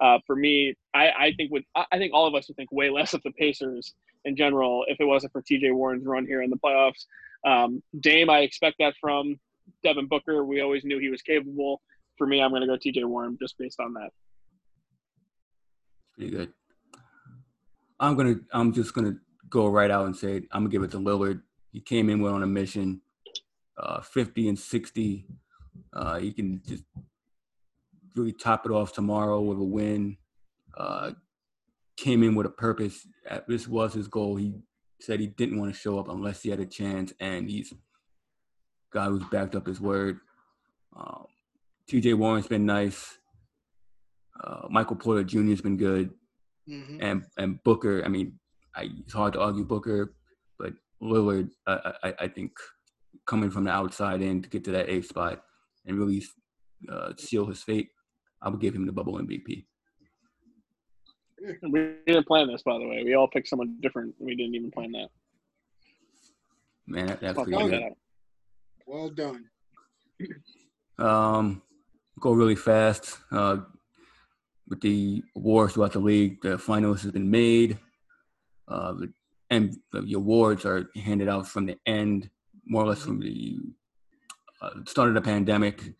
uh, 0.00 0.18
for 0.26 0.36
me, 0.36 0.74
I, 0.94 1.10
I 1.18 1.32
think 1.36 1.50
would 1.50 1.64
I 1.74 1.98
think 1.98 2.12
all 2.12 2.26
of 2.26 2.34
us 2.34 2.48
would 2.48 2.56
think 2.56 2.70
way 2.70 2.90
less 2.90 3.14
of 3.14 3.22
the 3.24 3.32
Pacers 3.32 3.94
in 4.24 4.36
general 4.36 4.84
if 4.88 5.00
it 5.00 5.04
wasn't 5.04 5.32
for 5.32 5.42
TJ 5.42 5.74
Warren's 5.74 6.04
run 6.04 6.26
here 6.26 6.42
in 6.42 6.50
the 6.50 6.56
playoffs. 6.56 7.06
Um, 7.44 7.82
Dame, 8.00 8.30
I 8.30 8.40
expect 8.40 8.76
that 8.78 8.94
from 9.00 9.38
Devin 9.82 10.06
Booker. 10.06 10.44
We 10.44 10.60
always 10.60 10.84
knew 10.84 10.98
he 10.98 11.08
was 11.08 11.22
capable. 11.22 11.80
For 12.16 12.26
me, 12.26 12.40
I'm 12.42 12.50
going 12.50 12.62
to 12.62 12.66
go 12.66 12.76
TJ 12.76 13.04
Warren 13.06 13.36
just 13.40 13.56
based 13.58 13.80
on 13.80 13.92
that. 13.94 14.10
Pretty 16.14 16.30
good. 16.30 16.52
I'm 17.98 18.14
gonna. 18.16 18.36
I'm 18.52 18.72
just 18.72 18.94
gonna 18.94 19.16
go 19.48 19.68
right 19.68 19.90
out 19.90 20.06
and 20.06 20.14
say 20.14 20.36
I'm 20.52 20.62
gonna 20.62 20.68
give 20.68 20.82
it 20.82 20.90
to 20.92 20.98
Lillard. 20.98 21.42
He 21.72 21.80
came 21.80 22.10
in 22.10 22.20
with 22.20 22.32
on 22.32 22.42
a 22.42 22.46
mission, 22.46 23.00
uh, 23.78 24.00
50 24.02 24.48
and 24.50 24.58
60. 24.58 25.26
Uh, 25.92 26.18
he 26.18 26.32
can 26.32 26.60
just 26.66 26.84
really 28.14 28.32
top 28.32 28.66
it 28.66 28.72
off 28.72 28.92
tomorrow 28.92 29.40
with 29.40 29.58
a 29.58 29.64
win. 29.64 30.16
Uh, 30.76 31.12
came 31.96 32.22
in 32.22 32.34
with 32.34 32.46
a 32.46 32.50
purpose. 32.50 33.06
Uh, 33.30 33.40
This 33.48 33.66
was 33.66 33.94
his 33.94 34.08
goal. 34.08 34.36
He 34.36 34.54
said 35.00 35.20
he 35.20 35.26
didn't 35.28 35.58
want 35.58 35.72
to 35.72 35.78
show 35.78 35.98
up 35.98 36.08
unless 36.08 36.42
he 36.42 36.50
had 36.50 36.60
a 36.60 36.66
chance, 36.66 37.12
and 37.20 37.48
he's 37.48 37.72
guy 38.92 39.06
who's 39.06 39.24
backed 39.30 39.54
up 39.54 39.66
his 39.66 39.80
word. 39.80 40.20
Um, 40.94 41.26
T.J. 41.88 42.14
Warren's 42.14 42.48
been 42.48 42.66
nice. 42.66 43.18
Uh, 44.42 44.66
Michael 44.70 44.96
Porter 44.96 45.24
Jr. 45.24 45.42
has 45.50 45.60
been 45.60 45.76
good 45.76 46.10
Mhm. 46.68 46.98
and 47.00 47.24
and 47.38 47.62
Booker. 47.62 48.04
I 48.04 48.08
mean, 48.08 48.38
I, 48.74 48.90
it's 48.98 49.12
hard 49.12 49.32
to 49.34 49.40
argue 49.40 49.64
Booker, 49.64 50.14
but 50.58 50.74
Lillard, 51.00 51.50
I, 51.66 51.92
I, 52.02 52.14
I 52.20 52.28
think, 52.28 52.52
coming 53.26 53.50
from 53.50 53.64
the 53.64 53.70
outside 53.70 54.20
in 54.20 54.42
to 54.42 54.48
get 54.48 54.64
to 54.64 54.72
that 54.72 54.90
eighth 54.90 55.06
spot 55.08 55.42
and 55.86 55.96
really 55.98 56.22
uh, 56.90 57.12
seal 57.16 57.46
his 57.46 57.62
fate, 57.62 57.88
I 58.42 58.48
would 58.50 58.60
give 58.60 58.74
him 58.74 58.84
the 58.84 58.92
bubble 58.92 59.18
MVP. 59.18 59.64
We 61.70 61.92
didn't 62.06 62.26
plan 62.26 62.48
this, 62.48 62.62
by 62.62 62.78
the 62.78 62.86
way. 62.86 63.02
We 63.04 63.14
all 63.14 63.28
picked 63.28 63.48
someone 63.48 63.76
different. 63.80 64.14
We 64.18 64.34
didn't 64.34 64.54
even 64.54 64.70
plan 64.70 64.90
that. 64.92 65.08
Man, 66.86 67.06
that, 67.06 67.20
that's 67.20 67.38
I'll 67.38 67.44
pretty 67.44 67.62
good. 67.70 67.82
that. 67.82 67.92
Well 68.86 69.10
done. 69.10 69.44
Um, 70.98 71.62
go 72.20 72.32
really 72.32 72.56
fast. 72.56 73.18
Uh, 73.30 73.58
with 74.68 74.80
the 74.80 75.22
awards 75.36 75.74
throughout 75.74 75.92
the 75.92 75.98
league, 76.00 76.40
the 76.42 76.56
finalists 76.56 77.02
has 77.02 77.12
been 77.12 77.30
made. 77.30 77.78
Uh, 78.68 78.94
and 79.50 79.76
the 79.92 80.12
awards 80.14 80.64
are 80.64 80.90
handed 80.96 81.28
out 81.28 81.46
from 81.46 81.66
the 81.66 81.78
end, 81.86 82.28
more 82.66 82.82
or 82.82 82.88
less 82.88 83.02
from 83.02 83.20
the 83.20 83.58
uh, 84.60 84.70
start 84.86 85.08
of 85.08 85.14
the 85.14 85.20
pandemic. 85.20 85.94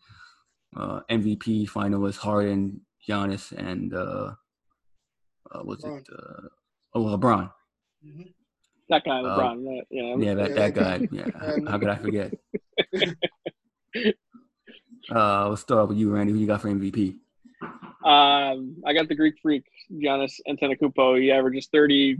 Uh, 0.75 0.99
MVP 1.09 1.69
finalists 1.69 2.17
Harden, 2.17 2.81
Giannis, 3.07 3.53
and 3.53 3.93
uh, 3.93 4.33
uh, 5.51 5.63
was 5.63 5.81
it 5.85 6.07
uh, 6.11 6.47
oh 6.93 7.03
LeBron? 7.17 7.49
Mhm. 8.05 8.33
That 8.89 9.05
guy, 9.05 9.19
Uh, 9.21 9.23
LeBron. 9.23 9.63
that, 9.63 9.85
you 9.89 10.03
know, 10.03 10.17
Yeah, 10.25 10.33
that, 10.35 10.55
that 10.55 10.73
guy. 10.73 11.07
Yeah, 11.11 11.29
how, 11.39 11.71
how 11.71 11.77
could 11.79 11.89
I 11.89 11.95
forget? 11.95 12.33
Uh, 15.13 15.49
let's 15.49 15.61
start 15.61 15.87
with 15.87 15.97
you, 15.97 16.13
Randy. 16.13 16.33
Who 16.33 16.39
you 16.39 16.47
got 16.47 16.61
for 16.61 16.69
MVP? 16.69 17.15
Um, 18.03 18.75
I 18.85 18.93
got 18.93 19.07
the 19.07 19.15
Greek 19.15 19.35
freak, 19.41 19.65
Giannis 19.91 20.39
Antetokounmpo. 20.47 21.19
He 21.21 21.31
averages 21.31 21.67
30 21.71 22.17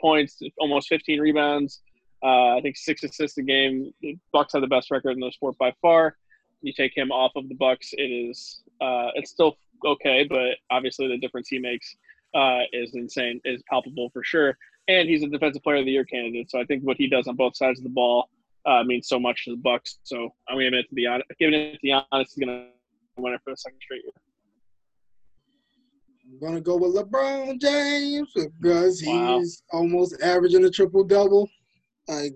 points, 0.00 0.40
almost 0.58 0.88
15 0.88 1.20
rebounds. 1.20 1.80
Uh, 2.22 2.56
I 2.56 2.60
think 2.60 2.76
six 2.76 3.04
assists 3.04 3.38
a 3.38 3.42
game. 3.42 3.92
The 4.00 4.18
Bucks 4.32 4.52
have 4.52 4.62
the 4.62 4.68
best 4.68 4.90
record 4.90 5.12
in 5.12 5.20
the 5.20 5.30
sport 5.30 5.56
by 5.58 5.72
far. 5.80 6.16
You 6.60 6.72
take 6.72 6.96
him 6.96 7.12
off 7.12 7.32
of 7.36 7.48
the 7.48 7.54
Bucks, 7.54 7.90
it 7.92 8.02
is 8.02 8.62
uh, 8.80 9.10
it's 9.14 9.30
still 9.30 9.56
okay, 9.84 10.26
but 10.28 10.56
obviously 10.70 11.06
the 11.06 11.18
difference 11.18 11.48
he 11.48 11.58
makes 11.58 11.96
uh, 12.34 12.62
is 12.72 12.94
insane, 12.94 13.40
is 13.44 13.62
palpable 13.70 14.10
for 14.12 14.24
sure. 14.24 14.56
and 14.88 15.08
he's 15.08 15.22
a 15.22 15.28
defensive 15.28 15.62
player 15.62 15.76
of 15.76 15.84
the 15.84 15.92
year 15.92 16.04
candidate. 16.04 16.50
So 16.50 16.60
I 16.60 16.64
think 16.64 16.82
what 16.82 16.96
he 16.96 17.08
does 17.08 17.28
on 17.28 17.36
both 17.36 17.56
sides 17.56 17.78
of 17.78 17.84
the 17.84 17.90
ball 17.90 18.28
uh, 18.66 18.82
means 18.84 19.08
so 19.08 19.18
much 19.18 19.44
to 19.44 19.52
the 19.52 19.56
Bucks. 19.56 19.98
So 20.02 20.28
I'm 20.48 20.58
giving 20.58 20.78
it 20.78 20.82
to 20.88 20.94
the 20.94 21.06
giving 21.38 21.54
it 21.54 21.72
to 21.74 21.78
the 21.82 21.88
Giannis. 21.90 22.26
He's 22.34 22.44
gonna 22.44 22.68
win 23.16 23.32
it 23.34 23.40
for 23.44 23.52
the 23.52 23.56
second 23.56 23.78
straight 23.82 24.02
year. 24.04 24.12
I'm 26.30 26.38
gonna 26.40 26.60
go 26.60 26.76
with 26.76 26.94
LeBron 26.94 27.60
James 27.60 28.30
because 28.34 29.02
Wow. 29.06 29.38
he's 29.38 29.62
almost 29.72 30.20
averaging 30.22 30.64
a 30.64 30.70
triple 30.70 31.04
double. 31.04 31.48
Like 32.06 32.34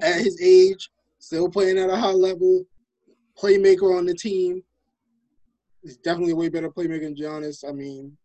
at 0.00 0.20
his 0.20 0.40
age, 0.42 0.90
still 1.18 1.48
playing 1.48 1.78
at 1.78 1.90
a 1.90 1.96
high 1.96 2.10
level, 2.12 2.64
playmaker 3.40 3.96
on 3.96 4.04
the 4.06 4.14
team. 4.14 4.62
He's 5.82 5.96
definitely 5.98 6.32
a 6.32 6.36
way 6.36 6.48
better 6.48 6.70
playmaker 6.70 7.02
than 7.02 7.16
Giannis. 7.16 7.68
I 7.68 7.72
mean, 7.72 8.16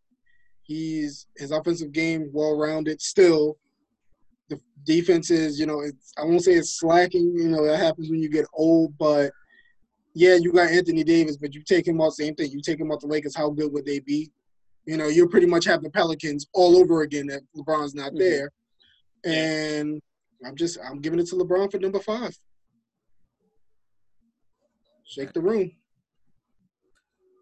he's 0.64 1.28
his 1.38 1.52
offensive 1.52 1.92
game 1.92 2.30
well 2.32 2.58
rounded 2.58 3.02
still. 3.02 3.58
The 4.50 4.60
defense 4.86 5.30
is, 5.32 5.60
you 5.60 5.66
know, 5.66 5.82
it's 5.82 6.14
I 6.18 6.24
won't 6.24 6.44
say 6.44 6.54
it's 6.54 6.80
slacking, 6.80 7.34
you 7.38 7.50
know, 7.50 7.66
that 7.66 7.78
happens 7.80 8.10
when 8.10 8.22
you 8.22 8.30
get 8.30 8.46
old, 8.54 8.98
but 8.98 9.32
yeah, 10.14 10.36
you 10.36 10.52
got 10.52 10.72
Anthony 10.72 11.04
Davis, 11.04 11.38
but 11.38 11.54
you 11.54 11.62
take 11.64 11.88
him 11.88 12.02
out, 12.02 12.14
same 12.14 12.34
thing. 12.34 12.52
You 12.52 12.62
take 12.62 12.80
him 12.80 12.92
out 12.92 13.02
the 13.02 13.08
Lakers, 13.08 13.36
how 13.36 13.50
good 13.50 13.72
would 13.74 13.86
they 13.86 14.00
be? 14.00 14.32
You 14.86 14.98
know, 14.98 15.08
you 15.08 15.28
pretty 15.28 15.46
much 15.48 15.66
have 15.66 15.84
the 15.84 15.90
Pelicans 15.90 16.48
all 16.54 16.78
over 16.78 17.02
again 17.02 17.30
if 17.30 17.42
LeBron's 17.56 17.94
not 17.94 18.14
Mhm. 18.14 18.20
there. 18.20 18.52
And 19.26 20.02
I'm 20.46 20.56
just 20.56 20.78
I'm 20.84 21.02
giving 21.02 21.20
it 21.20 21.28
to 21.28 21.36
LeBron 21.36 21.70
for 21.72 21.80
number 21.80 22.00
five. 22.00 22.38
Shake 25.06 25.34
the 25.34 25.42
room. 25.42 25.72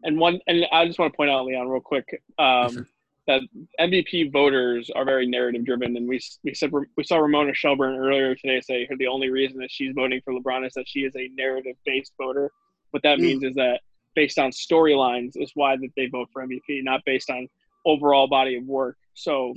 And 0.03 0.19
one, 0.19 0.39
and 0.47 0.65
I 0.71 0.85
just 0.85 0.99
want 0.99 1.13
to 1.13 1.17
point 1.17 1.31
out, 1.31 1.45
Leon, 1.45 1.67
real 1.67 1.81
quick, 1.81 2.05
Yes, 2.11 2.21
um, 2.37 2.73
sir. 2.73 2.87
That 3.27 3.41
MVP 3.79 4.31
voters 4.31 4.89
are 4.95 5.05
very 5.05 5.25
narrative 5.27 5.65
driven, 5.65 5.95
and 5.97 6.07
we 6.07 6.21
we 6.43 6.53
said 6.53 6.71
we 6.71 7.03
saw 7.03 7.17
Ramona 7.17 7.53
Shelburne 7.53 7.95
earlier 7.97 8.35
today 8.35 8.61
say 8.61 8.85
her 8.85 8.95
the 8.97 9.07
only 9.07 9.29
reason 9.29 9.57
that 9.59 9.71
she's 9.71 9.93
voting 9.95 10.21
for 10.23 10.33
LeBron 10.33 10.65
is 10.65 10.73
that 10.73 10.87
she 10.87 10.99
is 11.01 11.15
a 11.15 11.29
narrative 11.35 11.75
based 11.85 12.13
voter. 12.17 12.51
What 12.91 13.03
that 13.03 13.17
Mm. 13.17 13.21
means 13.21 13.43
is 13.43 13.55
that 13.55 13.81
based 14.15 14.37
on 14.39 14.51
storylines 14.51 15.31
is 15.35 15.51
why 15.55 15.75
that 15.75 15.89
they 15.97 16.05
vote 16.07 16.29
for 16.31 16.45
MVP, 16.45 16.83
not 16.83 17.01
based 17.05 17.29
on 17.29 17.47
overall 17.85 18.27
body 18.27 18.55
of 18.55 18.63
work. 18.65 18.97
So 19.13 19.53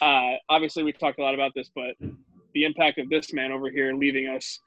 uh, 0.00 0.32
obviously 0.48 0.82
we've 0.82 0.98
talked 0.98 1.18
a 1.18 1.22
lot 1.22 1.34
about 1.34 1.52
this, 1.54 1.70
but 1.74 1.94
the 2.54 2.64
impact 2.64 2.98
of 2.98 3.08
this 3.08 3.32
man 3.32 3.52
over 3.52 3.70
here 3.70 3.94
leaving 3.94 4.28
us 4.28 4.60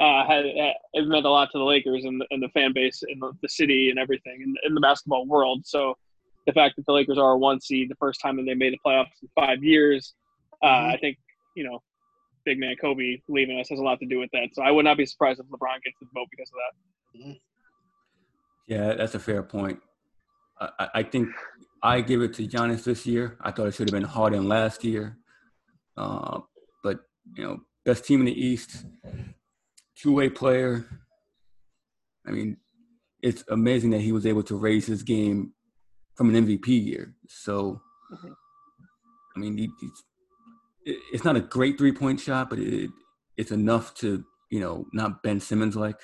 uh, 0.00 0.26
had 0.26 0.44
it 0.44 1.06
meant 1.08 1.24
a 1.26 1.30
lot 1.30 1.48
to 1.52 1.58
the 1.58 1.64
Lakers 1.64 2.04
and 2.04 2.20
the, 2.20 2.26
and 2.30 2.42
the 2.42 2.48
fan 2.50 2.72
base 2.72 3.02
and 3.02 3.20
the, 3.20 3.32
the 3.42 3.48
city 3.48 3.90
and 3.90 3.98
everything 3.98 4.40
in, 4.42 4.54
in 4.64 4.74
the 4.74 4.80
basketball 4.80 5.26
world. 5.26 5.66
So 5.66 5.96
the 6.50 6.60
fact 6.60 6.76
that 6.76 6.86
the 6.86 6.92
Lakers 6.92 7.18
are 7.18 7.32
a 7.32 7.38
one 7.38 7.60
seed, 7.60 7.88
the 7.90 7.94
first 7.96 8.20
time 8.20 8.36
that 8.36 8.44
they 8.44 8.54
made 8.54 8.72
the 8.72 8.78
playoffs 8.84 9.06
in 9.22 9.28
five 9.34 9.62
years, 9.62 10.14
uh, 10.62 10.66
Mhm. 10.66 10.92
I 10.94 10.96
think 10.98 11.18
you 11.56 11.64
know, 11.64 11.82
big 12.44 12.58
man 12.58 12.74
Kobe 12.80 13.20
leaving 13.28 13.58
us 13.60 13.68
has 13.70 13.78
a 13.78 13.82
lot 13.82 13.98
to 14.00 14.06
do 14.06 14.18
with 14.18 14.30
that. 14.32 14.48
So 14.54 14.62
I 14.62 14.70
would 14.70 14.84
not 14.84 14.96
be 14.96 15.04
surprised 15.04 15.40
if 15.40 15.46
LeBron 15.46 15.82
gets 15.84 15.96
the 16.00 16.06
vote 16.14 16.28
because 16.30 16.50
of 16.52 16.58
that. 16.62 17.36
Yeah, 18.66 18.94
that's 18.94 19.14
a 19.14 19.18
fair 19.18 19.42
point. 19.42 19.80
I, 20.60 20.68
I- 20.78 20.88
I 20.94 21.02
think 21.02 21.28
I 21.82 22.00
give 22.00 22.22
it 22.22 22.34
to 22.34 22.46
Giannis 22.46 22.84
this 22.84 23.06
year. 23.06 23.36
I 23.40 23.50
thought 23.50 23.66
it 23.66 23.74
should 23.74 23.88
have 23.90 23.98
been 24.00 24.08
Harden 24.08 24.46
last 24.48 24.84
year. 24.84 25.18
Uh, 25.96 26.40
but, 26.84 27.00
you 27.36 27.42
know, 27.44 27.60
best 27.84 28.04
team 28.04 28.20
in 28.20 28.26
the 28.26 28.38
East, 28.46 28.84
two 29.96 30.12
way 30.12 30.28
player. 30.28 30.86
I 32.26 32.30
mean, 32.30 32.58
it's 33.22 33.44
amazing 33.48 33.90
that 33.90 34.00
he 34.02 34.12
was 34.12 34.24
able 34.26 34.42
to 34.44 34.56
raise 34.56 34.86
his 34.86 35.02
game 35.02 35.52
from 36.20 36.34
an 36.34 36.46
MVP 36.46 36.66
year. 36.68 37.14
So, 37.28 37.80
Mhm. 38.12 38.34
I 39.34 39.38
mean, 39.40 39.56
he, 39.56 39.70
he's, 39.80 40.04
it's 41.14 41.24
not 41.24 41.34
a 41.34 41.40
great 41.40 41.78
three 41.78 41.92
point 41.92 42.20
shot, 42.20 42.50
but 42.50 42.58
it, 42.58 42.90
it's 43.38 43.52
enough 43.52 43.94
to, 43.94 44.22
you 44.50 44.60
know, 44.60 44.84
not 44.92 45.22
Ben 45.22 45.40
Simmons 45.40 45.76
like. 45.76 45.96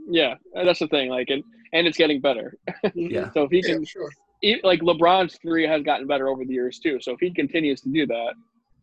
Yeah, 0.05 0.36
that's 0.53 0.79
the 0.79 0.88
thing. 0.89 1.07
Like, 1.09 1.29
and 1.29 1.41
and 1.71 1.88
it's 1.88 1.97
getting 1.97 2.19
better. 2.19 2.57
Yeah. 2.93 3.31
So 3.31 3.43
if 3.43 3.51
he 3.51 3.61
Yeah, 3.65 3.75
can, 3.75 3.86
sure. 3.86 4.11
he, 4.41 4.59
like 4.61 4.81
LeBron's 4.81 5.38
three 5.41 5.65
has 5.65 5.81
gotten 5.81 6.05
better 6.07 6.27
over 6.27 6.43
the 6.43 6.51
years 6.53 6.77
too. 6.77 6.99
So 6.99 7.13
if 7.13 7.21
he 7.21 7.34
continues 7.34 7.79
to 7.84 7.89
do 7.89 8.05
that, 8.07 8.34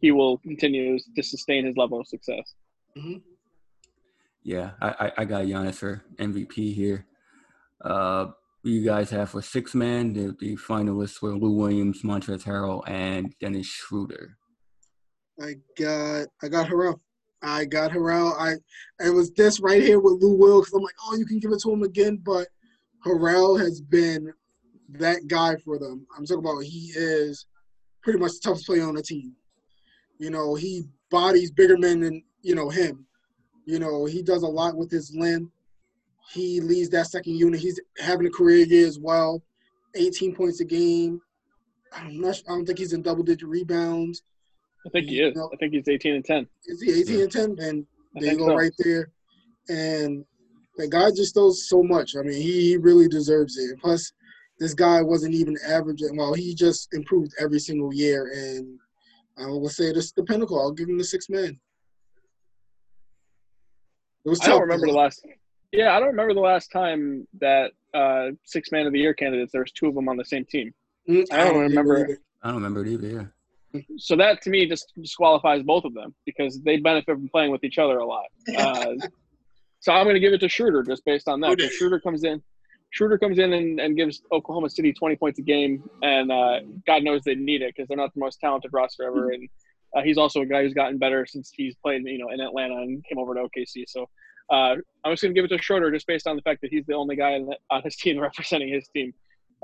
he 0.00 0.12
will 0.12 0.38
continue 0.38 0.98
to 1.14 1.22
sustain 1.22 1.66
his 1.66 1.76
level 1.76 2.00
of 2.00 2.06
success. 2.08 2.54
Yeah, 4.44 4.70
I, 4.80 4.88
I, 4.88 5.12
I 5.18 5.24
got 5.26 5.44
Giannis 5.44 5.74
for 5.74 6.02
MVP 6.16 6.72
here. 6.74 7.04
Uh, 7.84 8.28
who 8.28 8.32
you 8.62 8.84
guys 8.84 9.10
have 9.10 9.30
for 9.30 9.42
six 9.42 9.74
man? 9.74 10.12
The, 10.12 10.34
the 10.38 10.56
finalists 10.56 11.22
were 11.22 11.36
Lou 11.36 11.52
Williams, 11.52 12.02
Montrezl 12.02 12.44
Harrell, 12.44 12.88
and 12.88 13.34
Dennis 13.40 13.66
Schroeder. 13.66 14.36
I 15.40 15.54
got 15.78 16.26
I 16.42 16.48
got 16.48 16.68
Harrell. 16.68 17.00
I 17.42 17.64
got 17.64 17.92
Harrell. 17.92 18.34
I 18.38 18.54
it 19.04 19.10
was 19.10 19.32
this 19.32 19.60
right 19.60 19.82
here 19.82 20.00
with 20.00 20.22
Lou 20.22 20.36
Will 20.36 20.60
because 20.60 20.74
I'm 20.74 20.82
like, 20.82 20.94
oh, 21.06 21.16
you 21.16 21.24
can 21.24 21.38
give 21.38 21.52
it 21.52 21.60
to 21.62 21.72
him 21.72 21.82
again, 21.82 22.20
but 22.22 22.48
Harrell 23.06 23.58
has 23.58 23.80
been 23.80 24.32
that 24.90 25.26
guy 25.28 25.56
for 25.56 25.78
them. 25.78 26.06
I'm 26.16 26.26
talking 26.26 26.44
about 26.44 26.64
he 26.64 26.92
is 26.94 27.46
pretty 28.02 28.18
much 28.18 28.32
the 28.32 28.40
toughest 28.42 28.66
player 28.66 28.86
on 28.86 28.94
the 28.94 29.02
team. 29.02 29.34
You 30.18 30.30
know, 30.30 30.54
he 30.54 30.84
bodies 31.10 31.50
bigger 31.50 31.78
men 31.78 32.00
than 32.00 32.22
you 32.42 32.54
know 32.54 32.68
him. 32.68 33.06
You 33.64 33.78
know, 33.78 34.04
he 34.04 34.22
does 34.22 34.42
a 34.42 34.48
lot 34.48 34.76
with 34.76 34.90
his 34.90 35.14
limb. 35.14 35.50
He 36.32 36.60
leads 36.60 36.90
that 36.90 37.06
second 37.08 37.34
unit. 37.36 37.60
He's 37.60 37.80
having 37.98 38.26
a 38.26 38.30
career 38.30 38.64
year 38.66 38.86
as 38.86 38.98
well. 38.98 39.42
18 39.96 40.34
points 40.34 40.60
a 40.60 40.64
game. 40.64 41.20
I'm 41.92 42.20
not. 42.20 42.40
I 42.48 42.52
don't 42.52 42.64
think 42.66 42.78
he's 42.78 42.92
in 42.92 43.02
double 43.02 43.24
digit 43.24 43.48
rebounds. 43.48 44.22
I 44.86 44.90
think 44.90 45.08
he 45.08 45.20
is. 45.20 45.36
I 45.36 45.56
think 45.56 45.72
he's 45.74 45.88
18 45.88 46.14
and 46.14 46.24
10. 46.24 46.46
Is 46.66 46.80
he 46.80 46.92
18 47.00 47.16
Yeah. 47.16 47.22
and 47.24 47.32
10? 47.32 47.42
And 47.58 47.86
I 48.16 48.20
there 48.20 48.22
you 48.22 48.28
think 48.28 48.38
go, 48.38 48.46
so. 48.48 48.54
right 48.54 48.72
there. 48.78 49.10
And 49.68 50.24
the 50.76 50.88
guy 50.88 51.10
just 51.10 51.34
does 51.34 51.68
so 51.68 51.82
much. 51.82 52.14
I 52.16 52.22
mean, 52.22 52.40
he, 52.40 52.70
he 52.70 52.76
really 52.76 53.08
deserves 53.08 53.58
it. 53.58 53.78
Plus, 53.80 54.12
this 54.58 54.72
guy 54.72 55.02
wasn't 55.02 55.34
even 55.34 55.56
averaging. 55.66 56.16
Well, 56.16 56.32
he 56.34 56.54
just 56.54 56.88
improved 56.94 57.32
every 57.40 57.58
single 57.58 57.92
year. 57.92 58.30
And 58.32 58.78
I 59.36 59.46
will 59.48 59.68
say 59.68 59.92
this 59.92 60.06
is 60.06 60.12
the 60.12 60.22
pinnacle. 60.24 60.58
I'll 60.60 60.72
give 60.72 60.88
him 60.88 60.98
the 60.98 61.04
six 61.04 61.28
man. 61.28 61.58
It 64.24 64.28
was 64.28 64.40
I 64.42 64.46
don't 64.48 64.60
remember 64.60 64.86
the 64.86 64.92
last. 64.92 65.24
Yeah, 65.72 65.96
I 65.96 66.00
don't 66.00 66.08
remember 66.08 66.34
the 66.34 66.40
last 66.40 66.72
time 66.72 67.26
that 67.40 67.72
uh, 67.94 68.30
six 68.44 68.72
man 68.72 68.86
of 68.86 68.92
the 68.92 68.98
year 68.98 69.14
candidates. 69.14 69.52
There 69.52 69.62
was 69.62 69.72
two 69.72 69.86
of 69.86 69.94
them 69.94 70.08
on 70.08 70.16
the 70.16 70.24
same 70.24 70.44
team. 70.44 70.72
Mm, 71.08 71.26
I 71.32 71.44
don't 71.44 71.58
remember. 71.58 72.18
I 72.42 72.48
don't 72.48 72.56
remember 72.56 72.84
it 72.84 72.88
either. 72.88 73.08
Yeah. 73.72 73.80
So 73.98 74.16
that 74.16 74.42
to 74.42 74.50
me 74.50 74.66
just 74.66 74.92
disqualifies 75.00 75.62
both 75.62 75.84
of 75.84 75.94
them 75.94 76.14
because 76.26 76.60
they 76.62 76.78
benefit 76.78 77.14
from 77.14 77.28
playing 77.28 77.52
with 77.52 77.62
each 77.62 77.78
other 77.78 77.98
a 77.98 78.06
lot. 78.06 78.26
Uh, 78.56 78.94
so 79.82 79.92
I'm 79.92 80.04
going 80.04 80.14
to 80.14 80.20
give 80.20 80.34
it 80.34 80.40
to 80.40 80.48
Schroeder 80.48 80.82
just 80.82 81.04
based 81.06 81.26
on 81.26 81.40
that. 81.40 81.52
Okay. 81.52 81.62
Because 81.62 81.72
Schroeder 81.76 82.00
comes 82.00 82.22
in, 82.24 82.42
Schroeder 82.90 83.16
comes 83.16 83.38
in 83.38 83.54
and, 83.54 83.80
and 83.80 83.96
gives 83.96 84.20
Oklahoma 84.30 84.68
City 84.68 84.92
20 84.92 85.16
points 85.16 85.38
a 85.38 85.42
game, 85.42 85.82
and 86.02 86.30
uh, 86.30 86.60
God 86.86 87.02
knows 87.02 87.22
they 87.22 87.34
need 87.34 87.62
it 87.62 87.74
because 87.74 87.88
they're 87.88 87.96
not 87.96 88.12
the 88.12 88.20
most 88.20 88.40
talented 88.40 88.72
roster 88.74 89.04
ever. 89.04 89.30
And 89.30 89.48
uh, 89.96 90.02
he's 90.02 90.18
also 90.18 90.42
a 90.42 90.46
guy 90.46 90.62
who's 90.62 90.74
gotten 90.74 90.98
better 90.98 91.24
since 91.24 91.50
he's 91.54 91.74
played, 91.76 92.02
you 92.04 92.18
know, 92.18 92.28
in 92.28 92.40
Atlanta 92.40 92.76
and 92.76 93.02
came 93.04 93.18
over 93.18 93.34
to 93.34 93.40
OKC. 93.42 93.84
So 93.88 94.06
uh, 94.50 94.76
I'm 95.04 95.12
just 95.12 95.22
going 95.22 95.34
to 95.34 95.40
give 95.40 95.44
it 95.44 95.56
to 95.56 95.62
Schroeder 95.62 95.90
just 95.90 96.06
based 96.06 96.26
on 96.26 96.36
the 96.36 96.42
fact 96.42 96.60
that 96.62 96.70
he's 96.70 96.84
the 96.86 96.94
only 96.94 97.16
guy 97.16 97.32
in 97.32 97.46
the, 97.46 97.56
on 97.70 97.82
his 97.82 97.96
team 97.96 98.18
representing 98.20 98.68
his 98.68 98.88
team. 98.88 99.12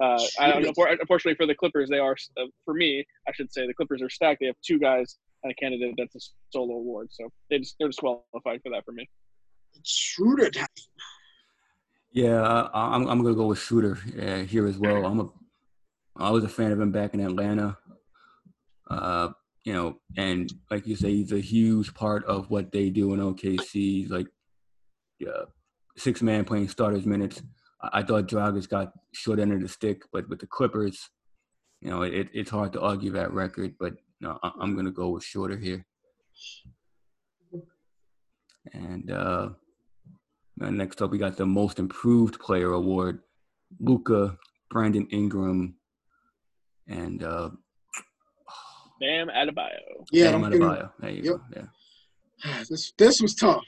Uh, 0.02 0.20
I 0.38 0.50
don't 0.50 0.62
know. 0.62 0.72
Unfortunately 1.00 1.36
for 1.36 1.46
the 1.46 1.54
Clippers, 1.54 1.88
they 1.88 1.98
are 1.98 2.16
uh, 2.38 2.44
for 2.64 2.74
me. 2.74 3.04
I 3.26 3.32
should 3.32 3.52
say 3.52 3.66
the 3.66 3.74
Clippers 3.74 4.02
are 4.02 4.10
stacked. 4.10 4.40
They 4.40 4.46
have 4.46 4.56
two 4.64 4.78
guys 4.78 5.16
and 5.42 5.52
a 5.52 5.54
candidate 5.54 5.94
that's 5.96 6.14
a 6.14 6.20
solo 6.50 6.74
award, 6.74 7.08
so 7.10 7.30
they 7.48 7.58
just 7.58 7.76
they're 7.78 7.88
disqualified 7.88 8.60
for 8.62 8.70
that 8.72 8.84
for 8.84 8.92
me. 8.92 9.08
Schroeder. 9.84 10.50
Yeah, 12.12 12.42
I, 12.42 12.94
I'm 12.94 13.08
I'm 13.08 13.22
gonna 13.22 13.34
go 13.34 13.46
with 13.46 13.58
Schroeder 13.58 13.98
uh, 14.20 14.44
here 14.44 14.66
as 14.66 14.76
well. 14.76 15.06
I'm 15.06 15.20
a 15.20 15.28
I 16.18 16.30
was 16.30 16.44
a 16.44 16.48
fan 16.48 16.72
of 16.72 16.80
him 16.80 16.92
back 16.92 17.14
in 17.14 17.20
Atlanta. 17.20 17.78
Uh, 18.90 19.30
you 19.64 19.72
know, 19.72 19.98
and 20.16 20.52
like 20.70 20.86
you 20.86 20.94
say, 20.94 21.10
he's 21.10 21.32
a 21.32 21.40
huge 21.40 21.92
part 21.94 22.24
of 22.26 22.50
what 22.50 22.70
they 22.70 22.90
do 22.90 23.14
in 23.14 23.20
OKC. 23.20 23.72
He's 23.72 24.10
like, 24.10 24.28
yeah, 25.18 25.44
six 25.96 26.22
man 26.22 26.44
playing 26.44 26.68
starters 26.68 27.06
minutes. 27.06 27.42
I, 27.82 28.00
I 28.00 28.02
thought 28.02 28.28
Dragic 28.28 28.68
got 28.68 28.92
short 29.12 29.38
end 29.38 29.52
of 29.52 29.60
the 29.60 29.68
stick, 29.68 30.02
but 30.12 30.28
with 30.28 30.40
the 30.40 30.46
Clippers, 30.46 31.10
you 31.80 31.90
know, 31.90 32.02
it, 32.02 32.28
it's 32.32 32.50
hard 32.50 32.72
to 32.74 32.80
argue 32.80 33.12
that 33.12 33.32
record. 33.32 33.74
But 33.78 33.94
no, 34.20 34.38
I, 34.42 34.52
I'm 34.60 34.76
gonna 34.76 34.90
go 34.90 35.10
with 35.10 35.24
Schroeder 35.24 35.56
here. 35.56 35.86
And 38.72 39.10
uh, 39.10 39.50
next 40.56 41.00
up, 41.00 41.10
we 41.10 41.18
got 41.18 41.36
the 41.36 41.46
Most 41.46 41.78
Improved 41.78 42.38
Player 42.40 42.72
Award: 42.72 43.20
Luka, 43.80 44.36
Brandon 44.70 45.06
Ingram, 45.10 45.76
and 46.88 47.22
uh, 47.22 47.50
Bam 49.00 49.28
Adebayo. 49.28 50.04
Yeah, 50.10 50.32
Bam 50.32 50.42
Adebayo. 50.42 50.90
There 50.98 51.10
you 51.10 51.22
go. 51.22 51.40
Yeah. 51.54 52.62
this 52.68 52.92
this 52.98 53.20
was 53.22 53.34
tough 53.34 53.62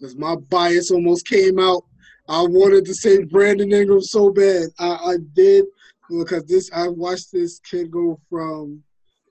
because 0.00 0.16
my 0.16 0.34
bias 0.34 0.90
almost 0.90 1.26
came 1.26 1.58
out. 1.58 1.84
I 2.28 2.42
wanted 2.42 2.84
to 2.86 2.94
say 2.94 3.24
Brandon 3.24 3.72
Ingram 3.72 4.00
so 4.00 4.30
bad. 4.30 4.68
I, 4.78 4.88
I 4.88 5.16
did 5.34 5.66
because 6.08 6.44
this 6.44 6.70
I 6.72 6.88
watched 6.88 7.32
this 7.32 7.60
kid 7.60 7.90
go 7.90 8.18
from 8.30 8.82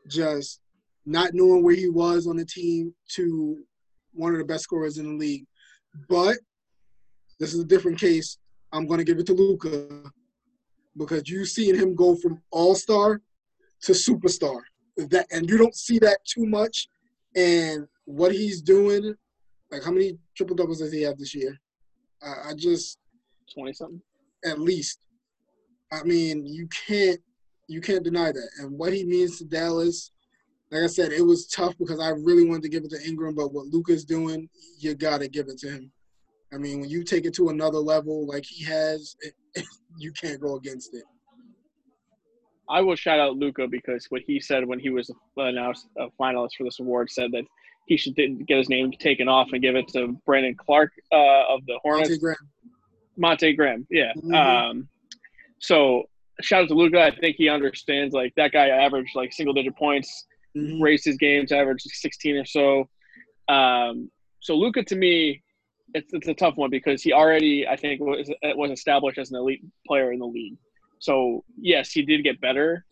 just 0.08 0.62
not 1.06 1.34
knowing 1.34 1.64
where 1.64 1.76
he 1.76 1.90
was 1.90 2.28
on 2.28 2.38
the 2.38 2.46
team 2.46 2.94
to 3.10 3.58
one 4.14 4.34
of 4.34 4.40
the 4.40 4.46
best 4.46 4.64
scorers 4.64 4.98
in 4.98 5.06
the 5.06 5.18
league. 5.18 5.46
But 6.08 6.38
this 7.40 7.54
is 7.54 7.62
a 7.62 7.66
different 7.66 8.00
case. 8.00 8.38
I'm 8.72 8.88
to 8.88 9.04
give 9.04 9.18
it 9.18 9.26
to 9.28 9.34
Luka 9.34 10.12
because 10.98 11.28
you've 11.28 11.48
seen 11.48 11.76
him 11.76 11.96
go 11.96 12.16
from 12.16 12.42
all 12.52 12.76
star 12.76 13.22
to 13.84 13.92
superstar. 13.94 14.60
That 14.98 15.28
and 15.32 15.50
you 15.50 15.58
don't 15.58 15.76
see 15.76 16.00
that 16.00 16.20
too 16.26 16.46
much. 16.46 16.88
And 17.36 17.88
what 18.06 18.34
he's 18.34 18.62
doing, 18.62 19.16
like 19.72 19.84
how 19.84 19.92
many 19.92 20.18
triple 20.40 20.56
doubles 20.56 20.80
does 20.80 20.94
he 20.94 21.02
have 21.02 21.18
this 21.18 21.36
year? 21.36 21.60
I, 22.24 22.52
I 22.52 22.54
just 22.56 22.98
twenty 23.54 23.74
something 23.74 24.02
at 24.46 24.58
least. 24.58 25.00
I 25.92 26.02
mean, 26.04 26.46
you 26.46 26.70
can't 26.88 27.20
you 27.68 27.82
can't 27.82 28.06
deny 28.06 28.32
that. 28.32 28.50
And 28.60 28.72
what 28.80 28.94
he 28.94 29.04
means 29.04 29.38
to 29.38 29.44
Dallas, 29.44 30.12
like 30.72 30.84
I 30.84 30.88
said, 30.88 31.12
it 31.12 31.26
was 31.26 31.48
tough 31.48 31.78
because 31.78 32.00
I 32.00 32.12
really 32.12 32.46
wanted 32.46 32.64
to 32.64 32.70
give 32.70 32.86
it 32.86 32.92
to 32.92 33.06
Ingram, 33.06 33.36
but 33.36 33.52
what 33.52 33.66
Luka's 33.68 34.06
doing, 34.06 34.48
you 34.78 34.96
gotta 34.96 35.28
give 35.28 35.50
it 35.50 35.58
to 35.58 35.72
him. 35.72 35.92
I 36.54 36.58
mean, 36.58 36.80
when 36.80 36.90
you 36.90 37.04
take 37.04 37.26
it 37.26 37.34
to 37.34 37.50
another 37.50 37.78
level 37.78 38.26
like 38.26 38.46
he 38.46 38.64
has, 38.64 39.18
it, 39.20 39.66
you 39.98 40.14
can't 40.14 40.40
go 40.40 40.56
against 40.56 40.96
it. 40.96 41.04
I 42.70 42.80
will 42.80 42.96
shout 42.96 43.20
out 43.20 43.36
Luka 43.36 43.68
because 43.68 44.06
what 44.08 44.22
he 44.26 44.40
said 44.40 44.66
when 44.66 44.80
he 44.80 44.90
was 44.90 45.12
announced 45.36 45.88
uh, 46.00 46.06
a 46.06 46.10
finalist 46.12 46.52
for 46.58 46.64
this 46.64 46.80
award 46.80 47.10
said 47.10 47.34
that 47.34 47.44
he 47.90 47.98
should 47.98 48.16
get 48.16 48.58
his 48.58 48.70
name 48.70 48.92
taken 48.92 49.28
off 49.28 49.50
and 49.52 49.64
give 49.64 49.76
it 49.76 49.88
to 49.90 50.16
Brandon 50.24 50.56
Clarke 50.56 50.94
uh, 51.12 51.48
of 51.54 51.66
the 51.66 51.80
Hornets. 51.82 52.10
Monte 52.10 52.20
Graham. 52.22 52.38
Monte 53.18 53.54
Graham, 53.54 53.88
yeah. 53.90 54.14
Mhm. 54.16 54.36
Um, 54.36 54.90
so 55.58 56.04
shout 56.40 56.62
out 56.64 56.68
to 56.70 56.76
Luka. 56.76 57.02
I 57.02 57.10
think 57.10 57.36
he 57.36 57.50
understands 57.50 58.14
like 58.14 58.34
that 58.36 58.52
guy 58.52 58.68
averaged 58.70 59.16
like 59.16 59.34
single 59.34 59.56
digit 59.56 59.76
points, 59.76 60.28
Mhm. 60.56 60.80
raced 60.80 61.06
his 61.06 61.18
games, 61.18 61.52
averaged 61.52 61.82
16 61.90 62.36
or 62.38 62.46
so. 62.46 62.88
Um, 63.48 64.12
so 64.40 64.56
Luka 64.56 64.84
to 64.84 64.96
me, 64.96 65.42
it's 65.96 66.14
it's 66.14 66.28
a 66.28 66.36
tough 66.36 66.56
one 66.58 66.70
because 66.70 67.02
he 67.02 67.12
already 67.12 67.68
I 67.68 67.76
think 67.76 68.00
was 68.02 68.32
was 68.56 68.70
established 68.70 69.18
as 69.18 69.32
an 69.32 69.38
elite 69.38 69.62
player 69.88 70.14
in 70.14 70.20
the 70.20 70.28
league. 70.28 70.58
So 71.00 71.44
yes, 71.60 71.92
he 71.92 72.04
did 72.04 72.24
get 72.24 72.40
better, 72.40 72.86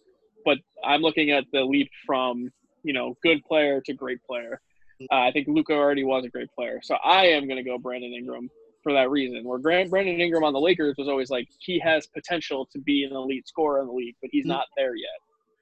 but 0.43 0.57
I'm 0.83 1.01
looking 1.01 1.29
at 1.29 1.45
the 1.53 1.63
leap 1.63 1.91
from 2.07 2.49
you 2.83 2.93
know 2.93 3.15
good 3.21 3.43
player 3.45 3.79
to 3.81 3.93
great 3.93 4.23
player. 4.23 4.59
Uh, 5.01 5.15
I 5.15 5.31
think 5.31 5.47
Luka 5.47 5.73
already 5.73 6.03
was 6.03 6.25
a 6.25 6.29
great 6.29 6.49
player, 6.53 6.79
so 6.81 6.95
I 7.03 7.27
am 7.27 7.47
going 7.47 7.57
to 7.57 7.63
go 7.63 7.77
Brandon 7.77 8.13
Ingram 8.13 8.49
for 8.83 8.93
that 8.93 9.09
reason. 9.09 9.43
Where 9.43 9.59
Grant, 9.59 9.89
Brandon 9.89 10.19
Ingram 10.19 10.43
on 10.43 10.53
the 10.53 10.59
Lakers 10.59 10.95
was 10.97 11.07
always 11.07 11.29
like 11.29 11.47
he 11.59 11.79
has 11.79 12.07
potential 12.07 12.67
to 12.71 12.79
be 12.79 13.03
an 13.03 13.13
elite 13.15 13.47
scorer 13.47 13.81
in 13.81 13.87
the 13.87 13.93
league, 13.93 14.15
but 14.21 14.29
he's 14.31 14.45
Mhm. 14.45 14.49
not 14.49 14.67
there 14.75 14.95
yet. 14.95 15.09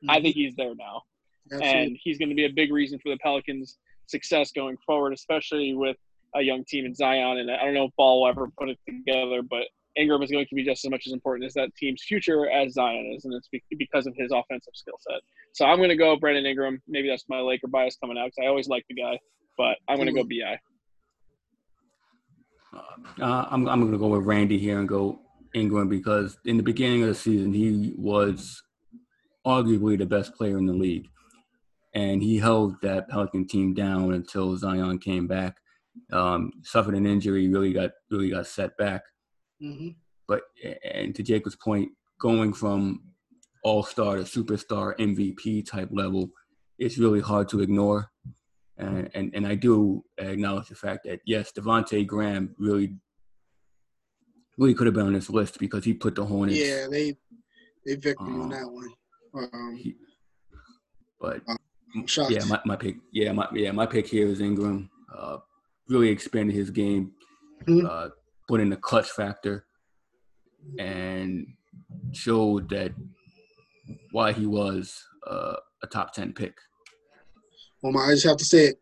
I 0.08 0.22
think 0.22 0.36
he's 0.36 0.56
there 0.56 0.76
now, 0.76 1.02
Absolutely. 1.52 1.70
and 1.70 1.98
he's 2.04 2.18
going 2.18 2.30
to 2.30 2.36
be 2.36 2.46
a 2.46 2.50
big 2.50 2.72
reason 2.72 3.00
for 3.00 3.10
the 3.10 3.18
Pelicans' 3.18 3.78
success 4.08 4.52
going 4.52 4.78
forward, 4.86 5.14
especially 5.14 5.74
with 5.74 5.98
a 6.36 6.42
young 6.42 6.64
team 6.66 6.86
in 6.86 6.94
Zion. 6.94 7.38
And 7.40 7.50
I 7.50 7.64
don't 7.66 7.74
know 7.74 7.86
if 7.86 7.96
Ball 7.96 8.22
will 8.22 8.28
ever 8.28 8.48
put 8.58 8.70
it 8.70 8.78
together, 8.86 9.42
but 9.42 9.64
Ingram 9.98 10.22
is 10.22 10.32
going 10.32 10.46
to 10.48 10.56
be 10.56 10.64
just 10.64 10.84
as 10.84 10.92
much 10.92 11.08
as 11.08 11.14
important 11.14 11.46
as 11.46 11.54
that 11.54 11.70
team's 11.78 12.04
future 12.04 12.50
as 12.50 12.74
Zion 12.74 13.14
is, 13.16 13.26
and 13.26 13.34
it's 13.34 13.48
be- 13.48 13.64
because 13.78 14.08
of 14.08 14.14
his 14.18 14.32
offensive 14.32 14.74
skill 14.74 14.98
set. 15.00 15.22
So 15.54 15.66
I'm 15.66 15.78
going 15.78 15.90
to 15.90 15.96
go 15.96 16.18
Brandon 16.18 16.46
Ingram. 16.46 16.82
Maybe 16.88 17.08
that's 17.08 17.26
my 17.30 17.40
Laker 17.40 17.68
bias 17.68 17.98
coming 18.02 18.18
out 18.18 18.26
because 18.26 18.44
I 18.44 18.48
always 18.48 18.68
like 18.68 18.86
the 18.90 18.96
guy, 18.96 19.20
but 19.58 19.78
I'm 19.88 19.96
going 19.96 20.08
to 20.08 20.14
go 20.14 20.24
Bi. 20.24 20.60
Uh, 23.22 23.46
I'm 23.50 23.68
I'm 23.70 23.86
gonna 23.86 23.98
go 23.98 24.08
with 24.08 24.26
Randy 24.26 24.58
here 24.58 24.80
and 24.80 24.88
go 24.88 25.20
Ingram 25.54 25.88
because 25.88 26.38
in 26.46 26.58
the 26.58 26.64
beginning 26.64 27.04
of 27.04 27.10
the 27.10 27.16
season 27.16 27.54
he 27.54 27.94
was 27.98 28.62
arguably 29.46 29.98
the 29.98 30.06
best 30.06 30.36
player 30.36 30.58
in 30.58 30.66
the 30.66 30.74
league, 30.74 31.08
and 31.94 32.22
he 32.22 32.38
held 32.38 32.82
that 32.82 33.08
Pelican 33.08 33.48
team 33.48 33.74
down 33.74 34.14
until 34.14 34.58
Zion 34.58 35.00
came 35.00 35.28
back. 35.28 35.58
Um, 36.12 36.52
suffered 36.64 36.96
an 36.96 37.06
injury, 37.06 37.48
really 37.48 37.72
got 37.72 37.92
really 38.12 38.30
got 38.30 38.48
set 38.48 38.76
back. 38.78 39.04
Mhm. 39.62 39.96
But 40.28 40.42
and 40.84 41.14
to 41.16 41.24
Jacob's 41.24 41.56
point, 41.56 41.92
going 42.20 42.54
from 42.54 43.04
all 43.64 43.84
star 43.84 44.16
to 44.18 44.24
superstar 44.24 44.96
MVP 45.00 45.66
type 45.66 45.90
level, 45.92 46.30
it's 46.80 46.98
really 46.98 47.22
hard 47.22 47.48
to 47.50 47.62
ignore. 47.62 48.12
And, 48.78 49.10
and 49.14 49.34
and 49.34 49.48
I 49.48 49.56
do 49.56 50.04
acknowledge 50.18 50.68
the 50.70 50.76
fact 50.76 51.06
that 51.06 51.22
yes, 51.26 51.52
Devonte 51.52 52.06
Graham 52.06 52.56
really 52.58 52.96
really 54.58 54.74
could 54.74 54.88
have 54.88 54.94
been 54.94 55.06
on 55.08 55.14
this 55.14 55.30
list 55.30 55.60
because 55.60 55.84
he 55.86 55.94
put 55.94 56.16
the 56.16 56.26
Hornets. 56.26 56.58
Yeah, 56.60 56.88
they 56.90 57.16
they 57.86 57.96
victory 57.96 58.28
Um, 58.34 58.42
on 58.42 58.50
that 58.50 58.70
one. 58.70 58.94
Um, 59.54 59.76
he- 59.76 59.96
but 61.20 61.42
I'm 61.48 61.58
yeah, 62.30 62.44
my, 62.46 62.60
my 62.66 62.76
pick. 62.76 62.98
Yeah, 63.12 63.32
my 63.32 63.48
yeah 63.54 63.72
my 63.72 63.86
pick 63.86 64.08
here 64.08 64.28
is 64.28 64.42
Ingram. 64.42 64.90
Uh, 65.14 65.38
really 65.88 66.10
expanded 66.10 66.56
his 66.56 66.70
game, 66.72 67.14
Mhm. 67.68 67.86
Put 68.48 68.62
in 68.62 68.70
the 68.70 68.76
clutch 68.78 69.10
factor, 69.12 69.66
and 70.80 71.48
showed 72.12 72.70
that 72.70 72.92
why 74.12 74.32
he 74.32 74.46
was 74.46 75.04
uh, 75.28 75.56
a 75.84 75.88
top 75.88 76.14
ten 76.14 76.34
pick. 76.34 76.56
Well, 77.82 77.94
my, 77.94 78.02
I 78.06 78.12
just 78.12 78.26
have 78.26 78.38
to 78.38 78.46
say 78.46 78.66
it. 78.68 78.82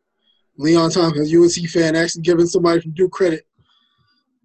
Leon 0.57 0.91
Tompkins, 0.91 1.33
UNC 1.33 1.69
fan, 1.69 1.95
actually 1.95 2.21
giving 2.21 2.45
somebody 2.45 2.79
from 2.79 2.91
Duke 2.91 3.11
credit. 3.11 3.45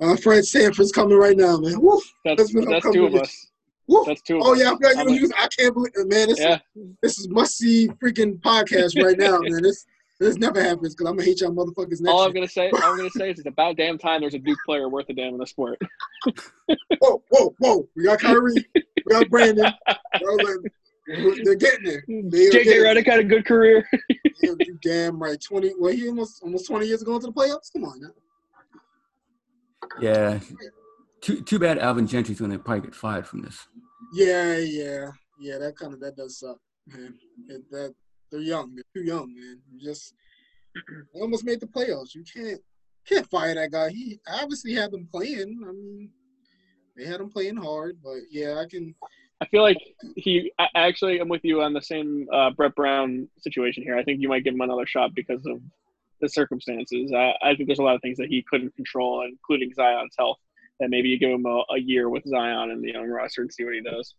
My 0.01 0.17
friend 0.17 0.45
Sanford's 0.47 0.91
coming 0.93 1.19
right 1.19 1.37
now, 1.37 1.59
man. 1.59 1.81
Woo, 1.81 2.01
That's 2.25 2.41
That's 2.43 2.55
what 2.55 2.69
that's 2.69 2.95
two 2.95 3.07
of 3.07 3.13
with. 3.13 3.23
us. 3.23 3.47
woo. 3.89 4.05
That's 4.07 4.23
two. 4.23 4.39
Of 4.39 4.43
Oh 4.47 4.55
yeah, 4.55 4.69
I 4.71 4.75
forgot 4.75 4.95
you 4.95 5.01
I'm 5.03 5.23
like- 5.31 5.33
I 5.39 5.49
can't 5.49 5.75
believe, 5.75 5.93
man. 5.97 6.29
This 6.29 6.39
Yeah. 6.41 6.59
is 6.77 6.87
this 7.03 7.19
is 7.19 7.29
must 7.29 7.57
see 7.59 7.89
freaking 8.03 8.41
podcast 8.41 9.03
right 9.05 9.19
now, 9.19 9.39
man. 9.41 9.63
This 9.63 9.85
this 10.21 10.37
never 10.37 10.63
happens 10.63 10.95
because 10.95 11.09
I'm 11.09 11.17
gonna 11.17 11.25
hate 11.29 11.41
y'all 11.41 11.53
motherfuckers 11.53 12.01
next 12.01 12.09
All 12.13 12.23
I'm 12.23 12.29
year. 12.29 12.35
gonna 12.35 12.49
say, 12.49 12.71
all 12.71 12.83
I'm 12.83 12.97
gonna 12.97 13.11
say 13.11 13.31
is 13.31 13.39
it's 13.39 13.49
about 13.49 13.77
damn 13.77 13.99
time 13.99 14.21
there's 14.21 14.35
a 14.35 14.39
Duke 14.39 14.59
player 14.67 14.89
worth 14.89 15.09
a 15.09 15.15
damn 15.15 15.35
in 15.35 15.39
the 15.39 15.47
sport. 15.47 15.81
Whoa, 17.01 17.23
whoa, 17.31 17.55
whoa! 17.59 17.89
We 17.97 18.05
got 18.05 18.19
Kyrie, 18.19 18.67
we 18.75 18.83
got 19.09 19.29
Brandon. 19.31 19.73
Bro, 20.21 20.37
They're 21.45 21.55
getting 21.55 21.85
there. 21.85 22.05
They 22.09 22.49
are 22.49 22.51
JJ 22.51 22.65
getting 22.65 22.83
Redick 22.83 23.07
had 23.07 23.21
a 23.21 23.25
good 23.25 23.47
career. 23.47 23.89
there. 24.43 24.57
You 24.59 24.79
damn 24.83 25.19
right. 25.19 25.41
Twenty. 25.41 25.73
Well, 25.79 25.93
he 25.93 26.09
almost 26.09 26.43
almost 26.43 26.67
twenty 26.67 26.87
years 26.87 27.03
ago 27.03 27.15
into 27.15 27.29
the 27.29 27.33
playoffs. 27.33 27.73
Come 27.73 27.85
on 27.85 28.01
now. 28.01 28.11
Yeah, 30.01 30.41
too 31.21 31.41
too 31.43 31.59
bad 31.59 31.79
Alvin 31.79 32.07
Gentry's 32.07 32.41
gonna 32.41 32.59
probably 32.59 32.83
get 32.83 32.95
fired 32.95 33.27
from 33.27 33.43
this. 33.43 33.67
Yeah, 34.13 34.57
yeah, 34.59 35.11
yeah. 35.39 35.59
That 35.59 35.77
kind 35.77 35.95
of 35.95 36.01
that 36.01 36.17
does 36.17 36.39
suck, 36.39 36.59
man. 36.89 37.15
It, 37.49 37.71
that 37.71 37.95
they're 38.31 38.41
young. 38.41 38.75
They're 38.75 38.85
too 38.95 39.07
young, 39.07 39.35
man. 39.35 39.61
You 39.71 39.81
just 39.81 40.15
they 41.15 41.21
almost 41.21 41.45
made 41.45 41.61
the 41.61 41.67
playoffs. 41.67 42.15
You 42.15 42.25
can't 42.25 42.61
can't 43.07 43.29
fire 43.29 43.55
that 43.55 43.73
guy. 43.73 43.91
He 43.91 44.21
obviously 44.29 44.75
had 44.75 44.91
them 44.91 45.09
playing. 45.11 45.61
I 45.67 45.73
mean, 45.73 46.11
they 46.97 47.05
had 47.05 47.21
him 47.21 47.31
playing 47.31 47.57
hard, 47.57 47.99
but 48.03 48.19
yeah, 48.31 48.59
I 48.59 48.67
can. 48.67 48.95
I 49.41 49.47
feel 49.47 49.63
like 49.63 49.79
he 50.17 50.51
I 50.59 50.67
actually 50.75 51.21
I'm 51.21 51.29
with 51.29 51.45
you 51.45 51.63
on 51.63 51.73
the 51.73 51.81
same 51.81 52.27
uh, 52.33 52.51
Brett 52.51 52.75
Brown 52.75 53.29
situation 53.39 53.83
here. 53.83 53.97
I 53.97 54.03
think 54.03 54.21
you 54.21 54.29
might 54.29 54.45
give 54.45 54.55
him 54.55 54.61
another 54.61 54.87
shot 54.87 55.15
because 55.15 55.47
of 55.47 55.61
the 56.21 56.29
circumstances. 56.29 57.13
I, 57.15 57.35
I 57.43 57.55
think 57.55 57.69
there's 57.69 57.79
a 57.79 57.85
lot 57.85 57.95
of 57.95 58.03
things 58.03 58.19
that 58.19 58.29
he 58.29 58.45
couldn't 58.51 58.75
control, 58.75 59.25
including 59.29 59.73
Zion's 59.75 60.15
health. 60.19 60.39
That 60.81 60.91
maybe 60.91 61.09
you 61.09 61.19
give 61.19 61.31
him 61.31 61.47
a, 61.47 61.63
a 61.75 61.79
year 61.79 62.09
with 62.09 62.25
Zion 62.25 62.71
and 62.71 62.83
the 62.83 62.93
young 62.93 63.09
roster 63.09 63.43
and 63.43 63.53
see 63.53 63.65
what 63.65 63.75
he 63.75 63.81
does. 63.81 64.15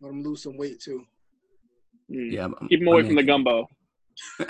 Let 0.00 0.10
him 0.10 0.22
lose 0.22 0.42
some 0.42 0.56
weight 0.56 0.80
too. 0.80 1.04
Mm. 2.10 2.32
Yeah, 2.32 2.48
Keep 2.68 2.80
him 2.80 2.86
my 2.86 2.92
away 2.92 3.02
man 3.02 3.08
from 3.10 3.16
the 3.16 3.22
gumbo. 3.22 3.68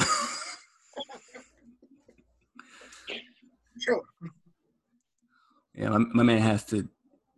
Sure. 3.81 4.03
Yeah, 5.75 5.91
my, 5.91 5.99
my 5.99 6.23
man 6.25 6.39
has 6.41 6.65
to 6.67 6.89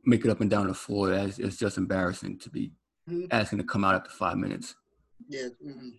make 0.06 0.24
it 0.24 0.30
up 0.30 0.40
and 0.40 0.48
down 0.50 0.68
the 0.68 0.74
floor. 0.74 1.12
It's, 1.12 1.38
it's 1.38 1.56
just 1.58 1.76
embarrassing 1.76 2.38
to 2.40 2.50
be 2.50 2.72
Mhm. 3.08 3.26
asking 3.30 3.58
to 3.58 3.64
come 3.64 3.84
out 3.84 3.94
after 3.94 4.10
five 4.10 4.36
minutes. 4.38 4.74
Yeah. 5.28 5.48
Mm-mm. 5.64 5.90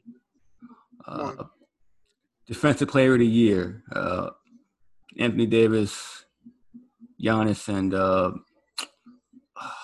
Uh, 1.06 1.44
defensive 2.48 2.88
player 2.88 3.14
of 3.14 3.20
the 3.20 3.28
year, 3.28 3.84
uh, 3.96 4.30
Anthony 5.20 5.46
Davis, 5.46 6.26
Giannis, 7.22 7.68
and 7.68 7.94
uh, 7.94 8.32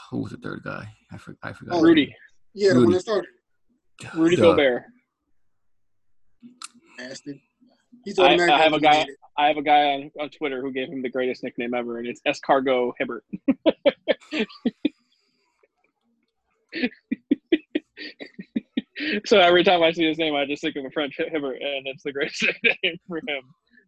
who 0.09 0.19
was 0.23 0.31
the 0.31 0.37
third 0.37 0.61
guy? 0.63 0.87
I, 1.11 1.17
for, 1.17 1.35
I 1.43 1.53
forgot. 1.53 1.75
Oh, 1.75 1.81
Rudy, 1.81 2.15
Yeah, 2.53 2.73
the 2.73 2.79
one 2.81 2.91
that 2.93 3.01
started. 3.01 3.29
Rudy 4.15 4.35
Duh. 4.35 4.41
Gobert. 4.43 4.83
Bastard. 6.97 7.39
He's 8.05 8.17
I- 8.19 8.33
I 8.35 8.57
have 8.57 8.73
a 8.73 8.79
guy- 8.79 9.05
I 9.37 9.47
have 9.47 9.57
a 9.57 9.61
guy 9.61 9.93
on, 9.93 10.11
on 10.19 10.29
Twitter 10.29 10.61
who 10.61 10.71
gave 10.71 10.89
him 10.89 11.01
the 11.03 11.09
greatest 11.09 11.43
nickname 11.43 11.73
ever, 11.75 11.99
and 11.99 12.07
it's 12.07 12.21
Escargot 12.27 12.93
Hibbert. 12.99 13.23
so 19.25 19.39
every 19.39 19.63
time 19.63 19.83
I 19.83 19.91
see 19.91 20.07
his 20.07 20.17
name, 20.17 20.35
I 20.35 20.45
just 20.45 20.61
think 20.61 20.75
of 20.75 20.85
a 20.85 20.91
French 20.91 21.15
Hibbert, 21.17 21.61
and 21.61 21.87
it's 21.87 22.03
the 22.03 22.11
greatest 22.11 22.45
nickname 22.63 22.97
for 23.07 23.17
him. 23.17 23.41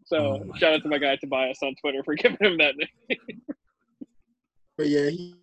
So 0.05 0.43
Oh 0.43 0.53
shout 0.57 0.73
out 0.73 0.83
to 0.83 0.89
my 0.89 0.97
guy 0.97 1.15
Tobias 1.17 1.59
on 1.63 1.75
Twitter 1.81 2.03
for 2.03 2.15
giving 2.15 2.37
him 2.41 2.57
that 2.57 2.75
name. 2.77 3.41
But 4.77 4.87
yeah, 4.87 5.09
he. 5.09 5.35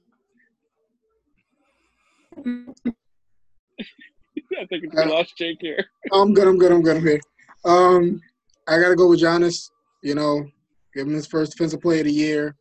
I 4.61 4.67
think 4.67 4.93
we 4.93 5.05
lost 5.05 5.37
Jake 5.37 5.59
here. 5.61 5.85
I'm 6.13 6.35
good. 6.35 6.47
I'm 6.47 6.59
good. 6.59 6.73
I'm 6.73 6.83
good. 6.83 6.97
I'm 6.97 7.07
here. 7.07 7.21
Um, 7.65 8.21
I 8.67 8.79
gotta 8.81 8.97
go 8.97 9.09
with 9.09 9.21
Giannis. 9.21 9.71
You 10.03 10.15
know, 10.15 10.47
give 10.95 11.07
him 11.07 11.15
his 11.15 11.27
first 11.27 11.53
defensive 11.53 11.81
play 11.81 12.01
of 12.01 12.07
the 12.07 12.13
year. 12.13 12.55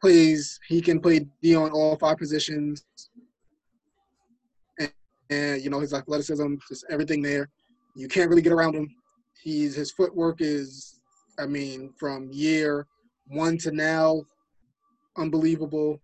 Plays. 0.00 0.58
He 0.68 0.80
can 0.80 1.00
play 1.00 1.26
D 1.42 1.56
on 1.56 1.70
all 1.70 1.96
five 1.96 2.18
positions. 2.18 2.86
And, 4.78 4.92
and 5.30 5.62
you 5.62 5.70
know 5.70 5.80
his 5.80 5.94
athleticism, 5.94 6.54
just 6.68 6.84
everything 6.90 7.22
there. 7.22 7.48
You 7.96 8.08
can't 8.08 8.28
really 8.30 8.42
get 8.42 8.52
around 8.52 8.74
him. 8.74 8.88
He's 9.42 9.74
his 9.74 9.90
footwork 9.92 10.40
is, 10.40 11.00
I 11.38 11.46
mean, 11.46 11.92
from 11.98 12.28
year 12.32 12.86
one 13.28 13.58
to 13.58 13.72
now, 13.72 14.22
unbelievable. 15.16 16.00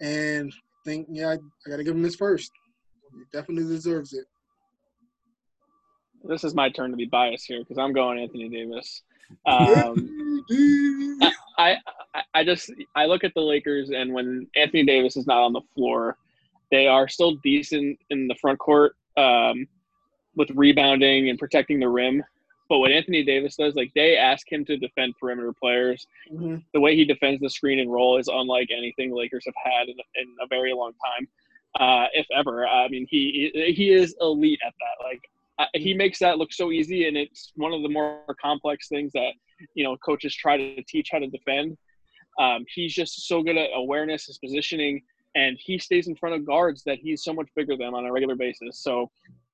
And 0.00 0.52
I 0.52 0.88
think, 0.88 1.06
yeah, 1.10 1.28
I, 1.28 1.32
I 1.34 1.70
got 1.70 1.76
to 1.76 1.84
give 1.84 1.94
him 1.94 2.02
his 2.02 2.16
first. 2.16 2.50
He 3.12 3.24
definitely 3.32 3.64
deserves 3.64 4.12
it. 4.12 4.24
This 6.24 6.44
is 6.44 6.54
my 6.54 6.68
turn 6.70 6.90
to 6.90 6.96
be 6.96 7.06
biased 7.06 7.46
here 7.46 7.60
because 7.60 7.78
I'm 7.78 7.92
going 7.92 8.18
Anthony 8.18 8.48
Davis. 8.48 9.02
Um, 9.46 10.44
I, 11.58 11.76
I 12.14 12.22
I 12.34 12.44
just 12.44 12.70
I 12.94 13.06
look 13.06 13.24
at 13.24 13.32
the 13.34 13.40
Lakers 13.40 13.90
and 13.90 14.12
when 14.12 14.46
Anthony 14.56 14.84
Davis 14.84 15.16
is 15.16 15.26
not 15.26 15.42
on 15.42 15.52
the 15.52 15.62
floor, 15.74 16.16
they 16.70 16.86
are 16.86 17.08
still 17.08 17.36
decent 17.36 17.98
in 18.10 18.28
the 18.28 18.34
front 18.34 18.58
court 18.58 18.96
um, 19.16 19.66
with 20.36 20.50
rebounding 20.50 21.28
and 21.28 21.38
protecting 21.38 21.80
the 21.80 21.88
rim. 21.88 22.22
But 22.68 22.78
what 22.78 22.92
Anthony 22.92 23.24
Davis 23.24 23.56
does, 23.56 23.74
like 23.74 23.90
they 23.94 24.16
ask 24.16 24.50
him 24.50 24.64
to 24.66 24.76
defend 24.76 25.14
perimeter 25.20 25.52
players. 25.52 26.06
Mm-hmm. 26.32 26.56
The 26.72 26.80
way 26.80 26.94
he 26.94 27.04
defends 27.04 27.40
the 27.40 27.50
screen 27.50 27.80
and 27.80 27.92
roll 27.92 28.16
is 28.16 28.28
unlike 28.28 28.68
anything 28.70 29.12
Lakers 29.12 29.44
have 29.46 29.54
had 29.64 29.88
in, 29.88 29.96
in 30.14 30.36
a 30.40 30.46
very 30.46 30.72
long 30.72 30.92
time, 30.92 31.26
uh, 31.78 32.06
if 32.12 32.26
ever. 32.36 32.66
I 32.66 32.88
mean, 32.88 33.06
he 33.08 33.50
he 33.74 33.92
is 33.92 34.14
elite 34.20 34.60
at 34.66 34.74
that. 34.78 35.04
Like 35.04 35.22
uh, 35.58 35.66
he 35.74 35.94
makes 35.94 36.18
that 36.18 36.38
look 36.38 36.52
so 36.52 36.70
easy, 36.70 37.06
and 37.06 37.16
it's 37.16 37.52
one 37.56 37.72
of 37.72 37.82
the 37.82 37.88
more 37.88 38.20
complex 38.40 38.88
things 38.88 39.12
that 39.12 39.32
you 39.74 39.84
know 39.84 39.96
coaches 39.98 40.34
try 40.34 40.56
to 40.56 40.82
teach 40.84 41.08
how 41.12 41.18
to 41.18 41.28
defend. 41.28 41.76
Um, 42.38 42.64
he's 42.74 42.94
just 42.94 43.28
so 43.28 43.42
good 43.42 43.56
at 43.56 43.70
awareness, 43.74 44.26
his 44.26 44.38
positioning, 44.38 45.02
and 45.34 45.58
he 45.60 45.78
stays 45.78 46.08
in 46.08 46.16
front 46.16 46.34
of 46.34 46.46
guards 46.46 46.82
that 46.84 46.98
he's 46.98 47.22
so 47.22 47.32
much 47.32 47.48
bigger 47.54 47.76
than 47.76 47.94
on 47.94 48.06
a 48.06 48.12
regular 48.12 48.36
basis. 48.36 48.78
So 48.78 49.10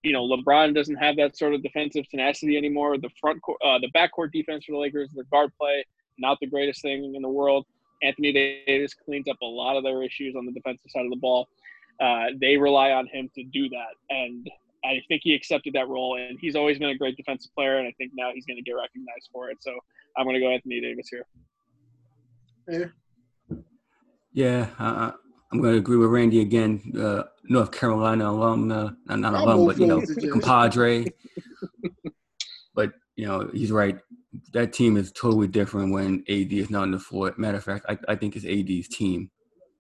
you 0.07 0.13
know, 0.13 0.23
LeBron 0.23 0.73
doesn't 0.73 0.95
have 0.97 1.17
that 1.17 1.37
sort 1.37 1.53
of 1.53 1.65
defensive 1.65 2.09
tenacity 2.09 2.57
anymore. 2.57 2.97
The 2.97 3.11
front, 3.21 3.41
uh, 3.65 3.81
the 3.81 3.91
backcourt 3.93 4.31
defense 4.33 4.65
for 4.65 4.73
the 4.73 4.79
Lakers, 4.79 5.11
their 5.13 5.25
guard 5.33 5.51
play, 5.61 5.85
not 6.17 6.39
the 6.41 6.47
greatest 6.47 6.81
thing 6.81 7.17
in 7.17 7.23
the 7.23 7.29
world. 7.29 7.67
Anthony 8.05 8.33
Davis 8.33 8.95
cleans 8.95 9.27
up 9.27 9.39
a 9.43 9.47
lot 9.47 9.77
of 9.77 9.83
their 9.83 10.05
issues 10.05 10.37
on 10.37 10.47
the 10.47 10.53
defensive 10.53 10.93
side 10.93 11.05
of 11.05 11.11
the 11.11 11.17
ball. 11.17 11.49
Uh, 12.01 12.27
they 12.41 12.57
rely 12.57 12.91
on 12.91 13.07
him 13.07 13.31
to 13.35 13.43
do 13.45 13.69
that, 13.71 13.95
and 14.11 14.49
I 14.85 15.03
think 15.09 15.23
he 15.25 15.35
accepted 15.35 15.73
that 15.75 15.89
role. 15.89 16.17
And 16.19 16.39
he's 16.41 16.57
always 16.57 16.79
been 16.79 16.91
a 16.91 16.97
great 16.97 17.17
defensive 17.17 17.55
player, 17.55 17.79
and 17.79 17.89
I 17.89 17.93
think 17.99 18.13
now 18.15 18.31
he's 18.35 18.45
going 18.47 18.57
to 18.57 18.63
get 18.63 18.73
recognized 18.73 19.29
for 19.33 19.51
it. 19.51 19.59
So 19.61 19.73
I'm 20.17 20.25
going 20.25 20.35
to 20.35 20.41
go 20.41 20.51
Anthony 20.51 20.81
Davis 20.81 21.09
here. 21.09 21.27
Yeah. 22.69 22.87
Yeah, 24.33 24.69
uh, 24.79 25.13
I'm 25.51 25.61
going 25.61 25.73
to 25.73 25.79
agree 25.79 25.97
with 25.97 26.11
Randy 26.11 26.41
again. 26.41 26.93
Uh, 26.99 27.23
North 27.45 27.73
Carolina 27.73 28.31
alum, 28.31 28.71
uh, 28.71 28.91
not, 29.07 29.21
not 29.21 29.35
alum, 29.35 29.67
but 29.67 29.79
you 29.79 29.87
know, 29.87 30.03
compadre. 30.31 31.07
but 32.75 32.93
you 33.15 33.27
know, 33.27 33.49
he's 33.55 33.73
right. 33.73 33.99
That 34.53 34.75
team 34.75 34.99
is 34.99 35.13
totally 35.13 35.49
different 35.49 35.93
when 35.93 36.23
AD 36.29 36.53
is 36.53 36.69
not 36.69 36.83
on 36.83 36.91
the 36.91 36.99
floor. 36.99 37.33
Matter 37.39 37.57
of 37.57 37.65
fact, 37.65 37.87
I, 37.89 37.97
I 38.09 38.17
think 38.17 38.37
it's 38.37 38.45
AD's 38.45 38.95
team. 38.95 39.31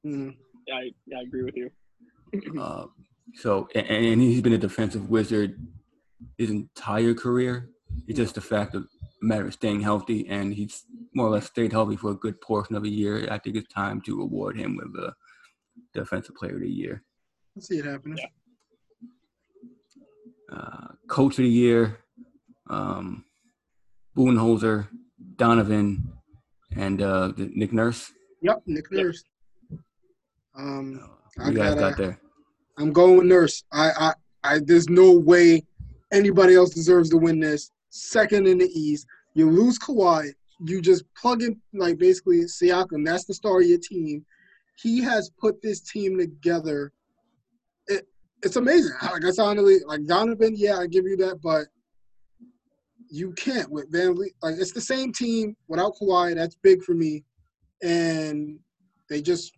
Mm. 0.06 0.36
Yeah, 0.66 0.74
I, 0.74 0.90
I 1.18 1.22
agree 1.22 1.43
with 1.43 1.56
you. 1.56 1.70
Uh, 2.59 2.86
so, 3.35 3.69
and, 3.74 3.86
and, 3.86 4.23
he's 4.23 4.40
been 4.40 4.53
a 4.53 4.59
defensive 4.59 5.09
wizard 5.11 5.59
his 6.39 6.51
entire 6.51 7.15
career. 7.15 7.69
It's 8.07 8.19
just 8.19 8.35
the 8.35 8.40
fact 8.40 8.74
of 8.74 8.86
matter 9.23 9.47
of 9.47 9.55
staying 9.55 9.81
healthy, 9.81 10.27
and 10.28 10.53
he's 10.53 10.85
more 11.15 11.27
or 11.27 11.31
less 11.31 11.47
stayed 11.47 11.73
healthy 11.73 11.97
for 11.97 12.11
a 12.11 12.16
good 12.16 12.40
portion 12.40 12.77
of 12.77 12.85
a 12.85 12.89
year. 12.89 13.27
I 13.31 13.39
think 13.39 13.57
it's 13.57 13.73
time 13.73 14.01
to 14.03 14.20
award 14.23 14.57
him 14.59 14.77
with 14.77 14.94
a 15.03 15.15
Defensive 15.94 16.35
Player 16.36 16.57
of 16.57 16.61
the 16.61 16.70
Year. 16.70 17.03
I 17.57 17.61
see 17.61 17.78
it 17.78 17.85
happening. 17.85 18.19
Yeah. 18.19 18.27
Uh, 20.53 20.89
Coach 21.09 21.32
of 21.32 21.44
the 21.44 21.48
Year, 21.48 21.98
um, 22.70 23.24
Budenholzer, 24.16 24.89
Donovan, 25.36 26.12
and 26.77 27.03
uh, 27.03 27.32
Nick 27.36 27.73
Nurse. 27.73 28.12
Yep, 28.43 28.62
Nick 28.66 28.93
Nurse. 28.93 29.24
Um, 30.57 31.01
uh, 31.40 31.48
you 31.50 31.56
guys 31.56 31.74
gotta, 31.74 31.80
got 31.80 31.96
there. 31.96 32.18
I'm 32.78 32.92
going 32.92 33.16
with 33.16 33.26
Nurse. 33.26 33.64
I, 33.72 33.90
I, 33.98 34.12
I, 34.44 34.60
there's 34.64 34.88
no 34.88 35.12
way 35.12 35.62
anybody 36.12 36.54
else 36.54 36.70
deserves 36.70 37.10
to 37.10 37.16
win 37.16 37.40
this. 37.40 37.70
Second 37.90 38.46
in 38.46 38.58
the 38.58 38.68
East, 38.68 39.06
you 39.34 39.50
lose 39.50 39.78
Kawhi. 39.78 40.32
You 40.66 40.80
just 40.80 41.04
plug 41.14 41.42
in 41.42 41.60
like 41.74 41.98
basically 41.98 42.40
Siakam. 42.42 43.04
That's 43.04 43.24
the 43.24 43.34
star 43.34 43.60
of 43.60 43.66
your 43.66 43.78
team 43.78 44.24
he 44.76 45.02
has 45.02 45.30
put 45.40 45.60
this 45.62 45.80
team 45.80 46.18
together. 46.18 46.92
It, 47.88 48.06
it's 48.42 48.56
amazing. 48.56 48.92
Like 49.02 49.24
I 49.24 49.42
honestly, 49.42 49.78
like 49.86 50.04
Donovan, 50.04 50.54
yeah, 50.56 50.78
I 50.78 50.86
give 50.86 51.06
you 51.06 51.16
that, 51.18 51.40
but 51.42 51.66
you 53.08 53.32
can't 53.32 53.70
with 53.70 53.90
VanVleet. 53.90 54.34
Like 54.42 54.56
it's 54.58 54.72
the 54.72 54.80
same 54.80 55.12
team 55.12 55.56
without 55.68 55.94
Kawhi. 56.00 56.34
That's 56.34 56.56
big 56.56 56.82
for 56.82 56.94
me, 56.94 57.24
and 57.82 58.58
they 59.08 59.22
just 59.22 59.52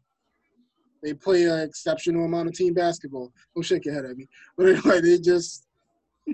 they 1.02 1.14
play 1.14 1.44
an 1.44 1.60
exceptional 1.60 2.24
amount 2.24 2.48
of 2.48 2.54
team 2.54 2.74
basketball. 2.74 3.32
Don't 3.54 3.62
shake 3.62 3.84
your 3.84 3.94
head 3.94 4.04
at 4.04 4.16
me, 4.16 4.28
but 4.56 4.68
anyway, 4.68 5.00
they 5.00 5.18
just 5.18 5.66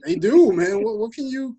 they 0.05 0.17
do, 0.17 0.53
man. 0.53 0.83
What, 0.83 0.99
what 0.99 1.13
can 1.13 1.27
you 1.27 1.57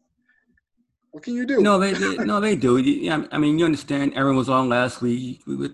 what 1.12 1.24
can 1.24 1.34
you 1.34 1.46
do? 1.46 1.62
No, 1.62 1.80
they, 1.80 1.94
they 1.94 2.18
no 2.18 2.40
they 2.40 2.56
do. 2.56 2.78
Yeah, 2.78 3.26
I 3.32 3.38
mean 3.38 3.58
you 3.60 3.66
understand. 3.66 4.14
Aaron 4.16 4.36
was 4.36 4.50
on 4.50 4.70
last 4.70 5.02
week. 5.02 5.42
We 5.48 5.56
were 5.56 5.70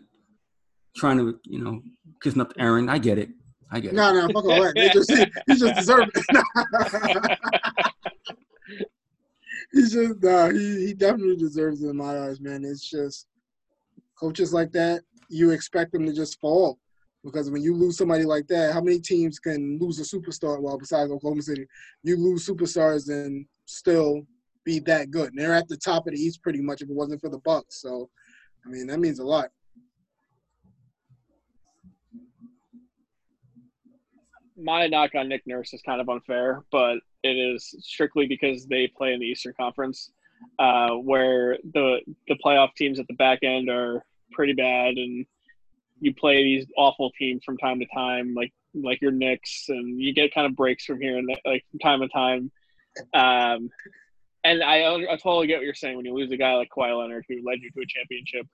trying 0.96 1.18
to, 1.18 1.40
you 1.46 1.64
know, 1.64 1.82
kissing 2.22 2.42
up 2.42 2.54
Aaron. 2.58 2.90
I 2.90 2.98
get 2.98 3.18
it. 3.18 3.30
I 3.72 3.80
get 3.80 3.94
no, 3.94 4.10
it. 4.10 4.14
No, 4.14 4.28
no, 4.28 4.34
fuck 4.34 4.46
all 4.46 4.64
that. 4.64 4.76
They 4.76 4.90
just, 4.90 5.10
he, 5.10 5.26
he 5.48 5.56
just 5.58 5.76
deserved 5.76 6.12
it. 6.14 7.38
He's 9.72 9.94
just, 9.94 10.22
nah, 10.22 10.50
he, 10.50 10.88
he 10.88 10.94
definitely 10.94 11.38
deserves 11.38 11.82
it 11.82 11.88
in 11.88 11.96
my 11.96 12.26
eyes, 12.26 12.42
man. 12.42 12.66
It's 12.66 12.90
just 12.90 13.28
coaches 14.20 14.54
like 14.54 14.72
that, 14.74 15.02
you 15.30 15.52
expect 15.52 15.94
them 15.94 16.06
to 16.06 16.14
just 16.14 16.40
fall. 16.40 16.78
Because 17.24 17.52
when 17.52 17.62
you 17.62 17.76
lose 17.76 17.98
somebody 17.98 18.24
like 18.24 18.48
that, 18.48 18.74
how 18.74 18.82
many 18.82 19.00
teams 19.00 19.38
can 19.40 19.78
lose 19.80 20.00
a 20.00 20.04
superstar? 20.04 20.60
Well, 20.60 20.78
besides 20.78 21.12
Oklahoma 21.12 21.44
City, 21.44 21.68
you 22.04 22.18
lose 22.18 22.48
superstars 22.48 23.10
and 23.10 23.46
still 23.66 24.24
be 24.66 24.80
that 24.80 25.12
good. 25.12 25.30
And 25.30 25.40
they're 25.40 25.54
at 25.54 25.68
the 25.68 25.78
top 25.78 26.08
of 26.08 26.14
the 26.14 26.20
East 26.20 26.42
pretty 26.42 26.62
much 26.62 26.82
if 26.82 26.90
it 26.90 26.96
wasn't 26.96 27.22
for 27.22 27.30
the 27.30 27.40
Bucks. 27.40 27.82
So, 27.82 28.10
I 28.66 28.70
mean, 28.70 28.88
that 28.88 29.00
means 29.00 29.20
a 29.20 29.24
lot. 29.24 29.50
my 34.62 34.88
knock 34.88 35.12
on 35.16 35.28
Nick 35.28 35.46
Nurse 35.46 35.74
is 35.74 35.82
kind 35.82 36.02
of 36.02 36.10
unfair, 36.10 36.64
but 36.72 36.98
it 37.24 37.38
is 37.38 37.76
strictly 37.80 38.28
because 38.28 38.66
they 38.68 38.88
play 38.88 39.14
in 39.14 39.20
the 39.20 39.26
Eastern 39.26 39.54
Conference, 39.60 40.12
uh, 40.60 40.92
where 40.92 41.58
the 41.74 42.00
the 42.28 42.38
playoff 42.44 42.74
teams 42.76 43.00
at 43.00 43.08
the 43.08 43.16
back 43.16 43.40
end 43.44 43.70
are 43.70 44.04
pretty 44.32 44.54
bad, 44.54 44.96
and 44.98 45.26
you 46.02 46.14
play 46.14 46.44
these 46.44 46.66
awful 46.78 47.12
teams 47.18 47.44
from 47.46 47.58
time 47.58 47.80
to 47.80 47.86
time, 47.94 48.34
like 48.34 48.52
like 48.74 49.02
your 49.02 49.12
Knicks, 49.12 49.66
and 49.70 50.00
you 50.00 50.14
get 50.14 50.34
kind 50.34 50.48
of 50.48 50.56
breaks 50.56 50.86
from 50.86 51.00
here 51.00 51.18
and 51.18 51.30
like 51.46 51.64
from 51.72 51.80
time 51.80 52.02
to 52.02 52.08
time. 52.10 52.52
Um, 53.14 53.70
and 54.44 54.62
I 54.64 54.94
I 54.94 55.16
totally 55.18 55.48
get 55.48 55.58
what 55.58 55.66
you're 55.66 55.74
saying 55.74 55.96
when 55.96 56.06
you 56.06 56.14
lose 56.14 56.32
a 56.32 56.38
guy 56.38 56.54
like 56.56 56.70
Kawhi 56.76 56.98
Leonard 56.98 57.26
who 57.30 57.36
led 57.46 57.60
you 57.62 57.72
to 57.72 57.82
a 57.82 57.86
championship 57.88 58.48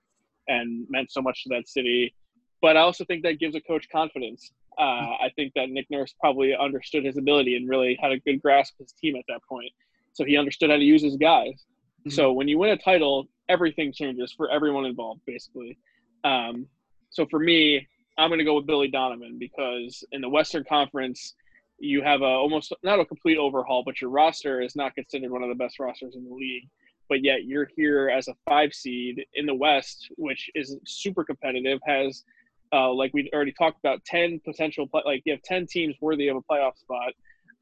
and 0.47 0.85
meant 0.89 1.11
so 1.11 1.21
much 1.21 1.43
to 1.43 1.49
that 1.49 1.67
city. 1.67 2.13
But 2.61 2.77
I 2.77 2.81
also 2.81 3.05
think 3.05 3.23
that 3.23 3.39
gives 3.39 3.55
a 3.55 3.61
coach 3.61 3.87
confidence 3.91 4.51
uh, 4.77 5.17
I 5.21 5.31
think 5.35 5.53
that 5.55 5.69
Nick 5.69 5.89
Nurse 5.89 6.13
probably 6.19 6.55
understood 6.55 7.03
his 7.03 7.17
ability 7.17 7.55
and 7.55 7.67
really 7.67 7.97
had 7.99 8.11
a 8.11 8.19
good 8.19 8.41
grasp 8.41 8.73
of 8.79 8.85
his 8.85 8.93
team 8.93 9.15
at 9.15 9.23
that 9.27 9.41
point. 9.49 9.71
So 10.13 10.23
he 10.23 10.37
understood 10.37 10.69
how 10.69 10.77
to 10.77 10.83
use 10.83 11.01
his 11.01 11.17
guys. 11.17 11.53
Mm-hmm. 12.01 12.11
So 12.11 12.31
when 12.31 12.47
you 12.47 12.59
win 12.59 12.69
a 12.69 12.77
title, 12.77 13.27
everything 13.49 13.91
changes 13.91 14.31
for 14.31 14.49
everyone 14.51 14.85
involved, 14.85 15.21
basically. 15.25 15.79
Um, 16.23 16.67
so 17.09 17.25
for 17.29 17.39
me, 17.39 17.87
I'm 18.17 18.29
going 18.29 18.39
to 18.39 18.45
go 18.45 18.55
with 18.55 18.65
Billy 18.65 18.87
Donovan 18.87 19.37
because 19.39 20.03
in 20.11 20.21
the 20.21 20.29
Western 20.29 20.63
Conference, 20.63 21.35
you 21.79 22.01
have 22.01 22.21
a 22.21 22.25
almost 22.25 22.73
not 22.83 22.99
a 22.99 23.05
complete 23.05 23.37
overhaul, 23.37 23.83
but 23.85 24.01
your 24.01 24.09
roster 24.09 24.61
is 24.61 24.75
not 24.75 24.95
considered 24.95 25.31
one 25.31 25.43
of 25.43 25.49
the 25.49 25.55
best 25.55 25.79
rosters 25.79 26.15
in 26.15 26.27
the 26.27 26.33
league. 26.33 26.67
But 27.09 27.23
yet 27.23 27.45
you're 27.45 27.69
here 27.75 28.09
as 28.09 28.27
a 28.27 28.33
five 28.49 28.73
seed 28.73 29.23
in 29.35 29.45
the 29.45 29.53
West, 29.53 30.09
which 30.17 30.49
is 30.55 30.75
super 30.85 31.23
competitive, 31.23 31.79
has 31.85 32.23
uh, 32.73 32.91
like 32.91 33.13
we 33.13 33.29
already 33.33 33.53
talked 33.53 33.79
about, 33.79 34.03
ten 34.05 34.39
potential 34.43 34.87
play, 34.87 35.01
like 35.05 35.21
you 35.25 35.33
have 35.33 35.41
ten 35.43 35.65
teams 35.67 35.95
worthy 36.01 36.27
of 36.27 36.37
a 36.37 36.41
playoff 36.41 36.77
spot, 36.77 37.13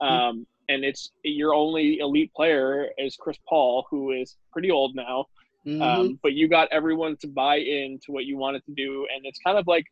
hmm. 0.01 0.07
um, 0.07 0.35
mm-hmm. 0.35 0.41
and 0.69 0.84
it's 0.84 1.11
your 1.23 1.53
only 1.53 1.99
elite 1.99 2.34
player 2.34 2.89
is 2.97 3.15
Chris 3.15 3.38
Paul, 3.47 3.85
who 3.89 4.11
is 4.11 4.38
pretty 4.51 4.72
old 4.72 4.95
now, 4.95 5.26
mm-hmm. 5.65 5.81
um, 5.81 6.19
but 6.21 6.33
you 6.33 6.47
got 6.47 6.67
everyone 6.71 7.17
to 7.17 7.27
buy 7.27 7.57
in 7.57 7.99
to 8.05 8.11
what 8.11 8.25
you 8.25 8.37
wanted 8.37 8.63
to 8.65 8.73
do, 8.73 9.07
and 9.13 9.25
it's 9.25 9.39
kind 9.39 9.57
of 9.57 9.67
like, 9.67 9.85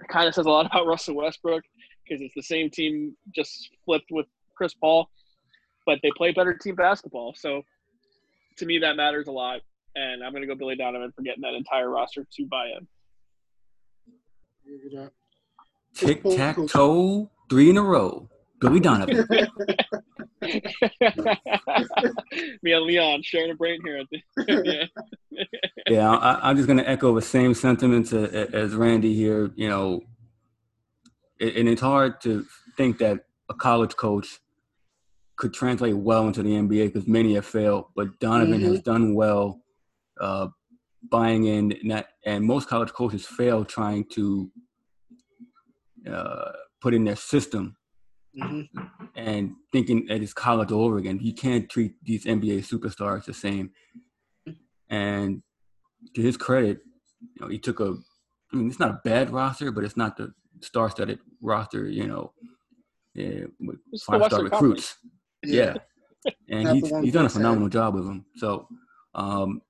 it 0.00 0.08
kind 0.08 0.28
of 0.28 0.34
says 0.34 0.46
a 0.46 0.50
lot 0.50 0.66
about 0.70 0.86
Russell 0.86 1.16
Westbrook. 1.16 1.62
because 2.04 2.22
it's 2.22 2.34
the 2.34 2.42
same 2.42 2.70
team 2.70 3.16
just 3.34 3.70
flipped 3.84 4.10
with 4.10 4.26
Chris 4.56 4.74
Paul, 4.74 5.08
but 5.86 5.98
they 6.02 6.10
play 6.16 6.32
better 6.32 6.54
team 6.54 6.74
basketball. 6.74 7.34
So 7.36 7.62
to 8.58 8.66
me, 8.66 8.78
that 8.78 8.96
matters 8.96 9.26
a 9.26 9.32
lot. 9.32 9.60
And 9.96 10.24
I'm 10.24 10.32
going 10.32 10.42
to 10.42 10.48
go 10.48 10.56
Billy 10.56 10.76
Donovan 10.76 11.12
for 11.14 11.22
getting 11.22 11.42
that 11.42 11.54
entire 11.54 11.88
roster 11.88 12.26
to 12.36 12.46
buy 12.46 12.66
in. 12.66 12.86
Tic 15.94 16.22
tac 16.24 16.56
toe, 16.66 17.30
three 17.48 17.70
in 17.70 17.76
a 17.76 17.82
row. 17.82 18.28
Billy 18.60 18.80
Donovan. 18.80 19.26
Me 22.62 22.72
and 22.72 22.84
Leon 22.84 23.22
sharing 23.22 23.50
a 23.50 23.54
brain 23.54 23.80
here. 23.84 24.02
yeah, 24.48 24.84
yeah 25.88 26.10
I, 26.10 26.50
am 26.50 26.56
just 26.56 26.66
going 26.66 26.78
to 26.78 26.88
echo 26.88 27.14
the 27.14 27.22
same 27.22 27.54
sentiments 27.54 28.12
as 28.12 28.74
Randy 28.74 29.14
here. 29.14 29.50
You 29.54 29.68
know, 29.68 30.00
and 31.40 31.68
it's 31.68 31.80
hard 31.80 32.20
to 32.22 32.44
think 32.76 32.98
that 32.98 33.24
a 33.48 33.54
college 33.54 33.96
coach 33.96 34.40
could 35.36 35.52
translate 35.52 35.96
well 35.96 36.26
into 36.26 36.42
the 36.42 36.50
NBA 36.50 36.92
because 36.92 37.08
many 37.08 37.34
have 37.34 37.46
failed, 37.46 37.86
but 37.96 38.18
Donovan 38.20 38.60
mm-hmm. 38.60 38.72
has 38.72 38.82
done 38.82 39.14
well 39.14 39.60
uh, 40.20 40.48
buying 41.10 41.44
in, 41.44 41.72
and, 41.72 42.04
and 42.24 42.44
most 42.44 42.68
college 42.68 42.92
coaches 42.92 43.26
fail 43.26 43.64
trying 43.64 44.04
to 44.12 44.50
uh, 46.10 46.52
put 46.80 46.94
in 46.94 47.04
their 47.04 47.16
system 47.16 47.76
mm-hmm. 48.38 48.84
and 49.14 49.52
thinking 49.72 50.06
that 50.06 50.22
it's 50.22 50.32
college 50.32 50.72
all 50.72 50.84
over 50.84 50.98
again. 50.98 51.18
You 51.20 51.34
can't 51.34 51.68
treat 51.68 51.94
these 52.02 52.24
NBA 52.24 52.66
superstars 52.66 53.24
the 53.24 53.34
same. 53.34 53.70
And 54.88 55.42
to 56.14 56.22
his 56.22 56.36
credit, 56.36 56.80
you 57.20 57.40
know, 57.40 57.48
he 57.48 57.58
took 57.58 57.80
a. 57.80 57.96
I 58.52 58.56
mean, 58.56 58.68
it's 58.68 58.78
not 58.78 58.90
a 58.90 59.00
bad 59.04 59.30
roster, 59.30 59.72
but 59.72 59.84
it's 59.84 59.96
not 59.96 60.16
the 60.16 60.32
star-studded 60.60 61.18
roster. 61.40 61.88
You 61.88 62.06
know, 62.06 62.32
yeah, 63.14 63.44
with 63.60 63.78
five-star 64.06 64.44
recruits. 64.44 64.96
Yeah, 65.42 65.76
yeah. 66.24 66.32
and 66.48 66.68
he's 66.68 66.88
he's 67.02 67.12
done 67.12 67.26
a 67.26 67.30
phenomenal 67.30 67.68
job 67.68 67.94
with 67.94 68.04
them. 68.04 68.24
So, 68.36 68.68
um, 69.14 69.62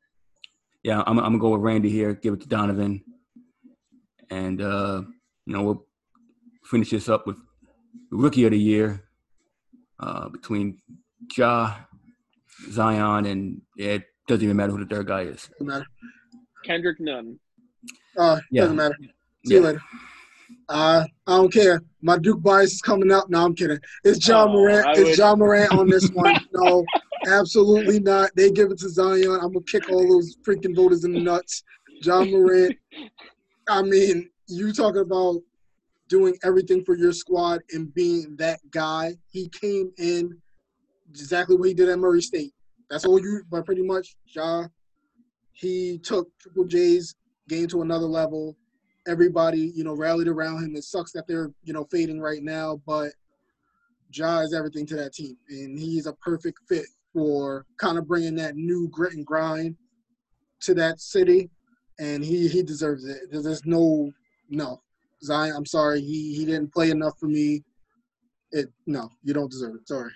yeah, 0.82 1.03
I'm 1.07 1.19
I'm 1.19 1.24
gonna 1.24 1.39
go 1.39 1.51
with 1.51 1.62
Randy 1.62 1.91
here. 1.91 2.15
Give 2.15 2.35
it 2.35 2.41
to 2.43 2.49
Donovan, 2.49 3.03
and 4.31 4.61
uh, 4.61 5.03
you 5.47 5.53
know 5.53 5.62
we'll 5.62 5.86
finish 6.65 6.91
this 6.91 7.09
up 7.09 7.27
with 7.27 7.39
rookie 8.11 8.45
of 8.45 8.53
the 8.53 8.59
year 8.59 9.03
uh, 10.01 10.29
between 10.29 10.79
Ja, 11.37 11.75
Zion, 12.71 13.27
and 13.27 13.62
it 13.77 14.05
doesn't 14.29 14.45
even 14.45 14.57
matter 14.57 14.73
who 14.73 14.85
the 14.85 14.95
third 14.95 15.07
guy 15.07 15.23
is. 15.23 15.49
Doesn't 15.53 15.66
matter. 15.66 15.87
Kendrick 16.65 17.01
Nunn. 17.01 17.39
Uh, 18.16 18.41
yeah. 18.51 18.62
doesn't 18.62 18.77
matter. 18.77 18.97
See 19.47 19.55
yeah. 19.55 19.59
you 19.59 19.65
later. 19.65 19.83
Uh, 20.69 21.05
I 21.27 21.37
don't 21.37 21.53
care. 21.53 21.83
My 22.01 22.19
Duke 22.19 22.43
bias 22.43 22.75
is 22.75 22.83
coming 22.83 23.11
up. 23.11 23.29
No, 23.29 23.45
I'm 23.45 23.55
kidding. 23.55 23.79
It's 24.05 24.27
Ja 24.27 24.45
oh, 24.45 24.49
Morant. 24.49 24.87
I 24.87 24.93
it's 24.93 25.01
would... 25.01 25.19
Ja 25.19 25.35
Morant 25.35 25.73
on 25.73 25.89
this 25.89 26.09
one. 26.11 26.39
no, 26.53 26.85
absolutely 27.27 28.01
not. 28.01 28.31
They 28.37 28.51
give 28.51 28.71
it 28.71 28.79
to 28.79 28.89
Zion. 28.89 29.39
I'm 29.43 29.53
gonna 29.53 29.61
kick 29.66 29.91
all 29.91 30.07
those 30.09 30.37
freaking 30.47 30.75
voters 30.75 31.05
in 31.05 31.12
the 31.12 31.21
nuts. 31.21 31.62
Ja 32.03 32.25
Morant. 32.25 32.77
I 33.69 33.83
mean, 33.83 34.31
you 34.49 34.73
talking 34.73 35.03
about 35.03 35.41
doing 36.09 36.36
everything 36.44 36.85
for 36.85 36.97
your 36.97 37.12
squad 37.12 37.60
and 37.72 37.93
being 37.94 38.36
that 38.36 38.60
guy. 38.70 39.14
He 39.28 39.48
came 39.48 39.90
in 39.98 40.36
exactly 41.09 41.56
what 41.56 41.68
he 41.68 41.74
did 41.74 41.89
at 41.89 41.98
Murray 41.98 42.22
State. 42.22 42.52
That's 42.90 43.05
all 43.05 43.20
you, 43.20 43.43
but 43.51 43.64
pretty 43.64 43.82
much, 43.82 44.16
Ja. 44.35 44.66
He 45.52 45.98
took 45.98 46.28
Triple 46.39 46.64
J's 46.64 47.14
game 47.48 47.66
to 47.68 47.82
another 47.82 48.06
level. 48.06 48.56
Everybody, 49.06 49.72
you 49.74 49.85
know, 49.85 49.94
rallied 49.94 50.28
around 50.28 50.64
him. 50.64 50.76
It 50.76 50.85
sucks 50.85 51.12
that 51.12 51.26
they're, 51.26 51.51
you 51.62 51.72
know, 51.72 51.85
fading 51.90 52.20
right 52.20 52.43
now, 52.43 52.81
but 52.86 53.12
Ja 54.12 54.40
is 54.40 54.55
everything 54.55 54.86
to 54.86 54.97
that 54.97 55.12
team, 55.12 55.36
and 55.48 55.78
he's 55.78 56.06
a 56.06 56.12
perfect 56.14 56.59
fit 56.68 56.86
for 57.12 57.66
kind 57.78 57.98
of 57.98 58.06
bringing 58.06 58.35
that 58.36 58.56
new 58.56 58.89
grit 58.89 59.14
and 59.14 59.26
grind 59.26 59.76
to 60.60 60.74
that 60.74 61.01
city, 61.01 61.51
and 61.98 62.24
he 62.24 62.48
he 62.48 62.62
deserves 62.62 63.05
it. 63.05 63.22
There's 63.31 63.64
no 63.64 64.12
no 64.48 64.81
Zion, 65.25 65.55
I'm 65.57 65.67
sorry, 65.67 66.01
he 66.01 66.35
he 66.35 66.45
didn't 66.45 66.73
play 66.73 66.91
enough 66.91 67.19
for 67.19 67.27
me. 67.27 67.65
It 68.53 68.67
no, 68.87 69.11
you 69.23 69.35
don't 69.35 69.51
deserve 69.51 69.77
it. 69.77 69.89
Sorry. 69.89 70.11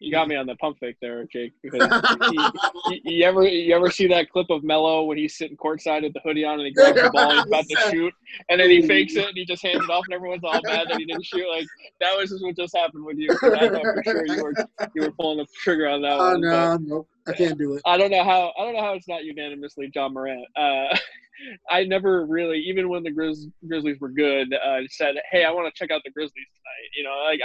You 0.00 0.10
got 0.10 0.28
me 0.28 0.36
on 0.36 0.46
the 0.46 0.54
pump 0.56 0.78
fake 0.80 0.96
there, 1.00 1.24
Jake. 1.24 1.52
Because 1.62 1.88
he, 2.90 3.00
you 3.04 3.24
ever 3.24 3.42
you 3.44 3.74
ever 3.74 3.90
see 3.90 4.06
that 4.08 4.30
clip 4.30 4.50
of 4.50 4.62
Melo 4.62 5.04
when 5.04 5.16
he's 5.16 5.36
sitting 5.36 5.56
courtside 5.56 6.02
with 6.02 6.12
the 6.12 6.20
hoodie 6.20 6.44
on 6.44 6.58
and 6.58 6.66
he 6.66 6.72
grabs 6.72 7.00
the 7.00 7.10
ball 7.10 7.30
and 7.30 7.38
he's 7.38 7.46
about 7.46 7.64
to 7.68 7.90
shoot 7.90 8.12
and 8.50 8.60
then 8.60 8.70
he 8.70 8.82
fakes 8.86 9.14
it 9.14 9.26
and 9.26 9.36
he 9.36 9.44
just 9.44 9.62
hands 9.62 9.82
it 9.82 9.90
off 9.90 10.04
and 10.08 10.14
everyone's 10.14 10.44
all 10.44 10.60
mad 10.64 10.88
that 10.88 10.98
he 10.98 11.06
didn't 11.06 11.24
shoot. 11.24 11.48
Like 11.48 11.66
that 12.00 12.14
was 12.16 12.30
just 12.30 12.44
what 12.44 12.56
just 12.56 12.76
happened 12.76 13.04
with 13.04 13.16
you. 13.16 13.30
I 13.42 13.68
know 13.68 13.80
for 13.80 14.02
sure 14.04 14.26
you 14.26 14.42
were 14.42 14.54
you 14.94 15.02
were 15.02 15.12
pulling 15.12 15.38
the 15.38 15.46
trigger 15.62 15.88
on 15.88 16.02
that 16.02 16.18
oh, 16.20 16.32
one. 16.32 16.40
no, 16.42 16.76
nope, 16.76 17.08
I 17.26 17.32
can't 17.32 17.56
do 17.56 17.74
it. 17.74 17.82
I 17.86 17.96
don't 17.96 18.10
know 18.10 18.24
how 18.24 18.52
I 18.58 18.64
don't 18.64 18.74
know 18.74 18.82
how 18.82 18.92
it's 18.92 19.08
not 19.08 19.24
unanimously 19.24 19.90
Ja 19.94 20.08
Morant. 20.08 20.46
Uh, 20.56 20.94
I 21.70 21.84
never 21.84 22.26
really, 22.26 22.58
even 22.60 22.88
when 22.88 23.02
the 23.02 23.10
Grizz, 23.10 23.50
Grizzlies 23.66 23.98
were 24.00 24.10
good, 24.10 24.54
uh, 24.54 24.80
said, 24.88 25.16
"Hey, 25.30 25.44
I 25.44 25.50
want 25.50 25.72
to 25.72 25.78
check 25.78 25.90
out 25.90 26.02
the 26.04 26.10
Grizzlies 26.10 26.46
tonight." 26.54 26.90
You 26.96 27.04
know, 27.04 27.24
like 27.24 27.40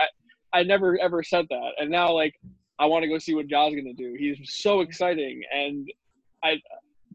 I, 0.54 0.60
I 0.60 0.64
never 0.64 1.00
ever 1.00 1.24
said 1.24 1.46
that, 1.50 1.72
and 1.80 1.90
now 1.90 2.12
like 2.14 2.34
I 2.80 2.86
want 2.86 3.04
to 3.04 3.10
go 3.10 3.18
see 3.18 3.36
what 3.36 3.48
Ja's 3.48 3.76
gonna 3.76 3.94
do. 3.94 4.16
He's 4.18 4.38
so 4.44 4.82
exciting, 4.82 5.42
and 5.54 5.88
I, 6.44 6.58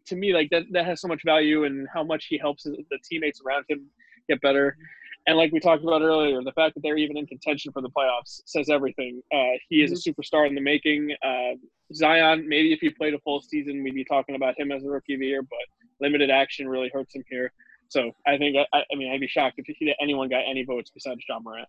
to 0.07 0.17
me, 0.17 0.35
like 0.35 0.51
that 0.51 0.65
that 0.73 0.87
has 0.87 1.01
so 1.01 1.09
much 1.09 1.23
value 1.25 1.65
and 1.65 1.87
how 1.93 2.05
much 2.05 2.27
he 2.29 2.39
helps 2.39 2.65
the 2.65 2.99
teammates 3.09 3.41
around 3.45 3.65
him 3.69 3.87
get 4.29 4.41
better. 4.41 4.77
And 5.27 5.39
like 5.39 5.53
we 5.53 5.61
talked 5.61 5.83
about 5.83 6.03
earlier, 6.03 6.43
the 6.43 6.53
fact 6.53 6.75
that 6.75 6.83
they're 6.83 6.99
even 6.99 7.17
in 7.17 7.27
contention 7.27 7.73
for 7.73 7.81
the 7.81 7.89
playoffs 7.89 8.43
says 8.45 8.69
everything. 8.69 9.23
Uh, 9.33 9.57
he 9.71 9.83
is 9.83 9.91
a 9.91 9.95
mm-hmm. 9.95 10.21
superstar 10.21 10.47
in 10.47 10.55
the 10.55 10.61
making. 10.61 11.15
Uh, 11.23 11.55
Zion, 11.93 12.48
maybe 12.48 12.73
if 12.73 12.81
he 12.81 12.90
played 12.90 13.15
a 13.15 13.19
full 13.20 13.40
season, 13.40 13.82
we'd 13.82 13.94
be 13.94 14.05
talking 14.05 14.35
about 14.35 14.59
him 14.59 14.73
as 14.73 14.85
a 14.85 14.89
rookie 14.89 15.15
of 15.15 15.20
the 15.20 15.27
year, 15.27 15.43
but 15.43 15.59
limited 16.01 16.31
action 16.31 16.69
really 16.69 16.90
hurts 16.93 17.15
him 17.15 17.24
here. 17.28 17.52
So 17.89 18.12
I 18.27 18.39
think 18.39 18.56
I, 18.73 18.78
I 18.78 18.97
mean 18.97 19.12
I'd 19.12 19.20
be 19.20 19.28
shocked 19.28 19.59
if 19.59 19.94
anyone 20.01 20.28
got 20.28 20.43
any 20.48 20.65
votes 20.65 20.90
besides 20.93 21.20
Ja 21.28 21.39
Morant. 21.39 21.69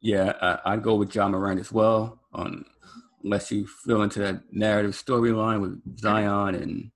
Yeah, 0.00 0.30
uh, 0.40 0.58
I'd 0.64 0.82
go 0.82 0.94
with 0.94 1.14
Ja 1.14 1.28
Morant 1.28 1.58
as 1.58 1.72
well. 1.72 2.20
On 2.32 2.64
unless 3.24 3.50
you 3.50 3.66
fill 3.66 4.02
into 4.02 4.20
that 4.20 4.42
narrative 4.52 4.92
storyline 4.92 5.60
with 5.60 5.98
Zion 5.98 6.54
and 6.54 6.90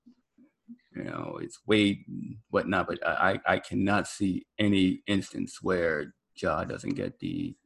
you 0.94 1.04
know 1.04 1.38
it's 1.42 1.58
Wade 1.66 2.04
and 2.06 2.36
whatnot, 2.50 2.86
but 2.86 3.04
I 3.06 3.40
I 3.46 3.58
cannot 3.58 4.06
see 4.06 4.46
any 4.58 5.02
instance 5.06 5.58
where 5.62 6.14
Ja 6.36 6.64
doesn't 6.64 6.94
get 6.94 7.18
the 7.18 7.56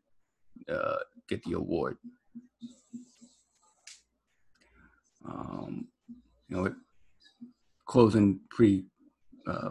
uh, 0.68 0.98
get 1.28 1.42
the 1.42 1.52
award. 1.52 1.98
Um, 5.28 5.88
you 6.48 6.56
know, 6.56 6.74
closing 7.86 8.40
pretty 8.50 8.84
uh, 9.46 9.70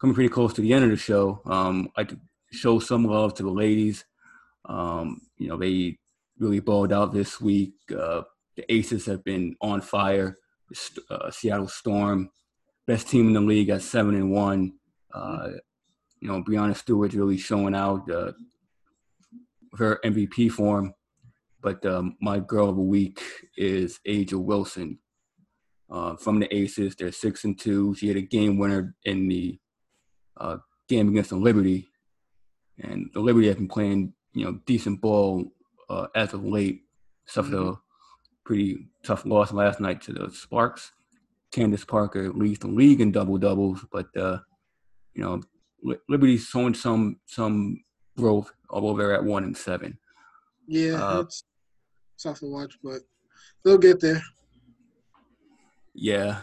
coming 0.00 0.14
pretty 0.14 0.28
close 0.28 0.52
to 0.54 0.60
the 0.60 0.72
end 0.72 0.84
of 0.84 0.90
the 0.90 0.96
show. 0.96 1.40
Um, 1.46 1.90
I 1.96 2.06
show 2.52 2.78
some 2.78 3.04
love 3.04 3.34
to 3.34 3.42
the 3.42 3.50
ladies. 3.50 4.04
Um, 4.66 5.20
you 5.36 5.48
know, 5.48 5.56
they 5.56 5.98
really 6.38 6.60
balled 6.60 6.92
out 6.92 7.12
this 7.12 7.40
week. 7.40 7.74
Uh, 7.90 8.22
the 8.56 8.72
Aces 8.72 9.06
have 9.06 9.24
been 9.24 9.56
on 9.60 9.80
fire. 9.80 10.36
Uh, 11.10 11.30
Seattle 11.30 11.68
Storm, 11.68 12.30
best 12.86 13.08
team 13.08 13.28
in 13.28 13.34
the 13.34 13.40
league 13.40 13.68
at 13.68 13.82
seven 13.82 14.14
and 14.14 14.30
one. 14.30 14.74
Uh, 15.12 15.50
you 16.20 16.28
know, 16.28 16.42
Breanna 16.42 16.74
Stewart's 16.74 17.14
really 17.14 17.36
showing 17.36 17.74
out 17.74 18.10
uh, 18.10 18.32
her 19.78 20.00
MVP 20.04 20.50
form. 20.50 20.94
But 21.64 21.84
um, 21.86 22.16
my 22.20 22.40
girl 22.40 22.68
of 22.68 22.76
the 22.76 22.82
week 22.82 23.22
is 23.56 23.98
A'ja 24.06 24.34
Wilson 24.34 24.98
uh, 25.90 26.14
from 26.16 26.38
the 26.38 26.54
Aces. 26.54 26.94
They're 26.94 27.10
six 27.10 27.44
and 27.44 27.58
two. 27.58 27.94
She 27.94 28.06
had 28.06 28.18
a 28.18 28.20
game 28.20 28.58
winner 28.58 28.94
in 29.04 29.28
the 29.28 29.58
uh, 30.36 30.58
game 30.88 31.08
against 31.08 31.30
the 31.30 31.36
Liberty, 31.36 31.88
and 32.78 33.08
the 33.14 33.20
Liberty 33.20 33.48
have 33.48 33.56
been 33.56 33.68
playing 33.68 34.12
you 34.34 34.44
know 34.44 34.60
decent 34.66 35.00
ball 35.00 35.54
uh, 35.88 36.08
as 36.14 36.34
of 36.34 36.44
late. 36.44 36.82
Suffered 37.24 37.54
mm-hmm. 37.54 37.70
a 37.70 37.80
pretty 38.44 38.86
tough 39.02 39.24
loss 39.24 39.50
last 39.50 39.80
night 39.80 40.02
to 40.02 40.12
the 40.12 40.30
Sparks. 40.30 40.92
Candace 41.50 41.86
Parker 41.86 42.30
leads 42.30 42.58
the 42.58 42.66
league 42.66 43.00
in 43.00 43.10
double 43.10 43.38
doubles, 43.38 43.86
but 43.90 44.14
uh, 44.18 44.36
you 45.14 45.22
know 45.22 45.40
Liberty's 46.10 46.44
showing 46.44 46.74
some 46.74 47.20
some 47.24 47.82
growth, 48.18 48.52
although 48.68 48.94
they're 48.98 49.14
at 49.14 49.24
one 49.24 49.44
and 49.44 49.56
seven. 49.56 49.96
Yeah, 50.66 51.02
uh, 51.02 51.20
it's 51.20 51.44
tough 52.22 52.40
to 52.40 52.46
watch, 52.46 52.78
but 52.82 53.00
they'll 53.64 53.78
get 53.78 54.00
there. 54.00 54.22
Yeah. 55.94 56.38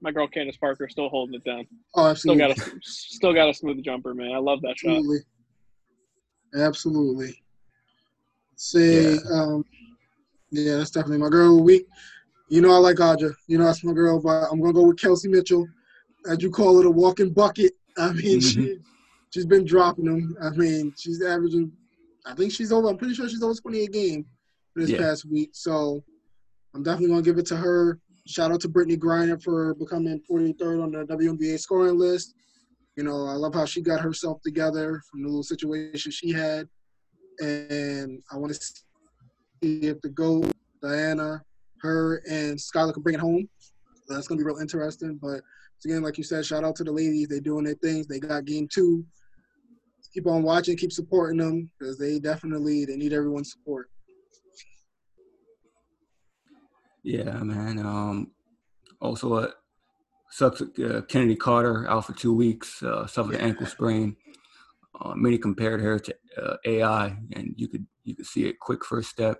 My 0.00 0.12
girl 0.12 0.28
Candace 0.28 0.56
Parker 0.56 0.88
still 0.88 1.08
holding 1.08 1.34
it 1.34 1.44
down. 1.44 1.66
Oh, 1.94 2.06
absolutely. 2.06 2.54
Still 2.54 2.66
got 2.66 2.76
a 2.76 2.80
still 2.82 3.34
got 3.34 3.48
a 3.48 3.54
smooth 3.54 3.82
jumper, 3.82 4.14
man. 4.14 4.32
I 4.32 4.38
love 4.38 4.60
that 4.62 4.70
absolutely. 4.70 5.18
shot. 6.54 6.60
Absolutely. 6.60 7.42
Say, 8.56 9.14
yeah. 9.14 9.18
um, 9.32 9.64
yeah, 10.50 10.76
that's 10.76 10.90
definitely 10.90 11.18
my 11.18 11.28
girl 11.28 11.52
of 11.52 11.56
the 11.58 11.62
week. 11.62 11.86
You 12.48 12.62
know 12.62 12.72
I 12.72 12.78
like 12.78 12.96
A'ja. 12.96 13.32
You 13.46 13.58
know 13.58 13.64
that's 13.64 13.84
my 13.84 13.92
girl, 13.92 14.20
but 14.20 14.48
I'm 14.50 14.60
gonna 14.60 14.72
go 14.72 14.86
with 14.86 15.00
Kelsey 15.00 15.28
Mitchell. 15.28 15.66
As 16.28 16.42
you 16.42 16.50
call 16.50 16.78
it, 16.80 16.86
a 16.86 16.90
walking 16.90 17.30
bucket. 17.32 17.72
I 17.98 18.12
mean, 18.12 18.38
mm-hmm. 18.38 18.62
she 18.62 18.78
she's 19.30 19.46
been 19.46 19.64
dropping 19.64 20.06
them. 20.06 20.36
I 20.40 20.50
mean, 20.50 20.94
she's 20.96 21.22
averaging. 21.22 21.72
I 22.24 22.34
think 22.34 22.52
she's 22.52 22.72
over. 22.72 22.88
I'm 22.88 22.96
pretty 22.96 23.14
sure 23.14 23.28
she's 23.28 23.42
over 23.42 23.54
28 23.54 23.92
games 23.92 24.26
for 24.26 24.37
this 24.76 24.90
Yeah. 24.90 24.98
past 24.98 25.24
week. 25.24 25.50
So 25.52 26.04
I'm 26.74 26.82
definitely 26.82 27.08
gonna 27.08 27.22
give 27.22 27.38
it 27.38 27.46
to 27.46 27.56
her. 27.56 27.98
Shout 28.26 28.52
out 28.52 28.60
to 28.60 28.68
Brittney 28.68 28.98
Griner 28.98 29.42
for 29.42 29.74
becoming 29.74 30.20
43rd 30.28 30.82
on 30.82 30.92
the 30.92 31.04
WNBA 31.06 31.58
scoring 31.58 31.98
list. 31.98 32.34
You 32.96 33.04
know, 33.04 33.26
I 33.26 33.34
love 33.34 33.54
how 33.54 33.64
she 33.64 33.80
got 33.80 34.00
herself 34.00 34.40
together 34.42 35.00
from 35.10 35.22
the 35.22 35.28
little 35.28 35.42
situation 35.42 36.10
she 36.10 36.32
had, 36.32 36.68
and 37.40 38.22
I 38.30 38.36
want 38.36 38.52
to 38.54 38.60
see 38.60 38.82
if 39.62 40.00
the 40.02 40.10
GOAT, 40.10 40.52
Diana, 40.82 41.42
her, 41.80 42.16
and 42.28 42.58
Skylar 42.58 42.92
can 42.92 43.02
bring 43.02 43.14
it 43.14 43.20
home. 43.20 43.48
That's 44.08 44.26
gonna 44.26 44.38
be 44.38 44.44
real 44.44 44.58
interesting. 44.58 45.16
But 45.20 45.42
again, 45.84 46.02
like 46.02 46.18
you 46.18 46.24
said, 46.24 46.44
shout 46.44 46.64
out 46.64 46.76
to 46.76 46.84
the 46.84 46.92
ladies. 46.92 47.28
They're 47.28 47.40
doing 47.40 47.64
their 47.64 47.74
things. 47.74 48.06
They 48.06 48.18
got 48.18 48.44
game 48.44 48.68
two. 48.72 49.04
Keep 50.12 50.26
on 50.26 50.42
watching, 50.42 50.76
keep 50.76 50.92
supporting 50.92 51.38
them 51.38 51.70
because 51.78 51.98
they 51.98 52.18
definitely 52.18 52.84
they 52.84 52.96
need 52.96 53.12
everyone's 53.12 53.52
support. 53.52 53.90
Yeah, 57.02 57.38
man. 57.42 57.78
Um, 57.78 58.32
also, 59.00 59.34
uh, 59.34 59.50
uh, 60.40 61.00
Kennedy 61.02 61.36
Carter 61.36 61.88
out 61.88 62.06
for 62.06 62.12
two 62.12 62.34
weeks, 62.34 62.82
uh, 62.82 63.06
suffered 63.06 63.36
an 63.36 63.40
ankle 63.40 63.66
sprain. 63.66 64.16
Uh, 65.00 65.14
many 65.14 65.38
compared 65.38 65.80
her 65.80 65.98
to 65.98 66.14
uh, 66.36 66.56
AI, 66.66 67.16
and 67.32 67.54
you 67.56 67.68
could 67.68 67.86
you 68.04 68.16
could 68.16 68.26
see 68.26 68.46
it 68.46 68.58
quick 68.58 68.84
first 68.84 69.10
step. 69.10 69.38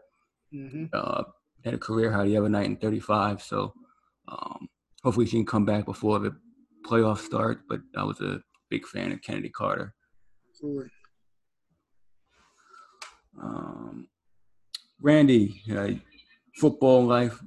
hmm 0.52 0.85
Uh, 0.93 1.24
had 1.64 1.74
a 1.74 1.78
career 1.78 2.12
high 2.12 2.24
the 2.24 2.36
other 2.36 2.48
night 2.48 2.66
in 2.66 2.76
35. 2.76 3.43
So 3.43 3.74
um, 4.28 4.68
hopefully 5.02 5.26
she 5.26 5.36
can 5.39 5.44
come 5.47 5.64
back 5.64 5.85
before 5.85 6.18
the 6.20 6.36
playoffs 6.86 7.24
start. 7.26 7.62
But 7.68 7.80
I 7.97 8.05
was 8.05 8.20
a 8.20 8.40
big 8.70 8.86
fan 8.86 9.10
of 9.12 9.20
Kennedy 9.20 9.48
Carter. 9.51 9.94
Absolutely. 10.51 10.90
Um, 13.43 14.09
Randy, 15.01 15.62
uh, 15.70 15.90
Football 16.59 17.06
Life 17.06 17.40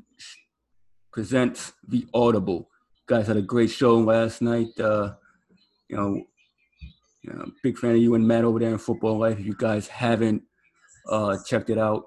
presents 1.12 1.74
The 1.86 2.08
Audible. 2.14 2.70
guys 3.08 3.28
had 3.28 3.36
a 3.36 3.42
great 3.42 3.70
show 3.70 3.98
last 3.98 4.42
night. 4.42 4.80
Uh, 4.80 5.16
you 5.90 5.98
know, 5.98 6.24
you 7.22 7.34
know, 7.34 7.52
big 7.62 7.78
fan 7.78 7.92
of 7.92 7.98
you 7.98 8.16
and 8.16 8.26
Matt 8.26 8.46
over 8.46 8.58
there 8.58 8.70
in 8.70 8.78
Football 8.78 9.18
Life. 9.18 9.38
If 9.38 9.46
you 9.46 9.54
guys 9.58 9.90
haven't 9.90 10.44
uh, 11.10 11.36
checked 11.46 11.70
it 11.70 11.78
out, 11.78 12.06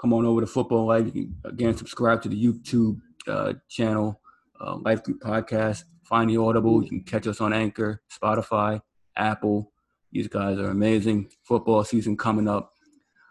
come 0.00 0.14
on 0.14 0.24
over 0.24 0.40
to 0.40 0.46
Football 0.46 0.86
Life. 0.86 1.04
You 1.06 1.12
can 1.12 1.36
again 1.44 1.76
subscribe 1.76 2.22
to 2.22 2.30
the 2.30 2.42
YouTube 2.42 2.98
uh, 3.28 3.52
channel, 3.68 4.18
uh, 4.62 4.76
Life 4.76 5.02
Group 5.02 5.20
Podcast. 5.20 5.84
Find 6.04 6.30
the 6.30 6.38
Audible. 6.38 6.82
You 6.82 6.88
can 6.88 7.02
catch 7.02 7.26
us 7.26 7.42
on 7.42 7.52
Anchor, 7.52 8.00
Spotify, 8.10 8.80
Apple. 9.14 9.72
These 10.10 10.28
guys 10.28 10.58
are 10.58 10.70
amazing. 10.70 11.30
Football 11.42 11.84
season 11.84 12.16
coming 12.16 12.48
up. 12.48 12.72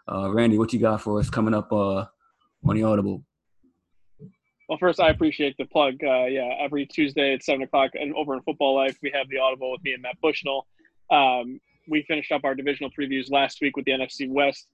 Uh, 0.08 0.30
Randy, 0.32 0.58
what 0.58 0.72
you 0.72 0.78
got 0.78 1.00
for 1.00 1.18
us 1.18 1.28
coming 1.28 1.54
up 1.54 1.72
uh, 1.72 2.06
on 2.66 2.76
the 2.76 2.82
Audible? 2.82 3.22
Well, 4.68 4.78
first, 4.78 5.00
I 5.00 5.10
appreciate 5.10 5.56
the 5.58 5.64
plug. 5.64 5.94
Uh, 6.02 6.26
yeah, 6.26 6.54
every 6.60 6.86
Tuesday 6.86 7.34
at 7.34 7.42
seven 7.42 7.62
o'clock, 7.62 7.90
and 7.94 8.14
over 8.14 8.34
in 8.34 8.42
Football 8.42 8.76
Life, 8.76 8.96
we 9.02 9.10
have 9.12 9.28
the 9.28 9.38
Audible 9.38 9.72
with 9.72 9.82
me 9.82 9.94
and 9.94 10.02
Matt 10.02 10.20
Bushnell. 10.22 10.66
Um, 11.10 11.60
we 11.88 12.04
finished 12.06 12.30
up 12.30 12.44
our 12.44 12.54
divisional 12.54 12.90
previews 12.96 13.30
last 13.30 13.58
week 13.60 13.76
with 13.76 13.84
the 13.84 13.92
NFC 13.92 14.30
West. 14.30 14.68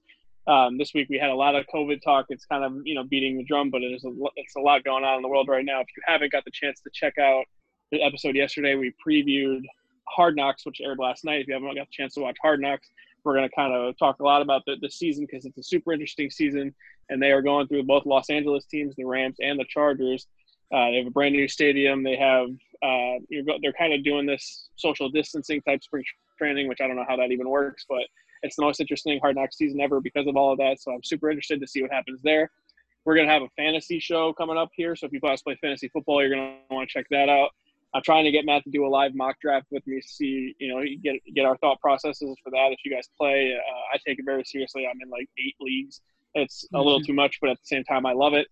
Um, 0.47 0.77
this 0.77 0.93
week 0.93 1.07
we 1.09 1.17
had 1.17 1.29
a 1.29 1.35
lot 1.35 1.55
of 1.55 1.65
COVID 1.73 2.01
talk. 2.03 2.27
It's 2.29 2.45
kind 2.45 2.63
of 2.63 2.73
you 2.85 2.95
know 2.95 3.03
beating 3.03 3.37
the 3.37 3.43
drum, 3.43 3.69
but 3.69 3.81
it's 3.81 4.05
a, 4.05 4.11
it's 4.35 4.55
a 4.55 4.61
lot 4.61 4.83
going 4.83 5.03
on 5.03 5.17
in 5.17 5.21
the 5.21 5.27
world 5.27 5.47
right 5.47 5.65
now. 5.65 5.81
If 5.81 5.87
you 5.95 6.03
haven't 6.05 6.31
got 6.31 6.45
the 6.45 6.51
chance 6.51 6.79
to 6.81 6.89
check 6.93 7.17
out 7.17 7.45
the 7.91 8.03
episode 8.03 8.35
yesterday, 8.35 8.75
we 8.75 8.93
previewed 9.05 9.61
Hard 10.07 10.35
Knocks, 10.35 10.65
which 10.65 10.79
aired 10.79 10.99
last 10.99 11.25
night. 11.25 11.41
If 11.41 11.47
you 11.47 11.53
haven't 11.53 11.75
got 11.75 11.87
the 11.87 11.91
chance 11.91 12.13
to 12.13 12.21
watch 12.21 12.37
Hard 12.41 12.61
Knocks, 12.61 12.89
we're 13.23 13.35
going 13.35 13.47
to 13.47 13.55
kind 13.55 13.73
of 13.73 13.97
talk 13.97 14.19
a 14.19 14.23
lot 14.23 14.41
about 14.41 14.63
the, 14.65 14.75
the 14.81 14.89
season 14.89 15.25
because 15.29 15.45
it's 15.45 15.57
a 15.57 15.63
super 15.63 15.91
interesting 15.93 16.29
season, 16.29 16.73
and 17.09 17.21
they 17.21 17.31
are 17.31 17.41
going 17.41 17.67
through 17.67 17.83
both 17.83 18.05
Los 18.05 18.29
Angeles 18.29 18.65
teams, 18.65 18.95
the 18.95 19.05
Rams 19.05 19.37
and 19.41 19.59
the 19.59 19.65
Chargers. 19.65 20.27
Uh, 20.73 20.91
they 20.91 20.97
have 20.97 21.07
a 21.07 21.11
brand 21.11 21.33
new 21.33 21.47
stadium. 21.47 22.03
They 22.03 22.17
have 22.17 22.49
uh, 22.83 23.19
you're 23.29 23.43
go- 23.43 23.57
they're 23.61 23.73
kind 23.73 23.93
of 23.93 24.03
doing 24.03 24.25
this 24.25 24.69
social 24.75 25.09
distancing 25.09 25.61
type 25.61 25.83
spring 25.83 26.03
training, 26.37 26.67
which 26.67 26.81
I 26.81 26.87
don't 26.87 26.95
know 26.95 27.05
how 27.07 27.15
that 27.17 27.31
even 27.31 27.49
works, 27.49 27.85
but 27.87 28.03
it's 28.43 28.55
the 28.55 28.61
most 28.61 28.79
interesting 28.79 29.19
Hard 29.19 29.35
knock 29.35 29.53
season 29.53 29.81
ever 29.81 29.99
because 29.99 30.27
of 30.27 30.35
all 30.35 30.51
of 30.51 30.59
that. 30.59 30.79
So 30.79 30.91
I'm 30.91 31.03
super 31.03 31.29
interested 31.29 31.59
to 31.61 31.67
see 31.67 31.81
what 31.81 31.91
happens 31.91 32.21
there. 32.21 32.51
We're 33.05 33.15
gonna 33.15 33.31
have 33.31 33.41
a 33.41 33.49
fantasy 33.55 33.99
show 33.99 34.33
coming 34.33 34.57
up 34.57 34.69
here, 34.73 34.95
so 34.95 35.05
if 35.05 35.13
you 35.13 35.19
guys 35.19 35.41
play 35.41 35.57
fantasy 35.61 35.87
football, 35.87 36.21
you're 36.21 36.29
gonna 36.29 36.57
want 36.69 36.89
to 36.89 36.93
check 36.93 37.07
that 37.11 37.29
out. 37.29 37.51
I'm 37.93 38.01
trying 38.03 38.25
to 38.25 38.31
get 38.31 38.45
Matt 38.45 38.63
to 38.65 38.69
do 38.69 38.85
a 38.85 38.89
live 38.89 39.15
mock 39.15 39.39
draft 39.41 39.67
with 39.71 39.85
me, 39.87 40.01
to 40.01 40.07
see 40.07 40.55
you 40.59 40.67
know 40.69 40.83
get 41.03 41.15
get 41.33 41.45
our 41.45 41.57
thought 41.57 41.79
processes 41.79 42.35
for 42.43 42.49
that. 42.51 42.69
If 42.71 42.79
you 42.85 42.93
guys 42.93 43.09
play, 43.17 43.55
uh, 43.55 43.95
I 43.95 43.97
take 44.05 44.19
it 44.19 44.25
very 44.25 44.43
seriously. 44.43 44.85
I'm 44.85 44.99
in 45.01 45.09
like 45.09 45.29
eight 45.37 45.55
leagues. 45.59 46.01
It's 46.35 46.67
a 46.73 46.77
little 46.77 47.01
too 47.01 47.13
much, 47.13 47.39
but 47.41 47.49
at 47.49 47.57
the 47.57 47.65
same 47.65 47.83
time, 47.83 48.05
I 48.05 48.13
love 48.13 48.33
it. 48.33 48.47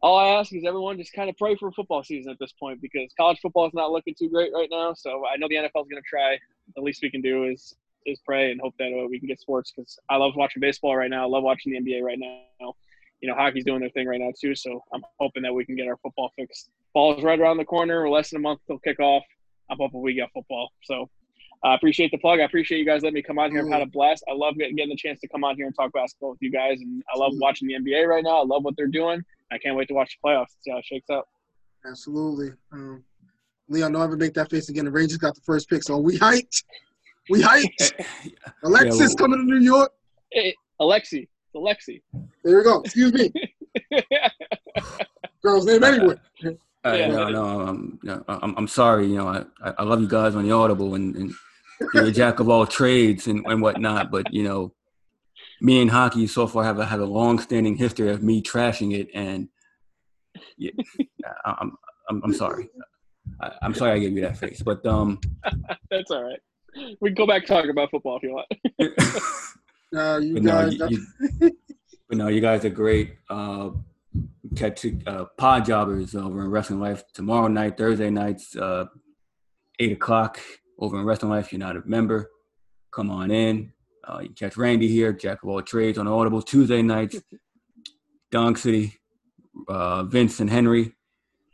All 0.00 0.18
I 0.18 0.28
ask 0.40 0.52
is 0.52 0.64
everyone 0.64 0.96
just 0.96 1.12
kind 1.12 1.28
of 1.28 1.36
pray 1.36 1.56
for 1.56 1.70
football 1.72 2.02
season 2.02 2.30
at 2.30 2.38
this 2.38 2.52
point 2.52 2.80
because 2.80 3.12
college 3.16 3.38
football 3.40 3.66
is 3.66 3.74
not 3.74 3.90
looking 3.90 4.14
too 4.18 4.28
great 4.28 4.52
right 4.54 4.68
now. 4.70 4.94
So 4.94 5.24
I 5.26 5.36
know 5.36 5.48
the 5.48 5.56
NFL 5.56 5.82
is 5.82 5.88
going 5.88 6.02
to 6.02 6.08
try. 6.08 6.38
The 6.76 6.82
least 6.82 7.02
we 7.02 7.10
can 7.10 7.20
do 7.20 7.44
is 7.44 7.74
is 8.06 8.20
pray 8.24 8.50
and 8.50 8.60
hope 8.60 8.74
that 8.78 8.92
uh, 8.92 9.06
we 9.08 9.18
can 9.18 9.28
get 9.28 9.40
sports 9.40 9.72
because 9.74 9.98
I 10.08 10.16
love 10.16 10.34
watching 10.34 10.60
baseball 10.60 10.96
right 10.96 11.10
now. 11.10 11.24
I 11.24 11.28
love 11.28 11.42
watching 11.42 11.72
the 11.72 11.80
NBA 11.80 12.02
right 12.02 12.18
now. 12.18 12.74
You 13.20 13.28
know, 13.28 13.34
hockey's 13.34 13.64
doing 13.64 13.80
their 13.80 13.90
thing 13.90 14.06
right 14.06 14.20
now 14.20 14.32
too. 14.40 14.54
So 14.54 14.82
I'm 14.92 15.02
hoping 15.18 15.42
that 15.42 15.52
we 15.52 15.64
can 15.64 15.76
get 15.76 15.88
our 15.88 15.96
football 15.96 16.32
fixed. 16.36 16.70
Ball 16.98 17.16
is 17.16 17.22
right 17.22 17.38
around 17.38 17.58
the 17.58 17.64
corner. 17.64 18.02
We're 18.02 18.10
Less 18.10 18.30
than 18.30 18.38
a 18.38 18.40
month 18.40 18.58
till 18.66 18.80
kickoff. 18.80 19.20
I'm 19.70 19.76
hoping 19.78 20.02
we 20.02 20.14
get 20.14 20.30
football. 20.34 20.72
So 20.82 21.08
I 21.62 21.76
appreciate 21.76 22.10
the 22.10 22.18
plug. 22.18 22.40
I 22.40 22.42
appreciate 22.42 22.78
you 22.78 22.84
guys 22.84 23.02
letting 23.04 23.14
me 23.14 23.22
come 23.22 23.38
on 23.38 23.52
here. 23.52 23.64
I've 23.64 23.70
had 23.70 23.82
a 23.82 23.86
blast. 23.86 24.24
I 24.28 24.32
love 24.34 24.56
getting, 24.56 24.74
getting 24.74 24.90
the 24.90 24.96
chance 24.96 25.20
to 25.20 25.28
come 25.28 25.44
on 25.44 25.54
here 25.54 25.66
and 25.66 25.74
talk 25.76 25.92
basketball 25.92 26.30
with 26.30 26.40
you 26.40 26.50
guys. 26.50 26.80
And 26.80 27.04
I 27.14 27.16
love 27.16 27.34
watching 27.36 27.68
the 27.68 27.74
NBA 27.74 28.08
right 28.08 28.24
now. 28.24 28.40
I 28.40 28.44
love 28.44 28.64
what 28.64 28.74
they're 28.76 28.88
doing. 28.88 29.22
I 29.52 29.58
can't 29.58 29.76
wait 29.76 29.86
to 29.86 29.94
watch 29.94 30.18
the 30.20 30.28
playoffs. 30.28 30.48
See 30.62 30.72
how 30.72 30.78
it 30.78 30.86
shakes 30.86 31.08
up. 31.08 31.28
Absolutely. 31.88 32.50
Um, 32.72 33.04
Leon, 33.68 33.92
don't 33.92 34.02
ever 34.02 34.16
make 34.16 34.34
that 34.34 34.50
face 34.50 34.68
again. 34.68 34.84
The 34.84 34.90
Rangers 34.90 35.18
got 35.18 35.36
the 35.36 35.40
first 35.42 35.70
pick, 35.70 35.84
so 35.84 35.98
we 35.98 36.18
hyped. 36.18 36.64
We 37.30 37.42
hyped. 37.42 37.92
Alexis 38.64 38.98
well- 38.98 39.14
coming 39.14 39.38
to 39.38 39.44
New 39.44 39.64
York. 39.64 39.92
Hey, 40.32 40.52
Alexi. 40.80 41.28
Alexi. 41.54 42.02
There 42.42 42.56
we 42.56 42.64
go. 42.64 42.80
Excuse 42.80 43.12
me. 43.12 43.32
Girl's 45.44 45.64
name 45.64 45.84
anyway. 45.84 46.16
Uh, 46.88 46.96
Yeah. 46.96 47.06
no, 47.08 47.28
no, 47.28 47.60
um, 47.68 47.98
no, 48.02 48.24
I'm, 48.28 48.54
I'm 48.56 48.68
sorry. 48.68 49.06
You 49.06 49.16
know, 49.16 49.28
I, 49.28 49.44
I 49.62 49.74
I 49.78 49.82
love 49.84 50.00
you 50.00 50.08
guys 50.08 50.34
on 50.34 50.44
the 50.44 50.52
Audible, 50.52 50.94
and, 50.94 51.14
and 51.16 51.32
you're 51.94 52.06
a 52.06 52.12
jack 52.12 52.40
of 52.40 52.48
all 52.48 52.66
trades 52.66 53.26
and, 53.26 53.44
and 53.46 53.60
whatnot. 53.62 54.10
But 54.10 54.32
you 54.32 54.42
know, 54.44 54.72
me 55.60 55.80
and 55.82 55.90
hockey 55.90 56.26
so 56.26 56.46
far 56.46 56.64
have 56.64 56.78
a 56.78 56.86
have 56.86 57.00
a 57.00 57.04
long-standing 57.06 57.76
history 57.76 58.10
of 58.10 58.22
me 58.22 58.42
trashing 58.42 58.94
it, 58.98 59.08
and 59.14 59.48
yeah, 60.56 60.70
I, 61.44 61.56
I'm, 61.60 61.72
I'm 62.08 62.22
I'm 62.24 62.34
sorry. 62.34 62.68
I, 63.40 63.52
I'm 63.62 63.74
sorry 63.74 63.92
I 63.92 63.98
gave 63.98 64.12
you 64.16 64.22
that 64.22 64.38
face, 64.38 64.62
but 64.62 64.84
um, 64.86 65.20
That's 65.90 66.10
all 66.10 66.24
right. 66.24 66.40
We 67.00 67.10
can 67.10 67.14
go 67.14 67.26
back 67.26 67.42
and 67.42 67.48
talk 67.48 67.64
about 67.66 67.90
football 67.90 68.16
if 68.16 68.22
you 68.22 68.32
want. 68.32 68.46
Uh, 69.96 70.18
you 70.18 70.34
but 70.34 70.42
no, 70.42 70.52
guys, 70.52 70.74
you, 70.90 71.06
you, 71.40 71.50
but 72.10 72.18
no, 72.18 72.28
you 72.28 72.42
guys 72.42 72.62
are 72.62 72.68
great. 72.68 73.14
Uh, 73.30 73.70
catch 74.56 74.86
uh, 75.06 75.26
pod 75.36 75.64
jobbers 75.64 76.14
over 76.14 76.44
in 76.44 76.50
Wrestling 76.50 76.80
Life 76.80 77.04
tomorrow 77.12 77.48
night, 77.48 77.76
Thursday 77.76 78.10
nights, 78.10 78.56
uh, 78.56 78.86
eight 79.78 79.92
o'clock 79.92 80.40
over 80.78 80.98
in 80.98 81.04
Wrestling 81.04 81.30
Life. 81.30 81.46
If 81.46 81.52
you're 81.52 81.58
not 81.60 81.76
a 81.76 81.82
member, 81.84 82.30
come 82.92 83.10
on 83.10 83.30
in. 83.30 83.72
Uh, 84.06 84.20
you 84.20 84.30
catch 84.30 84.56
Randy 84.56 84.88
here, 84.88 85.12
Jack 85.12 85.42
of 85.42 85.48
all 85.48 85.60
trades 85.62 85.98
on 85.98 86.08
Audible 86.08 86.42
Tuesday 86.42 86.82
nights. 86.82 87.20
Dong 88.30 88.56
City, 88.56 88.94
uh, 89.68 90.04
Vince 90.04 90.40
and 90.40 90.50
Henry, 90.50 90.94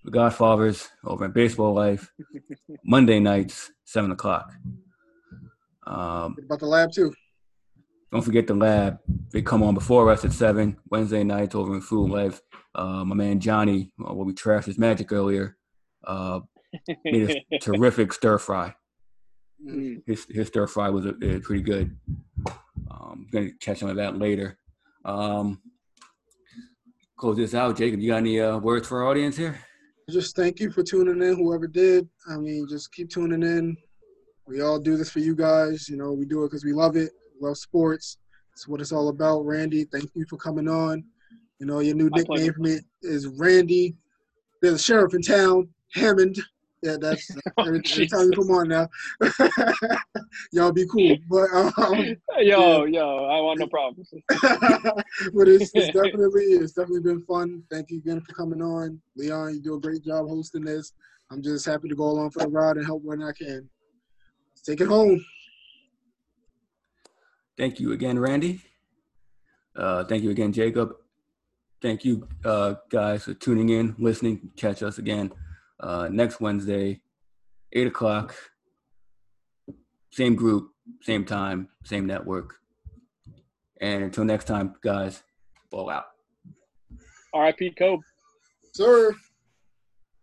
the 0.04 0.10
Godfathers 0.10 0.88
over 1.04 1.24
in 1.24 1.32
Baseball 1.32 1.72
Life. 1.72 2.10
Monday 2.84 3.20
nights, 3.20 3.70
seven 3.84 4.10
o'clock. 4.10 4.52
Um, 5.86 6.36
about 6.44 6.60
the 6.60 6.66
lab 6.66 6.92
too. 6.92 7.12
don't 8.10 8.22
forget 8.22 8.46
the 8.46 8.54
lab. 8.54 8.98
They 9.30 9.42
come 9.42 9.62
on 9.62 9.74
before 9.74 10.10
us 10.10 10.24
at 10.24 10.32
seven 10.32 10.78
Wednesday 10.90 11.22
nights 11.22 11.54
over 11.54 11.74
in 11.74 11.80
Food 11.80 12.10
Life. 12.10 12.40
Uh, 12.74 13.05
my 13.05 13.14
man 13.14 13.40
Johnny, 13.40 13.92
uh, 14.01 14.12
where 14.12 14.26
we 14.26 14.32
trashed 14.32 14.64
his 14.64 14.78
magic 14.78 15.12
earlier, 15.12 15.56
uh, 16.05 16.40
made 17.05 17.44
a 17.52 17.59
terrific 17.60 18.12
stir 18.12 18.38
fry. 18.38 18.74
Mm. 19.64 20.02
His 20.06 20.26
his 20.28 20.48
stir 20.48 20.66
fry 20.66 20.90
was 20.90 21.06
uh, 21.06 21.12
pretty 21.42 21.62
good. 21.62 21.96
Um, 22.90 23.26
gonna 23.30 23.51
catch 23.60 23.78
some 23.78 23.88
of 23.88 23.96
that 23.96 24.18
later. 24.18 24.59
Um, 25.05 25.60
close 27.16 27.36
this 27.36 27.55
out, 27.55 27.76
Jacob. 27.76 28.01
You 28.01 28.10
got 28.10 28.18
any 28.18 28.40
uh, 28.40 28.59
words 28.59 28.88
for 28.88 29.02
our 29.02 29.10
audience 29.10 29.36
here? 29.36 29.59
Just 30.10 30.36
thank 30.36 30.60
you 30.60 30.70
for 30.70 30.82
tuning 30.82 31.22
in, 31.22 31.36
whoever 31.36 31.66
did. 31.66 32.09
I 32.28 32.36
mean, 32.36 32.66
just 32.68 32.92
keep 32.92 33.09
tuning 33.09 33.42
in. 33.42 33.76
We 34.46 34.60
all 34.60 34.78
do 34.78 34.96
this 34.96 35.10
for 35.10 35.20
you 35.20 35.34
guys. 35.34 35.88
You 35.88 35.96
know, 35.96 36.12
we 36.12 36.26
do 36.26 36.44
it 36.44 36.48
because 36.48 36.64
we 36.64 36.72
love 36.72 36.96
it. 36.96 37.10
We 37.40 37.46
love 37.46 37.56
sports. 37.56 38.18
It's 38.52 38.68
what 38.68 38.80
it's 38.80 38.92
all 38.92 39.09
about. 39.09 39.46
Randy, 39.46 39.84
thank 39.84 40.10
you 40.14 40.26
for 40.28 40.36
coming 40.36 40.68
on. 40.68 41.05
You 41.65 41.70
know, 41.70 41.81
your 41.81 41.95
new 41.95 42.11
My 42.11 42.19
nickname 42.19 42.36
pleasure. 42.36 42.53
for 42.53 42.61
me 42.61 42.78
is 43.01 43.27
Randy. 43.27 43.97
There's 44.61 44.74
a 44.74 44.78
sheriff 44.78 45.15
in 45.15 45.23
town, 45.23 45.66
Hammond. 45.95 46.39
Yeah, 46.82 46.99
that's 47.01 47.31
every, 47.59 47.81
every 47.91 48.07
time 48.07 48.27
you 48.27 48.32
come 48.32 48.51
on 48.51 48.69
now. 48.69 48.86
Y'all 50.53 50.73
be 50.73 50.86
cool, 50.86 51.16
but 51.31 51.49
um, 51.55 52.16
yo, 52.41 52.85
yeah. 52.85 53.01
yo, 53.01 53.24
I 53.24 53.41
want 53.41 53.61
no 53.61 53.66
problems. 53.66 54.12
but 54.28 55.49
it's, 55.49 55.70
it's 55.73 55.86
definitely 55.86 56.43
it's 56.43 56.74
definitely 56.74 57.01
been 57.01 57.23
fun. 57.23 57.62
Thank 57.70 57.89
you 57.89 57.97
again 57.97 58.20
for 58.20 58.35
coming 58.35 58.61
on, 58.61 59.01
Leon. 59.16 59.55
You 59.55 59.62
do 59.62 59.74
a 59.77 59.81
great 59.81 60.05
job 60.05 60.28
hosting 60.28 60.66
this. 60.66 60.93
I'm 61.31 61.43
just 61.43 61.65
happy 61.65 61.89
to 61.89 61.95
go 61.95 62.05
along 62.05 62.32
for 62.32 62.41
the 62.41 62.49
ride 62.49 62.77
and 62.77 62.85
help 62.85 63.03
when 63.03 63.23
I 63.23 63.32
can. 63.32 63.66
Let's 64.53 64.61
take 64.66 64.82
it 64.82 64.89
home. 64.89 65.24
Thank 67.57 67.81
you 67.81 67.93
again, 67.93 68.19
Randy. 68.19 68.61
Uh, 69.74 70.05
thank 70.05 70.23
you 70.23 70.28
again, 70.28 70.53
Jacob. 70.53 70.97
Thank 71.85 72.02
you, 72.02 72.27
uh, 72.47 72.77
guys, 72.89 73.24
for 73.24 73.35
tuning 73.35 73.69
in, 73.69 73.94
listening. 73.98 74.48
Catch 74.56 74.82
us 74.82 74.97
again 74.97 75.31
uh, 75.81 76.09
next 76.11 76.40
Wednesday, 76.40 77.02
8 77.74 77.89
o'clock. 77.89 78.35
Same 80.11 80.35
group, 80.35 80.70
same 81.02 81.27
time, 81.27 81.69
same 81.85 82.06
network. 82.06 82.55
And 83.82 84.02
until 84.02 84.24
next 84.24 84.47
time, 84.47 84.77
guys, 84.82 85.23
ball 85.70 85.90
out. 85.90 86.06
RIP 87.35 87.77
Kobe. 87.77 88.02
Sir. 88.73 89.15